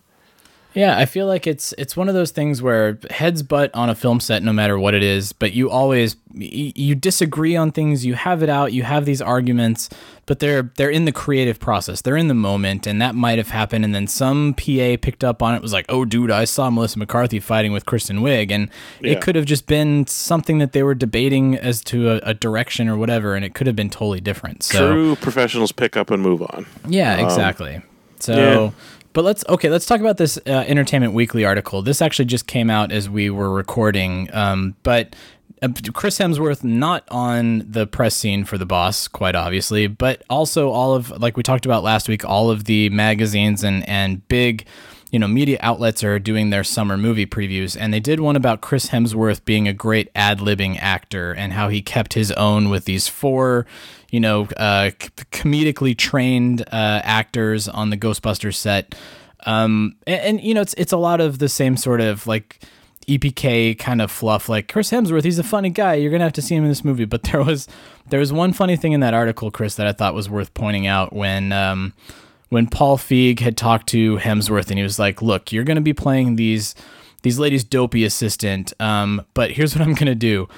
Yeah, 0.77 0.99
I 0.99 1.07
feel 1.07 1.27
like 1.27 1.47
it's 1.47 1.73
it's 1.79 1.97
one 1.97 2.09
of 2.09 2.15
those 2.15 2.31
things 2.33 2.61
where 2.61 2.99
heads 3.11 3.43
butt 3.43 3.75
on 3.75 3.89
a 3.89 3.95
film 3.95 4.21
set, 4.21 4.43
no 4.43 4.53
matter 4.53 4.79
what 4.79 4.93
it 4.93 5.03
is. 5.03 5.33
But 5.33 5.55
you 5.55 5.71
always 5.71 6.17
you 6.35 6.95
disagree 6.95 7.57
on 7.57 7.73
things. 7.73 8.05
You 8.05 8.13
have 8.13 8.43
it 8.43 8.51
out. 8.51 8.75
You 8.75 8.83
have 8.83 9.07
these 9.07 9.23
arguments, 9.23 9.89
but 10.27 10.39
they're 10.39 10.71
they're 10.77 10.91
in 10.91 11.07
the 11.07 11.13
creative 11.13 11.59
process. 11.59 12.03
They're 12.03 12.19
in 12.19 12.29
the 12.29 12.35
moment, 12.35 12.87
and 12.87 13.01
that 13.01 13.15
might 13.15 13.39
have 13.39 13.49
happened. 13.49 13.87
And 13.87 13.95
then 13.95 14.07
some 14.07 14.53
PA 14.53 14.97
picked 15.01 15.25
up 15.25 15.43
on 15.43 15.55
it. 15.55 15.63
Was 15.63 15.73
like, 15.73 15.87
oh, 15.89 16.05
dude, 16.05 16.31
I 16.31 16.45
saw 16.45 16.69
Melissa 16.69 16.99
McCarthy 16.99 17.41
fighting 17.41 17.73
with 17.73 17.87
Kristen 17.87 18.19
Wiig, 18.19 18.51
and 18.51 18.69
Yeah. 19.01 19.13
it 19.13 19.23
could 19.23 19.35
have 19.35 19.47
just 19.47 19.67
been 19.67 20.07
something 20.07 20.59
that 20.59 20.73
they 20.73 20.83
were 20.83 20.95
debating 20.95 21.57
as 21.57 21.81
to 21.85 22.11
a, 22.11 22.17
a 22.19 22.35
direction 22.35 22.87
or 22.87 22.99
whatever, 22.99 23.35
and 23.35 23.47
it 23.47 23.55
could 23.55 23.67
have 23.67 23.77
been 23.77 23.89
totally 23.89 24.21
different. 24.21 24.63
So 24.63 24.93
True 24.93 25.17
professionals 25.17 25.73
pick 25.73 25.97
up 25.97 26.11
and 26.11 26.23
move 26.23 26.43
on. 26.43 26.67
yeah, 26.87 27.17
exactly. 27.25 27.81
So, 28.19 28.33
Um, 28.33 28.39
yeah. 28.39 28.71
But 29.17 29.25
let's 29.25 29.43
okay, 29.49 29.71
let's 29.71 29.87
talk 29.87 30.01
about 30.01 30.19
this 30.19 30.37
uh, 30.47 30.51
Entertainment 30.51 31.15
Weekly 31.15 31.43
article. 31.43 31.81
This 31.81 32.03
actually 32.03 32.27
just 32.27 32.47
came 32.47 32.69
out 32.69 32.93
as 32.93 33.09
we 33.09 33.31
were 33.31 33.51
recording, 33.51 34.29
um, 34.33 34.77
but. 34.85 35.17
Uh, 35.63 35.69
Chris 35.95 36.19
Hemsworth 36.19 36.63
not 36.63 37.03
on 37.11 37.65
the 37.67 37.87
press 37.87 38.15
scene 38.15 38.45
for 38.45 38.59
the 38.59 38.67
boss, 38.67 39.09
quite 39.09 39.35
obviously, 39.35 39.87
but 39.87 40.23
also 40.29 40.69
all 40.69 40.95
of 40.95 41.09
like 41.13 41.35
we 41.35 41.43
talked 41.43 41.65
about 41.65 41.83
last 41.83 42.11
week, 42.11 42.27
all 42.27 42.51
of 42.51 42.65
the 42.65 42.91
magazines 42.91 43.65
and 43.65 43.89
and 43.89 44.29
big, 44.29 44.67
you 45.11 45.19
know, 45.19 45.29
media 45.29 45.59
outlets 45.61 46.03
are 46.03 46.19
doing 46.19 46.51
their 46.51 46.65
summer 46.65 46.97
movie 46.97 47.27
previews, 47.27 47.77
and 47.79 47.95
they 47.95 48.01
did 48.01 48.21
one 48.21 48.37
about 48.37 48.61
Chris 48.61 48.89
Hemsworth 48.89 49.45
being 49.45 49.69
a 49.69 49.73
great 49.73 50.11
ad 50.15 50.41
libbing 50.41 50.79
actor 50.81 51.33
and 51.33 51.53
how 51.53 51.69
he 51.69 51.81
kept 51.81 52.15
his 52.15 52.33
own 52.33 52.69
with 52.69 52.87
these 52.87 53.07
four, 53.07 53.67
you 54.11 54.19
know, 54.19 54.43
uh, 54.57 54.91
comedically 55.31 55.97
trained 55.97 56.63
uh, 56.73 57.01
actors 57.05 57.69
on 57.69 57.91
the 57.91 57.97
Ghostbusters 57.97 58.57
set. 58.57 58.95
Um, 59.45 59.95
and, 60.07 60.21
and 60.21 60.41
you 60.41 60.55
know, 60.55 60.61
it's 60.61 60.75
it's 60.75 60.93
a 60.93 60.97
lot 60.97 61.21
of 61.21 61.39
the 61.39 61.49
same 61.49 61.77
sort 61.77 62.01
of 62.01 62.27
like 62.27 62.59
EPK 63.07 63.79
kind 63.79 64.03
of 64.03 64.11
fluff. 64.11 64.49
Like 64.49 64.67
Chris 64.69 64.91
Hemsworth, 64.91 65.23
he's 65.23 65.39
a 65.39 65.45
funny 65.45 65.71
guy. 65.71 65.95
You're 65.95 66.11
gonna 66.11 66.25
have 66.25 66.33
to 66.33 66.43
see 66.43 66.57
him 66.57 66.65
in 66.65 66.69
this 66.69 66.85
movie. 66.85 67.05
But 67.05 67.23
there 67.25 67.43
was 67.43 67.69
there 68.09 68.19
was 68.19 68.33
one 68.33 68.53
funny 68.53 68.77
thing 68.77 68.93
in 68.93 69.01
that 69.01 69.15
article, 69.15 69.53
Chris, 69.53 69.77
that 69.77 69.87
I 69.87 69.93
thought 69.93 70.15
was 70.15 70.29
worth 70.29 70.53
pointing 70.53 70.87
out 70.89 71.13
when. 71.13 71.53
Um, 71.53 71.95
when 72.49 72.67
Paul 72.67 72.97
Feig 72.97 73.41
had 73.41 73.57
talked 73.57 73.89
to 73.89 74.19
Hemsworth 74.19 74.69
and 74.71 74.79
he 74.79 74.83
was 74.83 74.99
like, 74.99 75.23
"Look, 75.23 75.53
you're 75.53 75.65
going 75.65 75.77
to 75.77 75.81
be 75.81 75.93
playing 75.93 76.37
these 76.37 76.75
these 77.23 77.39
ladies' 77.39 77.65
dopey 77.65 78.05
assistant, 78.05 78.73
um, 78.81 79.25
but 79.35 79.51
here's 79.51 79.75
what 79.75 79.83
I'm 79.83 79.95
going 79.95 80.07
to 80.07 80.15
do. 80.15 80.49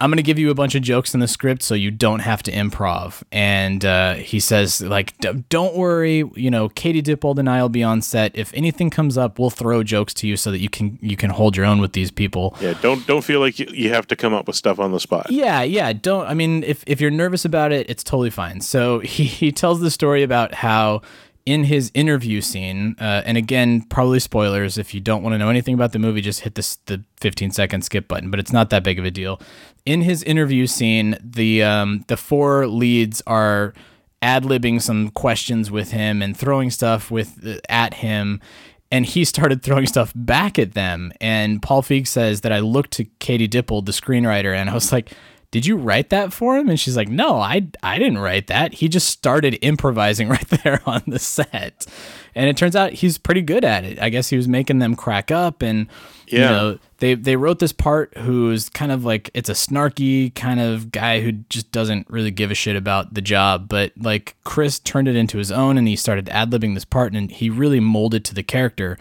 I'm 0.00 0.10
going 0.10 0.18
to 0.18 0.22
give 0.22 0.38
you 0.38 0.50
a 0.50 0.54
bunch 0.54 0.74
of 0.74 0.82
jokes 0.82 1.12
in 1.12 1.20
the 1.20 1.26
script 1.26 1.62
so 1.62 1.74
you 1.74 1.90
don't 1.90 2.20
have 2.20 2.42
to 2.44 2.52
improv." 2.52 3.22
And 3.32 3.84
uh, 3.84 4.14
he 4.14 4.40
says, 4.40 4.80
"Like, 4.80 5.18
"D- 5.18 5.44
don't 5.48 5.74
worry, 5.74 6.24
you 6.34 6.50
know, 6.50 6.68
Katie 6.68 7.02
Dippold 7.02 7.38
and 7.38 7.48
I 7.48 7.60
will 7.62 7.68
be 7.68 7.82
on 7.82 8.00
set. 8.02 8.36
If 8.36 8.52
anything 8.54 8.90
comes 8.90 9.18
up, 9.18 9.38
we'll 9.38 9.50
throw 9.50 9.82
jokes 9.82 10.14
to 10.14 10.28
you 10.28 10.36
so 10.36 10.50
that 10.50 10.60
you 10.60 10.68
can 10.68 10.98
you 11.02 11.16
can 11.16 11.30
hold 11.30 11.56
your 11.56 11.66
own 11.66 11.80
with 11.80 11.92
these 11.92 12.10
people." 12.10 12.56
Yeah, 12.60 12.74
don't 12.80 13.06
don't 13.06 13.22
feel 13.22 13.40
like 13.40 13.58
you, 13.58 13.66
you 13.72 13.90
have 13.90 14.06
to 14.08 14.16
come 14.16 14.34
up 14.34 14.46
with 14.46 14.56
stuff 14.56 14.78
on 14.78 14.92
the 14.92 15.00
spot. 15.00 15.30
Yeah, 15.30 15.62
yeah. 15.62 15.92
Don't. 15.92 16.26
I 16.26 16.34
mean, 16.34 16.62
if 16.64 16.84
if 16.86 17.00
you're 17.00 17.10
nervous 17.10 17.44
about 17.44 17.72
it, 17.72 17.88
it's 17.90 18.04
totally 18.04 18.30
fine. 18.30 18.60
So 18.60 18.98
he 19.00 19.24
he 19.24 19.52
tells 19.52 19.80
the 19.80 19.90
story 19.90 20.22
about 20.22 20.54
how 20.54 21.02
in 21.48 21.64
his 21.64 21.90
interview 21.94 22.42
scene, 22.42 22.94
uh, 23.00 23.22
and 23.24 23.38
again, 23.38 23.80
probably 23.80 24.20
spoilers. 24.20 24.76
If 24.76 24.92
you 24.92 25.00
don't 25.00 25.22
want 25.22 25.32
to 25.32 25.38
know 25.38 25.48
anything 25.48 25.72
about 25.72 25.92
the 25.92 25.98
movie, 25.98 26.20
just 26.20 26.40
hit 26.40 26.56
this 26.56 26.76
the 26.84 27.02
15 27.22 27.52
second 27.52 27.80
skip 27.86 28.06
button. 28.06 28.30
But 28.30 28.38
it's 28.38 28.52
not 28.52 28.68
that 28.68 28.84
big 28.84 28.98
of 28.98 29.06
a 29.06 29.10
deal. 29.10 29.40
In 29.86 30.02
his 30.02 30.22
interview 30.24 30.66
scene, 30.66 31.16
the 31.24 31.62
um, 31.62 32.04
the 32.08 32.18
four 32.18 32.66
leads 32.66 33.22
are 33.26 33.72
ad 34.20 34.44
libbing 34.44 34.82
some 34.82 35.08
questions 35.08 35.70
with 35.70 35.92
him 35.92 36.20
and 36.20 36.36
throwing 36.36 36.70
stuff 36.70 37.10
with 37.10 37.40
uh, 37.46 37.56
at 37.70 37.94
him 37.94 38.42
and 38.90 39.06
he 39.06 39.24
started 39.34 39.62
throwing 39.62 39.86
stuff 39.86 40.12
back 40.14 40.58
at 40.58 40.74
them. 40.74 41.12
And 41.18 41.62
Paul 41.62 41.82
Feig 41.82 42.06
says 42.06 42.42
that 42.42 42.52
I 42.52 42.58
looked 42.58 42.90
to 42.92 43.04
Katie 43.20 43.48
Dippold, 43.48 43.86
the 43.86 43.92
screenwriter, 43.92 44.54
and 44.54 44.68
I 44.68 44.74
was 44.74 44.92
like, 44.92 45.12
"Did 45.50 45.64
you 45.66 45.76
write 45.76 46.10
that 46.10 46.32
for 46.32 46.56
him?" 46.56 46.68
And 46.68 46.78
she's 46.78 46.96
like, 46.96 47.08
"No, 47.08 47.36
I 47.38 47.66
I 47.82 47.98
didn't 47.98 48.18
write 48.18 48.46
that. 48.48 48.74
He 48.74 48.88
just 48.88 49.08
started 49.08 49.58
improvising 49.62 50.28
right 50.36 50.48
there 50.48 50.80
on 50.86 51.02
the 51.06 51.18
set." 51.18 51.86
And 52.34 52.48
it 52.48 52.56
turns 52.56 52.76
out 52.76 52.92
he's 52.92 53.18
pretty 53.18 53.42
good 53.42 53.64
at 53.64 53.84
it. 53.84 54.00
I 54.00 54.10
guess 54.10 54.28
he 54.28 54.36
was 54.36 54.46
making 54.46 54.78
them 54.78 54.94
crack 54.94 55.30
up 55.32 55.60
and 55.62 55.88
you 56.28 56.38
Yeah. 56.38 56.50
know, 56.50 56.78
they 56.98 57.14
they 57.14 57.34
wrote 57.36 57.58
this 57.58 57.72
part 57.72 58.16
who's 58.18 58.68
kind 58.68 58.92
of 58.92 59.04
like 59.04 59.30
it's 59.34 59.48
a 59.48 59.54
snarky 59.54 60.32
kind 60.34 60.60
of 60.60 60.92
guy 60.92 61.20
who 61.20 61.32
just 61.48 61.72
doesn't 61.72 62.08
really 62.10 62.30
give 62.30 62.50
a 62.50 62.54
shit 62.54 62.76
about 62.76 63.14
the 63.14 63.20
job 63.22 63.68
but 63.68 63.92
like 63.96 64.34
chris 64.44 64.78
turned 64.78 65.08
it 65.08 65.16
into 65.16 65.38
his 65.38 65.50
own 65.52 65.78
and 65.78 65.88
he 65.88 65.94
started 65.96 66.28
ad-libbing 66.28 66.74
this 66.74 66.84
part 66.84 67.14
and 67.14 67.30
he 67.30 67.48
really 67.48 67.80
molded 67.80 68.24
to 68.26 68.34
the 68.34 68.42
character 68.42 68.98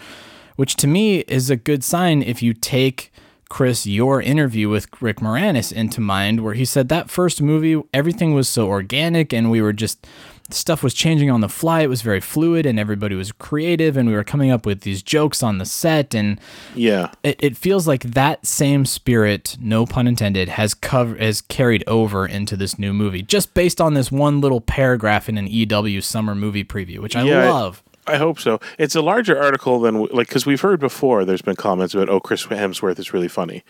which 0.58 0.76
to 0.76 0.88
me 0.88 1.20
is 1.22 1.50
a 1.50 1.56
good 1.56 1.84
sign 1.84 2.22
if 2.22 2.42
you 2.44 2.54
take 2.54 3.12
chris 3.50 3.86
your 3.86 4.22
interview 4.22 4.68
with 4.70 4.88
rick 5.02 5.18
moranis 5.18 5.72
into 5.72 6.02
mind 6.02 6.44
where 6.44 6.54
he 6.54 6.66
said 6.66 6.90
that 6.90 7.10
first 7.10 7.42
movie 7.42 7.82
everything 7.94 8.34
was 8.34 8.48
so 8.50 8.68
organic 8.68 9.34
and 9.34 9.50
we 9.50 9.62
were 9.62 9.74
just 9.74 10.06
stuff 10.50 10.82
was 10.82 10.94
changing 10.94 11.30
on 11.30 11.42
the 11.42 11.50
fly 11.50 11.82
it 11.82 11.90
was 11.90 12.02
very 12.02 12.22
fluid 12.22 12.66
and 12.66 12.80
everybody 12.80 13.14
was 13.16 13.34
creative 13.34 13.98
and 13.98 14.08
we 14.08 14.16
were 14.16 14.24
coming 14.24 14.50
up 14.50 14.66
with 14.66 14.82
these 14.82 15.04
jokes 15.04 15.44
on 15.44 15.58
the 15.58 15.66
set 15.66 16.16
and 16.16 16.40
Yeah, 16.74 17.12
it, 17.22 17.36
it 17.44 17.58
feels 17.58 17.86
like 17.86 18.04
that 18.04 18.46
same 18.46 18.86
spirit, 18.86 19.58
no 19.60 19.86
pun 19.86 20.08
intended, 20.08 20.48
has 20.48 20.74
cover 20.74 21.18
has 21.18 21.42
carried 21.42 21.84
over 21.86 22.26
into 22.26 22.56
this 22.56 22.80
new 22.80 22.94
movie, 22.94 23.22
just 23.24 23.54
based 23.56 23.82
on 23.82 23.94
this 23.94 24.10
one 24.10 24.40
little 24.40 24.62
paragraph 24.62 25.28
in 25.28 25.38
an 25.38 25.48
EW 25.48 26.00
summer 26.00 26.34
movie 26.34 26.64
preview, 26.64 27.00
which 27.00 27.18
I 27.18 27.24
Yeah, 27.24 27.44
I- 27.44 27.50
love. 27.50 27.84
I 28.08 28.18
hope 28.18 28.40
so. 28.40 28.60
It's 28.78 28.96
a 28.96 29.02
larger 29.02 29.38
article 29.38 29.80
than 29.82 30.06
like 30.06 30.28
because 30.28 30.46
we've 30.46 30.62
heard 30.62 30.80
before. 30.80 31.26
There's 31.26 31.42
been 31.42 31.56
comments 31.56 31.94
about 31.94 32.10
oh 32.10 32.20
Chris 32.20 32.46
Hemsworth 32.46 33.00
is 33.00 33.14
really 33.14 33.28
funny, 33.28 33.64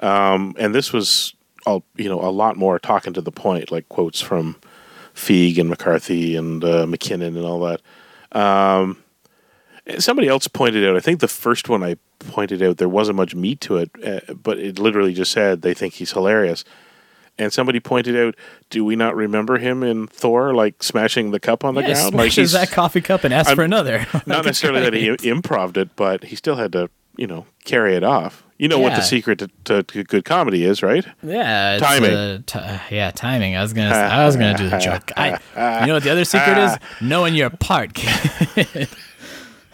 um, 0.00 0.54
and 0.58 0.74
this 0.74 0.92
was 0.92 1.34
all 1.66 1.84
you 1.96 2.08
know 2.08 2.20
a 2.20 2.30
lot 2.30 2.56
more 2.56 2.78
talking 2.78 3.12
to 3.12 3.20
the 3.20 3.30
point, 3.30 3.70
like 3.70 3.88
quotes 3.88 4.20
from 4.20 4.56
Feig 5.14 5.58
and 5.58 5.68
McCarthy 5.68 6.36
and 6.36 6.64
uh, 6.64 6.86
McKinnon 6.86 7.36
and 7.36 7.44
all 7.44 7.60
that. 7.60 7.82
Um, 8.36 9.02
somebody 9.98 10.28
else 10.28 10.48
pointed 10.48 10.88
out. 10.88 10.96
I 10.96 11.00
think 11.00 11.20
the 11.20 11.28
first 11.28 11.68
one 11.68 11.82
I 11.82 11.96
pointed 12.18 12.62
out 12.62 12.78
there 12.78 12.88
wasn't 12.88 13.16
much 13.16 13.34
meat 13.34 13.60
to 13.62 13.76
it, 13.76 13.90
uh, 14.04 14.34
but 14.34 14.58
it 14.58 14.78
literally 14.78 15.12
just 15.12 15.32
said 15.32 15.62
they 15.62 15.74
think 15.74 15.94
he's 15.94 16.12
hilarious. 16.12 16.64
And 17.38 17.52
somebody 17.52 17.80
pointed 17.80 18.16
out, 18.16 18.34
"Do 18.70 18.84
we 18.84 18.94
not 18.96 19.14
remember 19.16 19.58
him 19.58 19.82
in 19.82 20.06
Thor, 20.06 20.54
like 20.54 20.82
smashing 20.82 21.30
the 21.30 21.40
cup 21.40 21.64
on 21.64 21.74
the 21.74 21.80
Yeah, 21.82 21.94
ground? 21.94 22.12
smashes 22.14 22.54
like 22.54 22.68
that 22.68 22.74
coffee 22.74 23.00
cup 23.00 23.24
and 23.24 23.32
asks 23.34 23.48
I'm- 23.48 23.56
for 23.56 23.62
another. 23.62 24.06
not 24.26 24.44
necessarily 24.44 24.80
that 24.82 24.94
he 24.94 25.28
improved 25.28 25.76
it, 25.76 25.94
but 25.96 26.24
he 26.24 26.36
still 26.36 26.56
had 26.56 26.72
to, 26.72 26.90
you 27.16 27.26
know, 27.26 27.46
carry 27.64 27.94
it 27.96 28.04
off. 28.04 28.44
You 28.58 28.68
know 28.68 28.78
what 28.78 28.94
the 28.94 29.00
secret 29.00 29.40
to, 29.40 29.48
to, 29.64 29.82
to 29.82 30.04
good 30.04 30.24
comedy 30.24 30.62
is, 30.64 30.84
right? 30.84 31.04
Yeah, 31.20 31.74
it's, 31.74 31.82
Timing. 31.82 32.12
uh, 32.14 32.78
yeah, 32.92 33.10
timing. 33.10 33.56
I 33.56 33.62
was 33.62 33.72
gonna, 33.72 33.90
I 33.90 34.24
was 34.24 34.36
gonna 34.36 34.56
do 34.56 34.68
the 34.68 34.78
joke. 34.90 35.10
I, 35.16 35.80
you 35.80 35.86
know 35.88 35.94
what 35.94 36.04
the 36.04 36.10
other 36.10 36.24
secret 36.24 36.56
is? 36.58 36.76
Knowing 37.00 37.34
your 37.34 37.50
part. 37.50 37.98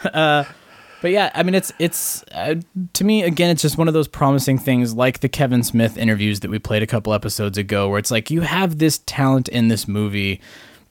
uh, 0.05 0.45
but 1.01 1.11
yeah, 1.11 1.31
I 1.35 1.43
mean, 1.43 1.55
it's 1.55 1.73
it's 1.79 2.25
uh, 2.33 2.57
to 2.95 3.05
me 3.05 3.23
again, 3.23 3.51
it's 3.51 3.63
just 3.63 3.79
one 3.79 3.89
of 3.89 3.95
those 3.95 4.09
promising 4.09 4.59
things, 4.59 4.95
like 4.95 5.21
the 5.21 5.29
Kevin 5.29 5.63
Smith 5.63 5.97
interviews 5.97 6.41
that 6.41 6.51
we 6.51 6.59
played 6.59 6.83
a 6.83 6.87
couple 6.87 7.15
episodes 7.15 7.57
ago, 7.57 7.89
where 7.89 7.99
it's 7.99 8.11
like 8.11 8.31
you 8.31 8.43
have 8.43 8.79
this 8.79 8.99
talent 9.07 9.49
in 9.49 9.69
this 9.69 9.87
movie. 9.87 10.41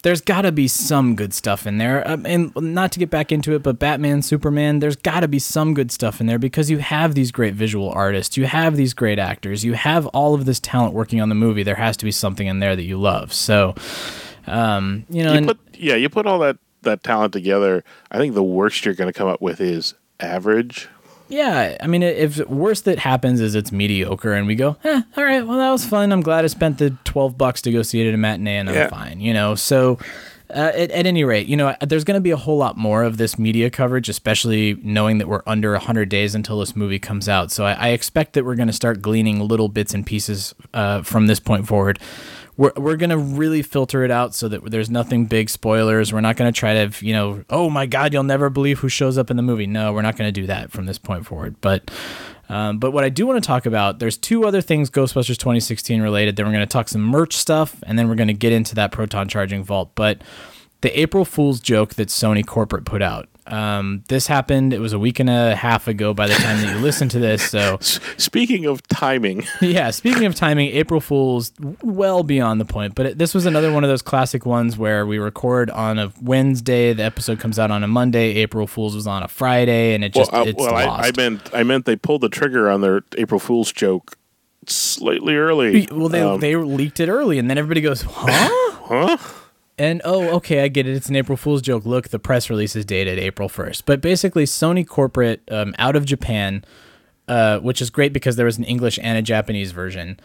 There's 0.03 0.21
got 0.21 0.43
to 0.43 0.51
be 0.51 0.67
some 0.67 1.15
good 1.15 1.33
stuff 1.33 1.65
in 1.65 1.79
there, 1.79 2.07
um, 2.07 2.25
and 2.25 2.55
not 2.55 2.91
to 2.93 2.99
get 2.99 3.09
back 3.09 3.31
into 3.31 3.53
it, 3.55 3.63
but 3.63 3.79
Batman, 3.79 4.21
Superman, 4.21 4.79
there's 4.79 4.95
got 4.95 5.21
to 5.21 5.27
be 5.27 5.39
some 5.39 5.73
good 5.73 5.91
stuff 5.91 6.21
in 6.21 6.27
there 6.27 6.37
because 6.39 6.69
you 6.69 6.77
have 6.77 7.15
these 7.15 7.31
great 7.31 7.55
visual 7.55 7.89
artists, 7.89 8.37
you 8.37 8.45
have 8.45 8.77
these 8.77 8.93
great 8.93 9.17
actors, 9.17 9.65
you 9.65 9.73
have 9.73 10.05
all 10.07 10.35
of 10.35 10.45
this 10.45 10.59
talent 10.59 10.93
working 10.93 11.19
on 11.19 11.29
the 11.29 11.35
movie. 11.35 11.63
There 11.63 11.75
has 11.75 11.97
to 11.97 12.05
be 12.05 12.11
something 12.11 12.45
in 12.45 12.59
there 12.59 12.75
that 12.75 12.83
you 12.83 12.97
love. 12.97 13.33
So, 13.33 13.73
um, 14.45 15.05
you 15.09 15.23
know, 15.23 15.31
You 15.31 15.37
and 15.39 15.47
put 15.47 15.59
yeah, 15.73 15.95
you 15.95 16.09
put 16.09 16.27
all 16.27 16.39
that 16.39 16.57
that 16.87 17.03
talent 17.03 17.31
together. 17.33 17.83
I 18.11 18.17
think 18.17 18.33
the 18.33 18.43
worst 18.43 18.83
you're 18.85 18.93
going 18.95 19.11
to 19.11 19.17
come 19.17 19.27
up 19.29 19.41
with 19.41 19.61
is 19.61 19.93
average. 20.19 20.89
Yeah, 21.29 21.77
I 21.81 21.87
mean, 21.87 22.03
if 22.03 22.37
worst 22.47 22.85
that 22.85 22.99
happens 22.99 23.41
is 23.41 23.53
it's 23.53 23.71
mediocre, 23.71 24.31
and 24.33 24.47
we 24.47 24.55
go, 24.55 24.77
eh, 24.85 25.01
all 25.17 25.23
right, 25.25 25.45
well 25.45 25.57
that 25.57 25.71
was 25.71 25.85
fun. 25.85 26.13
I'm 26.13 26.21
glad 26.21 26.45
I 26.45 26.47
spent 26.47 26.77
the 26.77 26.91
twelve 27.03 27.37
bucks 27.37 27.61
to 27.63 27.71
go 27.71 27.81
see 27.81 27.99
it 28.01 28.07
at 28.07 28.13
a 28.13 28.17
matinee, 28.17 28.57
and 28.57 28.69
I'm 28.69 28.75
Yeah. 28.75 28.87
fine, 28.89 29.19
you 29.19 29.33
know. 29.33 29.53
So, 29.55 29.99
uh, 30.49 30.71
at, 30.73 30.89
at 30.91 31.05
any 31.05 31.25
rate, 31.25 31.47
you 31.47 31.57
know, 31.57 31.75
there's 31.85 32.05
going 32.05 32.15
to 32.15 32.21
be 32.21 32.31
a 32.31 32.37
whole 32.37 32.57
lot 32.57 32.77
more 32.77 33.03
of 33.03 33.17
this 33.17 33.37
media 33.37 33.69
coverage, 33.69 34.07
especially 34.07 34.79
knowing 34.81 35.17
that 35.17 35.27
we're 35.27 35.41
under 35.45 35.75
hundred 35.77 36.07
days 36.07 36.33
until 36.33 36.61
this 36.61 36.77
movie 36.77 36.97
comes 36.99 37.27
out. 37.27 37.51
So 37.51 37.65
I, 37.65 37.73
I 37.73 37.87
expect 37.89 38.31
that 38.31 38.45
we're 38.45 38.55
going 38.55 38.67
to 38.67 38.73
start 38.73 39.01
gleaning 39.01 39.41
little 39.45 39.67
bits 39.67 39.93
and 39.93 40.05
pieces 40.05 40.55
uh, 40.73 41.01
from 41.01 41.27
this 41.27 41.41
point 41.41 41.67
forward. 41.67 41.99
We're, 42.57 42.73
we're 42.75 42.95
going 42.95 43.11
to 43.11 43.17
really 43.17 43.61
filter 43.61 44.03
it 44.03 44.11
out 44.11 44.33
so 44.33 44.47
that 44.47 44.69
there's 44.69 44.89
nothing 44.89 45.25
big 45.25 45.49
spoilers. 45.49 46.11
We're 46.11 46.21
not 46.21 46.37
going 46.37 46.51
to 46.51 46.59
try 46.59 46.85
to, 46.85 47.05
you 47.05 47.13
know, 47.13 47.43
oh 47.49 47.69
my 47.69 47.85
God, 47.85 48.13
you'll 48.13 48.23
never 48.23 48.49
believe 48.49 48.79
who 48.79 48.89
shows 48.89 49.17
up 49.17 49.29
in 49.29 49.37
the 49.37 49.43
movie. 49.43 49.67
No, 49.67 49.93
we're 49.93 50.01
not 50.01 50.17
going 50.17 50.27
to 50.27 50.41
do 50.41 50.47
that 50.47 50.71
from 50.71 50.87
this 50.87 50.97
point 50.97 51.25
forward. 51.25 51.55
But, 51.61 51.91
um, 52.49 52.79
but 52.79 52.91
what 52.91 53.03
I 53.03 53.09
do 53.09 53.27
want 53.27 53.41
to 53.41 53.47
talk 53.47 53.65
about, 53.65 53.99
there's 53.99 54.17
two 54.17 54.45
other 54.45 54.61
things 54.61 54.89
Ghostbusters 54.89 55.37
2016 55.37 56.01
related. 56.01 56.35
Then 56.35 56.45
we're 56.45 56.53
going 56.53 56.65
to 56.65 56.71
talk 56.71 56.89
some 56.89 57.01
merch 57.01 57.35
stuff, 57.35 57.81
and 57.85 57.97
then 57.97 58.07
we're 58.09 58.15
going 58.15 58.27
to 58.27 58.33
get 58.33 58.53
into 58.53 58.73
that 58.75 58.91
proton 58.91 59.27
charging 59.27 59.63
vault. 59.63 59.91
But 59.95 60.21
the 60.81 60.99
April 60.99 61.25
Fool's 61.25 61.59
joke 61.59 61.95
that 61.95 62.07
Sony 62.09 62.45
corporate 62.45 62.85
put 62.85 63.01
out. 63.01 63.29
Um, 63.47 64.03
this 64.07 64.27
happened. 64.27 64.73
It 64.73 64.79
was 64.79 64.93
a 64.93 64.99
week 64.99 65.19
and 65.19 65.29
a 65.29 65.55
half 65.55 65.87
ago 65.87 66.13
by 66.13 66.27
the 66.27 66.33
time 66.35 66.61
that 66.61 66.75
you 66.75 66.81
listen 66.81 67.09
to 67.09 67.19
this. 67.19 67.49
So 67.49 67.77
Speaking 68.17 68.65
of 68.65 68.85
timing, 68.87 69.45
yeah, 69.61 69.91
speaking 69.91 70.25
of 70.25 70.35
timing, 70.35 70.69
April 70.69 70.99
Fool's 71.01 71.51
well 71.81 72.23
beyond 72.23 72.59
the 72.59 72.65
point. 72.65 72.95
But 72.95 73.05
it, 73.05 73.17
this 73.17 73.33
was 73.33 73.45
another 73.45 73.71
one 73.71 73.83
of 73.83 73.89
those 73.89 74.01
classic 74.01 74.45
ones 74.45 74.77
where 74.77 75.05
we 75.05 75.17
record 75.17 75.69
on 75.69 75.97
a 75.97 76.11
Wednesday, 76.21 76.93
the 76.93 77.03
episode 77.03 77.39
comes 77.39 77.57
out 77.57 77.71
on 77.71 77.83
a 77.83 77.87
Monday. 77.87 78.35
April 78.35 78.67
Fool's 78.67 78.95
was 78.95 79.07
on 79.07 79.23
a 79.23 79.27
Friday, 79.27 79.93
and 79.93 80.03
it 80.03 80.13
just 80.13 80.31
well, 80.31 80.41
uh, 80.41 80.45
it's 80.45 80.57
well 80.59 80.75
I. 80.75 81.07
I 81.07 81.11
meant 81.15 81.49
I 81.53 81.63
meant 81.63 81.85
they 81.85 81.95
pulled 81.95 82.21
the 82.21 82.29
trigger 82.29 82.69
on 82.69 82.81
their 82.81 83.01
April 83.17 83.39
Fool's 83.39 83.71
joke 83.71 84.17
slightly 84.67 85.35
early. 85.35 85.87
well, 85.91 86.09
they 86.09 86.21
Um, 86.21 86.39
they 86.39 86.55
leaked 86.55 86.99
it 86.99 87.09
early, 87.09 87.39
and 87.39 87.49
then 87.49 87.57
everybody 87.57 87.81
goes, 87.81 88.01
"Huh?" 88.01 88.49
huh? 89.17 89.17
And 89.79 90.01
oh, 90.03 90.29
okay, 90.37 90.63
I 90.63 90.69
get 90.69 90.87
it. 90.87 90.95
It's 90.95 91.09
an 91.09 91.15
April 91.15 91.37
Fool's 91.37 91.61
joke. 91.61 91.85
Look, 91.85 92.09
the 92.09 92.19
press 92.19 92.49
release 92.49 92.75
is 92.75 92.83
dated 92.83 93.19
April 93.19 93.47
1st. 93.47 93.83
But 93.85 94.01
basically, 94.01 94.45
Sony 94.45 94.87
corporate 94.87 95.41
um, 95.51 95.75
out 95.77 95.95
of 95.95 96.03
Japan, 96.03 96.65
uh, 97.27 97.59
which 97.59 97.81
is 97.81 97.89
great 97.91 98.11
because 98.11 98.37
there 98.37 98.45
was 98.45 98.57
an 98.57 98.63
English 98.63 98.97
and 99.03 99.17
a 99.17 99.21
Japanese 99.21 99.71
version. 99.71 100.19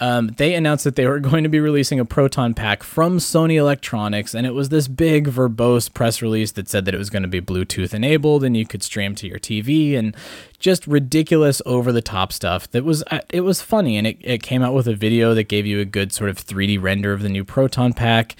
Um, 0.00 0.28
they 0.36 0.54
announced 0.54 0.84
that 0.84 0.94
they 0.94 1.06
were 1.06 1.20
going 1.20 1.42
to 1.42 1.48
be 1.48 1.58
releasing 1.58 1.98
a 1.98 2.04
proton 2.04 2.52
pack 2.52 2.82
from 2.82 3.16
Sony 3.16 3.54
Electronics, 3.54 4.34
and 4.34 4.46
it 4.46 4.52
was 4.52 4.68
this 4.68 4.88
big, 4.88 5.26
verbose 5.28 5.92
press 5.92 6.20
release 6.20 6.52
that 6.52 6.68
said 6.68 6.84
that 6.84 6.94
it 6.94 6.98
was 6.98 7.10
going 7.10 7.22
to 7.22 7.28
be 7.28 7.40
Bluetooth 7.40 7.94
enabled 7.94 8.44
and 8.44 8.58
you 8.58 8.66
could 8.66 8.82
stream 8.82 9.14
to 9.14 9.26
your 9.26 9.38
TV, 9.38 9.96
and 9.96 10.14
just 10.58 10.86
ridiculous, 10.86 11.62
over 11.64 11.92
the 11.92 12.02
top 12.02 12.30
stuff. 12.30 12.70
That 12.72 12.84
was 12.84 13.02
uh, 13.10 13.20
it 13.30 13.40
was 13.40 13.62
funny, 13.62 13.96
and 13.96 14.06
it, 14.06 14.18
it 14.20 14.42
came 14.42 14.62
out 14.62 14.74
with 14.74 14.86
a 14.86 14.94
video 14.94 15.32
that 15.32 15.44
gave 15.44 15.64
you 15.64 15.80
a 15.80 15.86
good 15.86 16.12
sort 16.12 16.28
of 16.28 16.36
3D 16.36 16.80
render 16.80 17.14
of 17.14 17.22
the 17.22 17.30
new 17.30 17.44
proton 17.44 17.94
pack 17.94 18.36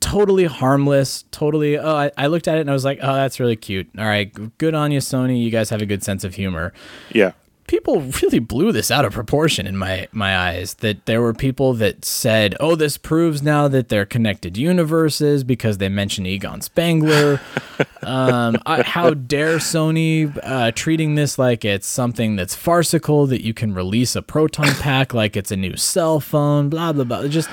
totally 0.00 0.44
harmless 0.44 1.24
totally 1.30 1.78
oh 1.78 1.94
I, 1.94 2.10
I 2.16 2.26
looked 2.28 2.48
at 2.48 2.56
it 2.56 2.62
and 2.62 2.70
i 2.70 2.72
was 2.72 2.84
like 2.84 2.98
oh 3.02 3.14
that's 3.14 3.38
really 3.38 3.56
cute. 3.56 3.88
All 3.98 4.06
right 4.06 4.32
good 4.58 4.74
on 4.74 4.90
you 4.92 5.00
sony. 5.00 5.42
You 5.42 5.50
guys 5.50 5.70
have 5.70 5.82
a 5.82 5.86
good 5.86 6.02
sense 6.02 6.24
of 6.24 6.34
humor. 6.34 6.72
Yeah. 7.12 7.32
people 7.66 8.00
really 8.22 8.38
blew 8.38 8.72
this 8.72 8.90
out 8.90 9.04
of 9.04 9.12
proportion 9.12 9.66
in 9.66 9.76
my 9.76 10.08
my 10.12 10.36
eyes 10.36 10.74
that 10.74 11.04
there 11.06 11.20
were 11.20 11.32
people 11.34 11.74
that 11.74 12.04
said 12.04 12.54
oh 12.60 12.74
this 12.76 12.96
proves 12.98 13.42
now 13.42 13.68
that 13.68 13.88
they're 13.88 14.04
connected 14.06 14.56
universes 14.56 15.44
because 15.44 15.78
they 15.78 15.88
mentioned 15.88 16.26
egon 16.26 16.60
spengler 16.60 17.40
um, 18.02 18.56
I, 18.66 18.82
how 18.82 19.10
dare 19.14 19.56
sony 19.58 20.38
uh, 20.42 20.72
treating 20.72 21.14
this 21.14 21.38
like 21.38 21.64
it's 21.64 21.86
something 21.86 22.36
that's 22.36 22.54
farcical 22.54 23.26
that 23.26 23.42
you 23.42 23.54
can 23.54 23.74
release 23.74 24.14
a 24.16 24.22
proton 24.22 24.74
pack 24.80 25.12
like 25.14 25.36
it's 25.36 25.50
a 25.50 25.56
new 25.56 25.76
cell 25.76 26.20
phone 26.20 26.68
blah 26.68 26.92
blah 26.92 27.04
blah. 27.04 27.26
Just 27.28 27.48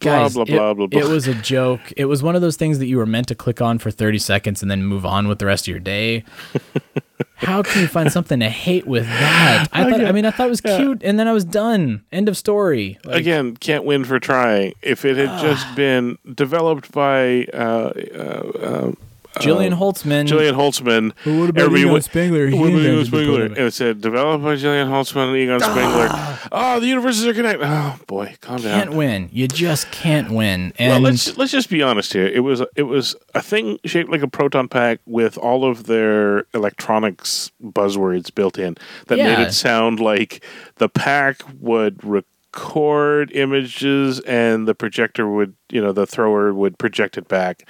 guys, 0.00 0.34
blah, 0.34 0.42
it- 0.42 0.48
blah, 0.48 0.74
blah, 0.74 0.86
blah. 0.86 1.00
it 1.00 1.08
was 1.08 1.26
a 1.26 1.34
joke. 1.34 1.92
It 1.96 2.04
was 2.06 2.22
one 2.22 2.34
of 2.36 2.42
those 2.42 2.56
things 2.56 2.78
that 2.78 2.86
you 2.86 2.96
were 2.98 3.06
meant 3.06 3.28
to 3.28 3.34
click 3.34 3.60
on 3.60 3.78
for 3.78 3.90
30 3.90 4.18
seconds 4.18 4.62
and 4.62 4.70
then 4.70 4.84
move 4.84 5.04
on 5.06 5.28
with 5.28 5.38
the 5.38 5.46
rest 5.46 5.64
of 5.64 5.68
your 5.70 5.80
day. 5.80 6.24
How 7.36 7.62
can 7.62 7.82
you 7.82 7.88
find 7.88 8.10
something 8.12 8.40
to 8.40 8.48
hate 8.48 8.86
with 8.86 9.04
that? 9.06 9.68
I 9.72 9.90
thought 9.90 10.04
I 10.04 10.12
mean 10.12 10.24
I 10.24 10.30
thought 10.30 10.46
it 10.46 10.50
was 10.50 10.60
cute 10.60 11.02
and 11.02 11.18
then 11.18 11.28
I 11.28 11.32
was 11.32 11.44
done. 11.44 12.02
End 12.12 12.28
of 12.28 12.36
story. 12.36 12.98
Like, 13.04 13.16
Again, 13.20 13.56
can't 13.56 13.84
win 13.84 14.04
for 14.04 14.18
trying. 14.18 14.72
If 14.82 15.04
it 15.04 15.16
had 15.16 15.28
Ah. 15.28 15.42
just 15.42 15.74
been 15.76 16.16
developed 16.34 16.90
by 16.92 17.44
uh, 17.52 17.92
uh, 18.14 18.92
Jillian 19.40 19.76
Holtzman. 19.78 20.26
Jillian 20.26 20.54
Holtzman, 20.54 21.12
Well, 21.26 21.40
what 21.40 21.50
about 21.50 21.62
everybody 21.64 21.80
Egon 21.82 21.92
would- 21.92 22.04
Spengler? 22.04 22.46
He 22.48 22.54
What 22.58 22.68
about 22.68 22.78
Egon 22.80 22.84
invented 22.90 23.06
Spengler? 23.06 23.38
prototype. 23.40 23.58
It 23.66 23.70
said 23.72 24.00
developed 24.00 24.44
by 24.44 24.54
Jillian 24.54 24.88
Holtzman 24.88 25.28
and 25.28 25.36
Egon 25.36 25.60
Spengler. 25.60 26.08
Ah. 26.10 26.48
Oh, 26.52 26.80
the 26.80 26.86
universes 26.86 27.26
are 27.26 27.34
connected. 27.34 27.66
Oh 27.66 27.96
boy, 28.06 28.34
calm 28.40 28.60
can't 28.60 28.90
down. 28.90 28.96
win. 28.96 29.28
You 29.32 29.48
just 29.48 29.90
can't 29.90 30.30
win. 30.30 30.72
Well, 30.78 31.00
let's 31.00 31.36
let's 31.36 31.50
just 31.52 31.68
be 31.70 31.82
honest 31.82 32.12
here. 32.12 32.26
It 32.26 32.40
was 32.40 32.62
it 32.76 32.84
was 32.84 33.16
a 33.34 33.42
thing 33.42 33.78
shaped 33.84 34.10
like 34.10 34.22
a 34.22 34.28
proton 34.28 34.68
pack 34.68 35.00
with 35.06 35.36
all 35.38 35.64
of 35.68 35.84
their 35.84 36.46
electronics 36.54 37.50
buzzwords 37.62 38.34
built 38.34 38.58
in 38.58 38.76
that 39.06 39.18
made 39.18 39.38
it 39.40 39.52
sound 39.52 40.00
like 40.00 40.44
the 40.76 40.88
pack 40.88 41.40
would 41.60 42.02
record 42.04 43.32
images 43.32 44.20
and 44.20 44.68
the 44.68 44.74
projector 44.74 45.28
would, 45.28 45.54
you 45.70 45.80
know, 45.80 45.92
the 45.92 46.06
thrower 46.06 46.52
would 46.54 46.78
project 46.78 47.18
it 47.18 47.26
back. 47.28 47.66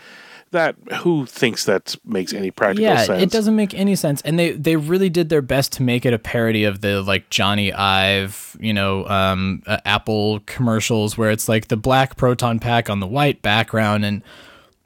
That 0.54 0.76
who 1.00 1.26
thinks 1.26 1.64
that 1.64 1.96
makes 2.04 2.32
any 2.32 2.52
practical 2.52 2.84
yeah, 2.84 3.02
sense? 3.02 3.20
it 3.20 3.32
doesn't 3.32 3.56
make 3.56 3.74
any 3.74 3.96
sense. 3.96 4.22
And 4.22 4.38
they 4.38 4.52
they 4.52 4.76
really 4.76 5.10
did 5.10 5.28
their 5.28 5.42
best 5.42 5.72
to 5.72 5.82
make 5.82 6.06
it 6.06 6.14
a 6.14 6.18
parody 6.18 6.62
of 6.62 6.80
the 6.80 7.02
like 7.02 7.28
Jony 7.28 7.74
Ive, 7.74 8.56
you 8.60 8.72
know, 8.72 9.04
um, 9.08 9.64
uh, 9.66 9.78
Apple 9.84 10.38
commercials 10.46 11.18
where 11.18 11.32
it's 11.32 11.48
like 11.48 11.66
the 11.66 11.76
black 11.76 12.16
proton 12.16 12.60
pack 12.60 12.88
on 12.88 13.00
the 13.00 13.06
white 13.08 13.42
background, 13.42 14.04
and 14.04 14.22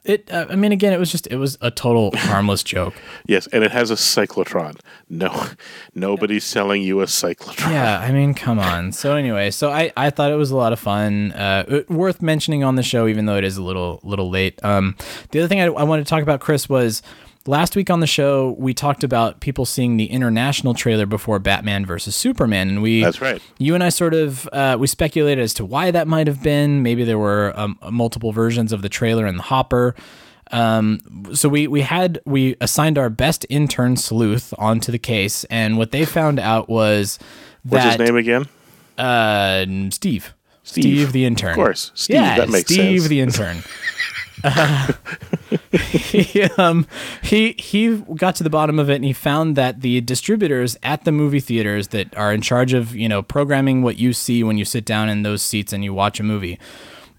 it. 0.03 0.31
Uh, 0.31 0.47
I 0.49 0.55
mean, 0.55 0.71
again, 0.71 0.93
it 0.93 0.99
was 0.99 1.11
just 1.11 1.27
it 1.27 1.35
was 1.37 1.57
a 1.61 1.69
total 1.71 2.11
harmless 2.15 2.63
joke. 2.63 2.93
Yes, 3.27 3.47
and 3.47 3.63
it 3.63 3.71
has 3.71 3.91
a 3.91 3.95
cyclotron. 3.95 4.79
No, 5.09 5.47
nobody's 5.95 6.43
selling 6.43 6.81
you 6.81 7.01
a 7.01 7.05
cyclotron. 7.05 7.71
Yeah, 7.71 7.99
I 7.99 8.11
mean, 8.11 8.33
come 8.33 8.59
on. 8.59 8.91
So 8.91 9.15
anyway, 9.15 9.51
so 9.51 9.69
I, 9.71 9.91
I 9.97 10.09
thought 10.09 10.31
it 10.31 10.35
was 10.35 10.51
a 10.51 10.55
lot 10.57 10.73
of 10.73 10.79
fun, 10.79 11.31
uh, 11.33 11.65
it- 11.67 11.89
worth 11.89 12.21
mentioning 12.21 12.63
on 12.63 12.75
the 12.75 12.83
show, 12.83 13.07
even 13.07 13.25
though 13.25 13.37
it 13.37 13.43
is 13.43 13.57
a 13.57 13.63
little 13.63 13.99
little 14.03 14.29
late. 14.29 14.63
Um, 14.63 14.95
the 15.31 15.39
other 15.39 15.47
thing 15.47 15.61
I, 15.61 15.65
I 15.65 15.83
wanted 15.83 16.05
to 16.05 16.09
talk 16.09 16.21
about, 16.23 16.39
Chris, 16.39 16.67
was 16.69 17.01
last 17.45 17.75
week 17.75 17.89
on 17.89 17.99
the 17.99 18.07
show 18.07 18.55
we 18.59 18.73
talked 18.73 19.03
about 19.03 19.39
people 19.39 19.65
seeing 19.65 19.97
the 19.97 20.05
international 20.07 20.73
trailer 20.73 21.05
before 21.05 21.39
Batman 21.39 21.85
versus 21.85 22.15
Superman, 22.15 22.69
and 22.69 22.81
we 22.81 23.01
That's 23.01 23.21
right. 23.21 23.41
You 23.57 23.75
and 23.75 23.83
I 23.83 23.89
sort 23.89 24.13
of 24.13 24.47
uh, 24.51 24.77
we 24.79 24.87
speculated 24.87 25.41
as 25.41 25.53
to 25.55 25.65
why 25.65 25.91
that 25.91 26.07
might 26.07 26.27
have 26.27 26.43
been. 26.43 26.83
Maybe 26.83 27.03
there 27.03 27.17
were 27.19 27.53
um, 27.55 27.77
multiple 27.91 28.31
versions 28.31 28.71
of 28.73 28.81
the 28.81 28.89
trailer 28.89 29.25
in 29.27 29.37
the 29.37 29.43
hopper. 29.43 29.95
Um, 30.51 30.99
so 31.33 31.47
we 31.47 31.67
we 31.67 31.81
had 31.81 32.19
we 32.25 32.55
assigned 32.59 32.97
our 32.97 33.09
best 33.09 33.45
intern 33.49 33.97
sleuth 33.97 34.53
onto 34.57 34.91
the 34.91 34.97
case, 34.99 35.43
and 35.45 35.77
what 35.77 35.91
they 35.91 36.05
found 36.05 36.39
out 36.39 36.69
was 36.69 37.19
What's 37.63 37.83
that 37.85 37.99
his 37.99 38.07
name 38.09 38.17
again? 38.17 38.45
uh, 38.97 39.65
Steve. 39.91 40.33
Steve. 40.63 40.83
Steve 40.83 41.11
the 41.13 41.25
intern. 41.25 41.51
Of 41.51 41.55
course. 41.55 41.91
Steve, 41.95 42.15
Yeah, 42.15 42.37
that 42.37 42.49
makes 42.49 42.71
Steve 42.71 43.01
sense. 43.01 43.09
the 43.09 43.21
intern. 43.21 43.63
he, 45.71 46.43
um, 46.57 46.87
he 47.21 47.53
he 47.53 47.97
got 48.15 48.35
to 48.35 48.43
the 48.43 48.49
bottom 48.49 48.79
of 48.79 48.89
it 48.89 48.95
and 48.95 49.05
he 49.05 49.13
found 49.13 49.55
that 49.55 49.81
the 49.81 50.01
distributors 50.01 50.77
at 50.83 51.03
the 51.03 51.11
movie 51.11 51.39
theaters 51.39 51.89
that 51.89 52.15
are 52.17 52.33
in 52.33 52.41
charge 52.41 52.73
of 52.73 52.95
you 52.95 53.09
know 53.09 53.21
programming 53.21 53.81
what 53.81 53.97
you 53.97 54.13
see 54.13 54.43
when 54.43 54.57
you 54.57 54.65
sit 54.65 54.85
down 54.85 55.09
in 55.09 55.23
those 55.23 55.41
seats 55.41 55.73
and 55.73 55.83
you 55.83 55.93
watch 55.93 56.19
a 56.19 56.23
movie 56.23 56.59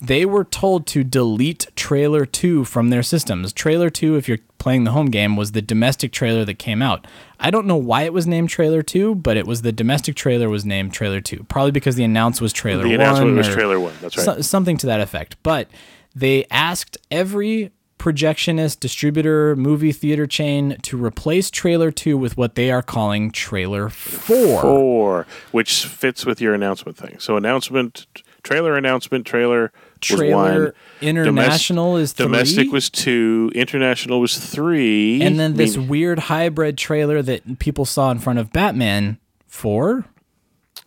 they 0.03 0.25
were 0.25 0.45
told 0.45 0.87
to 0.87 1.05
delete 1.05 1.67
trailer 1.77 2.25
2 2.25 2.65
from 2.65 2.89
their 2.89 3.03
systems 3.03 3.53
trailer 3.53 3.91
2 3.91 4.17
if 4.17 4.29
you're 4.29 4.39
playing 4.59 4.85
the 4.85 4.93
home 4.93 5.07
game 5.11 5.37
was 5.37 5.53
the 5.53 5.61
domestic 5.63 6.11
trailer 6.13 6.45
that 6.45 6.55
came 6.59 6.81
out 6.81 7.07
i 7.39 7.51
don't 7.51 7.67
know 7.67 7.77
why 7.77 8.03
it 8.03 8.13
was 8.13 8.27
named 8.27 8.49
trailer 8.49 8.83
2 8.83 9.15
but 9.17 9.37
it 9.37 9.47
was 9.47 9.61
the 9.63 9.73
domestic 9.73 10.15
trailer 10.17 10.49
was 10.49 10.65
named 10.65 10.93
trailer 10.95 11.21
2 11.21 11.45
probably 11.49 11.71
because 11.73 11.97
the 11.97 12.05
announce 12.05 12.41
was 12.41 12.53
trailer 12.53 12.83
The 12.83 12.91
1 12.91 12.95
announcement 13.01 13.37
was 13.37 13.49
or 13.49 13.53
trailer 13.53 13.79
1. 13.79 13.93
That's 14.01 14.17
right. 14.17 14.25
so- 14.25 14.41
something 14.41 14.77
to 14.79 14.87
that 14.87 15.01
effect. 15.01 15.37
But 15.43 15.69
they 16.15 16.45
asked 16.51 16.99
every 17.11 17.71
projectionist, 17.99 18.81
distributor, 18.81 19.55
movie 19.57 19.93
theater 19.93 20.27
chain 20.27 20.77
to 20.83 20.97
replace 21.03 21.51
trailer 21.51 21.91
2 21.91 22.17
with 22.17 22.37
what 22.37 22.55
they 22.55 22.71
are 22.71 22.81
calling 22.83 23.31
trailer 23.31 23.91
4. 23.91 24.63
Four, 24.63 25.27
which 25.53 25.85
fits 25.85 26.25
with 26.25 26.41
your 26.41 26.55
announcement 26.55 26.97
thing. 26.97 27.19
So 27.19 27.37
announcement, 27.37 28.07
trailer 28.43 28.77
announcement, 28.77 29.27
trailer 29.27 29.71
was 30.01 30.19
Trailer 30.19 30.65
one. 30.65 30.73
international 31.03 31.99
is 31.99 32.15
three. 32.15 32.25
Domestic 32.25 32.73
was 32.73 32.89
two. 32.89 33.53
International 33.55 34.19
was 34.19 34.39
three. 34.39 35.21
and 35.21 35.39
then 35.39 35.55
this 35.55 35.77
Mean- 35.77 35.89
weird 35.89 36.19
hybrid 36.21 36.79
trailer 36.79 37.21
that 37.21 37.59
people 37.59 37.85
saw 37.85 38.11
in 38.11 38.19
front 38.19 38.39
of 38.39 38.51
Batman 38.51 39.19
4. 39.47 40.07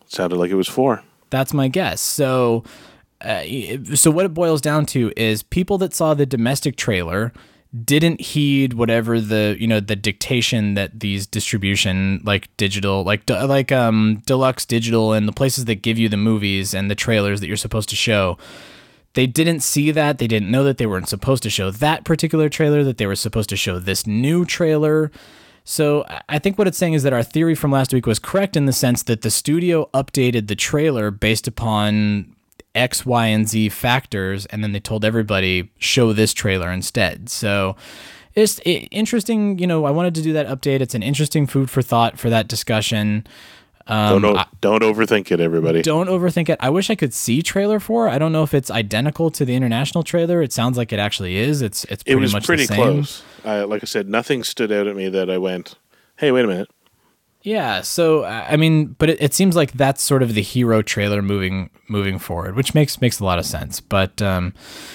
sounded 0.06 0.36
like 0.36 0.50
it 0.50 0.56
was 0.56 0.66
four. 0.68 1.04
That's 1.30 1.54
my 1.54 1.68
guess. 1.68 2.00
So, 2.00 2.64
uh, 3.24 3.96
so 3.96 4.10
what 4.10 4.26
it 4.26 4.34
boils 4.34 4.60
down 4.60 4.86
to 4.86 5.12
is 5.16 5.42
people 5.42 5.78
that 5.78 5.94
saw 5.94 6.14
the 6.14 6.26
domestic 6.26 6.76
trailer 6.76 7.32
didn't 7.84 8.20
heed 8.20 8.74
whatever 8.74 9.20
the 9.20 9.56
you 9.58 9.66
know 9.66 9.80
the 9.80 9.96
dictation 9.96 10.74
that 10.74 11.00
these 11.00 11.26
distribution 11.26 12.20
like 12.22 12.54
digital 12.56 13.02
like 13.02 13.28
like 13.28 13.72
um 13.72 14.22
deluxe 14.26 14.64
digital 14.64 15.12
and 15.12 15.26
the 15.26 15.32
places 15.32 15.64
that 15.64 15.76
give 15.76 15.98
you 15.98 16.08
the 16.08 16.16
movies 16.16 16.72
and 16.72 16.88
the 16.88 16.94
trailers 16.94 17.40
that 17.40 17.48
you're 17.48 17.56
supposed 17.56 17.88
to 17.88 17.96
show. 17.96 18.38
They 19.14 19.26
didn't 19.26 19.60
see 19.60 19.92
that. 19.92 20.18
They 20.18 20.26
didn't 20.26 20.50
know 20.50 20.64
that 20.64 20.78
they 20.78 20.86
weren't 20.86 21.08
supposed 21.08 21.42
to 21.44 21.50
show 21.50 21.70
that 21.70 22.04
particular 22.04 22.48
trailer 22.48 22.82
that 22.84 22.98
they 22.98 23.06
were 23.06 23.14
supposed 23.14 23.48
to 23.50 23.56
show 23.56 23.78
this 23.78 24.06
new 24.06 24.44
trailer. 24.44 25.10
So 25.64 26.04
I 26.28 26.38
think 26.38 26.58
what 26.58 26.66
it's 26.66 26.76
saying 26.76 26.92
is 26.92 27.04
that 27.04 27.12
our 27.12 27.22
theory 27.22 27.54
from 27.54 27.70
last 27.70 27.92
week 27.92 28.06
was 28.06 28.18
correct 28.18 28.56
in 28.56 28.66
the 28.66 28.72
sense 28.72 29.02
that 29.04 29.22
the 29.22 29.30
studio 29.30 29.88
updated 29.94 30.48
the 30.48 30.56
trailer 30.56 31.10
based 31.10 31.46
upon 31.46 32.33
X, 32.74 33.06
Y, 33.06 33.26
and 33.26 33.48
Z 33.48 33.68
factors, 33.70 34.46
and 34.46 34.62
then 34.62 34.72
they 34.72 34.80
told 34.80 35.04
everybody 35.04 35.70
show 35.78 36.12
this 36.12 36.32
trailer 36.32 36.70
instead. 36.70 37.28
So 37.28 37.76
it's 38.34 38.60
interesting. 38.64 39.58
You 39.58 39.66
know, 39.66 39.84
I 39.84 39.90
wanted 39.90 40.14
to 40.16 40.22
do 40.22 40.32
that 40.32 40.46
update. 40.46 40.80
It's 40.80 40.94
an 40.94 41.02
interesting 41.02 41.46
food 41.46 41.70
for 41.70 41.82
thought 41.82 42.18
for 42.18 42.30
that 42.30 42.48
discussion. 42.48 43.26
Um, 43.86 44.22
don't 44.22 44.38
o- 44.38 44.44
don't 44.62 44.82
overthink 44.82 45.30
it, 45.30 45.40
everybody. 45.40 45.82
don't 45.82 46.08
overthink 46.08 46.48
it. 46.48 46.56
I 46.60 46.70
wish 46.70 46.88
I 46.88 46.94
could 46.94 47.12
see 47.12 47.42
trailer 47.42 47.78
four. 47.78 48.08
I 48.08 48.18
don't 48.18 48.32
know 48.32 48.42
if 48.42 48.54
it's 48.54 48.70
identical 48.70 49.30
to 49.32 49.44
the 49.44 49.54
international 49.54 50.02
trailer. 50.02 50.40
It 50.40 50.52
sounds 50.54 50.78
like 50.78 50.90
it 50.92 50.98
actually 50.98 51.36
is. 51.36 51.60
It's 51.60 51.84
it's 51.84 52.02
pretty 52.02 52.16
it 52.16 52.20
was 52.20 52.32
much 52.32 52.46
pretty 52.46 52.62
the 52.64 52.74
same. 52.74 52.76
close. 52.76 53.22
I, 53.44 53.60
like 53.64 53.84
I 53.84 53.86
said, 53.86 54.08
nothing 54.08 54.42
stood 54.42 54.72
out 54.72 54.86
at 54.86 54.96
me 54.96 55.10
that 55.10 55.28
I 55.28 55.36
went, 55.36 55.74
"Hey, 56.16 56.32
wait 56.32 56.46
a 56.46 56.48
minute." 56.48 56.70
Yeah, 57.46 57.82
so 57.82 58.24
I 58.24 58.52
I 58.52 58.56
mean, 58.56 58.96
but 58.98 59.10
it, 59.10 59.20
it 59.20 59.34
seems 59.34 59.54
like 59.54 59.72
that's 59.72 60.02
sort 60.02 60.22
of 60.22 60.32
the 60.32 60.40
hero 60.40 60.80
trailer 60.80 61.20
moving 61.20 61.68
moving 61.88 62.18
forward, 62.18 62.56
which 62.56 62.74
makes 62.74 63.02
makes 63.02 63.20
a 63.20 63.24
lot 63.24 63.38
of 63.38 63.44
sense. 63.44 63.80
But 63.80 64.22
um, 64.22 64.54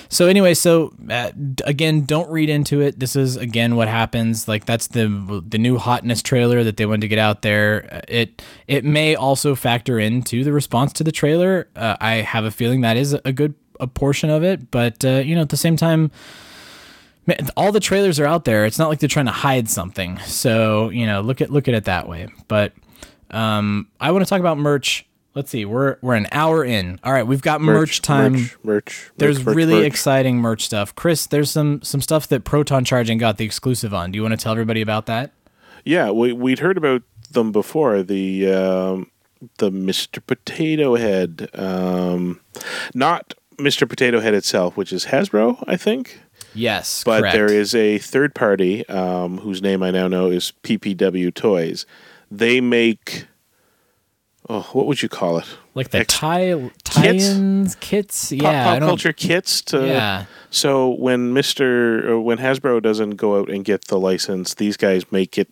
so 0.10 0.26
anyway, 0.26 0.56
so 0.56 0.92
uh, 1.12 1.30
again, 1.66 2.06
don't 2.06 2.28
read 2.32 2.50
into 2.50 2.82
it. 2.82 3.00
This 3.00 3.16
is 3.16 3.36
again 3.36 3.76
what 3.76 3.88
happens. 3.88 4.48
Like 4.48 4.66
that's 4.66 4.88
the 4.88 5.44
the 5.48 5.60
new 5.60 5.78
hotness 5.78 6.24
trailer 6.24 6.64
that 6.64 6.78
they 6.78 6.88
wanted 6.88 7.02
to 7.02 7.08
get 7.08 7.20
out 7.20 7.44
there. 7.44 7.88
Uh, 7.92 8.02
It 8.08 8.42
it 8.68 8.84
may 8.84 9.14
also 9.16 9.54
factor 9.54 10.00
into 10.00 10.44
the 10.44 10.52
response 10.52 10.92
to 10.94 11.04
the 11.04 11.12
trailer. 11.12 11.68
Uh, 11.76 11.98
I 12.02 12.14
have 12.16 12.46
a 12.46 12.52
feeling 12.52 12.82
that 12.82 12.98
is 12.98 13.14
a 13.14 13.32
good 13.32 13.54
a 13.80 13.86
portion 13.86 14.32
of 14.32 14.44
it, 14.44 14.72
but 14.72 15.06
uh, 15.06 15.22
you 15.24 15.36
know, 15.36 15.42
at 15.42 15.50
the 15.50 15.58
same 15.58 15.78
time. 15.78 16.10
All 17.56 17.72
the 17.72 17.80
trailers 17.80 18.20
are 18.20 18.26
out 18.26 18.46
there. 18.46 18.66
It's 18.66 18.80
not 18.80 18.90
like 18.90 19.00
they're 19.00 19.10
trying 19.10 19.26
to 19.26 19.32
hide 19.32 19.70
something. 19.70 20.20
So 20.20 20.90
you 20.90 21.06
know, 21.06 21.22
look 21.22 21.42
at 21.42 21.50
look 21.50 21.68
at 21.68 21.74
it 21.74 21.86
that 21.86 22.08
way. 22.08 22.28
But 22.48 22.74
um, 23.32 23.88
I 24.00 24.12
want 24.12 24.26
to 24.26 24.30
talk 24.30 24.40
about 24.40 24.58
merch. 24.58 25.06
Let's 25.36 25.52
see, 25.52 25.64
we're 25.64 25.98
we're 26.02 26.16
an 26.16 26.28
hour 26.32 26.66
in. 26.66 27.00
All 27.04 27.14
right, 27.14 27.26
we've 27.26 27.42
got 27.42 27.62
merch, 27.62 28.02
time. 28.02 28.34
Merch. 28.34 28.58
merch 28.64 29.12
there's 29.18 29.46
merch, 29.46 29.56
really 29.56 29.76
merch. 29.76 29.86
exciting 29.86 30.38
merch 30.38 30.66
stuff. 30.66 30.96
Chris, 30.96 31.28
there's 31.28 31.52
some 31.52 31.82
some 31.82 32.02
stuff 32.02 32.28
that 32.30 32.44
Proton 32.44 32.84
Charging 32.84 33.18
got 33.18 33.38
the 33.38 33.46
exclusive 33.46 33.94
on. 33.94 34.12
Do 34.12 34.18
you 34.18 34.24
want 34.24 34.34
to 34.34 34.44
tell 34.44 34.52
everybody 34.52 34.82
about 34.82 35.06
that? 35.06 35.32
Yeah, 35.86 36.12
we 36.12 36.34
we'd 36.34 36.60
heard 36.60 36.78
about 36.78 37.04
them 37.32 37.52
before. 37.52 38.02
The 38.02 38.52
um, 38.52 39.12
the 39.58 39.72
Mr. 39.72 40.26
Potato 40.26 40.96
Head, 40.96 41.50
um, 41.54 42.42
not 42.94 43.34
Mr. 43.58 43.88
Potato 43.88 44.20
Head 44.20 44.34
itself, 44.34 44.76
which 44.76 44.92
is 44.92 45.06
Hasbro, 45.06 45.64
I 45.68 45.78
think. 45.78 46.20
Yes, 46.54 47.04
But 47.04 47.22
correct. 47.22 47.34
there 47.36 47.52
is 47.52 47.76
a 47.76 47.98
third 48.00 48.34
party 48.36 48.88
um, 48.90 49.38
whose 49.40 49.62
name 49.62 49.84
I 49.84 49.92
now 49.92 50.08
know 50.08 50.30
is 50.32 50.54
PPW 50.64 51.34
Toys. 51.34 51.86
They 52.32 52.60
make 52.62 53.26
oh, 54.50 54.68
what 54.74 54.86
would 54.88 55.02
you 55.02 55.10
call 55.10 55.38
it? 55.38 55.46
like 55.76 55.90
the 55.90 56.00
Ex- 56.00 56.14
tie 56.14 56.72
tie-ins 56.84 57.76
kits. 57.76 58.30
Pop, 58.32 58.42
Yeah, 58.42 58.64
pop 58.80 58.80
culture 58.88 59.14
kits 59.14 59.62
to 59.64 59.86
Yeah. 59.88 60.26
So 60.50 60.90
when 60.90 61.34
Mister 61.34 62.20
when 62.20 62.38
Hasbro 62.40 62.82
doesn't 62.82 63.12
go 63.12 63.40
out 63.40 63.50
and 63.50 63.64
get 63.64 63.86
the 63.86 64.00
license, 64.00 64.56
these 64.56 64.76
guys 64.78 65.12
make 65.12 65.38
it. 65.38 65.48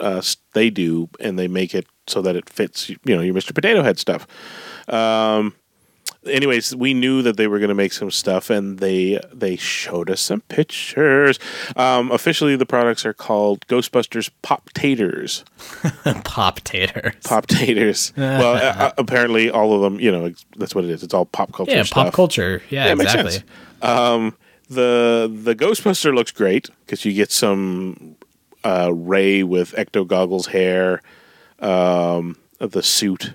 Uh, 0.00 0.22
they 0.52 0.70
do, 0.70 1.08
and 1.20 1.38
they 1.38 1.48
make 1.48 1.74
it 1.74 1.84
so 2.06 2.22
that 2.22 2.36
it 2.36 2.48
fits. 2.48 2.88
You 2.88 2.96
know 3.04 3.20
your 3.20 3.34
Mister 3.34 3.52
Potato 3.52 3.82
Head 3.82 3.98
stuff. 3.98 4.26
Um, 4.88 5.54
anyways, 6.26 6.74
we 6.74 6.94
knew 6.94 7.22
that 7.22 7.36
they 7.36 7.46
were 7.46 7.58
going 7.58 7.68
to 7.68 7.74
make 7.74 7.92
some 7.92 8.10
stuff, 8.10 8.50
and 8.50 8.78
they 8.78 9.20
they 9.32 9.56
showed 9.56 10.10
us 10.10 10.20
some 10.20 10.40
pictures. 10.42 11.38
Um, 11.76 12.10
officially, 12.10 12.56
the 12.56 12.66
products 12.66 13.04
are 13.06 13.12
called 13.12 13.66
Ghostbusters 13.66 14.30
Pop 14.42 14.70
Taters. 14.74 15.44
pop 16.24 16.60
taters. 16.60 17.14
Pop 17.24 17.46
Taters. 17.46 18.12
well, 18.16 18.54
uh, 18.54 18.84
uh, 18.84 18.92
apparently, 18.98 19.50
all 19.50 19.74
of 19.74 19.82
them. 19.82 20.00
You 20.00 20.12
know, 20.12 20.32
that's 20.56 20.74
what 20.74 20.84
it 20.84 20.90
is. 20.90 21.02
It's 21.02 21.14
all 21.14 21.26
pop 21.26 21.52
culture. 21.52 21.72
yeah, 21.72 21.82
stuff. 21.82 22.06
pop 22.06 22.14
culture. 22.14 22.62
Yeah, 22.70 22.86
Yeah, 22.86 22.92
exactly. 22.92 23.42
Um, 23.82 24.36
the 24.68 25.30
the 25.32 25.54
Ghostbuster 25.54 26.14
looks 26.14 26.32
great 26.32 26.68
because 26.84 27.04
you 27.04 27.12
get 27.12 27.30
some 27.30 28.16
uh, 28.64 28.92
Ray 28.92 29.42
with 29.42 29.72
ecto 29.72 30.06
goggles 30.06 30.48
hair, 30.48 31.00
um, 31.60 32.36
the 32.58 32.82
suit. 32.82 33.34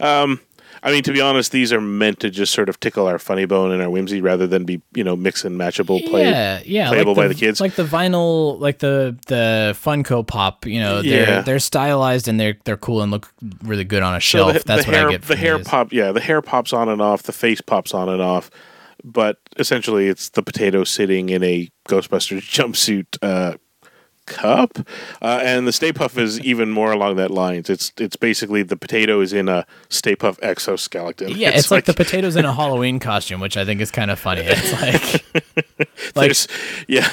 Um, 0.00 0.40
I 0.82 0.90
mean, 0.92 1.02
to 1.04 1.12
be 1.12 1.20
honest, 1.20 1.52
these 1.52 1.72
are 1.72 1.80
meant 1.80 2.20
to 2.20 2.30
just 2.30 2.52
sort 2.52 2.68
of 2.68 2.78
tickle 2.80 3.06
our 3.06 3.18
funny 3.18 3.44
bone 3.44 3.72
and 3.72 3.82
our 3.82 3.90
whimsy 3.90 4.20
rather 4.20 4.46
than 4.46 4.64
be 4.64 4.80
you 4.94 5.02
know 5.04 5.16
mix 5.16 5.44
and 5.44 5.58
matchable 5.58 6.06
play 6.08 6.24
yeah, 6.24 6.60
yeah, 6.64 6.88
playable 6.88 7.12
like 7.14 7.24
by 7.24 7.28
the 7.28 7.34
kids. 7.34 7.60
like 7.60 7.74
the 7.74 7.84
vinyl, 7.84 8.58
like 8.60 8.78
the 8.78 9.16
the 9.26 9.76
Funko 9.82 10.26
Pop. 10.26 10.66
You 10.66 10.80
know, 10.80 11.02
they're 11.02 11.28
Yeah. 11.28 11.40
they're 11.42 11.58
stylized 11.58 12.28
and 12.28 12.38
they're 12.38 12.56
they're 12.64 12.76
cool 12.76 13.02
and 13.02 13.10
look 13.10 13.32
really 13.62 13.84
good 13.84 14.02
on 14.02 14.14
a 14.14 14.20
So 14.20 14.38
shelf. 14.50 14.52
the, 14.54 14.64
That's 14.64 14.84
the 14.84 14.90
what 14.90 14.96
hair, 14.98 15.08
I 15.08 15.10
get. 15.12 15.22
The 15.22 15.36
hair 15.36 15.56
these. 15.58 15.66
pop, 15.68 15.92
yeah, 15.92 16.12
the 16.12 16.20
hair 16.20 16.42
pops 16.42 16.72
on 16.72 16.88
and 16.88 17.00
off. 17.02 17.22
The 17.24 17.32
face 17.32 17.60
pops 17.60 17.94
on 17.94 18.08
and 18.08 18.20
off. 18.22 18.50
But 19.04 19.38
essentially, 19.56 20.08
it's 20.08 20.30
the 20.30 20.42
potato 20.42 20.82
sitting 20.84 21.28
in 21.28 21.42
a 21.44 21.68
Ghostbusters 21.88 22.40
jumpsuit 22.50 23.06
uh, 23.22 23.56
cup, 24.26 24.78
uh, 25.22 25.40
and 25.42 25.66
the 25.66 25.72
Stay 25.72 25.92
Puft 25.92 26.18
is 26.18 26.38
even 26.40 26.70
more 26.70 26.92
along 26.92 27.16
that 27.16 27.30
lines. 27.30 27.70
It's 27.70 27.92
it's 27.96 28.16
basically 28.16 28.62
the 28.62 28.76
potato 28.76 29.20
is 29.20 29.32
in 29.32 29.48
a 29.48 29.66
Stay 29.88 30.16
Puft 30.16 30.38
exoskeleton. 30.42 31.30
Yeah, 31.30 31.50
it's, 31.50 31.70
like, 31.70 31.84
the 31.84 31.94
potatoes 31.94 32.36
in 32.36 32.44
a 32.44 32.52
Halloween 32.60 32.98
costume, 32.98 33.40
which 33.40 33.56
I 33.56 33.64
think 33.64 33.80
is 33.80 33.90
kind 33.90 34.10
of 34.10 34.18
funny. 34.18 34.42
It's 34.44 34.72
like, 34.72 35.24
like 36.16 36.26
there's 36.26 36.48
yeah, 36.88 37.10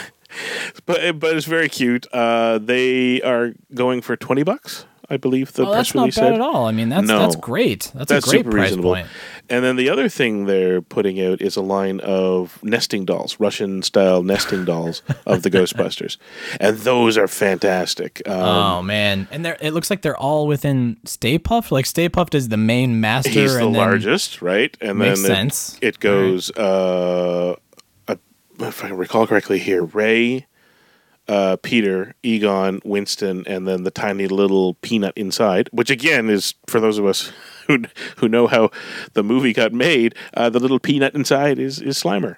but 0.86 1.20
but 1.20 1.36
it's 1.36 1.46
very 1.46 1.70
cute. 1.70 2.08
Uh, 2.12 2.58
they 2.58 3.22
are 3.22 3.54
going 3.74 4.02
for 4.02 4.16
twenty 4.16 4.44
bucks, 4.44 4.86
I 5.14 5.18
believe. 5.18 5.54
The 5.54 5.64
oh, 5.64 5.66
press 5.68 5.78
that's 5.78 5.96
not 5.96 6.02
release 6.04 6.16
bad 6.18 6.24
said. 6.26 6.34
at 6.36 6.42
all. 6.42 6.66
I 6.66 6.72
mean, 6.72 6.90
that's 6.90 7.08
No. 7.08 7.20
that's 7.20 7.36
great. 7.36 7.92
That's, 7.96 8.10
That's 8.10 8.28
a 8.28 8.30
great 8.30 8.46
price 8.46 8.70
reasonable. 8.72 8.94
point. 8.96 9.08
And 9.50 9.64
then 9.64 9.76
the 9.76 9.90
other 9.90 10.08
thing 10.10 10.46
they're 10.46 10.82
putting 10.82 11.22
out 11.22 11.42
is 11.42 11.56
a 11.58 11.62
line 11.62 12.00
of 12.00 12.58
nesting 12.64 13.06
dolls, 13.06 13.40
Russian 13.40 13.82
style 13.84 14.24
nesting 14.24 14.66
dolls 14.72 15.02
of 15.26 15.44
the 15.44 15.52
Ghostbusters, 15.52 16.18
and 16.60 16.78
those 16.78 17.18
are 17.18 17.28
fantastic. 17.28 18.22
Um, 18.26 18.40
oh 18.40 18.82
man, 18.82 19.28
and 19.32 19.44
they're, 19.46 19.58
it 19.62 19.72
looks 19.72 19.90
like 19.90 20.02
they're 20.02 20.18
all 20.18 20.48
within 20.48 20.98
Stay 21.06 21.38
Puft. 21.38 21.72
Like 21.72 21.86
Stay 21.86 22.08
Puft 22.10 22.34
is 22.36 22.50
the 22.50 22.58
main 22.58 23.02
master. 23.02 23.30
he's 23.30 23.56
the 23.58 23.66
largest, 23.66 24.42
right? 24.42 24.76
And 24.82 24.98
Makes 25.00 25.22
then 25.24 25.32
it- 25.32 25.36
sense. 25.36 25.78
It, 25.82 26.00
goes, 26.00 26.50
uh, 26.52 27.56
uh, 28.08 28.16
if 28.60 28.84
I 28.84 28.90
recall 28.90 29.28
correctly, 29.28 29.60
here 29.60 29.84
Ray, 29.84 30.48
uh, 31.28 31.56
Peter, 31.64 32.16
Egon, 32.24 32.82
Winston, 32.84 33.44
and 33.48 33.68
then 33.68 33.84
the 33.84 33.92
tiny 33.92 34.28
little 34.28 34.74
peanut 34.76 35.14
inside, 35.16 35.70
which 35.72 35.90
again 35.90 36.30
is 36.30 36.54
for 36.68 36.80
those 36.80 36.98
of 36.98 37.06
us 37.06 37.32
who 37.68 37.84
who 38.18 38.28
know 38.28 38.48
how 38.48 38.70
the 39.14 39.24
movie 39.24 39.54
got 39.54 39.72
made. 39.72 40.16
Uh, 40.34 40.50
the 40.50 40.60
little 40.60 40.80
peanut 40.80 41.16
inside 41.16 41.60
is 41.60 41.80
is 41.80 41.98
Slimer, 41.98 42.36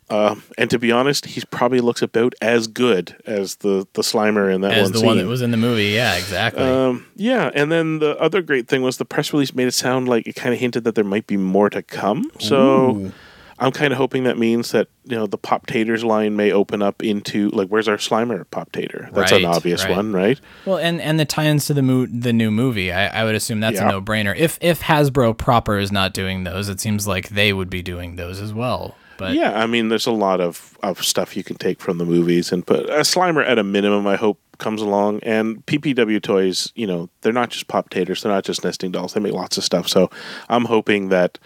um, 0.10 0.42
and 0.58 0.68
to 0.70 0.78
be 0.78 0.90
honest, 0.90 1.26
he 1.26 1.42
probably 1.50 1.80
looks 1.80 2.02
about 2.02 2.34
as 2.42 2.66
good 2.66 3.16
as 3.24 3.56
the 3.56 3.86
the 3.92 4.02
Slimer 4.02 4.52
in 4.52 4.62
that 4.62 4.72
As 4.72 4.84
one 4.84 4.92
the 4.92 4.98
scene. 4.98 5.06
one 5.06 5.18
that 5.18 5.26
was 5.26 5.42
in 5.42 5.52
the 5.52 5.56
movie. 5.56 5.86
Yeah, 5.90 6.16
exactly. 6.16 6.64
Um, 6.64 7.06
yeah, 7.14 7.50
and 7.54 7.70
then 7.70 8.00
the 8.00 8.18
other 8.20 8.42
great 8.42 8.66
thing 8.66 8.82
was 8.82 8.96
the 8.96 9.04
press 9.04 9.32
release 9.32 9.54
made 9.54 9.68
it 9.68 9.74
sound 9.74 10.08
like 10.08 10.26
it 10.26 10.34
kind 10.34 10.52
of 10.52 10.58
hinted 10.58 10.82
that 10.84 10.96
there 10.96 11.04
might 11.04 11.28
be 11.28 11.36
more 11.36 11.70
to 11.70 11.82
come. 11.82 12.30
So 12.40 13.12
I'm 13.58 13.72
kind 13.72 13.92
of 13.92 13.96
hoping 13.98 14.24
that 14.24 14.36
means 14.38 14.72
that 14.72 14.88
you 15.04 15.16
know 15.16 15.26
the 15.26 15.38
Pop 15.38 15.66
Taters 15.66 16.04
line 16.04 16.36
may 16.36 16.52
open 16.52 16.82
up 16.82 17.02
into 17.02 17.48
like 17.50 17.68
where's 17.68 17.88
our 17.88 17.96
Slimer 17.96 18.44
Pop 18.50 18.72
Tater? 18.72 19.08
That's 19.12 19.32
an 19.32 19.44
obvious 19.44 19.84
right. 19.84 19.96
one, 19.96 20.12
right? 20.12 20.40
Well, 20.64 20.78
and 20.78 21.00
and 21.00 21.18
the 21.18 21.24
tie-ins 21.24 21.66
to 21.66 21.74
the 21.74 21.82
mo- 21.82 22.06
the 22.06 22.32
new 22.32 22.50
movie, 22.50 22.92
I, 22.92 23.22
I 23.22 23.24
would 23.24 23.34
assume 23.34 23.60
that's 23.60 23.76
Yeah. 23.76 23.88
a 23.88 23.92
no-brainer. 23.92 24.36
If 24.36 24.58
if 24.60 24.82
Hasbro 24.82 25.38
proper 25.38 25.78
is 25.78 25.90
not 25.90 26.12
doing 26.12 26.44
those, 26.44 26.68
it 26.68 26.80
seems 26.80 27.06
like 27.06 27.30
they 27.30 27.52
would 27.52 27.70
be 27.70 27.82
doing 27.82 28.16
those 28.16 28.40
as 28.40 28.52
well. 28.52 28.94
But 29.18 29.34
yeah, 29.34 29.58
I 29.58 29.66
mean, 29.66 29.88
there's 29.88 30.06
a 30.06 30.12
lot 30.12 30.42
of, 30.42 30.76
of 30.82 31.02
stuff 31.02 31.36
you 31.38 31.42
can 31.42 31.56
take 31.56 31.80
from 31.80 31.96
the 31.96 32.04
movies, 32.04 32.52
and 32.52 32.66
put 32.66 32.80
a 32.90 33.00
Slimer 33.00 33.46
at 33.46 33.58
a 33.58 33.64
minimum, 33.64 34.06
I 34.06 34.16
hope 34.16 34.38
comes 34.58 34.82
along. 34.82 35.20
And 35.22 35.64
PPW 35.66 36.22
toys, 36.22 36.70
you 36.74 36.86
know, 36.86 37.08
they're 37.22 37.32
not 37.32 37.50
just 37.50 37.66
Pop 37.68 37.88
Taters, 37.90 38.22
they're 38.22 38.32
not 38.32 38.44
just 38.44 38.62
nesting 38.64 38.92
dolls. 38.92 39.14
They 39.14 39.20
make 39.20 39.32
lots 39.32 39.56
of 39.56 39.64
stuff. 39.64 39.88
So 39.88 40.10
I'm 40.50 40.66
hoping 40.66 41.08
that 41.08 41.38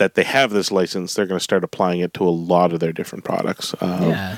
that 0.00 0.14
they 0.14 0.24
have 0.24 0.50
this 0.50 0.72
license, 0.72 1.14
they're 1.14 1.26
going 1.26 1.38
to 1.38 1.44
start 1.44 1.62
applying 1.62 2.00
it 2.00 2.14
to 2.14 2.24
a 2.24 2.30
lot 2.30 2.72
of 2.72 2.80
their 2.80 2.92
different 2.92 3.22
products. 3.22 3.74
Um, 3.80 4.08
yeah, 4.08 4.36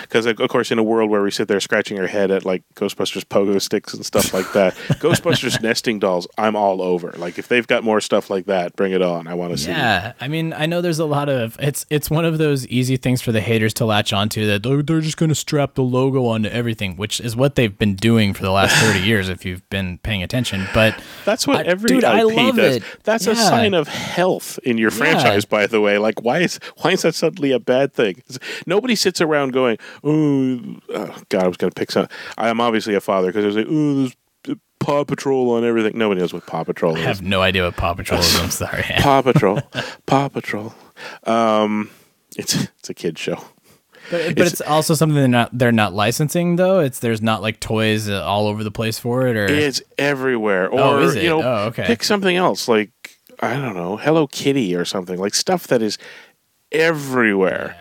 Because, 0.00 0.26
of 0.26 0.36
course, 0.48 0.70
in 0.70 0.78
a 0.78 0.82
world 0.82 1.10
where 1.10 1.22
we 1.22 1.30
sit 1.30 1.48
there 1.48 1.60
scratching 1.60 1.98
our 2.00 2.06
head 2.06 2.30
at 2.30 2.44
like 2.44 2.62
Ghostbusters 2.74 3.24
pogo 3.24 3.60
sticks 3.60 3.94
and 3.94 4.04
stuff 4.04 4.32
like 4.34 4.52
that, 4.52 4.74
Ghostbusters 5.00 5.60
nesting 5.62 5.98
dolls, 5.98 6.26
I'm 6.38 6.56
all 6.56 6.80
over. 6.82 7.12
Like, 7.16 7.38
if 7.38 7.48
they've 7.48 7.66
got 7.66 7.84
more 7.84 8.00
stuff 8.00 8.30
like 8.30 8.46
that, 8.46 8.74
bring 8.76 8.92
it 8.92 9.02
on. 9.02 9.26
I 9.26 9.34
want 9.34 9.52
to 9.52 9.58
see. 9.58 9.70
yeah. 9.70 10.12
I 10.20 10.28
mean, 10.28 10.52
I 10.52 10.66
know 10.66 10.80
there's 10.80 10.98
a 10.98 11.04
lot 11.04 11.28
of 11.28 11.56
it's 11.60 11.84
it's 11.90 12.10
one 12.10 12.24
of 12.24 12.38
those 12.38 12.66
easy 12.68 12.96
things 12.96 13.20
for 13.22 13.32
the 13.32 13.40
haters 13.40 13.74
to 13.74 13.84
latch 13.84 14.12
onto 14.12 14.46
that 14.46 14.62
they're, 14.62 14.82
they're 14.82 15.00
just 15.00 15.16
going 15.16 15.28
to 15.28 15.34
strap 15.34 15.74
the 15.74 15.82
logo 15.82 16.26
onto 16.26 16.48
everything, 16.48 16.96
which 16.96 17.20
is 17.20 17.34
what 17.36 17.54
they've 17.54 17.76
been 17.78 17.94
doing 17.96 18.32
for 18.34 18.42
the 18.42 18.50
last 18.50 18.74
30 18.84 19.00
years 19.06 19.28
if 19.28 19.44
you've 19.44 19.68
been 19.70 19.98
paying 19.98 20.22
attention. 20.22 20.66
But 20.74 21.00
That's 21.24 21.46
what 21.46 21.58
I- 21.66 21.70
every 21.70 21.88
dude, 21.88 22.04
IP 22.04 22.10
I 22.10 22.22
love 22.22 22.56
does. 22.56 22.76
it. 22.76 22.82
That's 23.04 23.26
a 23.26 23.34
sign 23.36 23.74
of 23.74 23.88
health 23.88 24.58
in 24.62 24.78
your 24.78 24.90
franchise, 24.90 25.44
by 25.44 25.66
the 25.66 25.80
way. 25.80 25.98
Like, 25.98 26.22
why 26.22 26.40
is 26.40 26.58
why 26.78 26.92
is 26.92 27.02
that 27.02 27.14
suddenly 27.14 27.52
a 27.52 27.58
bad 27.60 27.92
thing? 27.92 28.22
Nobody 28.66 28.94
sits 28.94 29.20
around 29.20 29.52
going, 29.52 29.78
"Oh, 30.04 30.60
oh 30.94 31.16
God, 31.28 31.44
I 31.44 31.48
was 31.48 31.56
going 31.56 31.70
to 31.70 31.78
pick 31.78 31.90
some." 31.90 32.08
I 32.38 32.48
am 32.48 32.60
obviously 32.60 32.94
a 32.94 33.00
father 33.00 33.28
because 33.28 33.44
I 33.44 33.46
was 33.48 33.56
like, 33.56 33.66
"Oh, 33.68 33.94
there's 33.94 34.16
uh, 34.48 34.54
Paw 34.80 35.04
Patrol 35.04 35.50
on 35.52 35.64
everything." 35.64 35.96
Nobody 35.98 36.20
knows 36.20 36.32
what 36.32 36.46
Paw 36.46 36.64
Patrol 36.64 36.94
is. 36.96 37.00
I 37.02 37.04
have 37.06 37.22
no 37.22 37.40
idea 37.42 37.64
what 37.64 37.76
Paw 37.76 37.94
Patrol 37.94 38.20
is. 38.20 38.38
I'm 38.40 38.50
sorry. 38.64 38.84
Paw 38.98 39.22
Patrol, 39.22 39.60
Paw 40.06 40.28
Patrol. 40.28 40.74
Um, 41.24 41.90
it's 42.36 42.54
it's 42.54 42.90
a 42.90 42.94
kid 42.94 43.18
show. 43.18 43.42
But, 44.10 44.34
but 44.36 44.46
it's, 44.48 44.60
also 44.60 44.94
something 44.94 45.14
they're 45.14 45.28
not 45.28 45.56
they're 45.56 45.70
not 45.70 45.94
licensing 45.94 46.56
though. 46.56 46.80
It's 46.80 46.98
there's 46.98 47.22
not 47.22 47.40
like 47.40 47.60
toys 47.60 48.08
uh, 48.10 48.22
all 48.24 48.48
over 48.48 48.64
the 48.64 48.70
place 48.72 48.98
for 48.98 49.28
it 49.28 49.36
or 49.36 49.46
It's 49.46 49.80
everywhere. 49.96 50.68
Or 50.68 50.80
Oh, 50.80 50.98
is 50.98 51.14
it? 51.14 51.22
you 51.22 51.28
know, 51.30 51.40
Oh, 51.42 51.64
okay. 51.68 51.84
pick 51.84 52.02
something 52.02 52.34
else 52.36 52.66
like 52.66 52.90
I 53.40 53.54
don't 53.54 53.74
know, 53.74 53.96
Hello 53.96 54.26
Kitty 54.26 54.74
or 54.74 54.84
something 54.84 55.18
like 55.20 55.34
stuff 55.36 55.68
that 55.68 55.82
is 55.82 55.98
everywhere. 56.72 57.76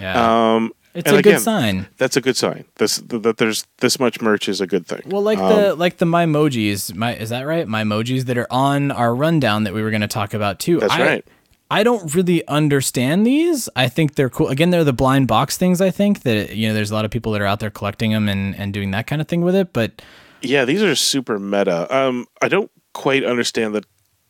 yeah. 0.00 0.54
Um, 0.54 0.72
it's 0.96 1.08
and 1.08 1.18
a 1.18 1.22
good 1.22 1.40
sign. 1.40 1.86
That's 1.98 2.16
a 2.16 2.20
good 2.20 2.36
sign. 2.36 2.64
This 2.76 2.96
that 2.98 3.36
there's 3.38 3.66
this 3.78 4.00
much 4.00 4.20
merch 4.20 4.48
is 4.48 4.60
a 4.60 4.66
good 4.66 4.86
thing. 4.86 5.02
Well, 5.06 5.22
like 5.22 5.38
Um, 5.38 5.52
the 5.52 5.74
like 5.74 5.98
the 5.98 6.06
my 6.06 6.24
emojis, 6.26 6.94
my 6.94 7.14
is 7.14 7.30
that 7.30 7.42
right? 7.42 7.66
My 7.68 7.82
emojis 7.84 8.24
that 8.24 8.38
are 8.38 8.46
on 8.50 8.90
our 8.90 9.14
rundown 9.14 9.64
that 9.64 9.74
we 9.74 9.82
were 9.82 9.90
going 9.90 10.00
to 10.02 10.08
talk 10.08 10.34
about 10.34 10.58
too. 10.58 10.80
That's 10.80 10.92
I, 10.92 11.06
right. 11.06 11.24
I 11.70 11.82
don't 11.82 12.14
really 12.14 12.46
understand 12.46 13.26
these. 13.26 13.68
I 13.74 13.88
think 13.88 14.14
they're 14.14 14.30
cool. 14.30 14.48
Again, 14.48 14.70
they're 14.70 14.84
the 14.84 14.92
blind 14.92 15.26
box 15.26 15.56
things. 15.56 15.80
I 15.80 15.90
think 15.90 16.22
that 16.22 16.54
you 16.54 16.68
know, 16.68 16.74
there's 16.74 16.90
a 16.90 16.94
lot 16.94 17.04
of 17.04 17.10
people 17.10 17.32
that 17.32 17.40
are 17.40 17.46
out 17.46 17.60
there 17.60 17.70
collecting 17.70 18.12
them 18.12 18.28
and 18.28 18.54
and 18.56 18.72
doing 18.72 18.90
that 18.92 19.06
kind 19.06 19.20
of 19.20 19.28
thing 19.28 19.42
with 19.42 19.54
it. 19.54 19.72
But 19.72 20.02
Yeah, 20.42 20.64
these 20.64 20.82
are 20.82 20.94
super 20.94 21.38
meta. 21.38 21.86
Um, 21.94 22.26
I 22.40 22.48
don't 22.48 22.70
quite 22.92 23.24
understand 23.24 23.74
the 23.74 23.82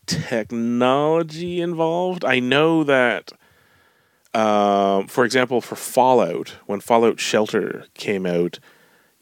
technology 0.07 1.61
involved. 1.61 2.25
I 2.25 2.39
know 2.41 2.85
that, 2.85 3.33
um, 4.37 5.07
for 5.07 5.25
example, 5.25 5.63
for 5.63 5.77
Fallout, 5.77 6.57
when 6.67 6.81
Fallout 6.81 7.19
Shelter 7.19 7.87
came 7.95 8.27
out, 8.27 8.59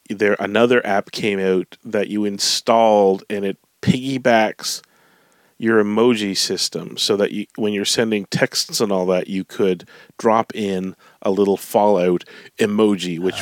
there 0.08 0.36
another 0.40 0.84
app 0.84 1.12
came 1.12 1.38
out 1.38 1.78
that 1.84 2.08
you 2.08 2.24
installed, 2.24 3.22
and 3.30 3.44
it 3.44 3.58
piggybacks 3.80 4.82
your 5.56 5.82
emoji 5.82 6.36
system 6.36 6.96
so 6.96 7.16
that 7.16 7.30
you 7.30 7.46
when 7.54 7.72
you're 7.72 7.84
sending 7.84 8.24
texts 8.26 8.80
and 8.80 8.90
all 8.90 9.06
that 9.06 9.28
you 9.28 9.44
could 9.44 9.88
drop 10.18 10.52
in 10.52 10.96
a 11.22 11.30
little 11.30 11.56
fallout 11.56 12.24
emoji 12.58 13.20
which 13.20 13.40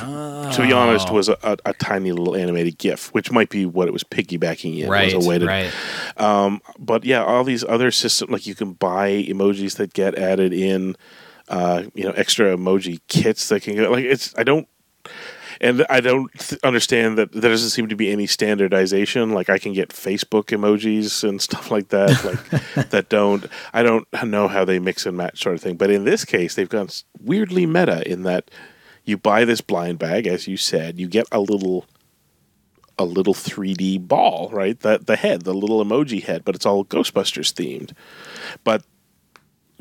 to 0.55 0.63
be 0.63 0.73
honest 0.75 1.11
was 1.11 1.31
a, 1.31 1.39
a, 1.43 1.57
a 1.65 1.73
tiny 1.75 2.13
little 2.13 2.37
animated 2.37 2.77
gif 2.77 3.09
which 3.15 3.33
might 3.33 3.49
be 3.49 3.65
what 3.65 3.89
it 3.89 3.93
was 3.93 4.05
piggybacking 4.05 4.81
in 4.81 4.91
right, 4.91 5.15
was 5.15 5.25
a 5.25 5.29
way 5.29 5.39
to 5.39 5.47
right. 5.47 5.73
um, 6.21 6.61
but 6.79 7.05
yeah, 7.05 7.25
all 7.25 7.45
these 7.45 7.65
other 7.65 7.91
systems, 7.91 8.31
like 8.31 8.47
you 8.47 8.55
can 8.55 8.73
buy 8.73 9.11
emojis 9.11 9.77
that 9.77 9.95
get 9.95 10.17
added 10.19 10.53
in, 10.53 10.97
uh, 11.49 11.85
you 11.95 12.05
know, 12.05 12.13
extra 12.13 12.57
emoji 12.57 13.01
kits 13.09 13.49
that 13.49 13.63
can 13.63 13.77
go. 13.77 13.91
Like 13.91 14.05
it's, 14.05 14.35
I 14.37 14.43
don't, 14.43 14.69
and 15.61 15.85
I 15.89 16.01
don't 16.01 16.33
th- 16.39 16.61
understand 16.63 17.19
that 17.19 17.33
there 17.33 17.51
doesn't 17.51 17.71
seem 17.71 17.89
to 17.89 17.97
be 17.97 18.11
any 18.11 18.27
standardization. 18.27 19.33
Like 19.33 19.51
I 19.51 19.59
can 19.59 19.73
get 19.73 19.91
Facebook 19.91 20.47
emojis 20.47 21.29
and 21.29 21.41
stuff 21.49 21.71
like 21.71 21.89
that, 21.89 22.25
like 22.25 22.91
that 22.91 23.09
don't. 23.09 23.47
I 23.73 23.83
don't 23.83 24.07
know 24.25 24.49
how 24.49 24.65
they 24.65 24.79
mix 24.79 25.07
and 25.07 25.17
match 25.17 25.43
sort 25.43 25.55
of 25.55 25.61
thing. 25.61 25.77
But 25.77 25.91
in 25.91 26.05
this 26.05 26.25
case, 26.25 26.55
they've 26.55 26.69
gone 26.69 26.89
weirdly 27.21 27.67
meta 27.67 28.09
in 28.11 28.23
that 28.23 28.51
you 29.05 29.17
buy 29.17 29.45
this 29.45 29.61
blind 29.61 29.99
bag, 29.99 30.27
as 30.27 30.47
you 30.47 30.57
said, 30.57 30.99
you 30.99 31.09
get 31.09 31.27
a 31.33 31.41
little 31.41 31.87
a 32.99 33.05
little 33.05 33.35
3D 33.35 34.07
ball, 34.07 34.51
right? 34.53 34.79
The 34.79 34.99
the 34.99 35.17
head, 35.17 35.43
the 35.43 35.55
little 35.55 35.85
emoji 35.85 36.23
head, 36.23 36.45
but 36.45 36.55
it's 36.55 36.67
all 36.67 36.85
Ghostbusters 36.85 37.53
themed. 37.53 37.93
But 38.65 38.85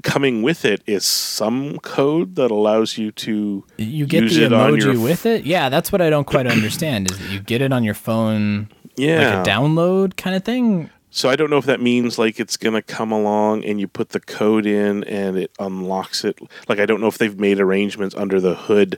coming 0.01 0.41
with 0.41 0.65
it 0.65 0.81
is 0.85 1.05
some 1.05 1.79
code 1.79 2.35
that 2.35 2.51
allows 2.51 2.97
you 2.97 3.11
to 3.11 3.65
You 3.77 4.05
get 4.05 4.29
the 4.29 4.45
it 4.45 4.53
on 4.53 4.75
your 4.75 4.93
emoji 4.93 5.03
with 5.03 5.25
it. 5.25 5.45
Yeah, 5.45 5.69
that's 5.69 5.91
what 5.91 6.01
I 6.01 6.09
don't 6.09 6.25
quite 6.25 6.47
understand. 6.47 7.11
Is 7.11 7.19
that 7.19 7.29
you 7.29 7.39
get 7.39 7.61
it 7.61 7.71
on 7.71 7.83
your 7.83 7.93
phone, 7.93 8.69
yeah. 8.95 9.37
like 9.37 9.47
a 9.47 9.49
download 9.49 10.17
kind 10.17 10.35
of 10.35 10.43
thing. 10.43 10.89
So 11.13 11.29
I 11.29 11.35
don't 11.35 11.49
know 11.49 11.57
if 11.57 11.65
that 11.65 11.81
means 11.81 12.17
like 12.17 12.39
it's 12.39 12.55
gonna 12.55 12.81
come 12.81 13.11
along 13.11 13.65
and 13.65 13.79
you 13.79 13.87
put 13.87 14.09
the 14.09 14.21
code 14.21 14.65
in 14.65 15.03
and 15.03 15.37
it 15.37 15.51
unlocks 15.59 16.23
it. 16.23 16.39
Like 16.69 16.79
I 16.79 16.85
don't 16.85 17.01
know 17.01 17.07
if 17.07 17.17
they've 17.17 17.39
made 17.39 17.59
arrangements 17.59 18.15
under 18.15 18.39
the 18.39 18.55
hood 18.55 18.97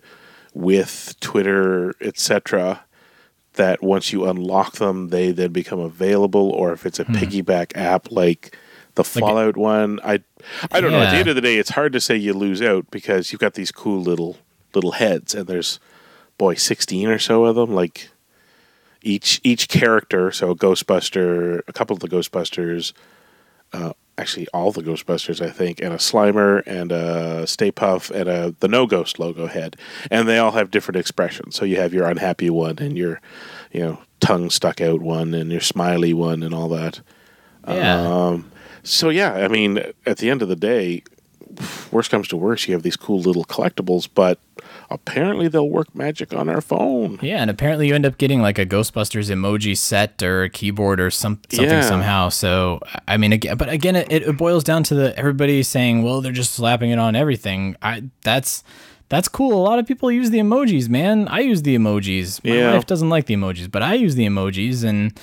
with 0.54 1.16
Twitter, 1.20 1.96
etc. 2.02 2.86
That 3.54 3.82
once 3.82 4.14
you 4.14 4.26
unlock 4.26 4.76
them, 4.76 5.10
they 5.10 5.32
then 5.32 5.52
become 5.52 5.80
available, 5.80 6.50
or 6.50 6.72
if 6.74 6.86
it's 6.86 7.00
a 7.00 7.04
hmm. 7.04 7.16
piggyback 7.16 7.76
app 7.76 8.12
like 8.12 8.58
the 8.96 9.04
Fallout 9.04 9.58
one. 9.58 10.00
I 10.04 10.22
I 10.72 10.82
don't 10.82 10.92
know. 10.92 11.02
At 11.02 11.12
the 11.12 11.18
end 11.18 11.30
of 11.30 11.36
the 11.36 11.42
day, 11.42 11.58
it's 11.58 11.72
hard 11.72 11.94
to 11.94 12.02
say 12.02 12.16
you 12.16 12.34
lose 12.34 12.62
out 12.62 12.90
because 12.92 13.32
you've 13.32 13.42
got 13.42 13.56
these 13.56 13.72
cool 13.72 14.02
little 14.02 14.38
little 14.74 14.94
heads, 14.94 15.34
and 15.34 15.48
there's 15.48 15.80
boy 16.38 16.56
sixteen 16.56 17.08
or 17.08 17.20
so 17.20 17.46
of 17.46 17.56
them. 17.56 17.74
Like 17.74 18.10
each 19.02 19.42
each 19.44 19.68
character, 19.68 20.32
so 20.32 20.52
a 20.52 20.56
Ghostbuster, 20.56 21.62
a 21.68 21.74
couple 21.74 21.94
of 21.96 22.00
the 22.00 22.10
Ghostbusters, 22.10 22.94
uh, 23.74 23.94
actually 24.18 24.48
all 24.54 24.72
the 24.72 24.84
Ghostbusters, 24.84 25.46
I 25.46 25.50
think, 25.50 25.82
and 25.82 25.94
a 25.94 25.98
Slimer 25.98 26.62
and 26.66 26.92
a 26.92 27.48
Stay 27.48 27.72
Puft 27.72 28.12
and 28.12 28.30
a 28.30 28.56
the 28.60 28.68
No 28.68 28.86
Ghost 28.86 29.20
logo 29.20 29.48
head, 29.48 29.76
and 30.12 30.28
they 30.28 30.38
all 30.38 30.52
have 30.52 30.72
different 30.72 30.98
expressions. 30.98 31.56
So 31.56 31.66
you 31.66 31.78
have 31.78 31.94
your 31.94 32.08
unhappy 32.08 32.50
one 32.50 32.78
and 32.80 32.98
your, 32.98 33.22
you 33.72 33.82
know, 33.82 34.00
tongue 34.20 34.50
stuck 34.50 34.82
out 34.82 35.02
one 35.02 35.34
and 35.34 35.52
your 35.52 35.62
smiley 35.62 36.14
one 36.14 36.44
and 36.44 36.54
all 36.54 36.70
that. 36.70 37.02
Yeah. 37.68 38.02
Um, 38.02 38.52
so 38.84 39.10
yeah, 39.10 39.34
I 39.34 39.48
mean, 39.48 39.80
at 40.06 40.18
the 40.18 40.30
end 40.30 40.42
of 40.42 40.48
the 40.50 40.56
day, 40.56 41.04
worst 41.92 42.10
comes 42.12 42.28
to 42.30 42.38
worst, 42.38 42.68
you 42.68 42.74
have 42.74 42.84
these 42.84 42.96
cool 42.98 43.20
little 43.20 43.44
collectibles, 43.46 44.08
but 44.14 44.40
apparently 44.90 45.48
they'll 45.48 45.70
work 45.70 45.94
magic 45.96 46.34
on 46.34 46.50
our 46.50 46.62
phone. 46.62 47.20
Yeah, 47.22 47.38
and 47.42 47.50
apparently 47.50 47.88
you 47.88 47.96
end 47.96 48.06
up 48.06 48.18
getting 48.18 48.42
like 48.42 48.58
a 48.60 48.66
Ghostbusters 48.66 49.30
emoji 49.32 49.78
set 49.78 50.22
or 50.24 50.44
a 50.44 50.50
keyboard 50.50 51.00
or 51.00 51.10
some 51.12 51.40
something 51.50 51.70
Yeah. 51.78 51.82
somehow. 51.82 52.30
So 52.30 52.80
I 53.08 53.18
mean, 53.18 53.34
again, 53.34 53.58
but 53.58 53.70
again, 53.70 53.96
it, 53.96 54.12
it 54.12 54.38
boils 54.38 54.64
down 54.64 54.84
to 54.84 54.96
the 54.96 55.18
everybody 55.18 55.64
saying, 55.64 56.04
"Well, 56.04 56.22
they're 56.22 56.32
just 56.32 56.54
slapping 56.54 56.92
it 56.92 57.00
on 57.00 57.16
everything." 57.16 57.76
I 57.82 58.04
that's 58.24 58.64
that's 59.10 59.28
cool. 59.28 59.54
A 59.54 59.62
lot 59.62 59.78
of 59.80 59.86
people 59.86 60.12
use 60.12 60.32
the 60.32 60.40
emojis, 60.40 60.90
man. 60.90 61.28
I 61.28 61.42
use 61.42 61.62
the 61.62 61.76
emojis. 61.78 62.44
My 62.44 62.56
Yeah. 62.56 62.74
wife 62.74 62.88
doesn't 62.88 63.10
like 63.10 63.28
the 63.28 63.36
emojis, 63.36 63.70
but 63.70 63.84
I 63.84 63.94
use 63.94 64.16
the 64.16 64.26
emojis, 64.26 64.84
and 64.84 65.14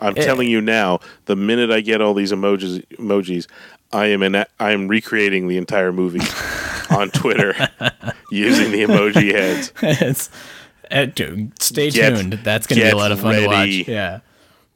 I'm 0.00 0.14
telling 0.14 0.48
you 0.48 0.60
now, 0.60 1.00
the 1.26 1.36
minute 1.36 1.70
I 1.70 1.80
get 1.80 2.00
all 2.00 2.14
these 2.14 2.32
emojis, 2.32 2.84
emojis, 2.96 3.46
I 3.92 4.06
am 4.06 4.22
in. 4.22 4.34
I 4.34 4.46
am 4.72 4.88
recreating 4.88 5.48
the 5.48 5.56
entire 5.58 5.92
movie 5.92 6.20
on 6.96 7.10
Twitter 7.10 7.54
using 8.30 8.72
the 8.72 8.82
emoji 8.82 9.32
heads. 9.32 9.72
it's 9.82 10.30
Uh, 10.90 11.04
dude, 11.06 11.60
stay 11.62 11.90
Get- 11.90 12.16
tuned. 12.16 12.32
That's 12.44 12.66
going 12.66 12.78
to 12.80 12.84
be 12.86 12.90
a 12.90 12.96
lot 12.96 13.12
of 13.12 13.20
fun 13.20 13.34
to 13.36 13.46
watch. 13.46 13.68
Yeah. 13.88 14.20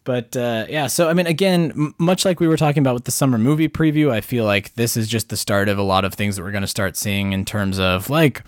But 0.04 0.36
uh, 0.36 0.66
yeah, 0.68 0.86
so 0.88 1.08
I 1.08 1.14
mean, 1.14 1.26
again, 1.26 1.70
m- 1.70 1.94
much 1.98 2.26
like 2.26 2.38
we 2.38 2.46
were 2.46 2.58
talking 2.58 2.82
about 2.82 2.92
with 2.92 3.04
the 3.04 3.10
summer 3.10 3.38
movie 3.38 3.68
preview, 3.70 4.10
I 4.10 4.20
feel 4.20 4.44
like 4.44 4.74
this 4.74 4.98
is 4.98 5.08
just 5.08 5.30
the 5.30 5.36
start 5.36 5.68
of 5.70 5.78
a 5.78 5.82
lot 5.82 6.04
of 6.04 6.12
things 6.12 6.36
that 6.36 6.42
we're 6.42 6.50
going 6.52 6.60
to 6.60 6.66
start 6.68 6.96
seeing 6.98 7.32
in 7.32 7.46
terms 7.46 7.78
of 7.78 8.10
like 8.10 8.42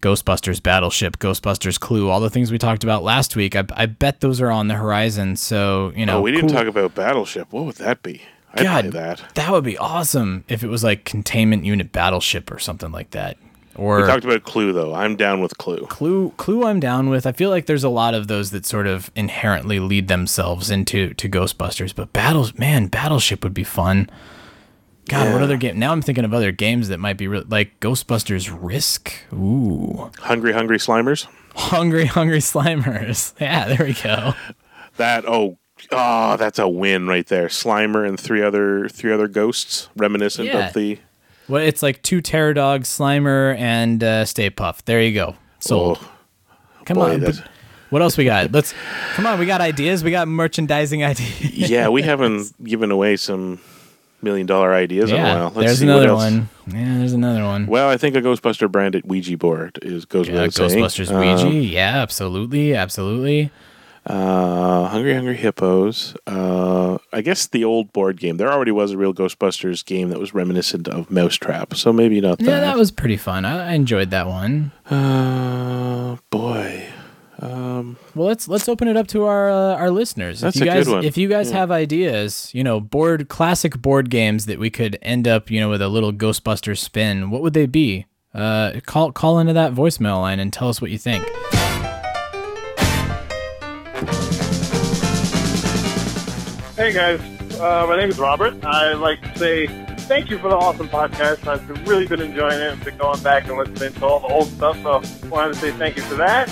Ghostbusters 0.00 0.62
Battleship, 0.62 1.18
Ghostbusters 1.18 1.78
Clue, 1.80 2.08
all 2.08 2.20
the 2.20 2.30
things 2.30 2.52
we 2.52 2.58
talked 2.58 2.84
about 2.84 3.02
last 3.02 3.36
week. 3.36 3.56
I, 3.56 3.64
I 3.74 3.86
bet 3.86 4.20
those 4.20 4.40
are 4.40 4.50
on 4.50 4.68
the 4.68 4.74
horizon. 4.74 5.36
So 5.36 5.92
you 5.96 6.06
know, 6.06 6.18
oh, 6.18 6.22
we 6.22 6.32
didn't 6.32 6.48
cool- 6.50 6.58
talk 6.58 6.66
about 6.66 6.94
Battleship. 6.94 7.52
What 7.52 7.64
would 7.64 7.76
that 7.76 8.02
be? 8.02 8.22
I'd 8.54 8.62
God, 8.62 8.92
that. 8.92 9.22
that 9.34 9.50
would 9.52 9.64
be 9.64 9.76
awesome 9.76 10.44
if 10.48 10.62
it 10.62 10.68
was 10.68 10.82
like 10.82 11.04
Containment 11.04 11.64
Unit 11.64 11.92
Battleship 11.92 12.50
or 12.50 12.58
something 12.58 12.90
like 12.90 13.10
that. 13.10 13.36
Or 13.74 14.00
We 14.00 14.06
talked 14.06 14.24
about 14.24 14.44
Clue 14.44 14.72
though. 14.72 14.94
I'm 14.94 15.16
down 15.16 15.42
with 15.42 15.58
Clue. 15.58 15.86
Clue, 15.90 16.32
Clue, 16.38 16.64
I'm 16.64 16.80
down 16.80 17.10
with. 17.10 17.26
I 17.26 17.32
feel 17.32 17.50
like 17.50 17.66
there's 17.66 17.84
a 17.84 17.90
lot 17.90 18.14
of 18.14 18.28
those 18.28 18.50
that 18.52 18.64
sort 18.64 18.86
of 18.86 19.10
inherently 19.14 19.78
lead 19.80 20.08
themselves 20.08 20.70
into 20.70 21.12
to 21.14 21.28
Ghostbusters. 21.28 21.94
But 21.94 22.14
battles, 22.14 22.54
man, 22.58 22.86
Battleship 22.86 23.44
would 23.44 23.52
be 23.52 23.64
fun. 23.64 24.08
God, 25.08 25.32
what 25.32 25.42
other 25.42 25.56
game? 25.56 25.78
Now 25.78 25.92
I'm 25.92 26.02
thinking 26.02 26.24
of 26.24 26.34
other 26.34 26.52
games 26.52 26.88
that 26.88 26.98
might 26.98 27.16
be 27.16 27.28
re- 27.28 27.44
like 27.48 27.78
Ghostbusters 27.80 28.54
Risk. 28.60 29.12
Ooh, 29.32 30.10
Hungry, 30.18 30.52
hungry 30.52 30.78
Slimers. 30.78 31.26
Hungry, 31.54 32.06
Hungry 32.06 32.38
Slimers. 32.40 33.32
Yeah, 33.40 33.66
there 33.68 33.86
we 33.86 33.94
go. 33.94 34.34
That 34.96 35.24
oh 35.26 35.58
oh 35.92 36.36
that's 36.36 36.58
a 36.58 36.68
win 36.68 37.06
right 37.06 37.26
there. 37.26 37.46
Slimer 37.48 38.06
and 38.06 38.18
three 38.18 38.42
other 38.42 38.88
three 38.88 39.12
other 39.12 39.28
ghosts 39.28 39.88
reminiscent 39.96 40.48
Yeah. 40.48 40.68
of 40.68 40.74
the 40.74 40.98
Well, 41.48 41.62
it's 41.62 41.82
like 41.82 42.02
two 42.02 42.20
Terror 42.20 42.54
Dogs, 42.54 42.88
Slimer, 42.88 43.56
and 43.56 44.02
uh, 44.02 44.24
Stay 44.24 44.50
Puft. 44.50 44.84
There 44.86 45.00
you 45.00 45.14
go. 45.14 45.36
Sold. 45.60 45.98
oh, 46.00 46.10
Come 46.84 46.96
boy, 46.96 47.12
on. 47.14 47.20
that's- 47.20 47.38
but 47.40 47.48
what 47.90 48.02
else 48.02 48.16
we 48.18 48.24
got? 48.24 48.50
Let's 48.50 48.74
come 49.14 49.26
on. 49.26 49.38
We 49.38 49.46
got 49.46 49.60
ideas. 49.60 50.02
We 50.02 50.10
got 50.10 50.26
merchandising 50.26 51.04
ideas. 51.04 51.70
yeah, 51.70 51.88
we 51.88 52.02
haven't 52.02 52.52
given 52.64 52.90
away 52.90 53.16
some 53.16 53.60
million 54.26 54.46
dollar 54.46 54.74
ideas 54.74 55.10
in 55.10 55.16
a 55.16 55.18
yeah, 55.20 55.34
while. 55.34 55.44
Let's 55.54 55.54
there's 55.56 55.78
see 55.78 55.86
what 55.86 55.92
another 56.02 56.08
else. 56.10 56.22
one. 56.24 56.48
Yeah, 56.68 56.98
there's 56.98 57.12
another 57.14 57.44
one. 57.44 57.66
Well, 57.66 57.88
I 57.88 57.96
think 57.96 58.14
a 58.16 58.20
Ghostbuster 58.20 58.70
branded 58.70 59.04
Ouija 59.06 59.36
board 59.38 59.78
is 59.82 60.04
goes 60.04 60.26
Yeah, 60.28 60.34
without 60.42 60.52
saying. 60.52 60.84
Ghostbusters 60.84 61.10
Uh, 61.14 61.18
Ouija. 61.44 61.48
yeah, 61.56 62.02
absolutely, 62.02 62.74
absolutely. 62.74 63.50
Uh, 64.08 64.86
Hungry 64.86 65.14
Hungry 65.14 65.36
Hippos. 65.36 66.14
Uh, 66.28 66.98
I 67.12 67.22
guess 67.22 67.46
the 67.48 67.64
old 67.64 67.92
board 67.92 68.20
game. 68.20 68.36
There 68.36 68.52
already 68.52 68.70
was 68.70 68.92
a 68.92 68.96
real 68.96 69.12
Ghostbusters 69.12 69.84
game 69.84 70.10
that 70.10 70.20
was 70.20 70.32
reminiscent 70.32 70.86
of 70.86 71.10
Mousetrap, 71.10 71.74
so 71.74 71.92
maybe 71.92 72.20
not 72.20 72.40
Yeah, 72.40 72.50
that. 72.52 72.60
that 72.60 72.76
was 72.76 72.92
pretty 72.92 73.16
fun. 73.16 73.44
I, 73.44 73.70
I 73.70 73.72
enjoyed 73.72 74.10
that 74.10 74.26
one. 74.28 74.70
Uh, 74.88 76.16
boy. 76.30 76.86
Um, 77.38 77.98
Well, 78.14 78.28
let's 78.28 78.48
let's 78.48 78.66
open 78.68 78.88
it 78.88 78.96
up 78.96 79.06
to 79.08 79.24
our 79.24 79.50
uh, 79.50 79.74
our 79.76 79.90
listeners. 79.90 80.40
That's 80.40 80.56
if 80.56 80.64
you 80.64 80.70
a 80.70 80.74
guys, 80.74 80.86
good 80.86 80.92
one. 80.94 81.04
If 81.04 81.18
you 81.18 81.28
guys 81.28 81.50
Yeah. 81.50 81.58
have 81.58 81.70
ideas, 81.70 82.50
you 82.54 82.64
know, 82.64 82.80
board 82.80 83.28
classic 83.28 83.76
board 83.82 84.08
games 84.08 84.46
that 84.46 84.58
we 84.58 84.70
could 84.70 84.98
end 85.02 85.28
up, 85.28 85.50
you 85.50 85.60
know, 85.60 85.68
with 85.68 85.82
a 85.82 85.88
little 85.88 86.12
Ghostbusters 86.12 86.78
spin, 86.78 87.30
what 87.30 87.42
would 87.42 87.52
they 87.52 87.66
be? 87.66 88.06
Uh, 88.34 88.80
call 88.86 89.12
call 89.12 89.38
into 89.38 89.52
that 89.52 89.72
voicemail 89.74 90.20
line 90.20 90.40
and 90.40 90.50
tell 90.52 90.68
us 90.68 90.80
what 90.80 90.90
you 90.90 90.98
think. 90.98 91.24
Hey 96.76 96.92
guys, 96.92 97.20
uh, 97.58 97.86
my 97.88 97.96
name 97.96 98.10
is 98.10 98.18
Robert. 98.18 98.62
I'd 98.62 98.94
like 98.94 99.20
to 99.32 99.38
say 99.38 99.66
thank 100.00 100.28
you 100.28 100.38
for 100.38 100.50
the 100.50 100.56
awesome 100.56 100.88
podcast. 100.90 101.46
I've 101.46 101.88
really 101.88 102.06
been 102.06 102.20
enjoying 102.20 102.60
it. 102.60 102.72
I've 102.72 102.84
been 102.84 102.98
going 102.98 103.22
back 103.22 103.48
and 103.48 103.56
listening 103.56 103.94
to 103.94 104.04
all 104.06 104.20
the 104.20 104.26
old 104.26 104.48
stuff, 104.48 104.76
so 104.82 105.26
I 105.26 105.28
wanted 105.30 105.54
to 105.54 105.60
say 105.60 105.70
thank 105.72 105.96
you 105.96 106.02
for 106.02 106.16
that. 106.16 106.50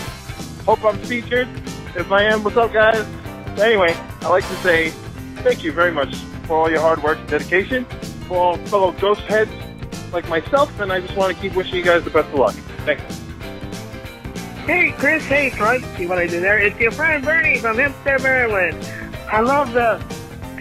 Hope 0.66 0.84
I'm 0.84 0.98
featured. 1.00 1.48
If 1.94 2.10
I 2.10 2.22
am, 2.22 2.42
what's 2.42 2.56
up, 2.56 2.72
guys? 2.72 3.06
Anyway, 3.58 3.94
I'd 4.22 4.28
like 4.28 4.48
to 4.48 4.56
say 4.56 4.90
thank 5.42 5.62
you 5.62 5.72
very 5.72 5.92
much 5.92 6.16
for 6.46 6.56
all 6.56 6.70
your 6.70 6.80
hard 6.80 7.02
work 7.02 7.18
and 7.18 7.28
dedication, 7.28 7.84
for 8.26 8.38
all 8.38 8.56
fellow 8.56 8.92
ghost 8.92 9.20
heads 9.22 9.50
like 10.12 10.26
myself, 10.28 10.80
and 10.80 10.90
I 10.90 11.00
just 11.00 11.16
want 11.16 11.34
to 11.34 11.42
keep 11.42 11.54
wishing 11.54 11.74
you 11.76 11.84
guys 11.84 12.02
the 12.02 12.10
best 12.10 12.28
of 12.28 12.34
luck. 12.34 12.54
Thanks. 12.86 13.02
Hey, 14.64 14.92
Chris. 14.92 15.22
Hey, 15.26 15.50
Troy. 15.50 15.80
See 15.98 16.06
what 16.06 16.16
I 16.16 16.26
did 16.26 16.42
there? 16.42 16.58
It's 16.58 16.78
your 16.80 16.92
friend 16.92 17.22
Bernie 17.22 17.58
from 17.58 17.76
Hempstead, 17.76 18.22
Maryland. 18.22 18.82
I 19.30 19.40
love 19.40 19.74
the 19.74 20.02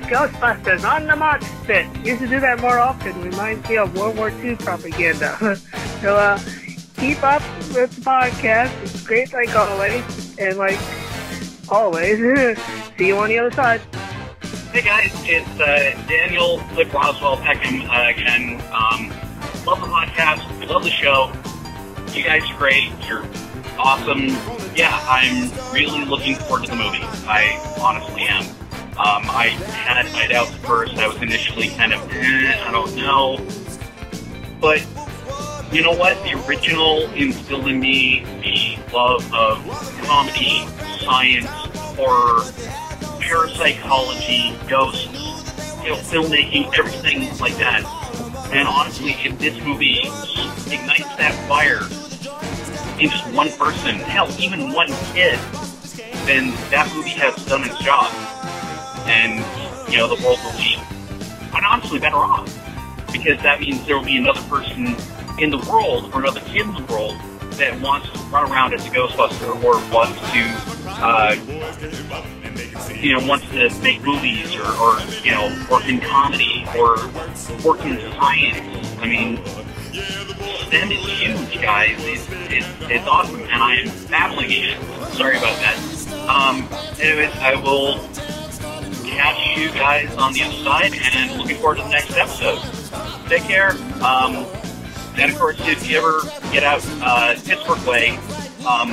Ghostbusters 0.10 0.84
on 0.84 1.08
the 1.08 1.16
mock 1.16 1.42
pit. 1.64 1.88
Used 2.06 2.20
to 2.20 2.28
do 2.28 2.42
that 2.42 2.60
more 2.60 2.80
often. 2.80 3.22
Reminds 3.22 3.68
me 3.70 3.78
of 3.78 3.98
World 3.98 4.18
War 4.18 4.30
II 4.30 4.58
propaganda. 4.58 5.56
so, 6.02 6.18
uh, 6.18 6.38
keep 7.04 7.22
up 7.22 7.42
with 7.76 7.94
the 7.96 8.02
podcast. 8.02 8.72
It's 8.82 9.04
great, 9.06 9.34
like 9.34 9.54
always. 9.54 10.38
And, 10.38 10.58
like, 10.58 10.80
always, 11.68 12.18
see 12.98 13.08
you 13.08 13.18
on 13.18 13.28
the 13.28 13.40
other 13.40 13.52
side. 13.52 13.82
Hey 14.72 14.82
guys, 14.82 15.12
it's 15.26 15.60
uh, 15.60 16.02
Daniel 16.08 16.60
Flip 16.60 16.92
Roswell 16.94 17.38
Peckham 17.38 17.82
uh, 17.90 18.08
again. 18.08 18.62
Um, 18.72 19.10
love 19.66 19.82
the 19.82 19.88
podcast, 19.88 20.70
love 20.70 20.84
the 20.86 20.90
show. 20.90 21.34
You 22.18 22.24
guys 22.24 22.50
are 22.50 22.58
great. 22.58 22.90
You're 23.06 23.26
awesome. 23.78 24.28
Yeah, 24.74 24.98
I'm 25.04 25.52
really 25.74 26.06
looking 26.06 26.36
forward 26.36 26.64
to 26.66 26.72
the 26.72 26.78
movie. 26.78 27.04
I 27.28 27.60
honestly 27.82 28.24
am. 28.24 28.44
Um, 28.98 29.30
I 29.30 29.50
had 29.50 30.12
my 30.14 30.28
doubts 30.28 30.56
first. 30.66 30.96
I 30.96 31.08
was 31.08 31.22
initially 31.22 31.68
kind 31.70 31.94
of, 31.94 32.02
eh, 32.14 32.64
I 32.66 32.72
don't 32.72 32.96
know. 32.96 33.46
But 34.62 34.82
you 35.74 35.82
know 35.82 35.92
what? 35.92 36.22
The 36.24 36.34
original 36.46 37.10
instilled 37.14 37.68
in 37.68 37.80
me 37.80 38.24
the 38.44 38.94
love 38.94 39.34
of 39.34 39.58
comedy, 40.06 40.68
science, 41.00 41.48
horror, 41.98 42.44
parapsychology, 43.20 44.56
ghosts, 44.70 45.08
you 45.84 45.90
know, 45.90 45.96
filmmaking, 45.98 46.78
everything 46.78 47.36
like 47.40 47.56
that. 47.58 47.84
And 48.54 48.68
honestly, 48.68 49.16
if 49.24 49.40
this 49.40 49.60
movie 49.64 50.02
ignites 50.72 51.16
that 51.18 51.34
fire 51.48 51.82
in 53.02 53.10
just 53.10 53.26
one 53.34 53.50
person, 53.54 53.96
hell, 53.96 54.30
even 54.40 54.72
one 54.74 54.90
kid, 55.12 55.40
then 56.28 56.52
that 56.70 56.92
movie 56.94 57.10
has 57.10 57.34
done 57.46 57.64
its 57.64 57.80
job. 57.80 58.14
And, 59.08 59.40
you 59.92 59.98
know, 59.98 60.08
the 60.08 60.24
world 60.24 60.38
will 60.44 60.56
be, 60.56 60.78
quite 61.50 61.64
honestly, 61.64 61.98
better 61.98 62.18
off. 62.18 62.48
Because 63.12 63.42
that 63.42 63.60
means 63.60 63.86
there 63.88 63.98
will 63.98 64.06
be 64.06 64.18
another 64.18 64.42
person 64.44 64.96
in 65.40 65.50
the 65.50 65.58
world, 65.70 66.12
or 66.14 66.22
another 66.22 66.42
kid 66.42 66.62
in 66.62 66.74
the 66.74 66.86
world, 66.92 67.18
that 67.54 67.80
wants 67.82 68.10
to 68.10 68.18
run 68.30 68.52
around 68.52 68.74
as 68.74 68.86
a 68.88 68.90
Ghostbuster, 68.90 69.64
or 69.64 69.76
wants 69.94 70.20
to, 70.32 70.44
uh, 70.88 71.36
you 72.94 73.14
know, 73.14 73.28
wants 73.28 73.48
to 73.50 73.70
make 73.82 74.02
movies, 74.02 74.56
or, 74.56 74.66
or, 74.78 75.00
you 75.24 75.32
know, 75.32 75.68
work 75.70 75.88
in 75.88 76.00
comedy, 76.00 76.66
or 76.78 76.98
work 77.64 77.84
in 77.86 78.00
science. 78.14 78.98
I 79.00 79.06
mean, 79.06 79.40
STEM 80.68 80.92
is 80.92 81.06
huge, 81.06 81.62
guys. 81.62 81.96
It's, 82.00 82.28
it's, 82.50 82.68
it's 82.90 83.08
awesome, 83.08 83.42
and 83.42 83.52
I 83.52 83.76
am 83.76 84.08
babbling 84.08 84.50
it. 84.50 84.78
Sorry 85.14 85.38
about 85.38 85.56
that. 85.60 85.78
Um, 86.28 86.68
anyways, 87.00 87.36
I 87.38 87.56
will 87.56 88.00
catch 89.06 89.58
you 89.58 89.70
guys 89.74 90.14
on 90.16 90.34
the 90.34 90.42
other 90.44 90.58
side, 90.64 90.94
and 90.96 91.38
looking 91.40 91.58
forward 91.58 91.78
to 91.78 91.84
the 91.84 91.90
next 91.90 92.18
episode. 92.18 92.60
Take 93.30 93.44
care. 93.44 93.72
Um, 94.04 94.48
and 95.18 95.32
of 95.32 95.38
course, 95.38 95.58
if 95.62 95.90
you 95.90 95.98
ever 95.98 96.22
get 96.52 96.64
out 96.64 96.82
uh, 97.02 97.36
Pittsburgh 97.46 97.86
way, 97.88 98.18
um, 98.68 98.90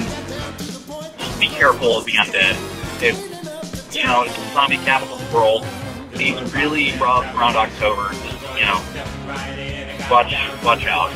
be 1.39 1.49
careful 1.49 1.97
of 1.99 2.05
the 2.05 2.13
undead. 2.13 2.57
If 3.03 3.95
you 3.95 4.05
know 4.05 4.23
it's 4.25 4.37
the 4.37 4.53
zombie 4.53 4.77
capital 4.79 5.17
of 5.17 5.29
the 5.29 5.35
world, 5.35 5.67
it's 6.13 6.55
really 6.55 6.93
rough 6.99 7.25
around 7.35 7.57
October. 7.57 8.11
Just, 8.13 8.43
you 8.59 8.67
know, 8.67 8.81
watch 10.11 10.35
watch 10.65 10.87
out. 10.87 11.11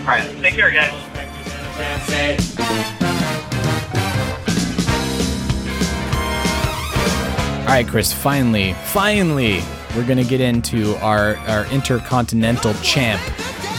All 0.00 0.06
right, 0.06 0.28
take 0.42 0.54
care, 0.54 0.70
guys. 0.70 0.92
All 7.60 7.76
right, 7.76 7.86
Chris. 7.86 8.12
Finally, 8.12 8.72
finally, 8.86 9.60
we're 9.94 10.06
gonna 10.06 10.24
get 10.24 10.40
into 10.40 10.96
our 10.96 11.36
our 11.46 11.66
intercontinental 11.66 12.74
champ, 12.82 13.22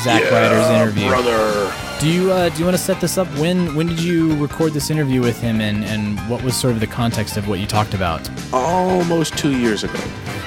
Zack 0.03 0.23
Yeah, 0.23 0.29
Ryder's 0.49 0.69
interview. 0.69 1.07
brother. 1.09 1.73
Do 1.99 2.07
you 2.09 2.31
uh, 2.31 2.49
do 2.49 2.57
you 2.59 2.65
want 2.65 2.75
to 2.75 2.81
set 2.83 2.99
this 2.99 3.17
up? 3.17 3.27
When 3.37 3.75
when 3.75 3.87
did 3.87 3.99
you 4.01 4.35
record 4.37 4.73
this 4.73 4.89
interview 4.89 5.21
with 5.21 5.39
him, 5.39 5.61
and 5.61 5.83
and 5.85 6.19
what 6.29 6.41
was 6.43 6.55
sort 6.59 6.73
of 6.73 6.79
the 6.79 6.87
context 6.87 7.37
of 7.37 7.47
what 7.47 7.59
you 7.59 7.67
talked 7.67 7.93
about? 7.93 8.27
almost 8.51 9.37
two 9.37 9.55
years 9.59 9.83
ago. 9.83 9.99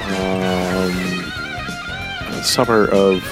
Um, 0.09 0.93
summer 2.43 2.89
of 2.89 3.23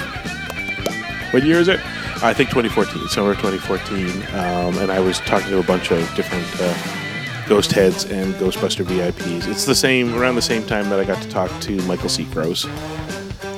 what 1.32 1.42
year 1.42 1.58
is 1.58 1.68
it? 1.68 1.80
I 2.22 2.32
think 2.32 2.50
2014, 2.50 3.08
summer 3.08 3.32
of 3.32 3.38
2014. 3.38 4.08
Um, 4.38 4.78
and 4.78 4.92
I 4.92 5.00
was 5.00 5.18
talking 5.20 5.48
to 5.48 5.58
a 5.58 5.62
bunch 5.64 5.90
of 5.90 5.98
different 6.14 6.46
uh, 6.60 7.46
ghost 7.48 7.72
heads 7.72 8.04
and 8.04 8.32
Ghostbuster 8.34 8.84
VIPs. 8.84 9.48
It's 9.48 9.64
the 9.66 9.74
same 9.74 10.14
around 10.14 10.36
the 10.36 10.42
same 10.42 10.64
time 10.64 10.88
that 10.90 11.00
I 11.00 11.04
got 11.04 11.20
to 11.22 11.28
talk 11.28 11.50
to 11.62 11.76
Michael 11.82 12.08
C. 12.08 12.24
Gross. 12.26 12.64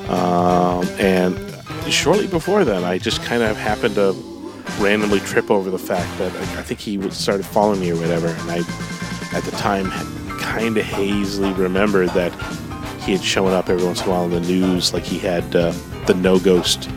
Um, 0.09 0.87
and 0.99 1.35
shortly 1.91 2.27
before 2.27 2.65
then, 2.65 2.83
I 2.83 2.97
just 2.97 3.23
kind 3.23 3.43
of 3.43 3.57
happened 3.57 3.95
to 3.95 4.13
randomly 4.79 5.19
trip 5.19 5.51
over 5.51 5.69
the 5.69 5.79
fact 5.79 6.17
that 6.17 6.31
I, 6.33 6.59
I 6.59 6.63
think 6.63 6.79
he 6.79 7.09
started 7.11 7.45
following 7.45 7.79
me 7.79 7.91
or 7.91 7.95
whatever, 7.95 8.27
and 8.27 8.51
I, 8.51 8.57
at 9.35 9.43
the 9.43 9.51
time, 9.51 9.89
kind 10.39 10.77
of 10.77 10.85
hazily 10.85 11.53
remembered 11.53 12.09
that 12.09 12.31
he 13.01 13.11
had 13.11 13.23
shown 13.23 13.51
up 13.51 13.69
every 13.69 13.85
once 13.85 14.01
in 14.01 14.07
a 14.07 14.09
while 14.11 14.25
in 14.25 14.31
the 14.31 14.41
news, 14.41 14.93
like 14.93 15.03
he 15.03 15.19
had 15.19 15.43
uh, 15.55 15.71
the 16.07 16.13
No 16.15 16.39
Ghost 16.39 16.89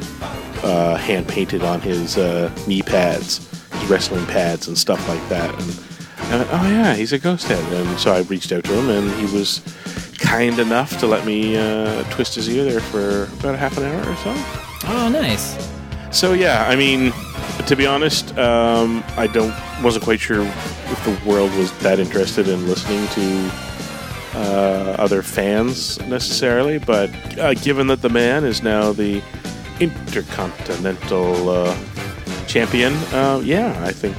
uh, 0.62 0.96
hand 0.96 1.28
painted 1.28 1.62
on 1.62 1.80
his 1.80 2.16
uh, 2.16 2.54
knee 2.66 2.82
pads, 2.82 3.46
his 3.72 3.90
wrestling 3.90 4.24
pads, 4.26 4.68
and 4.68 4.76
stuff 4.76 5.06
like 5.08 5.26
that. 5.28 5.50
And 5.54 6.32
I 6.32 6.36
went, 6.38 6.48
oh 6.52 6.68
yeah, 6.68 6.94
he's 6.94 7.12
a 7.12 7.18
ghost 7.18 7.46
head. 7.46 7.72
And 7.72 7.98
so 7.98 8.12
I 8.12 8.20
reached 8.22 8.52
out 8.52 8.64
to 8.64 8.72
him, 8.72 8.88
and 8.88 9.10
he 9.20 9.34
was 9.36 9.60
kind 10.18 10.58
enough 10.58 10.98
to 11.00 11.06
let 11.06 11.24
me 11.24 11.56
uh, 11.56 12.02
twist 12.10 12.34
his 12.34 12.48
ear 12.48 12.64
there 12.64 12.80
for 12.80 13.24
about 13.40 13.58
half 13.58 13.76
an 13.78 13.84
hour 13.84 14.00
or 14.00 14.16
so. 14.16 14.67
Oh, 14.84 15.08
nice. 15.12 15.56
So 16.10 16.32
yeah, 16.32 16.66
I 16.68 16.76
mean, 16.76 17.12
to 17.66 17.76
be 17.76 17.86
honest, 17.86 18.36
um, 18.38 19.04
I 19.16 19.26
don't 19.26 19.54
wasn't 19.82 20.04
quite 20.04 20.20
sure 20.20 20.42
if 20.42 21.04
the 21.04 21.28
world 21.28 21.54
was 21.54 21.76
that 21.78 22.00
interested 22.00 22.48
in 22.48 22.66
listening 22.66 23.06
to 23.08 23.50
uh, 24.34 24.96
other 24.98 25.22
fans 25.22 26.00
necessarily, 26.02 26.78
but 26.78 27.10
uh, 27.38 27.54
given 27.54 27.86
that 27.88 28.02
the 28.02 28.08
man 28.08 28.44
is 28.44 28.62
now 28.62 28.92
the 28.92 29.22
intercontinental 29.80 31.48
uh, 31.48 31.76
champion, 32.46 32.94
uh, 33.12 33.40
yeah, 33.44 33.78
I 33.84 33.92
think 33.92 34.16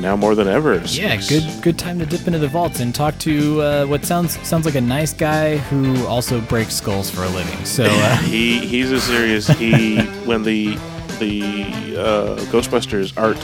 now 0.00 0.16
more 0.16 0.34
than 0.34 0.48
ever. 0.48 0.76
Yeah, 0.86 1.16
good 1.28 1.44
good 1.62 1.78
time 1.78 1.98
to 1.98 2.06
dip 2.06 2.26
into 2.26 2.38
the 2.38 2.48
vaults 2.48 2.80
and 2.80 2.94
talk 2.94 3.18
to 3.20 3.60
uh, 3.60 3.86
what 3.86 4.04
sounds 4.04 4.38
sounds 4.46 4.64
like 4.64 4.74
a 4.74 4.80
nice 4.80 5.12
guy 5.12 5.56
who 5.56 6.06
also 6.06 6.40
breaks 6.40 6.74
skulls 6.74 7.10
for 7.10 7.24
a 7.24 7.28
living. 7.28 7.64
So 7.64 7.84
uh, 7.84 8.16
he 8.22 8.58
he's 8.66 8.90
a 8.90 9.00
serious 9.00 9.46
he 9.48 10.00
when 10.24 10.42
the 10.42 10.76
the 11.18 11.96
uh, 11.96 12.36
Ghostbusters 12.50 13.12
art 13.16 13.38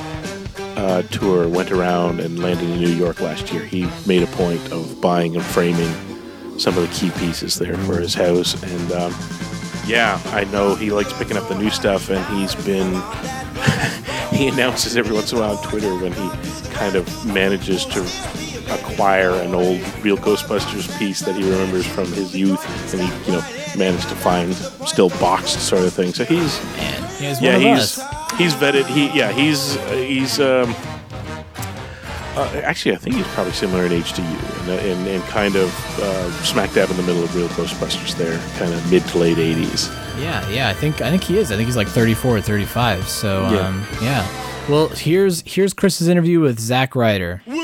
uh, 0.79 1.03
tour 1.03 1.49
went 1.49 1.71
around 1.71 2.21
and 2.21 2.39
landed 2.39 2.69
in 2.69 2.81
New 2.81 2.91
York 2.91 3.21
last 3.21 3.53
year. 3.53 3.65
He 3.65 3.89
made 4.07 4.23
a 4.23 4.29
point 4.29 4.73
of 4.73 5.01
buying 5.01 5.35
and 5.37 5.45
framing 5.45 5.93
some 6.59 6.77
of 6.79 6.89
the 6.89 6.95
key 6.95 7.11
pieces 7.19 7.59
there 7.59 7.77
for 7.79 7.99
his 7.99 8.15
house, 8.15 8.61
and 8.63 8.93
um, 8.93 9.15
yeah, 9.87 10.21
I 10.27 10.45
know 10.45 10.75
he 10.75 10.91
likes 10.91 11.13
picking 11.13 11.37
up 11.37 11.49
the 11.49 11.59
new 11.59 11.71
stuff, 11.71 12.11
and 12.11 12.25
he's 12.39 12.55
been 12.55 12.93
he 14.39 14.49
announces 14.49 14.97
every 14.97 15.15
once 15.15 15.33
in 15.33 15.39
a 15.39 15.41
while 15.41 15.57
on 15.57 15.65
Twitter 15.65 15.95
when 15.97 16.13
he 16.13 16.29
kind 16.73 16.97
of 16.97 17.27
manages 17.27 17.85
to 17.87 18.01
acquire 18.73 19.31
an 19.31 19.55
old 19.55 19.81
real 20.03 20.17
Ghostbusters 20.17 20.97
piece 20.99 21.21
that 21.21 21.37
he 21.37 21.43
remembers 21.43 21.87
from 21.87 22.07
his 22.13 22.35
youth, 22.35 22.65
and 22.93 23.03
he 23.03 23.31
you 23.31 23.39
know 23.39 23.45
managed 23.77 24.09
to 24.09 24.15
find 24.17 24.55
still 24.87 25.11
boxed 25.11 25.61
sort 25.61 25.83
of 25.85 25.93
thing. 25.93 26.13
So 26.13 26.25
he's 26.25 26.59
he's 27.19 27.41
yeah 27.41 27.57
one 27.59 27.67
of 27.67 27.79
he's 27.79 27.99
us. 27.99 28.33
he's 28.39 28.55
vetted. 28.55 28.87
He 28.87 29.17
yeah 29.17 29.33
he's 29.33 29.75
he's 29.91 30.41
um. 30.41 30.75
Uh, 32.37 32.61
actually, 32.65 32.95
I 32.95 32.99
think 32.99 33.17
he's 33.17 33.27
probably 33.29 33.53
similar 33.53 33.85
in 33.87 33.93
age 33.93 34.13
to 34.15 34.23
you, 34.23 34.29
and, 34.61 34.69
and, 34.71 35.07
and 35.09 35.23
kind 35.25 35.55
of 35.57 35.69
uh, 36.01 36.31
smack 36.43 36.73
dab 36.73 36.91
in 36.91 36.97
the 36.97 37.03
middle 37.05 37.23
of 37.23 37.35
real 37.37 37.49
Ghostbusters 37.49 38.17
there, 38.17 38.39
kind 38.59 38.73
of 38.75 38.91
mid 38.91 39.05
to 39.09 39.19
late 39.19 39.37
80s. 39.37 39.89
yeah, 40.21 40.49
yeah, 40.49 40.69
I 40.69 40.75
think 40.75 41.01
I 41.01 41.11
think 41.11 41.23
he 41.23 41.39
is. 41.39 41.53
I 41.53 41.57
think 41.57 41.67
he's 41.67 41.77
like 41.77 41.89
34 41.89 42.37
or 42.37 42.41
35. 42.41 43.09
So 43.09 43.43
Yeah. 43.51 43.69
um, 43.69 43.87
yeah. 44.03 44.27
Well, 44.69 44.89
here's 44.89 45.43
here's 45.47 45.73
Chris's 45.75 46.09
interview 46.09 46.41
with 46.41 46.59
Zack 46.59 46.97
Ryder. 46.97 47.43
You 47.47 47.64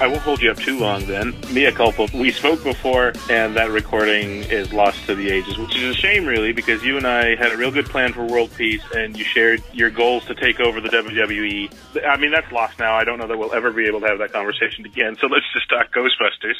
I 0.00 0.08
won't 0.08 0.22
hold 0.22 0.42
you 0.42 0.50
up 0.50 0.58
too 0.58 0.78
long 0.78 1.06
then. 1.06 1.34
Mia 1.52 1.72
culpa. 1.72 2.08
We 2.12 2.32
spoke 2.32 2.62
before, 2.64 3.12
and 3.30 3.56
that 3.56 3.70
recording 3.70 4.42
is 4.44 4.72
lost 4.72 5.06
to 5.06 5.14
the 5.14 5.30
ages, 5.30 5.56
which 5.56 5.76
is 5.76 5.82
a 5.84 5.94
shame, 5.94 6.26
really, 6.26 6.52
because 6.52 6.82
you 6.82 6.96
and 6.96 7.06
I 7.06 7.36
had 7.36 7.52
a 7.52 7.56
real 7.56 7.70
good 7.70 7.86
plan 7.86 8.12
for 8.12 8.24
world 8.24 8.50
peace, 8.56 8.82
and 8.94 9.16
you 9.16 9.24
shared 9.24 9.62
your 9.72 9.90
goals 9.90 10.24
to 10.26 10.34
take 10.34 10.60
over 10.60 10.80
the 10.80 10.88
WWE. 10.88 12.04
I 12.06 12.16
mean, 12.16 12.32
that's 12.32 12.50
lost 12.50 12.78
now. 12.78 12.94
I 12.94 13.04
don't 13.04 13.18
know 13.18 13.28
that 13.28 13.38
we'll 13.38 13.54
ever 13.54 13.72
be 13.72 13.86
able 13.86 14.00
to 14.00 14.06
have 14.08 14.18
that 14.18 14.32
conversation 14.32 14.84
again. 14.84 15.16
So 15.20 15.28
let's 15.28 15.46
just 15.52 15.68
talk 15.70 15.92
Ghostbusters. 15.92 16.56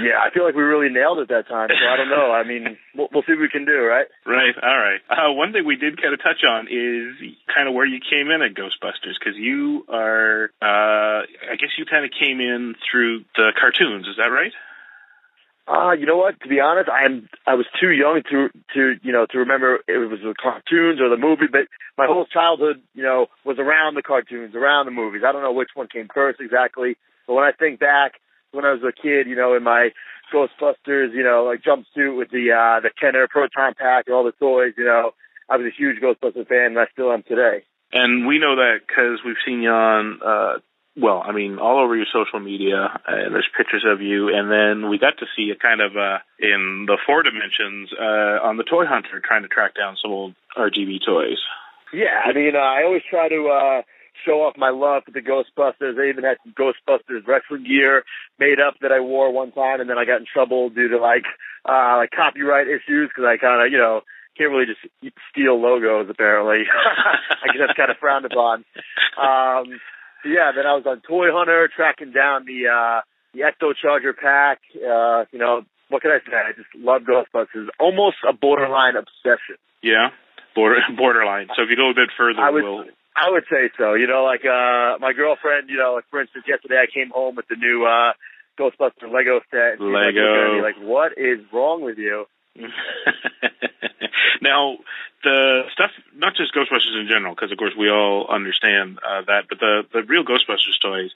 Yeah, 0.00 0.24
I 0.24 0.32
feel 0.32 0.44
like 0.44 0.54
we 0.54 0.62
really 0.62 0.88
nailed 0.88 1.18
it 1.18 1.28
that 1.28 1.48
time. 1.48 1.68
So 1.68 1.84
I 1.84 1.96
don't 1.96 2.08
know. 2.08 2.32
I 2.32 2.44
mean, 2.44 2.78
we'll, 2.96 3.08
we'll 3.12 3.22
see 3.28 3.36
what 3.36 3.44
we 3.44 3.48
can 3.48 3.66
do, 3.66 3.76
right? 3.84 4.06
Right. 4.24 4.54
All 4.56 4.78
right. 4.78 5.00
Uh, 5.10 5.32
one 5.32 5.52
thing 5.52 5.66
we 5.66 5.76
did 5.76 6.00
kind 6.00 6.14
of 6.14 6.20
touch 6.22 6.40
on 6.48 6.66
is 6.66 7.36
kind 7.52 7.68
of 7.68 7.74
where 7.74 7.86
you 7.86 8.00
came 8.00 8.30
in 8.30 8.40
at 8.40 8.56
Ghostbusters 8.56 9.20
because 9.20 9.36
you 9.36 9.84
are, 9.88 10.50
uh, 10.62 11.28
I 11.28 11.60
guess 11.60 11.76
you 11.76 11.84
kind 11.84 12.04
of 12.04 12.10
came 12.12 12.40
in 12.40 12.74
through 12.90 13.24
the 13.36 13.52
cartoons. 13.58 14.08
Is 14.08 14.16
that 14.16 14.32
right? 14.32 14.52
Uh, 15.68 15.92
you 15.92 16.06
know 16.06 16.16
what? 16.16 16.40
To 16.40 16.48
be 16.48 16.58
honest, 16.58 16.88
I 16.90 17.04
am 17.04 17.28
I 17.46 17.54
was 17.54 17.66
too 17.80 17.90
young 17.90 18.20
to 18.30 18.48
to 18.74 18.94
you 19.00 19.12
know 19.12 19.26
to 19.30 19.38
remember 19.38 19.78
it 19.86 19.96
was 19.96 20.18
the 20.20 20.34
cartoons 20.34 21.00
or 21.00 21.08
the 21.08 21.16
movie, 21.16 21.46
but 21.50 21.70
my 21.96 22.06
whole 22.06 22.26
childhood, 22.26 22.82
you 22.94 23.04
know, 23.04 23.26
was 23.44 23.58
around 23.60 23.94
the 23.94 24.02
cartoons, 24.02 24.56
around 24.56 24.86
the 24.86 24.90
movies. 24.90 25.22
I 25.24 25.30
don't 25.30 25.42
know 25.42 25.52
which 25.52 25.70
one 25.74 25.86
came 25.86 26.08
first 26.12 26.40
exactly, 26.40 26.96
but 27.28 27.34
when 27.34 27.44
I 27.44 27.52
think 27.52 27.78
back 27.78 28.14
when 28.52 28.64
I 28.64 28.72
was 28.72 28.82
a 28.82 28.92
kid, 28.92 29.26
you 29.26 29.36
know, 29.36 29.54
in 29.54 29.62
my 29.62 29.90
Ghostbusters, 30.32 31.12
you 31.12 31.22
know, 31.22 31.44
like 31.44 31.62
jumpsuit 31.62 32.16
with 32.16 32.30
the 32.30 32.52
uh 32.52 32.80
the 32.80 32.90
Kenner 32.98 33.26
proton 33.28 33.74
pack 33.74 34.04
and 34.06 34.14
all 34.14 34.24
the 34.24 34.32
toys, 34.32 34.74
you 34.78 34.84
know, 34.84 35.12
I 35.48 35.56
was 35.56 35.66
a 35.66 35.76
huge 35.76 36.00
Ghostbusters 36.00 36.48
fan, 36.48 36.72
and 36.72 36.78
I 36.78 36.86
still 36.92 37.12
am 37.12 37.22
today. 37.22 37.64
And 37.92 38.26
we 38.26 38.38
know 38.38 38.56
that 38.56 38.80
because 38.86 39.20
we've 39.24 39.36
seen 39.44 39.60
you 39.60 39.68
on, 39.68 40.20
uh, 40.24 40.58
well, 40.96 41.22
I 41.24 41.32
mean, 41.32 41.58
all 41.58 41.84
over 41.84 41.94
your 41.94 42.06
social 42.12 42.40
media, 42.40 43.00
and 43.06 43.34
there's 43.34 43.48
pictures 43.56 43.84
of 43.86 44.00
you, 44.00 44.28
and 44.32 44.50
then 44.50 44.88
we 44.88 44.98
got 44.98 45.18
to 45.18 45.26
see 45.36 45.42
you 45.42 45.56
kind 45.60 45.82
of 45.82 45.96
uh, 45.96 46.18
in 46.38 46.84
the 46.86 46.96
four 47.04 47.22
dimensions 47.22 47.90
uh, 47.92 48.40
on 48.48 48.56
the 48.56 48.64
Toy 48.64 48.86
Hunter, 48.86 49.20
trying 49.20 49.42
to 49.42 49.48
track 49.48 49.74
down 49.74 49.96
some 50.00 50.10
old 50.10 50.34
RGB 50.56 51.04
toys. 51.04 51.38
Yeah, 51.92 52.24
I 52.24 52.32
mean, 52.32 52.56
uh, 52.56 52.60
I 52.60 52.84
always 52.84 53.02
try 53.08 53.28
to 53.28 53.48
uh 53.48 53.82
show 54.24 54.42
off 54.42 54.56
my 54.56 54.70
love 54.70 55.04
for 55.04 55.10
the 55.10 55.20
Ghostbusters. 55.20 55.98
I 55.98 56.08
even 56.08 56.24
had 56.24 56.38
some 56.44 56.54
Ghostbusters 56.54 57.26
wrestling 57.26 57.64
gear 57.64 58.04
made 58.38 58.60
up 58.60 58.74
that 58.82 58.92
I 58.92 59.00
wore 59.00 59.32
one 59.32 59.52
time, 59.52 59.80
and 59.80 59.88
then 59.88 59.98
I 59.98 60.04
got 60.04 60.20
in 60.20 60.26
trouble 60.32 60.70
due 60.70 60.88
to 60.88 60.98
like 60.98 61.24
uh 61.64 61.96
like 61.98 62.10
copyright 62.10 62.68
issues 62.68 63.08
because 63.08 63.24
I 63.24 63.36
kind 63.36 63.64
of 63.64 63.72
you 63.72 63.78
know 63.78 64.02
can't 64.36 64.50
really 64.50 64.66
just 64.66 64.80
steal 65.30 65.60
logos 65.60 66.08
apparently. 66.08 66.64
I 67.42 67.46
guess 67.46 67.62
that's 67.66 67.76
kind 67.76 67.90
of 67.90 67.98
frowned 67.98 68.24
upon. 68.24 68.64
Um, 69.20 69.80
yeah, 70.24 70.52
then 70.54 70.66
I 70.66 70.74
was 70.74 70.84
on 70.86 71.02
Toy 71.06 71.28
Hunter 71.32 71.68
tracking 71.74 72.12
down 72.12 72.44
the 72.46 72.68
uh 72.68 73.00
the 73.34 73.40
Ecto 73.40 73.72
Charger 73.74 74.12
pack. 74.12 74.60
Uh, 74.76 75.24
you 75.32 75.38
know, 75.38 75.62
what 75.88 76.02
can 76.02 76.10
I 76.10 76.18
say? 76.24 76.36
I 76.36 76.52
just 76.52 76.68
love 76.76 77.02
Ghostbusters. 77.02 77.68
Almost 77.80 78.16
a 78.28 78.32
borderline 78.32 78.96
obsession. 78.96 79.56
Yeah, 79.82 80.10
border 80.54 80.80
borderline. 80.96 81.48
So 81.56 81.62
if 81.62 81.70
you 81.70 81.76
go 81.76 81.90
a 81.90 81.94
bit 81.94 82.10
further, 82.16 82.40
I 82.40 82.50
we'll. 82.50 82.84
I 83.14 83.30
would 83.30 83.44
say 83.50 83.70
so. 83.76 83.94
You 83.94 84.06
know, 84.06 84.24
like 84.24 84.44
uh 84.44 84.98
my 85.00 85.12
girlfriend. 85.12 85.68
You 85.68 85.76
know, 85.76 85.94
like 85.94 86.04
for 86.10 86.20
instance, 86.20 86.44
yesterday 86.48 86.80
I 86.82 86.86
came 86.92 87.10
home 87.10 87.36
with 87.36 87.46
the 87.48 87.56
new 87.56 87.84
uh 87.84 88.12
Ghostbuster 88.58 89.12
Lego 89.12 89.40
set. 89.50 89.80
And 89.80 89.80
she's 89.80 89.92
like, 89.92 90.14
Lego. 90.14 90.58
at 90.58 90.62
like, 90.62 90.80
what 90.80 91.12
is 91.16 91.40
wrong 91.52 91.82
with 91.82 91.98
you? 91.98 92.26
now, 94.42 94.76
the 95.24 95.62
stuff, 95.72 95.90
not 96.14 96.34
just 96.36 96.54
Ghostbusters 96.54 97.00
in 97.00 97.08
general, 97.10 97.34
because 97.34 97.50
of 97.50 97.56
course 97.56 97.72
we 97.78 97.88
all 97.88 98.26
understand 98.28 98.98
uh, 99.00 99.22
that, 99.26 99.48
but 99.48 99.58
the 99.58 99.82
the 99.92 100.02
real 100.02 100.24
Ghostbusters 100.24 100.76
toys. 100.82 101.10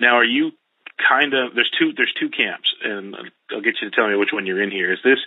Now, 0.00 0.16
are 0.16 0.24
you 0.24 0.52
kind 0.98 1.32
of 1.34 1.54
there's 1.54 1.70
two 1.78 1.92
there's 1.96 2.12
two 2.18 2.28
camps, 2.28 2.68
and 2.84 3.16
I'll 3.50 3.62
get 3.62 3.80
you 3.80 3.88
to 3.88 3.96
tell 3.96 4.08
me 4.08 4.16
which 4.16 4.32
one 4.32 4.46
you're 4.46 4.62
in 4.62 4.70
here. 4.70 4.92
Is 4.92 5.00
this 5.02 5.18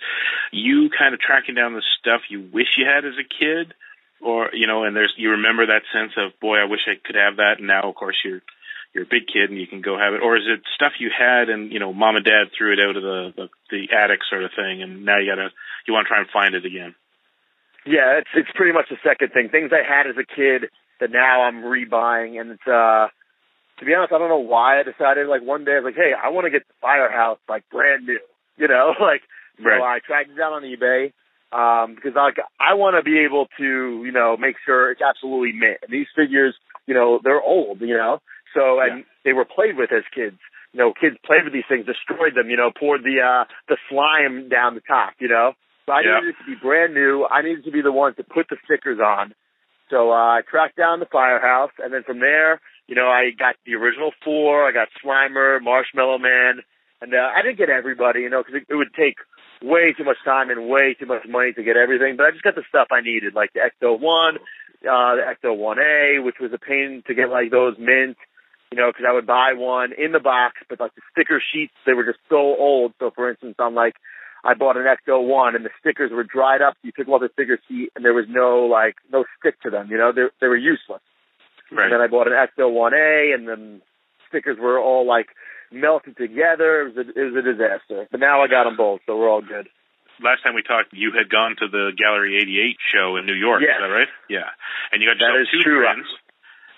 you 0.52 0.90
kind 0.96 1.14
of 1.14 1.20
tracking 1.20 1.54
down 1.54 1.74
the 1.74 1.82
stuff 1.98 2.22
you 2.30 2.48
wish 2.52 2.76
you 2.76 2.86
had 2.86 3.04
as 3.04 3.14
a 3.18 3.26
kid, 3.26 3.74
or 4.20 4.50
you 4.52 4.66
know, 4.66 4.84
and 4.84 4.94
there's 4.96 5.12
you 5.16 5.30
remember 5.30 5.66
that 5.66 5.82
sense 5.92 6.12
of 6.16 6.38
boy, 6.40 6.56
I 6.56 6.64
wish 6.64 6.80
I 6.86 6.96
could 7.04 7.16
have 7.16 7.36
that, 7.36 7.58
and 7.58 7.66
now 7.66 7.88
of 7.88 7.94
course 7.94 8.16
you're 8.24 8.42
you're 8.94 9.04
a 9.04 9.12
big 9.12 9.28
kid 9.28 9.50
and 9.50 9.60
you 9.60 9.66
can 9.66 9.82
go 9.82 9.98
have 9.98 10.14
it, 10.14 10.22
or 10.22 10.36
is 10.36 10.44
it 10.46 10.64
stuff 10.74 10.92
you 10.98 11.10
had 11.12 11.48
and 11.48 11.72
you 11.72 11.78
know 11.78 11.92
mom 11.92 12.16
and 12.16 12.24
dad 12.24 12.48
threw 12.56 12.72
it 12.72 12.80
out 12.80 12.96
of 12.96 13.02
the 13.02 13.32
the, 13.36 13.46
the 13.70 13.82
attic 13.94 14.20
sort 14.28 14.44
of 14.44 14.50
thing, 14.56 14.82
and 14.82 15.04
now 15.04 15.18
you 15.18 15.30
gotta 15.30 15.50
you 15.86 15.92
want 15.92 16.06
to 16.06 16.08
try 16.08 16.20
and 16.20 16.28
find 16.32 16.54
it 16.54 16.64
again? 16.64 16.94
Yeah, 17.84 18.18
it's 18.18 18.32
it's 18.34 18.50
pretty 18.54 18.72
much 18.72 18.88
the 18.90 18.96
second 19.04 19.32
thing. 19.32 19.48
Things 19.50 19.70
I 19.72 19.84
had 19.86 20.08
as 20.08 20.16
a 20.16 20.26
kid 20.26 20.70
that 21.00 21.10
now 21.12 21.42
I'm 21.42 21.62
rebuying, 21.62 22.40
and 22.40 22.52
it's 22.52 22.66
uh 22.66 23.08
to 23.78 23.84
be 23.84 23.92
honest, 23.92 24.12
I 24.12 24.18
don't 24.18 24.32
know 24.32 24.40
why 24.40 24.80
I 24.80 24.82
decided. 24.82 25.28
Like 25.28 25.42
one 25.42 25.64
day, 25.64 25.76
I 25.76 25.80
was 25.84 25.92
like, 25.92 26.00
hey, 26.00 26.12
I 26.16 26.30
want 26.30 26.46
to 26.46 26.50
get 26.50 26.66
the 26.66 26.74
firehouse 26.80 27.38
like 27.48 27.68
brand 27.70 28.06
new. 28.06 28.20
You 28.56 28.68
know, 28.68 28.94
like 29.00 29.20
so 29.58 29.68
Right. 29.68 29.80
I 29.80 29.98
tracked 30.00 30.30
it 30.30 30.36
down 30.36 30.52
on 30.52 30.62
eBay 30.62 31.12
um, 31.52 31.94
because 31.94 32.16
I 32.16 32.30
I 32.60 32.74
want 32.74 32.96
to 32.98 33.02
be 33.02 33.20
able 33.20 33.46
to 33.58 34.02
you 34.04 34.12
know 34.12 34.36
make 34.36 34.56
sure 34.64 34.90
it's 34.90 35.02
absolutely 35.02 35.52
mint. 35.52 35.78
And 35.82 35.92
these 35.92 36.08
figures, 36.14 36.54
you 36.86 36.94
know, 36.94 37.20
they're 37.22 37.42
old. 37.42 37.80
You 37.80 37.96
know, 37.96 38.20
so 38.54 38.80
and 38.80 39.04
they 39.24 39.32
were 39.32 39.44
played 39.44 39.76
with 39.76 39.92
as 39.92 40.04
kids. 40.14 40.38
You 40.72 40.80
know, 40.80 40.92
kids 40.92 41.16
played 41.24 41.44
with 41.44 41.52
these 41.52 41.68
things, 41.68 41.86
destroyed 41.86 42.34
them. 42.34 42.50
You 42.50 42.56
know, 42.56 42.70
poured 42.76 43.02
the 43.02 43.20
uh 43.22 43.44
the 43.68 43.76
slime 43.88 44.48
down 44.48 44.74
the 44.74 44.82
top. 44.86 45.14
You 45.18 45.28
know. 45.28 45.52
So 45.86 45.92
I 45.92 46.02
Yeah. 46.02 46.18
needed 46.20 46.34
it 46.34 46.38
to 46.42 46.46
be 46.50 46.56
brand 46.60 46.94
new. 46.94 47.24
I 47.30 47.42
needed 47.42 47.64
to 47.64 47.70
be 47.70 47.80
the 47.80 47.92
one 47.92 48.14
to 48.16 48.24
put 48.24 48.48
the 48.50 48.56
stickers 48.64 48.98
on. 48.98 49.32
So 49.88 50.10
uh, 50.10 50.14
I 50.14 50.40
tracked 50.42 50.76
down 50.76 50.98
the 50.98 51.06
firehouse, 51.06 51.70
and 51.78 51.94
then 51.94 52.02
from 52.02 52.18
there, 52.18 52.60
you 52.88 52.96
know, 52.96 53.06
I 53.06 53.30
got 53.38 53.54
the 53.64 53.74
original 53.76 54.10
four. 54.24 54.66
I 54.66 54.72
got 54.72 54.88
Slimer, 54.98 55.62
Marshmallow 55.62 56.18
Man, 56.18 56.62
and 57.00 57.14
uh, 57.14 57.30
I 57.34 57.42
didn't 57.42 57.58
get 57.58 57.70
everybody, 57.70 58.22
you 58.22 58.30
know, 58.30 58.42
because 58.42 58.62
it, 58.62 58.66
it 58.68 58.74
would 58.74 58.92
take 58.98 59.14
way 59.62 59.92
too 59.96 60.04
much 60.04 60.18
time 60.24 60.50
and 60.50 60.68
way 60.68 60.94
too 60.98 61.06
much 61.06 61.26
money 61.28 61.52
to 61.52 61.62
get 61.62 61.76
everything. 61.76 62.16
But 62.16 62.26
I 62.26 62.30
just 62.30 62.42
got 62.42 62.54
the 62.54 62.64
stuff 62.68 62.88
I 62.90 63.00
needed, 63.00 63.34
like 63.34 63.52
the 63.52 63.60
Ecto 63.60 63.98
One, 63.98 64.36
uh, 64.82 65.16
the 65.16 65.24
Ecto 65.26 65.56
One 65.56 65.78
A, 65.78 66.18
which 66.20 66.36
was 66.40 66.52
a 66.52 66.58
pain 66.58 67.02
to 67.06 67.14
get 67.14 67.30
like 67.30 67.50
those 67.50 67.76
mint, 67.78 68.16
you 68.70 68.78
know, 68.78 68.90
because 68.90 69.06
I 69.08 69.12
would 69.12 69.26
buy 69.26 69.52
one 69.54 69.92
in 69.96 70.12
the 70.12 70.20
box, 70.20 70.56
but 70.68 70.80
like 70.80 70.94
the 70.94 71.02
sticker 71.12 71.42
sheets, 71.52 71.74
they 71.86 71.94
were 71.94 72.04
just 72.04 72.18
so 72.28 72.36
old. 72.36 72.92
So 72.98 73.10
for 73.14 73.30
instance, 73.30 73.56
I'm 73.58 73.74
like 73.74 73.94
I 74.44 74.54
bought 74.54 74.76
an 74.76 74.84
Ecto 74.84 75.26
One, 75.26 75.56
and 75.56 75.64
the 75.64 75.70
stickers 75.80 76.12
were 76.12 76.24
dried 76.24 76.62
up. 76.62 76.74
You 76.82 76.92
took 76.92 77.08
all 77.08 77.18
the 77.18 77.30
sticker 77.32 77.58
sheet, 77.68 77.90
and 77.96 78.04
there 78.04 78.14
was 78.14 78.26
no 78.28 78.66
like 78.66 78.94
no 79.12 79.24
stick 79.38 79.60
to 79.62 79.70
them. 79.70 79.88
You 79.90 79.98
know, 79.98 80.12
they 80.12 80.22
they 80.40 80.46
were 80.46 80.56
useless. 80.56 81.02
Right. 81.70 81.84
And 81.84 81.92
then 81.92 82.00
I 82.00 82.06
bought 82.06 82.28
an 82.28 82.34
Ecto 82.34 82.70
One 82.70 82.94
A, 82.94 83.32
and 83.34 83.48
then 83.48 83.82
stickers 84.28 84.58
were 84.58 84.78
all 84.78 85.06
like 85.06 85.28
melted 85.72 86.16
together. 86.16 86.82
It 86.82 86.94
was 86.94 86.96
a, 86.96 87.04
it 87.10 87.24
was 87.32 87.36
a 87.38 87.44
disaster. 87.46 88.06
But 88.10 88.20
now 88.20 88.42
I 88.42 88.48
got 88.48 88.64
them 88.64 88.76
both, 88.76 89.00
so 89.06 89.16
we're 89.16 89.28
all 89.30 89.42
good. 89.42 89.68
Last 90.22 90.42
time 90.42 90.54
we 90.56 90.62
talked, 90.64 90.92
you 90.96 91.12
had 91.12 91.28
gone 91.28 91.56
to 91.60 91.68
the 91.68 91.92
Gallery 91.92 92.38
88 92.40 92.76
show 92.92 93.16
in 93.20 93.26
New 93.26 93.36
York. 93.36 93.60
Yes. 93.60 93.76
Is 93.76 93.82
that 93.84 93.92
right? 93.92 94.12
Yeah. 94.32 94.48
And 94.92 95.02
you 95.02 95.08
got 95.08 95.20
That 95.20 95.36
yourself 95.36 95.44
is 95.44 95.52
two 95.52 95.62
true. 95.62 95.84
prints, 95.84 96.08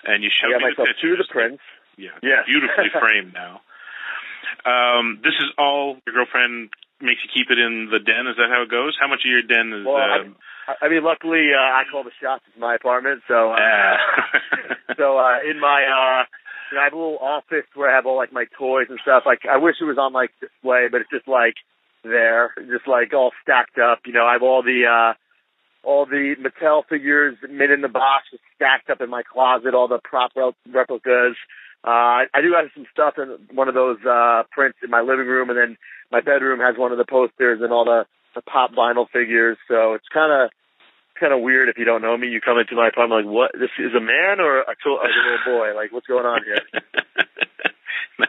and 0.03 0.17
you 0.23 0.29
I 0.29 0.35
showed 0.35 0.51
got 0.51 0.59
me 0.59 0.63
the 0.63 0.69
myself 0.75 0.87
pictures. 0.91 1.01
two 1.07 1.15
the 1.23 1.27
prints. 1.31 1.63
Yeah. 1.95 2.15
Yes. 2.21 2.43
Beautifully 2.47 2.91
framed 2.99 3.31
now. 3.31 3.63
Um, 4.67 5.19
this 5.23 5.35
is 5.39 5.49
all 5.57 5.97
your 6.05 6.15
girlfriend 6.15 6.69
makes 6.99 7.23
you 7.23 7.29
keep 7.31 7.47
it 7.49 7.59
in 7.59 7.87
the 7.87 7.99
den. 8.03 8.27
Is 8.27 8.35
that 8.35 8.51
how 8.51 8.63
it 8.67 8.71
goes? 8.71 8.97
How 8.99 9.07
much 9.07 9.23
of 9.23 9.31
your 9.31 9.43
den 9.43 9.71
is? 9.71 9.85
Well, 9.87 9.95
um, 10.03 10.35
I, 10.67 10.85
I 10.85 10.89
mean, 10.91 11.03
luckily 11.03 11.55
uh, 11.55 11.59
I 11.63 11.83
call 11.89 12.03
the 12.03 12.11
shots. 12.19 12.43
It's 12.51 12.59
my 12.59 12.75
apartment, 12.75 13.23
so 13.27 13.51
uh, 13.55 13.95
so 14.99 15.15
uh, 15.17 15.39
in 15.47 15.59
my 15.63 15.79
uh, 15.87 16.23
I 16.77 16.83
have 16.85 16.93
a 16.93 16.97
little 16.97 17.19
office 17.19 17.65
where 17.73 17.89
I 17.91 17.95
have 17.95 18.05
all 18.05 18.17
like 18.17 18.33
my 18.33 18.45
toys 18.57 18.87
and 18.89 18.99
stuff. 19.01 19.23
Like 19.25 19.41
I 19.49 19.57
wish 19.57 19.75
it 19.81 19.85
was 19.85 19.97
on 19.97 20.13
like 20.13 20.31
display, 20.39 20.87
but 20.91 21.01
it's 21.01 21.09
just 21.09 21.27
like 21.27 21.55
there, 22.03 22.53
just 22.69 22.87
like 22.87 23.13
all 23.13 23.31
stacked 23.41 23.77
up. 23.77 23.99
You 24.05 24.13
know, 24.13 24.25
I 24.25 24.33
have 24.33 24.43
all 24.43 24.61
the 24.61 24.85
uh, 24.85 25.13
all 25.87 26.05
the 26.05 26.35
Mattel 26.39 26.83
figures 26.87 27.37
made 27.49 27.71
in 27.71 27.81
the 27.81 27.87
box, 27.87 28.25
just 28.31 28.43
stacked 28.55 28.89
up 28.89 29.01
in 29.01 29.09
my 29.09 29.23
closet. 29.23 29.73
All 29.73 29.87
the 29.87 29.99
prop 30.03 30.31
replicas. 30.35 31.35
Uh, 31.83 32.27
I 32.27 32.41
do 32.41 32.53
have 32.59 32.69
some 32.75 32.85
stuff 32.91 33.15
in 33.17 33.55
one 33.55 33.69
of 33.69 33.73
those 33.73 33.97
uh, 34.05 34.43
prints 34.51 34.79
in 34.83 34.89
my 34.89 34.99
living 34.99 35.27
room, 35.27 35.49
and 35.49 35.57
then 35.57 35.77
my 36.11 36.19
bedroom 36.19 36.59
has 36.59 36.77
one 36.77 36.91
of 36.91 36.97
the 36.97 37.05
posters 37.05 37.61
and 37.61 37.71
all 37.71 37.85
the, 37.85 38.05
the 38.35 38.41
pop 38.41 38.71
vinyl 38.71 39.07
figures. 39.09 39.57
So 39.69 39.93
it's 39.93 40.07
kind 40.13 40.31
of 40.33 40.51
kind 41.19 41.33
of 41.33 41.41
weird 41.41 41.69
if 41.69 41.77
you 41.77 41.85
don't 41.85 42.01
know 42.01 42.15
me. 42.17 42.27
You 42.27 42.41
come 42.41 42.57
into 42.57 42.75
my 42.75 42.87
apartment 42.89 43.25
like, 43.25 43.33
what? 43.33 43.51
This 43.53 43.69
is 43.77 43.93
a 43.95 43.99
man 43.99 44.39
or 44.39 44.61
a, 44.61 44.73
to- 44.83 45.03
a 45.03 45.09
little 45.09 45.43
boy? 45.57 45.75
Like, 45.75 45.91
what's 45.91 46.07
going 46.07 46.25
on 46.25 46.41
here? 46.43 46.61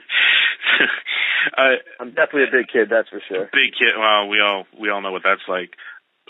I'm 2.00 2.10
definitely 2.10 2.44
a 2.44 2.52
big 2.52 2.68
kid, 2.72 2.88
that's 2.90 3.08
for 3.08 3.20
sure. 3.28 3.48
big 3.52 3.72
kid. 3.78 3.92
Well, 3.98 4.28
we 4.28 4.40
all 4.40 4.66
we 4.78 4.90
all 4.90 5.00
know 5.00 5.12
what 5.12 5.22
that's 5.24 5.44
like. 5.48 5.70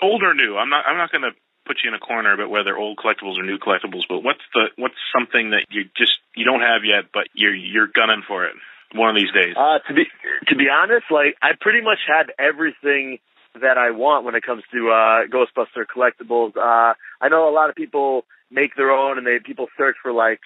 Old 0.02 0.22
or 0.22 0.34
new? 0.34 0.56
I'm 0.56 0.70
not. 0.70 0.84
I'm 0.86 0.96
not 0.96 1.12
going 1.12 1.22
to 1.22 1.32
put 1.66 1.78
you 1.84 1.88
in 1.90 1.94
a 1.94 1.98
corner 2.00 2.32
about 2.32 2.50
whether 2.50 2.76
old 2.76 2.98
collectibles 2.98 3.38
or 3.38 3.42
new 3.44 3.58
collectibles. 3.58 4.02
But 4.08 4.20
what's 4.22 4.42
the 4.54 4.66
what's 4.76 4.94
something 5.14 5.50
that 5.50 5.66
you 5.70 5.84
just 5.96 6.18
you 6.34 6.44
don't 6.44 6.62
have 6.62 6.82
yet, 6.84 7.10
but 7.12 7.28
you're 7.34 7.54
you're 7.54 7.86
gunning 7.88 8.22
for 8.26 8.46
it 8.46 8.54
one 8.94 9.10
of 9.10 9.16
these 9.16 9.30
days? 9.32 9.54
Uh, 9.56 9.78
to 9.86 9.94
be 9.94 10.04
to 10.48 10.56
be 10.56 10.68
honest, 10.68 11.06
like 11.10 11.36
I 11.42 11.50
pretty 11.60 11.80
much 11.80 11.98
have 12.08 12.26
everything 12.38 13.18
that 13.54 13.78
I 13.78 13.90
want 13.90 14.24
when 14.24 14.34
it 14.34 14.42
comes 14.42 14.62
to 14.72 14.90
uh, 14.90 15.26
Ghostbuster 15.26 15.84
collectibles. 15.86 16.56
Uh, 16.56 16.94
I 17.20 17.28
know 17.28 17.48
a 17.48 17.54
lot 17.54 17.68
of 17.70 17.74
people 17.76 18.24
make 18.50 18.76
their 18.76 18.90
own, 18.90 19.18
and 19.18 19.26
they 19.26 19.38
people 19.44 19.66
search 19.76 19.96
for 20.02 20.12
like 20.12 20.40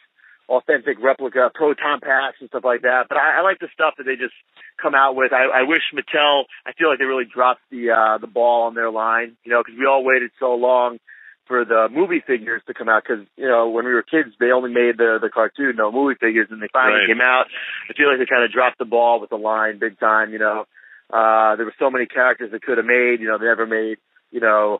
authentic 0.48 0.98
replica 1.02 1.51
proton 1.55 2.01
packs 2.01 2.36
and 2.40 2.48
stuff 2.48 2.64
like 2.64 2.82
that. 2.82 3.06
But 3.09 3.16
I, 3.18 3.39
I 3.39 3.43
like 3.43 3.59
the 3.60 3.68
stuff 3.72 3.94
that 3.98 4.05
they 4.05 4.16
just 4.16 4.35
come 4.81 4.94
out 4.94 5.16
with. 5.16 5.32
I, 5.32 5.60
I 5.60 5.62
wish 5.62 5.82
Mattel. 5.94 6.44
I 6.66 6.72
feel 6.72 6.89
like 6.90 6.98
they 6.98 7.05
really 7.05 7.24
dropped 7.24 7.60
the 7.70 7.90
uh, 7.90 8.18
the 8.18 8.26
ball 8.26 8.64
on 8.66 8.74
their 8.74 8.90
line. 8.90 9.36
You 9.44 9.52
know, 9.52 9.62
because 9.64 9.78
we 9.78 9.86
all 9.86 10.05
waited 10.05 10.31
so 10.40 10.55
long 10.55 10.98
for 11.47 11.64
the 11.66 11.89
movie 11.93 12.22
figures 12.26 12.62
to 12.66 12.72
come 12.74 12.89
out. 12.89 13.05
Because 13.06 13.26
you 13.36 13.47
know, 13.48 13.68
when 13.68 13.85
we 13.85 13.93
were 13.93 14.02
kids, 14.02 14.31
they 14.40 14.51
only 14.51 14.72
made 14.72 14.97
the 14.97 15.18
the 15.20 15.28
cartoon, 15.28 15.76
no 15.76 15.93
movie 15.93 16.16
figures, 16.18 16.48
and 16.51 16.60
they 16.62 16.68
finally 16.72 17.01
Right. 17.01 17.09
came 17.09 17.20
out. 17.20 17.47
I 17.89 17.93
feel 17.93 18.09
like 18.09 18.18
they 18.18 18.26
kind 18.26 18.44
of 18.44 18.51
dropped 18.52 18.78
the 18.78 18.85
ball 18.86 19.20
with 19.20 19.31
the 19.31 19.36
line 19.36 19.78
big 19.78 19.98
time. 19.98 20.32
You 20.32 20.39
know, 20.39 20.64
uh, 21.12 21.56
there 21.56 21.66
were 21.66 21.78
so 21.78 21.90
many 21.90 22.06
characters 22.06 22.51
they 22.52 22.60
could 22.60 22.78
have 22.78 22.86
made. 22.86 23.20
You 23.20 23.28
know, 23.28 23.39
they 23.39 23.47
never 23.47 23.66
made. 23.66 23.98
You 24.31 24.40
know. 24.40 24.78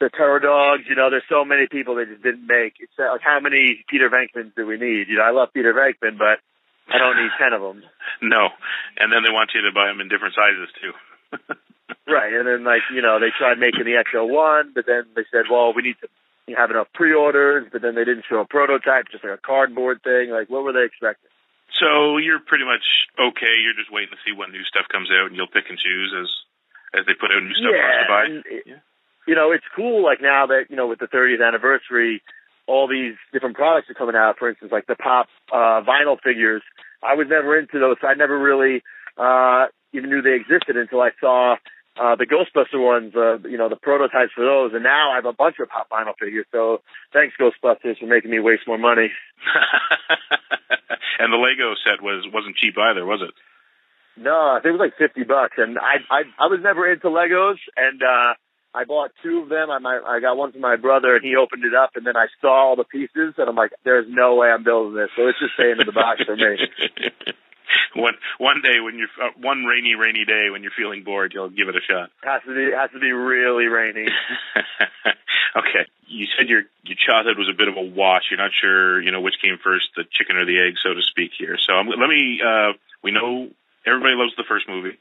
The 0.00 0.08
Terror 0.08 0.40
Dogs, 0.40 0.88
you 0.88 0.96
know, 0.96 1.12
there's 1.12 1.28
so 1.28 1.44
many 1.44 1.68
people 1.68 1.92
they 1.92 2.08
just 2.08 2.24
didn't 2.24 2.48
make. 2.48 2.80
It's 2.80 2.96
uh, 2.96 3.12
like 3.12 3.20
how 3.20 3.36
many 3.36 3.84
Peter 3.84 4.08
Venkmans 4.08 4.56
do 4.56 4.64
we 4.64 4.80
need? 4.80 5.12
You 5.12 5.20
know, 5.20 5.28
I 5.28 5.30
love 5.30 5.52
Peter 5.52 5.76
Venkman, 5.76 6.16
but 6.16 6.40
I 6.88 6.96
don't 6.96 7.20
need 7.20 7.28
ten 7.36 7.52
of 7.52 7.60
them. 7.60 7.84
No. 8.22 8.48
And 8.96 9.12
then 9.12 9.20
they 9.24 9.32
want 9.32 9.52
you 9.52 9.60
to 9.60 9.72
buy 9.72 9.88
them 9.92 10.00
in 10.00 10.08
different 10.08 10.32
sizes 10.32 10.72
too. 10.80 10.92
Right, 12.06 12.32
and 12.32 12.46
then 12.46 12.64
like 12.64 12.82
you 12.92 13.02
know 13.02 13.18
they 13.20 13.30
tried 13.30 13.58
making 13.58 13.84
the 13.84 13.94
Ecto 13.94 14.26
One, 14.26 14.72
but 14.74 14.86
then 14.86 15.06
they 15.14 15.22
said, 15.30 15.46
well, 15.50 15.72
we 15.74 15.82
need 15.82 15.96
to 16.02 16.08
have 16.56 16.70
enough 16.70 16.88
pre-orders, 16.94 17.68
but 17.70 17.82
then 17.82 17.94
they 17.94 18.04
didn't 18.04 18.24
show 18.28 18.40
a 18.40 18.44
prototype, 18.44 19.06
just 19.12 19.22
like 19.22 19.38
a 19.38 19.46
cardboard 19.46 20.02
thing. 20.02 20.30
Like, 20.30 20.50
what 20.50 20.64
were 20.64 20.72
they 20.72 20.84
expecting? 20.84 21.30
So 21.78 22.16
you're 22.18 22.40
pretty 22.40 22.64
much 22.64 22.82
okay. 23.18 23.54
You're 23.62 23.74
just 23.78 23.92
waiting 23.92 24.10
to 24.10 24.20
see 24.26 24.32
what 24.36 24.50
new 24.50 24.64
stuff 24.64 24.86
comes 24.90 25.08
out, 25.10 25.28
and 25.28 25.36
you'll 25.36 25.46
pick 25.52 25.68
and 25.68 25.78
choose 25.78 26.12
as 26.18 26.28
as 27.00 27.06
they 27.06 27.14
put 27.14 27.30
out 27.30 27.42
new 27.42 27.54
stuff 27.54 27.70
for 27.70 27.86
us 27.86 28.02
to 28.02 28.08
buy. 28.08 28.24
it- 28.50 28.66
you 29.26 29.34
know, 29.34 29.52
it's 29.52 29.64
cool. 29.76 30.02
Like 30.02 30.20
now 30.20 30.46
that 30.46 30.66
you 30.70 30.76
know, 30.76 30.86
with 30.88 30.98
the 30.98 31.06
30th 31.06 31.46
anniversary, 31.46 32.22
all 32.66 32.88
these 32.88 33.14
different 33.32 33.54
products 33.56 33.88
are 33.90 33.94
coming 33.94 34.16
out. 34.16 34.38
For 34.38 34.48
instance, 34.48 34.72
like 34.72 34.86
the 34.86 34.96
pop 34.96 35.28
uh, 35.52 35.82
vinyl 35.82 36.18
figures. 36.20 36.62
I 37.02 37.14
was 37.14 37.28
never 37.28 37.58
into 37.58 37.78
those. 37.78 37.96
So 38.00 38.08
I 38.08 38.14
never 38.14 38.38
really 38.38 38.82
uh, 39.16 39.66
even 39.92 40.10
knew 40.10 40.20
they 40.22 40.34
existed 40.34 40.76
until 40.76 41.00
I 41.00 41.10
saw 41.20 41.56
uh, 42.00 42.16
the 42.16 42.24
Ghostbuster 42.24 42.80
ones. 42.80 43.14
Uh, 43.14 43.46
you 43.46 43.58
know, 43.58 43.68
the 43.68 43.76
prototypes 43.76 44.32
for 44.34 44.44
those, 44.44 44.72
and 44.72 44.82
now 44.82 45.12
I 45.12 45.16
have 45.16 45.26
a 45.26 45.34
bunch 45.34 45.56
of 45.60 45.68
pop 45.68 45.90
vinyl 45.90 46.16
figures. 46.18 46.46
So 46.50 46.80
thanks, 47.12 47.36
Ghostbusters, 47.38 47.98
for 48.00 48.06
making 48.06 48.30
me 48.30 48.40
waste 48.40 48.66
more 48.66 48.78
money. 48.78 49.12
and 51.20 51.32
the 51.32 51.36
Lego 51.36 51.74
set 51.84 52.02
was 52.02 52.24
wasn't 52.32 52.56
cheap 52.56 52.74
either, 52.78 53.04
was 53.04 53.20
it? 53.20 53.34
No, 54.16 54.32
I 54.32 54.60
think 54.62 54.74
it 54.74 54.78
was 54.80 54.88
like 54.88 54.96
fifty 54.96 55.24
bucks, 55.24 55.56
and 55.58 55.78
I 55.78 56.00
I 56.10 56.22
I 56.38 56.46
was 56.46 56.60
never 56.62 56.90
into 56.90 57.08
Legos, 57.08 57.60
and 57.76 58.02
uh 58.02 58.34
I 58.72 58.84
bought 58.84 59.10
two 59.22 59.40
of 59.42 59.48
them. 59.48 59.70
I 59.70 59.78
my 59.78 60.00
I 60.06 60.20
got 60.20 60.36
one 60.36 60.52
for 60.52 60.58
my 60.58 60.76
brother, 60.76 61.14
and 61.16 61.24
he 61.24 61.36
opened 61.36 61.64
it 61.64 61.74
up, 61.74 61.90
and 61.96 62.06
then 62.06 62.16
I 62.16 62.26
saw 62.40 62.70
all 62.70 62.76
the 62.76 62.84
pieces, 62.84 63.34
and 63.36 63.48
I'm 63.48 63.56
like, 63.56 63.72
"There's 63.84 64.06
no 64.08 64.36
way 64.36 64.48
I'm 64.48 64.64
building 64.64 64.94
this." 64.94 65.10
So 65.16 65.26
it's 65.28 65.38
just 65.38 65.54
staying 65.54 65.80
in 65.80 65.86
the 65.86 65.92
box 65.92 66.22
for 66.24 66.36
me. 66.36 66.56
one 67.94 68.14
one 68.38 68.62
day 68.62 68.80
when 68.80 68.98
you're 68.98 69.12
uh, 69.20 69.30
one 69.40 69.64
rainy 69.64 69.94
rainy 69.94 70.24
day 70.24 70.50
when 70.50 70.62
you're 70.62 70.74
feeling 70.76 71.02
bored, 71.04 71.32
you'll 71.34 71.50
give 71.50 71.68
it 71.68 71.76
a 71.76 71.80
shot. 71.80 72.10
Has 72.22 72.42
to 72.46 72.54
be 72.54 72.72
has 72.74 72.90
to 72.92 73.00
be 73.00 73.12
really 73.12 73.66
rainy. 73.66 74.06
okay, 75.56 75.86
you 76.06 76.26
said 76.36 76.48
your 76.48 76.62
your 76.84 76.98
childhood 76.98 77.38
was 77.38 77.48
a 77.48 77.56
bit 77.56 77.68
of 77.68 77.76
a 77.76 77.82
wash. 77.82 78.30
You're 78.30 78.38
not 78.38 78.52
sure, 78.54 79.00
you 79.02 79.10
know, 79.10 79.20
which 79.20 79.36
came 79.42 79.58
first, 79.62 79.88
the 79.96 80.04
chicken 80.10 80.36
or 80.36 80.44
the 80.44 80.58
egg, 80.58 80.74
so 80.82 80.94
to 80.94 81.02
speak. 81.02 81.32
Here, 81.38 81.58
so 81.58 81.74
um, 81.74 81.88
let 81.88 82.08
me. 82.08 82.40
Uh, 82.40 82.72
we 83.02 83.10
know 83.10 83.48
everybody 83.86 84.14
loves 84.14 84.36
the 84.36 84.44
first 84.46 84.68
movie. 84.68 84.98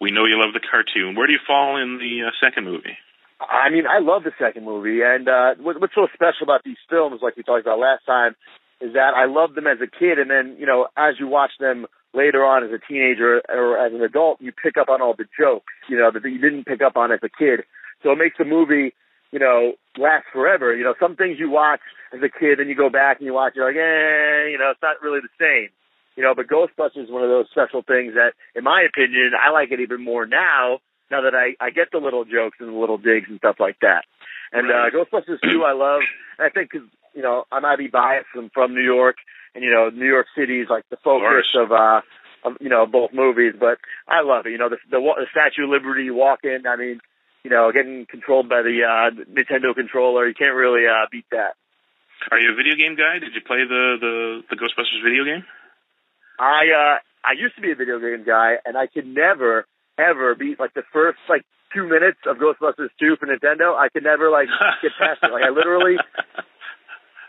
We 0.00 0.10
know 0.10 0.26
you 0.26 0.40
love 0.40 0.52
the 0.52 0.60
cartoon. 0.62 1.14
Where 1.14 1.26
do 1.26 1.32
you 1.32 1.42
fall 1.46 1.76
in 1.80 1.98
the 1.98 2.28
uh, 2.28 2.30
second 2.42 2.64
movie? 2.64 2.96
I 3.40 3.70
mean, 3.70 3.86
I 3.86 3.98
love 3.98 4.22
the 4.22 4.32
second 4.38 4.64
movie, 4.64 5.02
and 5.02 5.28
uh, 5.28 5.54
what, 5.58 5.80
what's 5.80 5.94
so 5.94 6.06
special 6.14 6.44
about 6.44 6.62
these 6.64 6.78
films, 6.88 7.20
like 7.22 7.36
we 7.36 7.42
talked 7.42 7.62
about 7.62 7.78
last 7.78 8.06
time, 8.06 8.36
is 8.80 8.94
that 8.94 9.14
I 9.14 9.26
loved 9.26 9.54
them 9.54 9.66
as 9.66 9.78
a 9.80 9.86
kid, 9.86 10.18
and 10.18 10.30
then 10.30 10.56
you 10.58 10.66
know, 10.66 10.88
as 10.96 11.14
you 11.18 11.26
watch 11.26 11.50
them 11.58 11.86
later 12.14 12.44
on 12.44 12.64
as 12.64 12.70
a 12.70 12.78
teenager 12.78 13.40
or 13.48 13.78
as 13.78 13.92
an 13.92 14.02
adult, 14.02 14.40
you 14.40 14.52
pick 14.52 14.76
up 14.76 14.88
on 14.88 15.00
all 15.00 15.14
the 15.16 15.26
jokes, 15.38 15.72
you 15.88 15.96
know, 15.98 16.10
that 16.10 16.22
you 16.24 16.38
didn't 16.38 16.64
pick 16.64 16.82
up 16.82 16.96
on 16.96 17.12
as 17.12 17.20
a 17.22 17.28
kid. 17.28 17.64
So 18.02 18.12
it 18.12 18.18
makes 18.18 18.36
the 18.38 18.44
movie, 18.44 18.92
you 19.30 19.38
know, 19.38 19.72
last 19.96 20.26
forever. 20.32 20.74
You 20.76 20.84
know, 20.84 20.94
some 21.00 21.16
things 21.16 21.38
you 21.38 21.50
watch 21.50 21.80
as 22.12 22.20
a 22.22 22.28
kid, 22.28 22.60
and 22.60 22.68
you 22.68 22.74
go 22.76 22.90
back 22.90 23.18
and 23.18 23.26
you 23.26 23.32
watch, 23.34 23.54
you're 23.56 23.66
like, 23.66 23.76
eh, 23.76 24.50
you 24.50 24.58
know, 24.58 24.70
it's 24.70 24.82
not 24.82 25.00
really 25.02 25.20
the 25.20 25.32
same. 25.40 25.68
You 26.16 26.22
know, 26.22 26.34
but 26.34 26.46
Ghostbusters 26.46 27.04
is 27.04 27.10
one 27.10 27.22
of 27.22 27.30
those 27.30 27.46
special 27.50 27.80
things 27.82 28.12
that, 28.14 28.34
in 28.54 28.64
my 28.64 28.82
opinion, 28.82 29.32
I 29.40 29.50
like 29.50 29.70
it 29.72 29.80
even 29.80 30.04
more 30.04 30.26
now. 30.26 30.80
Now 31.10 31.22
that 31.22 31.34
I 31.34 31.56
I 31.60 31.70
get 31.70 31.88
the 31.92 31.98
little 31.98 32.24
jokes 32.24 32.56
and 32.60 32.68
the 32.68 32.78
little 32.78 32.98
digs 32.98 33.28
and 33.28 33.38
stuff 33.38 33.56
like 33.58 33.76
that. 33.80 34.04
And 34.52 34.70
uh, 34.70 34.90
Ghostbusters 34.92 35.40
2, 35.42 35.62
I 35.62 35.72
love. 35.72 36.02
And 36.38 36.46
I 36.46 36.50
think 36.50 36.72
'cause, 36.72 36.82
you 37.14 37.22
know 37.22 37.44
I 37.52 37.60
might 37.60 37.78
be 37.78 37.88
biased. 37.88 38.28
I'm 38.36 38.50
from 38.50 38.74
New 38.74 38.82
York, 38.82 39.16
and 39.54 39.64
you 39.64 39.70
know 39.70 39.90
New 39.90 40.06
York 40.06 40.26
City 40.36 40.60
is 40.60 40.68
like 40.70 40.84
the 40.90 40.96
focus 41.02 41.46
of 41.54 41.72
uh 41.72 42.00
of 42.44 42.56
you 42.60 42.68
know 42.68 42.86
both 42.86 43.12
movies. 43.12 43.54
But 43.58 43.78
I 44.08 44.22
love 44.22 44.46
it. 44.46 44.50
You 44.50 44.58
know 44.58 44.68
the 44.68 44.78
the, 44.90 44.98
the 44.98 45.26
Statue 45.30 45.64
of 45.64 45.70
Liberty 45.70 46.04
you 46.04 46.14
walk 46.14 46.40
in. 46.44 46.66
I 46.66 46.76
mean, 46.76 47.00
you 47.44 47.50
know, 47.50 47.70
getting 47.72 48.06
controlled 48.06 48.48
by 48.48 48.62
the 48.62 48.86
uh, 48.86 49.10
Nintendo 49.30 49.74
controller, 49.74 50.26
you 50.28 50.34
can't 50.34 50.54
really 50.54 50.86
uh, 50.86 51.06
beat 51.10 51.26
that. 51.30 51.54
Are 52.30 52.38
you 52.38 52.52
a 52.52 52.56
video 52.56 52.76
game 52.76 52.94
guy? 52.94 53.18
Did 53.18 53.34
you 53.34 53.42
play 53.44 53.64
the 53.66 53.96
the, 54.00 54.42
the 54.50 54.56
Ghostbusters 54.56 55.02
video 55.02 55.24
game? 55.24 55.44
I 56.38 56.70
uh 56.70 56.98
I 57.24 57.32
used 57.38 57.56
to 57.56 57.62
be 57.62 57.72
a 57.72 57.76
video 57.76 57.98
game 57.98 58.24
guy 58.24 58.54
and 58.64 58.76
I 58.76 58.86
could 58.86 59.06
never 59.06 59.66
ever 59.98 60.34
beat 60.34 60.58
like 60.60 60.74
the 60.74 60.82
first 60.92 61.18
like 61.28 61.42
two 61.74 61.88
minutes 61.88 62.18
of 62.26 62.36
Ghostbusters 62.36 62.90
2 63.00 63.16
for 63.18 63.26
Nintendo, 63.26 63.74
I 63.76 63.88
could 63.88 64.04
never 64.04 64.30
like 64.30 64.48
get 64.82 64.92
past 64.98 65.20
it. 65.22 65.32
Like 65.32 65.44
I 65.44 65.50
literally, 65.50 65.96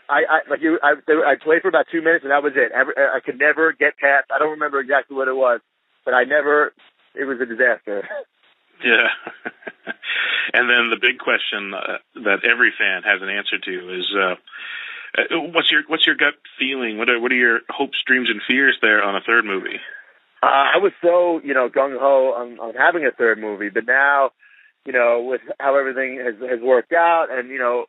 I, 0.08 0.22
I 0.28 0.38
like 0.50 0.60
you, 0.60 0.78
I, 0.82 0.94
I 1.08 1.34
played 1.42 1.62
for 1.62 1.68
about 1.68 1.86
two 1.90 2.02
minutes 2.02 2.24
and 2.24 2.30
that 2.30 2.42
was 2.42 2.52
it. 2.56 2.72
Every, 2.72 2.94
I 2.96 3.20
could 3.24 3.38
never 3.38 3.72
get 3.72 3.96
past. 3.98 4.30
I 4.34 4.38
don't 4.38 4.50
remember 4.50 4.80
exactly 4.80 5.16
what 5.16 5.28
it 5.28 5.36
was, 5.36 5.60
but 6.04 6.14
I 6.14 6.24
never. 6.24 6.72
It 7.14 7.24
was 7.24 7.40
a 7.40 7.46
disaster. 7.46 8.08
Yeah. 8.82 9.08
and 10.52 10.68
then 10.68 10.90
the 10.90 11.00
big 11.00 11.18
question 11.18 11.72
uh, 11.72 11.98
that 12.26 12.44
every 12.44 12.72
fan 12.76 13.02
has 13.02 13.22
an 13.22 13.28
answer 13.28 13.56
to 13.56 13.94
is, 13.94 14.06
uh, 14.12 14.34
uh, 15.16 15.40
what's 15.54 15.70
your 15.70 15.82
what's 15.86 16.06
your 16.06 16.16
gut 16.16 16.34
feeling? 16.58 16.98
What 16.98 17.08
are 17.08 17.20
what 17.20 17.30
are 17.30 17.36
your 17.36 17.60
hopes, 17.68 17.98
dreams, 18.06 18.28
and 18.28 18.42
fears 18.46 18.76
there 18.82 19.02
on 19.02 19.14
a 19.14 19.20
third 19.20 19.44
movie? 19.44 19.78
Uh, 20.42 20.74
I 20.74 20.78
was 20.78 20.92
so, 21.00 21.40
you 21.42 21.54
know, 21.54 21.68
gung 21.68 21.96
ho 21.98 22.34
on, 22.36 22.58
on 22.58 22.74
having 22.74 23.06
a 23.06 23.12
third 23.12 23.38
movie, 23.38 23.70
but 23.70 23.86
now, 23.86 24.30
you 24.84 24.92
know, 24.92 25.22
with 25.22 25.40
how 25.58 25.78
everything 25.78 26.18
has 26.18 26.34
has 26.50 26.60
worked 26.60 26.92
out, 26.92 27.28
and 27.30 27.48
you 27.48 27.58
know, 27.58 27.86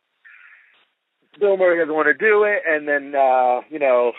Bill 1.38 1.56
Murray 1.56 1.78
doesn't 1.78 1.94
want 1.94 2.08
to 2.08 2.14
do 2.14 2.44
it, 2.44 2.62
and 2.66 2.86
then 2.88 3.14
uh, 3.14 3.60
you 3.70 3.78
know, 3.78 4.12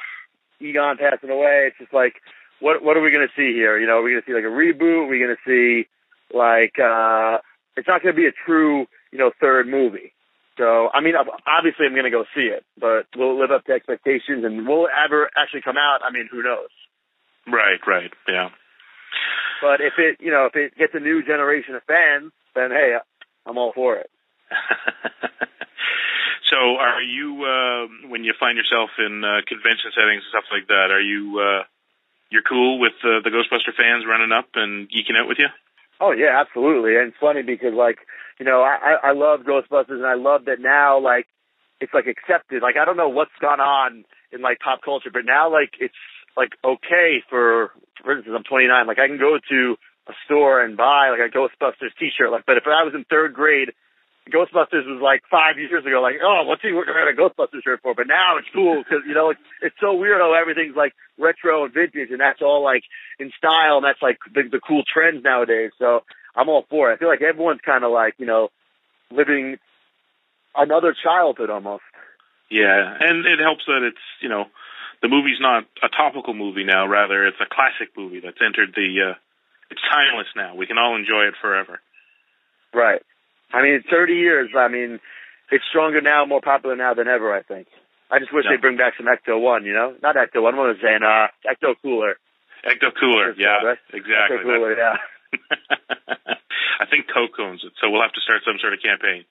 Egon 0.60 0.98
passing 0.98 1.30
away. 1.30 1.68
It's 1.68 1.78
just 1.80 1.94
like, 1.94 2.16
what 2.60 2.84
what 2.84 2.98
are 2.98 3.02
we 3.02 3.12
going 3.12 3.28
to 3.28 3.34
see 3.36 3.54
here? 3.54 3.80
You 3.80 3.88
know, 3.88 4.00
are 4.00 4.04
we 4.04 4.12
going 4.12 4.22
to 4.22 4.28
see 4.28 4.36
like 4.36 4.44
a 4.44 4.54
reboot? 4.54 5.06
Are 5.06 5.10
we 5.10 5.20
going 5.20 5.36
to 5.36 5.44
see 5.46 5.88
like 6.34 6.80
uh, 6.80 7.40
it's 7.78 7.88
not 7.88 8.02
going 8.02 8.14
to 8.14 8.20
be 8.20 8.28
a 8.28 8.34
true, 8.46 8.88
you 9.12 9.20
know, 9.20 9.32
third 9.40 9.68
movie. 9.68 10.14
So, 10.58 10.90
I 10.92 11.02
mean, 11.02 11.16
ob- 11.16 11.40
obviously, 11.46 11.86
I'm 11.86 11.94
going 11.94 12.10
to 12.10 12.12
go 12.12 12.26
see 12.36 12.50
it, 12.50 12.66
but 12.80 13.06
will 13.16 13.38
it 13.38 13.42
live 13.42 13.52
up 13.52 13.66
to 13.66 13.74
expectations, 13.74 14.44
and 14.44 14.68
will 14.68 14.86
it 14.86 14.92
ever 15.06 15.30
actually 15.38 15.62
come 15.62 15.78
out? 15.78 16.00
I 16.04 16.12
mean, 16.12 16.28
who 16.32 16.42
knows? 16.42 16.74
Right, 17.46 17.80
right, 17.86 18.12
yeah. 18.28 18.50
But 19.62 19.82
if 19.82 19.94
it, 19.98 20.18
you 20.20 20.32
know, 20.32 20.48
if 20.48 20.56
it 20.56 20.76
gets 20.76 20.94
a 20.96 21.00
new 21.00 21.24
generation 21.24 21.76
of 21.76 21.84
fans, 21.84 22.32
then 22.56 22.72
hey, 22.72 22.98
I'm 23.46 23.58
all 23.58 23.72
for 23.74 23.96
it. 23.96 24.10
So, 26.50 26.56
are 26.80 27.02
you 27.02 27.44
uh, 27.44 28.08
when 28.08 28.24
you 28.24 28.34
find 28.40 28.58
yourself 28.58 28.90
in 28.98 29.24
uh, 29.24 29.44
convention 29.48 29.92
settings 29.92 30.24
and 30.24 30.32
stuff 30.32 30.48
like 30.52 30.68
that? 30.68 30.96
Are 30.96 31.02
you 31.02 31.40
uh, 31.44 31.64
you're 32.30 32.46
cool 32.48 32.80
with 32.80 32.96
uh, 33.04 33.20
the 33.24 33.32
Ghostbuster 33.32 33.76
fans 33.76 34.06
running 34.08 34.32
up 34.32 34.48
and 34.56 34.88
geeking 34.88 35.20
out 35.20 35.28
with 35.28 35.40
you? 35.40 35.48
Oh 36.00 36.12
yeah, 36.12 36.40
absolutely. 36.40 36.96
And 36.96 37.10
it's 37.10 37.20
funny 37.20 37.42
because 37.42 37.74
like, 37.74 38.00
you 38.40 38.46
know, 38.46 38.62
I, 38.62 39.10
I 39.10 39.12
love 39.12 39.42
Ghostbusters 39.42 40.00
and 40.00 40.06
I 40.06 40.16
love 40.16 40.46
that 40.46 40.60
now 40.60 41.00
like 41.00 41.28
it's 41.82 41.94
like 41.94 42.08
accepted. 42.08 42.62
Like 42.62 42.78
I 42.78 42.86
don't 42.86 42.98
know 42.98 43.10
what's 43.10 43.36
gone 43.42 43.60
on 43.60 44.06
in 44.32 44.42
like 44.42 44.60
pop 44.60 44.82
culture, 44.84 45.10
but 45.12 45.26
now 45.26 45.52
like 45.52 45.74
it's 45.80 45.96
like 46.36 46.52
okay 46.64 47.24
for 47.30 47.72
for 48.04 48.16
instance 48.16 48.36
I'm 48.38 48.44
29. 48.44 48.88
Like 48.88 49.00
I 49.00 49.08
can 49.08 49.18
go 49.18 49.38
to 49.50 49.76
a 50.08 50.14
store 50.26 50.64
and 50.64 50.78
buy 50.78 51.10
like 51.12 51.20
a 51.20 51.34
Ghostbusters 51.36 51.92
T-shirt. 52.00 52.32
Like, 52.32 52.46
but 52.46 52.58
if 52.58 52.64
I 52.66 52.84
was 52.84 52.94
in 52.96 53.04
third 53.10 53.34
grade, 53.34 53.70
Ghostbusters 54.32 54.86
was 54.86 55.02
like 55.02 55.24
five 55.30 55.58
years 55.58 55.86
ago. 55.86 56.02
Like, 56.02 56.16
oh, 56.24 56.44
what's 56.46 56.62
he 56.62 56.72
wearing 56.72 57.14
a 57.14 57.20
Ghostbusters 57.20 57.64
shirt 57.64 57.82
for? 57.82 57.94
But 57.94 58.08
now 58.08 58.38
it's 58.38 58.48
cool 58.54 58.84
because 58.84 59.04
you 59.08 59.14
know 59.14 59.32
it's, 59.32 59.40
it's 59.62 59.76
so 59.80 59.94
weird 59.94 60.22
how 60.22 60.34
everything's 60.34 60.76
like 60.76 60.94
retro 61.18 61.66
and 61.66 61.74
vintage, 61.74 62.12
and 62.12 62.20
that's 62.20 62.42
all 62.42 62.64
like 62.64 62.84
in 63.20 63.32
style, 63.38 63.78
and 63.78 63.86
that's 63.86 64.02
like 64.02 64.18
the, 64.34 64.44
the 64.50 64.60
cool 64.60 64.84
trends 64.86 65.24
nowadays. 65.24 65.72
So 65.80 66.02
I'm 66.36 66.50
all 66.50 66.66
for 66.70 66.92
it. 66.92 66.96
I 66.96 66.98
feel 66.98 67.10
like 67.10 67.22
everyone's 67.22 67.62
kind 67.66 67.84
of 67.84 67.92
like 67.92 68.16
you 68.18 68.26
know 68.26 68.50
living 69.12 69.58
another 70.56 70.96
childhood 70.96 71.50
almost. 71.50 71.84
Yeah, 72.50 72.98
and 73.00 73.26
it 73.26 73.40
helps 73.40 73.66
that 73.68 73.84
it's 73.84 74.06
you 74.22 74.30
know 74.30 74.46
the 75.02 75.10
movie's 75.10 75.40
not 75.40 75.66
a 75.84 75.90
topical 75.90 76.34
movie 76.34 76.64
now. 76.64 76.88
Rather, 76.88 77.28
it's 77.28 77.42
a 77.42 77.50
classic 77.50 77.96
movie 77.98 78.22
that's 78.24 78.42
entered 78.44 78.74
the. 78.76 79.12
Uh, 79.12 79.16
it's 79.70 79.82
timeless 79.92 80.28
now. 80.36 80.56
We 80.56 80.66
can 80.66 80.78
all 80.78 80.96
enjoy 80.96 81.28
it 81.28 81.36
forever. 81.42 81.82
Right. 82.74 83.02
I 83.54 83.62
mean, 83.62 83.84
30 83.90 84.14
years. 84.14 84.50
I 84.58 84.68
mean, 84.68 85.00
it's 85.52 85.64
stronger 85.70 86.02
now, 86.02 86.26
more 86.26 86.42
popular 86.42 86.76
now 86.76 86.94
than 86.94 87.08
ever. 87.08 87.34
I 87.34 87.42
think. 87.44 87.68
I 88.12 88.20
just 88.20 88.32
wish 88.34 88.46
Yeah. 88.46 88.52
they'd 88.56 88.62
bring 88.62 88.78
back 88.78 88.94
some 88.98 89.08
Ecto 89.08 89.40
One. 89.40 89.66
You 89.66 89.74
know, 89.74 89.96
not 90.02 90.16
Ecto 90.16 90.42
One. 90.42 90.56
What 90.58 90.68
was 90.68 90.78
saying? 90.82 91.04
Uh, 91.04 91.28
Ecto 91.48 91.76
Cooler. 91.82 92.18
Ecto 92.66 92.90
Cooler, 93.00 93.34
yeah, 93.38 93.64
right. 93.64 93.78
exactly. 93.94 94.38
Ecto 94.38 94.44
Cooler. 94.44 94.76
Yeah. 94.78 94.98
I 96.80 96.86
think 96.90 97.08
Coke 97.12 97.38
owns 97.40 97.64
it, 97.64 97.74
so 97.82 97.90
we'll 97.90 98.02
have 98.02 98.14
to 98.14 98.22
start 98.22 98.42
some 98.46 98.58
sort 98.62 98.74
of 98.74 98.80
campaign. 98.82 99.26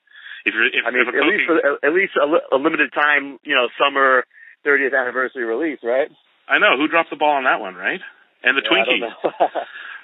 If 0.45 0.55
you're, 0.55 0.67
if, 0.67 0.83
I 0.87 0.91
mean, 0.91 1.03
if 1.07 1.15
at 1.15 1.27
least 1.27 1.45
for 1.47 1.57
at 1.85 1.93
least 1.93 2.13
a, 2.21 2.27
li- 2.27 2.47
a 2.53 2.57
limited 2.57 2.93
time. 2.93 3.39
You 3.43 3.55
know, 3.57 3.69
summer 3.79 4.25
30th 4.65 4.95
anniversary 4.99 5.45
release, 5.45 5.79
right? 5.83 6.09
I 6.49 6.59
know 6.59 6.77
who 6.77 6.87
dropped 6.89 7.11
the 7.11 7.17
ball 7.17 7.35
on 7.37 7.45
that 7.45 7.61
one, 7.61 7.75
right? 7.75 8.01
And 8.45 8.57
the 8.57 8.63
Yeah, 8.63 8.79
I 8.79 8.85
don't 8.85 9.01
Twinkies. 9.01 9.25
know. 9.25 9.61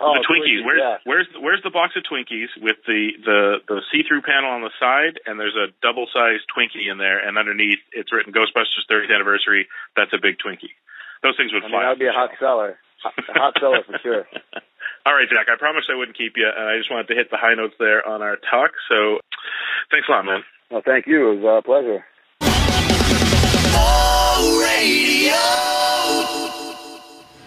oh, 0.00 0.16
the 0.16 0.24
Twinkies. 0.24 0.64
Where's 0.64 0.80
yeah. 0.80 0.96
where's 1.04 1.28
where's 1.38 1.62
the 1.62 1.70
box 1.70 1.94
of 1.94 2.02
Twinkies 2.02 2.48
with 2.58 2.80
the 2.88 3.12
the 3.22 3.40
the 3.68 3.80
see 3.92 4.02
through 4.02 4.22
panel 4.22 4.50
on 4.50 4.62
the 4.64 4.72
side, 4.80 5.20
and 5.26 5.38
there's 5.38 5.56
a 5.56 5.70
double 5.84 6.08
sized 6.08 6.48
Twinkie 6.48 6.90
in 6.90 6.98
there, 6.98 7.20
and 7.20 7.38
underneath 7.38 7.78
it's 7.92 8.12
written 8.12 8.32
Ghostbusters 8.32 8.88
30th 8.90 9.14
anniversary. 9.14 9.68
That's 9.94 10.12
a 10.12 10.18
big 10.20 10.40
Twinkie. 10.40 10.72
Those 11.22 11.36
things 11.36 11.52
would 11.52 11.62
I 11.62 11.68
mean, 11.68 11.76
fly. 11.76 11.82
that 11.84 11.92
would 11.94 12.02
be 12.02 12.08
a 12.08 12.16
hot 12.16 12.30
seller. 12.40 12.80
Hot, 13.04 13.14
a 13.16 13.32
hot 13.32 13.54
seller 13.60 13.84
for 13.84 13.98
sure. 14.02 14.24
All 15.06 15.14
right, 15.14 15.28
Jack. 15.28 15.48
I 15.48 15.56
promised 15.56 15.88
I 15.92 15.96
wouldn't 15.96 16.16
keep 16.16 16.36
you, 16.36 16.48
and 16.48 16.68
I 16.68 16.76
just 16.76 16.90
wanted 16.90 17.08
to 17.08 17.14
hit 17.14 17.30
the 17.30 17.38
high 17.40 17.54
notes 17.54 17.74
there 17.78 18.06
on 18.06 18.20
our 18.20 18.36
talk. 18.36 18.72
So, 18.88 19.20
thanks 19.90 20.08
a 20.08 20.12
lot, 20.12 20.24
man. 20.24 20.44
Well, 20.70 20.82
thank 20.84 21.06
you. 21.06 21.32
It 21.32 21.40
was 21.40 21.60
a 21.60 21.64
pleasure. 21.64 22.04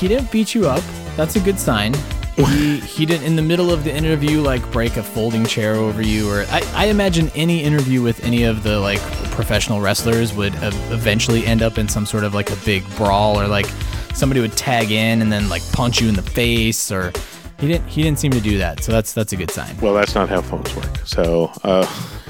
he 0.00 0.08
didn't 0.08 0.32
beat 0.32 0.54
you 0.54 0.66
up. 0.66 0.82
That's 1.14 1.36
a 1.36 1.40
good 1.40 1.58
sign. 1.58 1.94
He 2.34 2.80
he 2.80 3.04
didn't 3.04 3.26
in 3.26 3.36
the 3.36 3.42
middle 3.42 3.70
of 3.70 3.84
the 3.84 3.94
interview 3.94 4.40
like 4.40 4.68
break 4.72 4.96
a 4.96 5.02
folding 5.02 5.44
chair 5.44 5.74
over 5.74 6.00
you 6.00 6.30
or 6.30 6.46
I, 6.48 6.62
I 6.74 6.86
imagine 6.86 7.30
any 7.34 7.62
interview 7.62 8.00
with 8.00 8.24
any 8.24 8.44
of 8.44 8.62
the 8.62 8.80
like 8.80 9.00
professional 9.32 9.80
wrestlers 9.80 10.32
would 10.32 10.54
uh, 10.56 10.70
eventually 10.90 11.44
end 11.44 11.60
up 11.60 11.76
in 11.76 11.86
some 11.86 12.06
sort 12.06 12.24
of 12.24 12.32
like 12.32 12.50
a 12.50 12.56
big 12.64 12.88
brawl 12.96 13.38
or 13.38 13.46
like 13.46 13.66
somebody 14.14 14.40
would 14.40 14.56
tag 14.56 14.90
in 14.90 15.20
and 15.20 15.30
then 15.30 15.50
like 15.50 15.62
punch 15.72 16.00
you 16.00 16.08
in 16.08 16.14
the 16.14 16.22
face 16.22 16.90
or 16.90 17.12
he 17.58 17.68
didn't 17.68 17.86
he 17.86 18.02
didn't 18.02 18.18
seem 18.18 18.32
to 18.32 18.40
do 18.40 18.56
that 18.56 18.82
so 18.82 18.90
that's 18.90 19.12
that's 19.12 19.32
a 19.34 19.36
good 19.36 19.50
sign. 19.50 19.76
Well, 19.78 19.92
that's 19.92 20.14
not 20.14 20.28
how 20.30 20.40
phones 20.40 20.74
work. 20.74 20.96
So, 21.04 21.52
uh, 21.62 21.86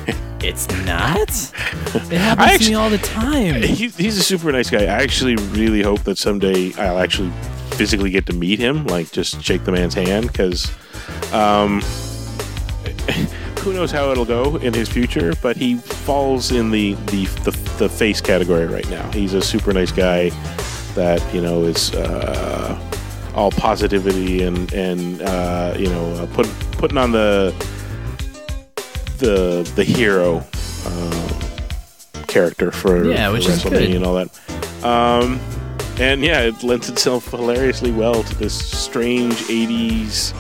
it's 0.41 0.69
not. 0.85 1.31
It 2.11 2.19
happens 2.19 2.67
to 2.67 2.71
me 2.71 2.75
all 2.75 2.91
the 2.91 2.99
time. 2.99 3.63
He, 3.63 3.89
he's 3.89 4.19
a 4.19 4.23
super 4.23 4.51
nice 4.51 4.71
guy. 4.71 4.83
I 4.83 5.03
actually 5.03 5.37
really 5.37 5.83
hope 5.83 6.01
that 6.01 6.19
someday 6.19 6.73
I'll 6.75 6.99
actually 6.99 7.33
physically 7.81 8.11
get 8.11 8.27
to 8.27 8.35
meet 8.35 8.59
him, 8.59 8.85
like 8.89 9.11
just 9.11 9.43
shake 9.43 9.65
the 9.65 9.73
man's 9.73 9.95
hand, 9.95 10.27
because 10.27 10.71
um, 11.33 11.81
who 13.61 13.73
knows 13.73 13.91
how 13.91 14.11
it'll 14.11 14.27
go 14.27 14.57
in 14.57 14.75
his 14.75 14.87
future. 14.87 15.33
But 15.41 15.57
he 15.57 15.77
falls 15.77 16.53
in 16.53 16.71
the 16.73 16.93
the, 17.07 17.25
the 17.45 17.53
the 17.79 17.89
face 17.89 18.21
category 18.21 18.67
right 18.67 18.89
now. 18.91 19.11
He's 19.13 19.33
a 19.33 19.41
super 19.41 19.73
nice 19.73 19.93
guy 19.93 20.29
that 20.95 21.23
you 21.35 21.41
know 21.41 21.63
is. 21.63 21.95
Uh, 21.95 22.79
all 23.33 23.53
positivity 23.53 24.43
and 24.43 24.73
and 24.73 25.23
uh, 25.23 25.73
you 25.79 25.89
know 25.89 26.13
uh, 26.15 26.27
put, 26.35 26.49
putting 26.73 26.99
on 26.99 27.13
the 27.13 27.55
the 29.19 29.63
the 29.77 29.85
hero 29.85 30.45
uh, 30.85 31.41
character 32.27 32.73
for, 32.73 33.05
Yeah, 33.05 33.31
for 33.31 33.39
WrestleMania 33.39 33.97
and 33.97 34.05
all 34.05 34.15
that. 34.17 34.85
Um, 34.85 35.39
and 36.01 36.23
yeah, 36.25 36.41
it 36.41 36.63
lends 36.63 36.89
itself 36.89 37.31
hilariously 37.31 37.93
well 37.93 38.23
to 38.23 38.35
this 38.37 38.55
strange 38.55 39.35
'80s 39.35 40.33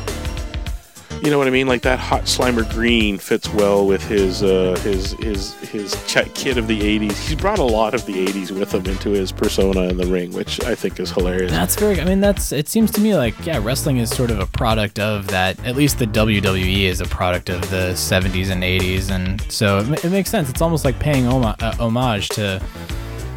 You 1.23 1.31
know 1.31 1.37
what 1.37 1.47
I 1.47 1.51
mean? 1.51 1.66
Like 1.66 1.82
that 1.82 1.99
hot 1.99 2.23
Slimer 2.23 2.69
green 2.73 3.19
fits 3.19 3.47
well 3.53 3.87
with 3.87 4.03
his 4.09 4.43
uh, 4.43 4.81
his 4.82 5.12
his 5.20 5.53
his 5.57 5.93
ch- 6.07 6.32
kid 6.35 6.57
of 6.57 6.66
the 6.66 6.81
'80s. 6.81 7.28
He's 7.28 7.35
brought 7.37 7.59
a 7.59 7.62
lot 7.65 7.93
of 7.93 8.07
the 8.07 8.15
'80s 8.27 8.51
with 8.51 8.73
him 8.73 8.87
into 8.87 9.11
his 9.11 9.31
persona 9.32 9.82
in 9.82 9.99
the 9.99 10.07
ring, 10.07 10.32
which 10.32 10.65
I 10.65 10.74
think 10.74 10.99
is 10.99 11.11
hilarious. 11.11 11.53
That's 11.53 11.77
very. 11.77 12.01
I 12.01 12.05
mean, 12.05 12.20
that's. 12.20 12.53
It 12.53 12.69
seems 12.69 12.91
to 12.93 13.03
me 13.03 13.15
like 13.15 13.35
yeah, 13.45 13.61
wrestling 13.62 13.99
is 13.99 14.09
sort 14.09 14.31
of 14.31 14.41
a 14.41 14.47
product 14.47 14.99
of 14.99 15.27
that. 15.27 15.62
At 15.66 15.77
least 15.77 15.99
the 15.99 16.07
WWE 16.07 16.85
is 16.85 17.03
a 17.03 17.07
product 17.07 17.51
of 17.51 17.61
the 17.69 17.93
'70s 17.93 18.49
and 18.51 18.62
'80s, 18.62 19.11
and 19.11 19.43
so 19.53 19.81
it, 19.81 20.05
it 20.07 20.11
makes 20.11 20.31
sense. 20.31 20.49
It's 20.49 20.62
almost 20.62 20.87
like 20.87 20.99
paying 20.99 21.27
homa- 21.27 21.57
uh, 21.61 21.74
homage 21.78 22.31
to 22.31 22.62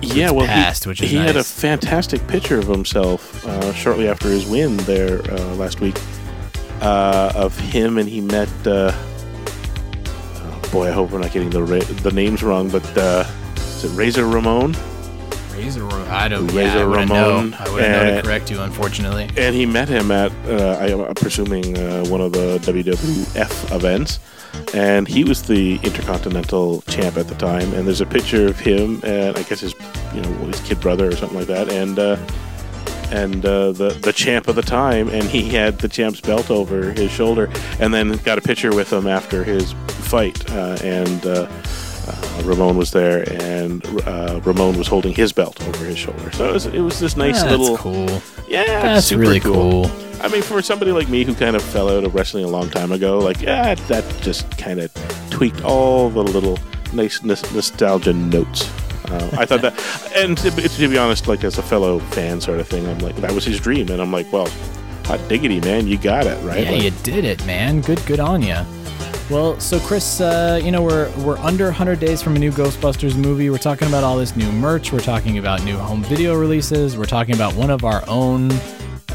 yeah, 0.03 0.31
well, 0.31 0.45
past, 0.45 0.83
he, 0.83 0.89
which 0.89 1.01
is 1.01 1.09
he 1.11 1.17
had 1.17 1.35
a 1.35 1.43
fantastic 1.43 2.25
picture 2.27 2.59
of 2.59 2.67
himself 2.67 3.45
uh, 3.45 3.73
shortly 3.73 4.07
after 4.07 4.27
his 4.29 4.45
win 4.45 4.77
there 4.77 5.21
uh, 5.31 5.55
last 5.55 5.79
week 5.81 5.97
uh, 6.81 7.31
of 7.35 7.57
him, 7.59 7.97
and 7.97 8.07
he 8.09 8.21
met. 8.21 8.49
Uh, 8.65 8.91
oh 8.93 10.69
boy, 10.71 10.87
I 10.87 10.91
hope 10.91 11.11
we're 11.11 11.19
not 11.19 11.31
getting 11.31 11.49
the 11.49 11.63
ra- 11.63 11.79
the 12.01 12.11
names 12.11 12.43
wrong, 12.43 12.69
but 12.69 12.85
uh, 12.97 13.25
is 13.55 13.85
it 13.85 13.97
Razor 13.97 14.25
Ramon? 14.27 14.75
Razor. 15.53 15.83
Ro- 15.83 16.05
I 16.09 16.27
don't. 16.27 16.47
Razor 16.47 16.59
yeah, 16.59 16.79
I 16.79 16.83
Ramon, 16.83 17.07
know. 17.51 17.57
I 17.59 17.69
wouldn't 17.69 17.91
know 17.91 18.15
to 18.15 18.21
correct 18.23 18.51
you, 18.51 18.59
unfortunately. 18.61 19.29
And 19.37 19.55
he 19.55 19.65
met 19.65 19.87
him 19.87 20.11
at, 20.11 20.31
uh, 20.47 20.77
I, 20.79 20.87
I'm 21.07 21.15
presuming, 21.15 21.77
uh, 21.77 22.05
one 22.05 22.21
of 22.21 22.33
the 22.33 22.57
WWF 22.59 23.75
events. 23.75 24.19
And 24.73 25.07
he 25.07 25.23
was 25.23 25.43
the 25.43 25.75
Intercontinental 25.83 26.81
Champ 26.83 27.17
at 27.17 27.27
the 27.27 27.35
time. 27.35 27.73
And 27.73 27.87
there's 27.87 28.01
a 28.01 28.05
picture 28.05 28.47
of 28.47 28.59
him 28.59 29.01
and 29.03 29.37
I 29.37 29.43
guess 29.43 29.59
his, 29.59 29.75
you 30.13 30.21
know, 30.21 30.29
his 30.47 30.59
kid 30.61 30.79
brother 30.81 31.07
or 31.07 31.15
something 31.15 31.37
like 31.37 31.47
that. 31.47 31.69
And 31.69 31.99
uh, 31.99 32.17
and 33.11 33.45
uh, 33.45 33.71
the 33.73 33.89
the 33.89 34.13
champ 34.13 34.47
of 34.47 34.55
the 34.55 34.61
time. 34.63 35.09
And 35.09 35.25
he 35.25 35.49
had 35.49 35.79
the 35.79 35.87
champ's 35.87 36.21
belt 36.21 36.49
over 36.49 36.91
his 36.91 37.11
shoulder. 37.11 37.49
And 37.79 37.93
then 37.93 38.11
got 38.23 38.37
a 38.37 38.41
picture 38.41 38.73
with 38.73 38.91
him 38.91 39.07
after 39.07 39.43
his 39.43 39.73
fight. 39.87 40.49
Uh, 40.49 40.77
and 40.81 41.25
uh, 41.25 41.47
Ramon 42.43 42.75
was 42.77 42.91
there, 42.91 43.23
and 43.41 43.85
uh, 44.07 44.41
Ramon 44.43 44.77
was 44.77 44.87
holding 44.87 45.13
his 45.13 45.31
belt 45.31 45.61
over 45.67 45.85
his 45.85 45.97
shoulder. 45.97 46.31
So 46.31 46.49
it 46.49 46.53
was, 46.53 46.65
it 46.65 46.79
was 46.81 46.99
this 46.99 47.15
nice 47.15 47.41
That's 47.41 47.57
little 47.57 47.77
cool. 47.77 48.21
yeah, 48.47 48.81
That's 48.81 49.05
super 49.07 49.21
really 49.21 49.39
cool. 49.39 49.89
I 50.21 50.27
mean, 50.29 50.41
for 50.41 50.61
somebody 50.61 50.91
like 50.91 51.07
me 51.09 51.23
who 51.23 51.33
kind 51.35 51.55
of 51.55 51.61
fell 51.63 51.89
out 51.89 52.03
of 52.03 52.13
wrestling 52.15 52.45
a 52.45 52.49
long 52.49 52.69
time 52.69 52.91
ago, 52.91 53.19
like 53.19 53.41
yeah, 53.41 53.75
that 53.75 54.03
just 54.21 54.49
kind 54.57 54.79
of 54.79 54.91
tweaked 55.29 55.63
all 55.63 56.09
the 56.09 56.23
little 56.23 56.57
nice 56.93 57.23
nos- 57.23 57.49
nostalgia 57.53 58.13
notes. 58.13 58.69
Uh, 59.05 59.29
I 59.37 59.45
thought 59.45 59.61
that, 59.61 60.11
and 60.15 60.37
to, 60.39 60.51
be- 60.51 60.67
to 60.67 60.87
be 60.87 60.97
honest, 60.97 61.27
like 61.27 61.43
as 61.43 61.57
a 61.57 61.63
fellow 61.63 61.99
fan, 61.99 62.39
sort 62.41 62.59
of 62.59 62.67
thing, 62.67 62.87
I'm 62.87 62.99
like 62.99 63.15
that 63.17 63.31
was 63.31 63.45
his 63.45 63.59
dream, 63.59 63.89
and 63.89 64.01
I'm 64.01 64.11
like, 64.11 64.31
well, 64.31 64.47
hot 65.05 65.19
diggity, 65.29 65.59
man, 65.61 65.87
you 65.87 65.97
got 65.97 66.25
it 66.25 66.41
right. 66.43 66.63
Yeah, 66.63 66.71
Like, 66.71 66.83
you 66.83 66.91
did 67.03 67.25
it, 67.25 67.45
man. 67.45 67.81
Good, 67.81 68.05
good 68.05 68.19
on 68.19 68.41
you. 68.41 68.57
Well, 69.29 69.59
so 69.59 69.79
Chris, 69.79 70.21
uh, 70.21 70.59
you 70.63 70.71
know 70.71 70.81
we're 70.83 71.09
we're 71.19 71.37
under 71.37 71.65
100 71.65 71.99
days 71.99 72.21
from 72.21 72.35
a 72.35 72.39
new 72.39 72.51
Ghostbusters 72.51 73.15
movie. 73.15 73.49
We're 73.49 73.57
talking 73.57 73.87
about 73.87 74.03
all 74.03 74.17
this 74.17 74.35
new 74.35 74.51
merch. 74.51 74.91
We're 74.91 74.99
talking 74.99 75.37
about 75.37 75.63
new 75.63 75.77
home 75.77 76.03
video 76.03 76.35
releases. 76.35 76.97
We're 76.97 77.05
talking 77.05 77.33
about 77.33 77.55
one 77.55 77.69
of 77.71 77.83
our 77.83 78.03
own 78.07 78.51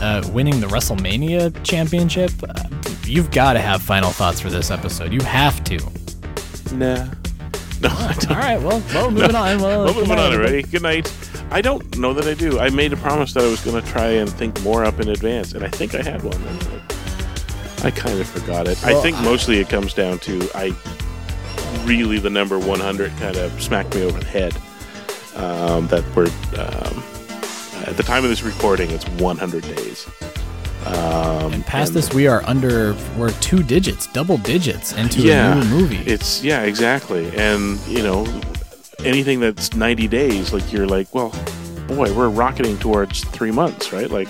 uh, 0.01 0.29
winning 0.33 0.61
the 0.61 0.67
WrestleMania 0.67 1.63
championship. 1.63 2.33
Uh, 2.43 2.55
you've 3.05 3.31
got 3.31 3.53
to 3.53 3.61
have 3.61 3.83
final 3.83 4.11
thoughts 4.11 4.41
for 4.41 4.49
this 4.51 4.71
episode. 4.71 5.13
You 5.13 5.21
have 5.21 5.63
to. 5.65 5.79
Nah. 6.75 7.07
No. 7.81 7.91
All 7.91 8.35
right. 8.37 8.61
Well, 8.61 8.83
well, 8.93 9.09
moving 9.09 9.37
on. 9.37 9.61
Well, 9.63 9.85
Well, 9.85 9.95
moving 9.95 10.11
on 10.11 10.19
everybody. 10.33 10.37
already. 10.55 10.63
Good 10.65 10.83
night. 10.83 11.13
I 11.53 11.61
don't 11.61 11.97
know 11.97 12.13
that 12.13 12.27
I 12.27 12.35
do. 12.35 12.59
I 12.59 12.71
made 12.71 12.93
a 12.93 12.97
promise 12.97 13.33
that 13.35 13.45
I 13.45 13.47
was 13.47 13.61
going 13.65 13.81
to 13.81 13.89
try 13.89 14.07
and 14.09 14.29
think 14.29 14.61
more 14.63 14.85
up 14.85 14.99
in 14.99 15.09
advance, 15.11 15.53
and 15.53 15.63
I 15.63 15.69
think 15.69 15.95
I 15.95 16.03
had 16.03 16.25
one. 16.25 16.78
And 17.79 17.85
I, 17.85 17.89
I 17.89 17.91
kind 17.91 18.21
of 18.21 18.29
forgot 18.29 18.67
it. 18.69 18.83
I 18.85 19.01
think 19.01 19.17
mostly 19.21 19.59
it 19.59 19.69
comes 19.69 19.95
down 19.95 20.19
to 20.21 20.49
I 20.55 20.75
really 21.85 22.19
the 22.19 22.31
number 22.31 22.59
100 22.59 23.17
kind 23.19 23.37
of 23.37 23.63
smacked 23.63 23.95
me 23.95 24.03
over 24.03 24.19
the 24.19 24.27
head. 24.27 24.57
Um, 25.37 25.87
that 25.89 26.05
we're 26.17 26.27
um, 26.59 27.03
at 27.87 27.97
the 27.97 28.03
time 28.03 28.25
of 28.25 28.31
this 28.31 28.43
recording, 28.43 28.91
it's 28.91 29.07
100 29.21 29.63
days. 29.63 30.09
Um, 30.85 31.53
And 31.53 31.65
past 31.67 31.91
and- 31.91 31.97
this, 31.97 32.13
we 32.13 32.27
are 32.27 32.43
under 32.45 32.97
we're 33.17 33.31
two 33.41 33.63
digits, 33.63 34.07
double 34.09 34.37
digits 34.39 34.93
into 34.95 35.23
yeah, 35.23 35.53
a 35.53 35.65
new 35.65 35.71
movie. 35.71 35.99
It's 35.99 36.43
yeah, 36.43 36.63
exactly. 36.63 37.31
And 37.37 37.79
you 37.87 38.03
know, 38.03 38.27
anything 39.05 39.39
that's 39.41 39.75
90 39.75 40.09
days, 40.09 40.53
like 40.53 40.73
you're 40.73 40.87
like, 40.87 41.15
well, 41.15 41.31
boy, 41.87 42.13
we're 42.13 42.29
rocketing 42.31 42.79
towards 42.79 43.23
three 43.25 43.53
months, 43.53 43.93
right? 43.93 44.11
Like 44.11 44.29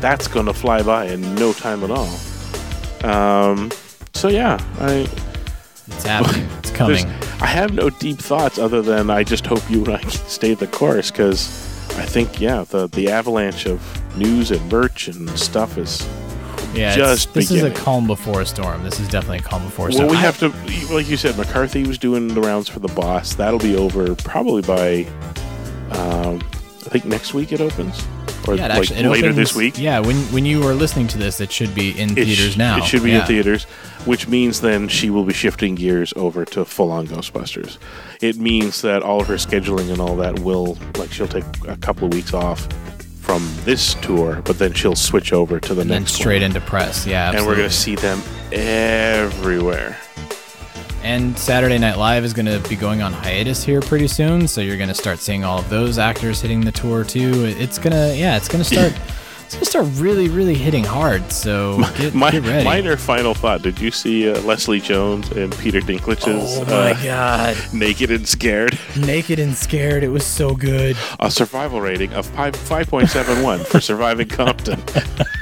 that's 0.00 0.28
going 0.28 0.46
to 0.46 0.54
fly 0.54 0.82
by 0.82 1.06
in 1.06 1.34
no 1.36 1.52
time 1.52 1.82
at 1.84 1.90
all. 1.90 2.18
Um, 3.04 3.70
so 4.14 4.28
yeah, 4.28 4.58
I. 4.78 5.08
It's 5.88 6.04
happening. 6.04 6.46
It's 6.60 6.70
coming. 6.70 7.06
I 7.40 7.46
have 7.46 7.72
no 7.72 7.90
deep 7.90 8.18
thoughts 8.18 8.58
other 8.58 8.80
than 8.82 9.10
I 9.10 9.24
just 9.24 9.46
hope 9.46 9.68
you 9.70 9.84
and 9.84 9.96
I 9.96 10.00
stay 10.08 10.54
the 10.54 10.66
course 10.66 11.10
because 11.10 11.48
I 11.98 12.04
think 12.04 12.40
yeah, 12.40 12.64
the 12.64 12.86
the 12.88 13.10
avalanche 13.10 13.66
of 13.66 13.80
news 14.16 14.50
and 14.50 14.70
merch 14.70 15.08
and 15.08 15.28
stuff 15.38 15.76
is 15.78 16.06
Yeah, 16.74 16.94
just 16.94 17.34
this 17.34 17.48
beginning. 17.50 17.72
is 17.72 17.78
a 17.78 17.82
calm 17.82 18.06
before 18.06 18.40
a 18.42 18.46
storm. 18.46 18.82
This 18.84 19.00
is 19.00 19.08
definitely 19.08 19.38
a 19.38 19.42
calm 19.42 19.64
before 19.64 19.88
a 19.88 19.92
storm. 19.92 20.06
Well, 20.08 20.16
we 20.16 20.20
have 20.22 20.38
to, 20.38 20.48
like 20.94 21.08
you 21.08 21.16
said, 21.16 21.36
McCarthy 21.36 21.84
was 21.86 21.98
doing 21.98 22.28
the 22.28 22.40
rounds 22.40 22.68
for 22.68 22.78
the 22.80 22.88
boss. 22.88 23.34
That'll 23.34 23.58
be 23.58 23.74
over 23.76 24.14
probably 24.16 24.62
by, 24.62 25.06
um, 25.92 26.40
I 26.86 26.88
think 26.90 27.04
next 27.06 27.34
week 27.34 27.52
it 27.52 27.60
opens, 27.60 28.06
or 28.48 28.54
yeah, 28.56 28.68
like 28.68 28.78
actually, 28.78 29.02
later 29.04 29.26
opens- 29.28 29.36
this 29.36 29.54
week. 29.54 29.78
Yeah, 29.78 30.00
when 30.00 30.16
when 30.32 30.44
you 30.46 30.66
are 30.66 30.74
listening 30.74 31.06
to 31.08 31.18
this, 31.18 31.40
it 31.40 31.52
should 31.52 31.74
be 31.74 31.90
in 31.98 32.10
It 32.12 32.24
theaters 32.24 32.52
sh- 32.54 32.56
now. 32.56 32.78
It 32.78 32.84
should 32.84 33.02
be 33.02 33.10
Yeah. 33.10 33.20
in 33.20 33.26
theaters, 33.26 33.64
which 34.04 34.28
means 34.28 34.60
then 34.60 34.88
she 34.88 35.10
will 35.10 35.24
be 35.24 35.32
shifting 35.34 35.74
gears 35.74 36.12
over 36.16 36.44
to 36.46 36.64
full 36.64 36.90
on 36.90 37.06
Ghostbusters. 37.06 37.76
It 38.20 38.36
means 38.36 38.82
that 38.82 39.02
all 39.02 39.20
of 39.20 39.26
her 39.28 39.34
scheduling 39.36 39.90
and 39.90 40.00
all 40.00 40.16
that 40.16 40.38
will, 40.40 40.76
like, 40.98 41.12
she'll 41.12 41.28
take 41.28 41.44
a 41.68 41.76
couple 41.76 42.06
of 42.08 42.12
weeks 42.14 42.32
off 42.34 42.66
from 43.20 43.46
this 43.64 43.94
tour, 44.02 44.42
but 44.44 44.58
then 44.58 44.72
she'll 44.72 44.96
switch 44.96 45.32
over 45.32 45.60
to 45.60 45.74
the 45.74 45.82
And 45.82 45.90
then 45.90 46.02
next 46.02 46.14
straight 46.14 46.42
one. 46.42 46.50
into 46.50 46.60
press. 46.60 47.06
Yeah, 47.06 47.30
and 47.32 47.46
we're 47.46 47.56
going 47.56 47.68
to 47.68 47.74
see 47.74 47.94
them 47.94 48.22
everywhere. 48.52 49.96
And 51.02 51.36
Saturday 51.38 51.78
Night 51.78 51.96
Live 51.96 52.24
is 52.24 52.32
going 52.34 52.46
to 52.46 52.60
be 52.68 52.76
going 52.76 53.00
on 53.02 53.12
hiatus 53.12 53.64
here 53.64 53.80
pretty 53.80 54.06
soon, 54.06 54.46
so 54.46 54.60
you're 54.60 54.76
going 54.76 54.88
to 54.88 54.94
start 54.94 55.18
seeing 55.18 55.44
all 55.44 55.58
of 55.58 55.68
those 55.70 55.98
actors 55.98 56.40
hitting 56.40 56.60
the 56.60 56.72
tour 56.72 57.04
too. 57.04 57.44
It's 57.46 57.78
gonna, 57.78 58.12
yeah, 58.14 58.36
it's 58.36 58.48
gonna 58.48 58.64
start. 58.64 58.92
it's 59.44 59.54
gonna 59.54 59.64
start 59.64 59.86
really, 59.94 60.28
really 60.28 60.54
hitting 60.54 60.84
hard. 60.84 61.32
So 61.32 61.78
get, 61.96 62.14
My, 62.14 62.30
get 62.30 62.44
ready. 62.44 62.64
minor 62.64 62.96
final 62.96 63.34
thought. 63.34 63.62
Did 63.62 63.80
you 63.80 63.90
see 63.90 64.30
uh, 64.30 64.40
Leslie 64.42 64.80
Jones 64.80 65.30
and 65.32 65.56
Peter 65.58 65.80
Dinklage's 65.80 66.58
Oh 66.58 66.64
my 66.66 66.92
uh, 66.92 67.02
God. 67.02 67.56
Naked 67.72 68.10
and 68.10 68.28
Scared? 68.28 68.78
Naked 68.96 69.38
and 69.38 69.54
scared. 69.56 70.04
It 70.04 70.08
was 70.10 70.24
so 70.24 70.54
good. 70.54 70.96
A 71.18 71.30
survival 71.30 71.80
rating 71.80 72.12
of 72.12 72.26
5, 72.26 72.54
5.71 72.54 73.66
for 73.66 73.80
surviving 73.80 74.28
Compton. 74.28 74.80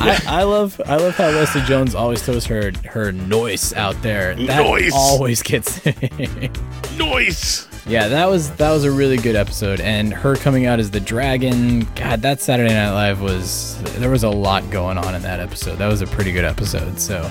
I, 0.00 0.20
I 0.26 0.42
love 0.44 0.80
I 0.86 0.96
love 0.96 1.14
how 1.16 1.28
Leslie 1.28 1.62
Jones 1.62 1.94
always 1.94 2.22
throws 2.22 2.46
her 2.46 2.72
her 2.86 3.12
noise 3.12 3.72
out 3.74 4.00
there. 4.02 4.34
That 4.34 4.62
Noise. 4.64 4.92
always 4.94 5.42
gets 5.42 5.80
Noise. 6.96 7.66
Yeah, 7.86 8.08
that 8.08 8.26
was 8.26 8.50
that 8.52 8.70
was 8.70 8.84
a 8.84 8.90
really 8.90 9.16
good 9.16 9.36
episode, 9.36 9.80
and 9.80 10.12
her 10.12 10.36
coming 10.36 10.66
out 10.66 10.78
as 10.78 10.90
the 10.90 11.00
dragon. 11.00 11.86
God, 11.96 12.22
that 12.22 12.40
Saturday 12.40 12.72
Night 12.72 12.92
Live 12.92 13.20
was 13.20 13.80
there 13.98 14.10
was 14.10 14.22
a 14.22 14.30
lot 14.30 14.68
going 14.70 14.96
on 14.98 15.14
in 15.14 15.22
that 15.22 15.40
episode. 15.40 15.76
That 15.76 15.88
was 15.88 16.00
a 16.00 16.06
pretty 16.06 16.32
good 16.32 16.44
episode. 16.44 16.98
So, 17.00 17.30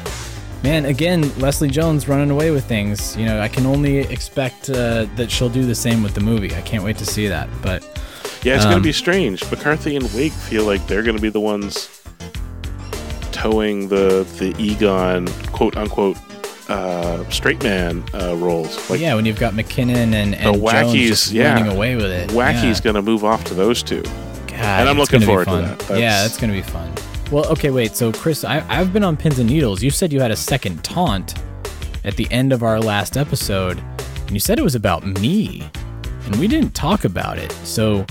man, 0.63 0.85
again, 0.85 1.31
Leslie 1.39 1.69
Jones 1.69 2.07
running 2.07 2.29
away 2.31 2.51
with 2.51 2.65
things. 2.65 3.15
You 3.15 3.25
know, 3.25 3.39
I 3.39 3.47
can 3.47 3.65
only 3.65 3.97
expect 3.99 4.69
uh, 4.69 5.05
that 5.15 5.31
she'll 5.31 5.49
do 5.49 5.65
the 5.65 5.75
same 5.75 6.03
with 6.03 6.13
the 6.13 6.21
movie. 6.21 6.53
I 6.55 6.61
can't 6.61 6.83
wait 6.83 6.97
to 6.97 7.05
see 7.05 7.27
that. 7.27 7.47
But 7.61 7.83
Yeah, 8.43 8.55
it's 8.55 8.65
going 8.65 8.75
um, 8.77 8.81
to 8.81 8.87
be 8.87 8.93
strange. 8.93 9.49
McCarthy 9.49 9.95
and 9.95 10.11
Wake 10.13 10.33
feel 10.33 10.65
like 10.65 10.85
they're 10.87 11.03
going 11.03 11.15
to 11.15 11.21
be 11.21 11.29
the 11.29 11.39
ones 11.39 11.95
towing 13.39 13.87
the 13.87 14.27
the 14.37 14.53
Egon 14.61 15.27
quote 15.53 15.77
unquote 15.77 16.17
uh, 16.69 17.27
straight 17.29 17.63
man 17.63 18.03
uh, 18.13 18.35
roles. 18.35 18.89
Like 18.89 18.99
yeah, 18.99 19.15
when 19.15 19.25
you've 19.25 19.39
got 19.39 19.53
McKinnon 19.53 20.13
and, 20.13 20.33
the 20.33 20.37
and 20.37 20.55
Jones 20.55 20.57
wackies, 20.57 21.07
just 21.07 21.31
yeah, 21.31 21.53
running 21.53 21.71
away 21.71 21.95
with 21.95 22.11
it. 22.11 22.31
Wacky's 22.31 22.79
yeah. 22.79 22.83
going 22.83 22.95
to 22.95 23.01
move 23.01 23.23
off 23.23 23.43
to 23.45 23.53
those 23.53 23.81
two, 23.81 24.03
God, 24.47 24.51
and 24.51 24.89
I'm 24.89 24.97
looking 24.97 25.21
forward 25.21 25.45
to 25.45 25.51
that. 25.51 25.79
That's- 25.79 25.99
yeah, 25.99 26.21
that's 26.21 26.37
gonna 26.37 26.53
be 26.53 26.61
fun. 26.61 26.93
Well, 27.31 27.45
okay, 27.51 27.69
wait. 27.69 27.95
So, 27.95 28.11
Chris, 28.11 28.43
I, 28.43 28.65
I've 28.67 28.91
been 28.91 29.03
on 29.03 29.15
pins 29.15 29.37
and 29.37 29.47
needles. 29.47 29.83
You 29.83 29.91
said 29.91 30.11
you 30.11 30.19
had 30.19 30.31
a 30.31 30.35
second 30.35 30.83
taunt 30.83 31.35
at 32.03 32.15
the 32.15 32.27
end 32.31 32.51
of 32.51 32.63
our 32.63 32.79
last 32.79 33.17
episode, 33.17 33.79
and 34.21 34.31
you 34.31 34.39
said 34.39 34.57
it 34.57 34.63
was 34.63 34.75
about 34.75 35.05
me, 35.05 35.69
and 36.25 36.35
we 36.37 36.47
didn't 36.47 36.73
talk 36.73 37.05
about 37.05 37.37
it. 37.37 37.51
So, 37.63 38.05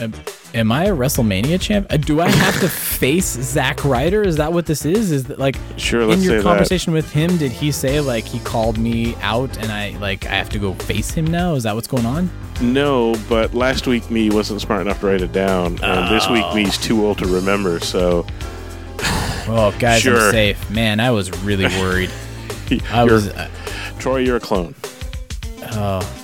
am, 0.00 0.12
am 0.54 0.70
I 0.72 0.84
a 0.86 0.94
WrestleMania 0.96 1.60
champ? 1.60 1.86
Uh, 1.90 1.96
do 1.96 2.20
I 2.20 2.28
have 2.28 2.60
to 2.60 2.68
face 2.98 3.26
Zack 3.26 3.84
Ryder? 3.84 4.22
Is 4.22 4.36
that 4.36 4.52
what 4.52 4.66
this 4.66 4.84
is? 4.84 5.10
Is 5.10 5.24
that 5.24 5.38
like 5.38 5.56
Sure, 5.76 6.02
in 6.02 6.08
let's 6.10 6.22
your 6.24 6.32
say 6.32 6.36
that. 6.38 6.42
conversation 6.44 6.92
with 6.92 7.10
him? 7.12 7.36
Did 7.36 7.52
he 7.52 7.72
say 7.72 8.00
like 8.00 8.24
he 8.24 8.38
called 8.40 8.78
me 8.78 9.14
out 9.22 9.56
and 9.58 9.70
I 9.72 9.96
like 9.98 10.26
I 10.26 10.30
have 10.34 10.48
to 10.50 10.58
go 10.58 10.74
face 10.74 11.10
him 11.10 11.26
now? 11.26 11.54
Is 11.54 11.62
that 11.64 11.74
what's 11.74 11.88
going 11.88 12.06
on? 12.06 12.30
No, 12.60 13.14
but 13.28 13.54
last 13.54 13.86
week 13.86 14.10
me 14.10 14.30
wasn't 14.30 14.60
smart 14.60 14.82
enough 14.82 15.00
to 15.00 15.06
write 15.06 15.20
it 15.22 15.32
down, 15.32 15.78
and 15.82 16.14
this 16.14 16.28
week 16.28 16.44
Oh. 16.46 16.54
me's 16.54 16.78
too 16.78 17.04
old 17.04 17.18
to 17.18 17.26
remember. 17.26 17.80
So 17.80 18.26
Oh, 19.48 19.74
guys, 19.80 20.02
Sure. 20.02 20.16
I'm 20.26 20.30
safe. 20.30 20.70
Man, 20.70 21.00
I 21.00 21.10
was 21.10 21.30
really 21.42 21.66
worried. 21.66 22.10
I 22.90 23.02
You're- 23.02 23.12
was. 23.14 23.28
Uh, 23.28 23.48
Troy, 23.98 24.18
you're 24.18 24.36
a 24.36 24.40
clone. 24.40 24.74
oh, 25.72 26.21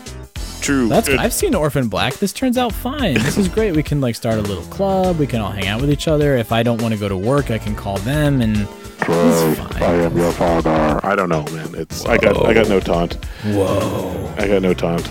True. 0.68 0.86
that's. 0.86 1.08
Good. 1.08 1.18
I've 1.18 1.32
seen 1.32 1.54
Orphan 1.54 1.88
Black. 1.88 2.12
This 2.14 2.30
turns 2.30 2.58
out 2.58 2.74
fine. 2.74 3.14
This 3.14 3.38
is 3.38 3.48
great. 3.48 3.74
We 3.74 3.82
can 3.82 4.02
like 4.02 4.14
start 4.14 4.38
a 4.38 4.42
little 4.42 4.64
club. 4.64 5.18
We 5.18 5.26
can 5.26 5.40
all 5.40 5.50
hang 5.50 5.66
out 5.66 5.80
with 5.80 5.90
each 5.90 6.08
other. 6.08 6.36
If 6.36 6.52
I 6.52 6.62
don't 6.62 6.82
want 6.82 6.92
to 6.92 7.00
go 7.00 7.08
to 7.08 7.16
work, 7.16 7.50
I 7.50 7.56
can 7.56 7.74
call 7.74 7.96
them 7.98 8.42
and. 8.42 8.68
It's 9.00 9.58
fine. 9.58 9.82
I 9.82 9.94
am 9.94 10.14
your 10.14 10.30
father. 10.32 11.00
I 11.02 11.16
don't 11.16 11.30
know, 11.30 11.44
man. 11.44 11.74
It's 11.74 12.04
I 12.04 12.18
got 12.18 12.44
I 12.44 12.52
got 12.52 12.68
no 12.68 12.80
taunt. 12.80 13.14
Whoa. 13.44 14.34
I 14.36 14.46
got 14.46 14.60
no 14.60 14.74
taunt. 14.74 15.08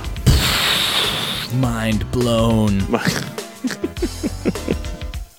Mind 1.55 2.11
blown. 2.11 2.81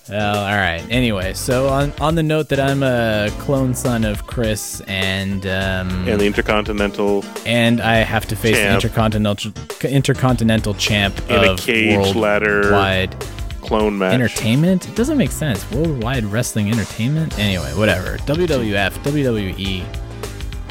Well, 0.09 0.37
all 0.39 0.57
right. 0.57 0.83
Anyway, 0.89 1.33
so 1.35 1.67
on 1.69 1.93
on 2.01 2.15
the 2.15 2.23
note 2.23 2.49
that 2.49 2.59
I'm 2.59 2.81
a 2.81 3.29
clone 3.39 3.75
son 3.75 4.03
of 4.03 4.25
Chris, 4.25 4.81
and 4.87 5.45
um, 5.45 6.07
And 6.07 6.19
the 6.19 6.25
intercontinental 6.25 7.23
and 7.45 7.79
I 7.79 7.97
have 7.97 8.25
to 8.27 8.35
face 8.35 8.55
Champ. 8.57 8.69
the 8.81 8.87
intercontinental 8.87 9.51
intercontinental 9.83 10.73
champ 10.73 11.15
in 11.29 11.43
a 11.43 11.51
of 11.51 11.59
cage 11.61 12.15
ladder 12.15 12.61
worldwide 12.63 13.15
clone 13.61 13.97
match. 13.99 14.13
entertainment. 14.15 14.87
It 14.89 14.95
doesn't 14.95 15.17
make 15.17 15.31
sense. 15.31 15.69
Worldwide 15.71 16.25
wrestling 16.25 16.71
entertainment. 16.71 17.37
Anyway, 17.37 17.71
whatever. 17.75 18.17
WWF, 18.25 18.97
WWE. 19.03 19.85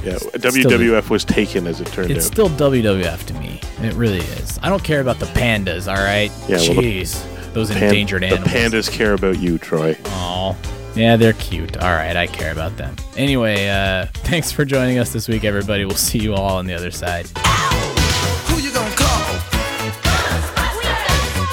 Yeah, 0.05 0.17
still- 0.17 0.31
WWF 0.71 1.11
was 1.11 1.25
taken 1.25 1.67
as 1.67 1.81
it 1.81 1.87
turned 1.89 2.11
It's 2.11 2.27
out. 2.27 2.33
still 2.33 2.49
WWF 2.51 3.25
to 3.27 3.35
me. 3.35 3.61
It 3.83 3.95
really 3.95 4.19
is. 4.19 4.59
I 4.63 4.69
don't 4.69 4.83
care 4.83 5.01
about 5.01 5.19
the 5.21 5.27
pandas. 5.27 5.87
All 5.89 6.03
right. 6.03 6.31
Yeah, 6.49 6.57
well, 6.59 6.75
the- 6.83 7.03
Jeez, 7.03 7.25
those 7.53 7.71
Pan- 7.71 7.85
endangered 7.85 8.23
the 8.23 8.37
pandas 8.37 8.91
care 8.91 9.15
about 9.15 9.39
you, 9.39 9.59
Troy. 9.59 9.97
Aw. 10.07 10.57
Yeah, 10.95 11.17
they're 11.17 11.33
cute. 11.35 11.77
All 11.77 11.93
right, 11.93 12.17
I 12.17 12.27
care 12.27 12.51
about 12.53 12.77
them. 12.77 12.97
Anyway, 13.17 13.69
uh, 13.69 14.07
thanks 14.15 14.51
for 14.51 14.65
joining 14.65 14.99
us 14.99 15.13
this 15.13 15.29
week, 15.29 15.45
everybody. 15.45 15.85
We'll 15.85 15.97
see 15.97 16.19
you 16.19 16.35
all 16.35 16.57
on 16.57 16.67
the 16.67 16.75
other 16.75 16.91
side. 16.91 17.29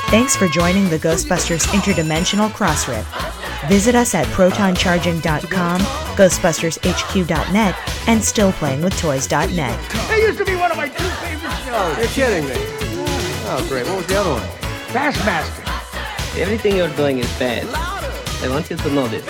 Thanks 0.10 0.36
for 0.36 0.48
joining 0.48 0.88
the 0.90 0.98
Ghostbusters 0.98 1.66
Interdimensional 1.68 2.50
Crossrip. 2.50 3.04
Visit 3.68 3.96
us 3.96 4.14
at 4.14 4.26
protoncharging.com, 4.28 5.82
ghostbustershq.net, 5.82 7.76
and 8.08 8.22
stillplayingwithtoys.net. 8.22 9.90
That 9.90 10.20
used 10.22 10.38
to 10.38 10.46
be 10.46 10.56
one 10.56 10.72
of 10.72 10.78
my 10.78 10.88
two 10.88 11.04
favorite 11.04 11.52
shows. 11.66 11.98
You're 11.98 12.08
kidding 12.08 12.46
me. 12.48 12.54
Oh, 13.48 13.66
great. 13.68 13.86
What 13.88 13.98
was 13.98 14.06
the 14.08 14.20
other 14.20 14.34
one? 14.34 14.48
Bassmaster. 14.94 15.65
Everything 16.38 16.76
you're 16.76 16.90
doing 16.96 17.20
is 17.20 17.40
bad. 17.40 17.66
I 18.44 18.50
want 18.50 18.70
you 18.70 18.76
to 18.76 18.90
know 18.92 19.08
this. 19.08 19.26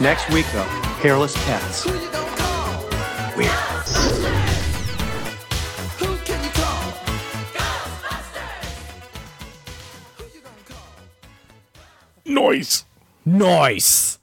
Next 0.00 0.30
week, 0.30 0.46
though, 0.54 0.64
hairless 1.02 1.34
cats. 1.44 1.84
Weird. 3.36 3.52
Noise. 12.24 12.86
Nice. 13.26 14.18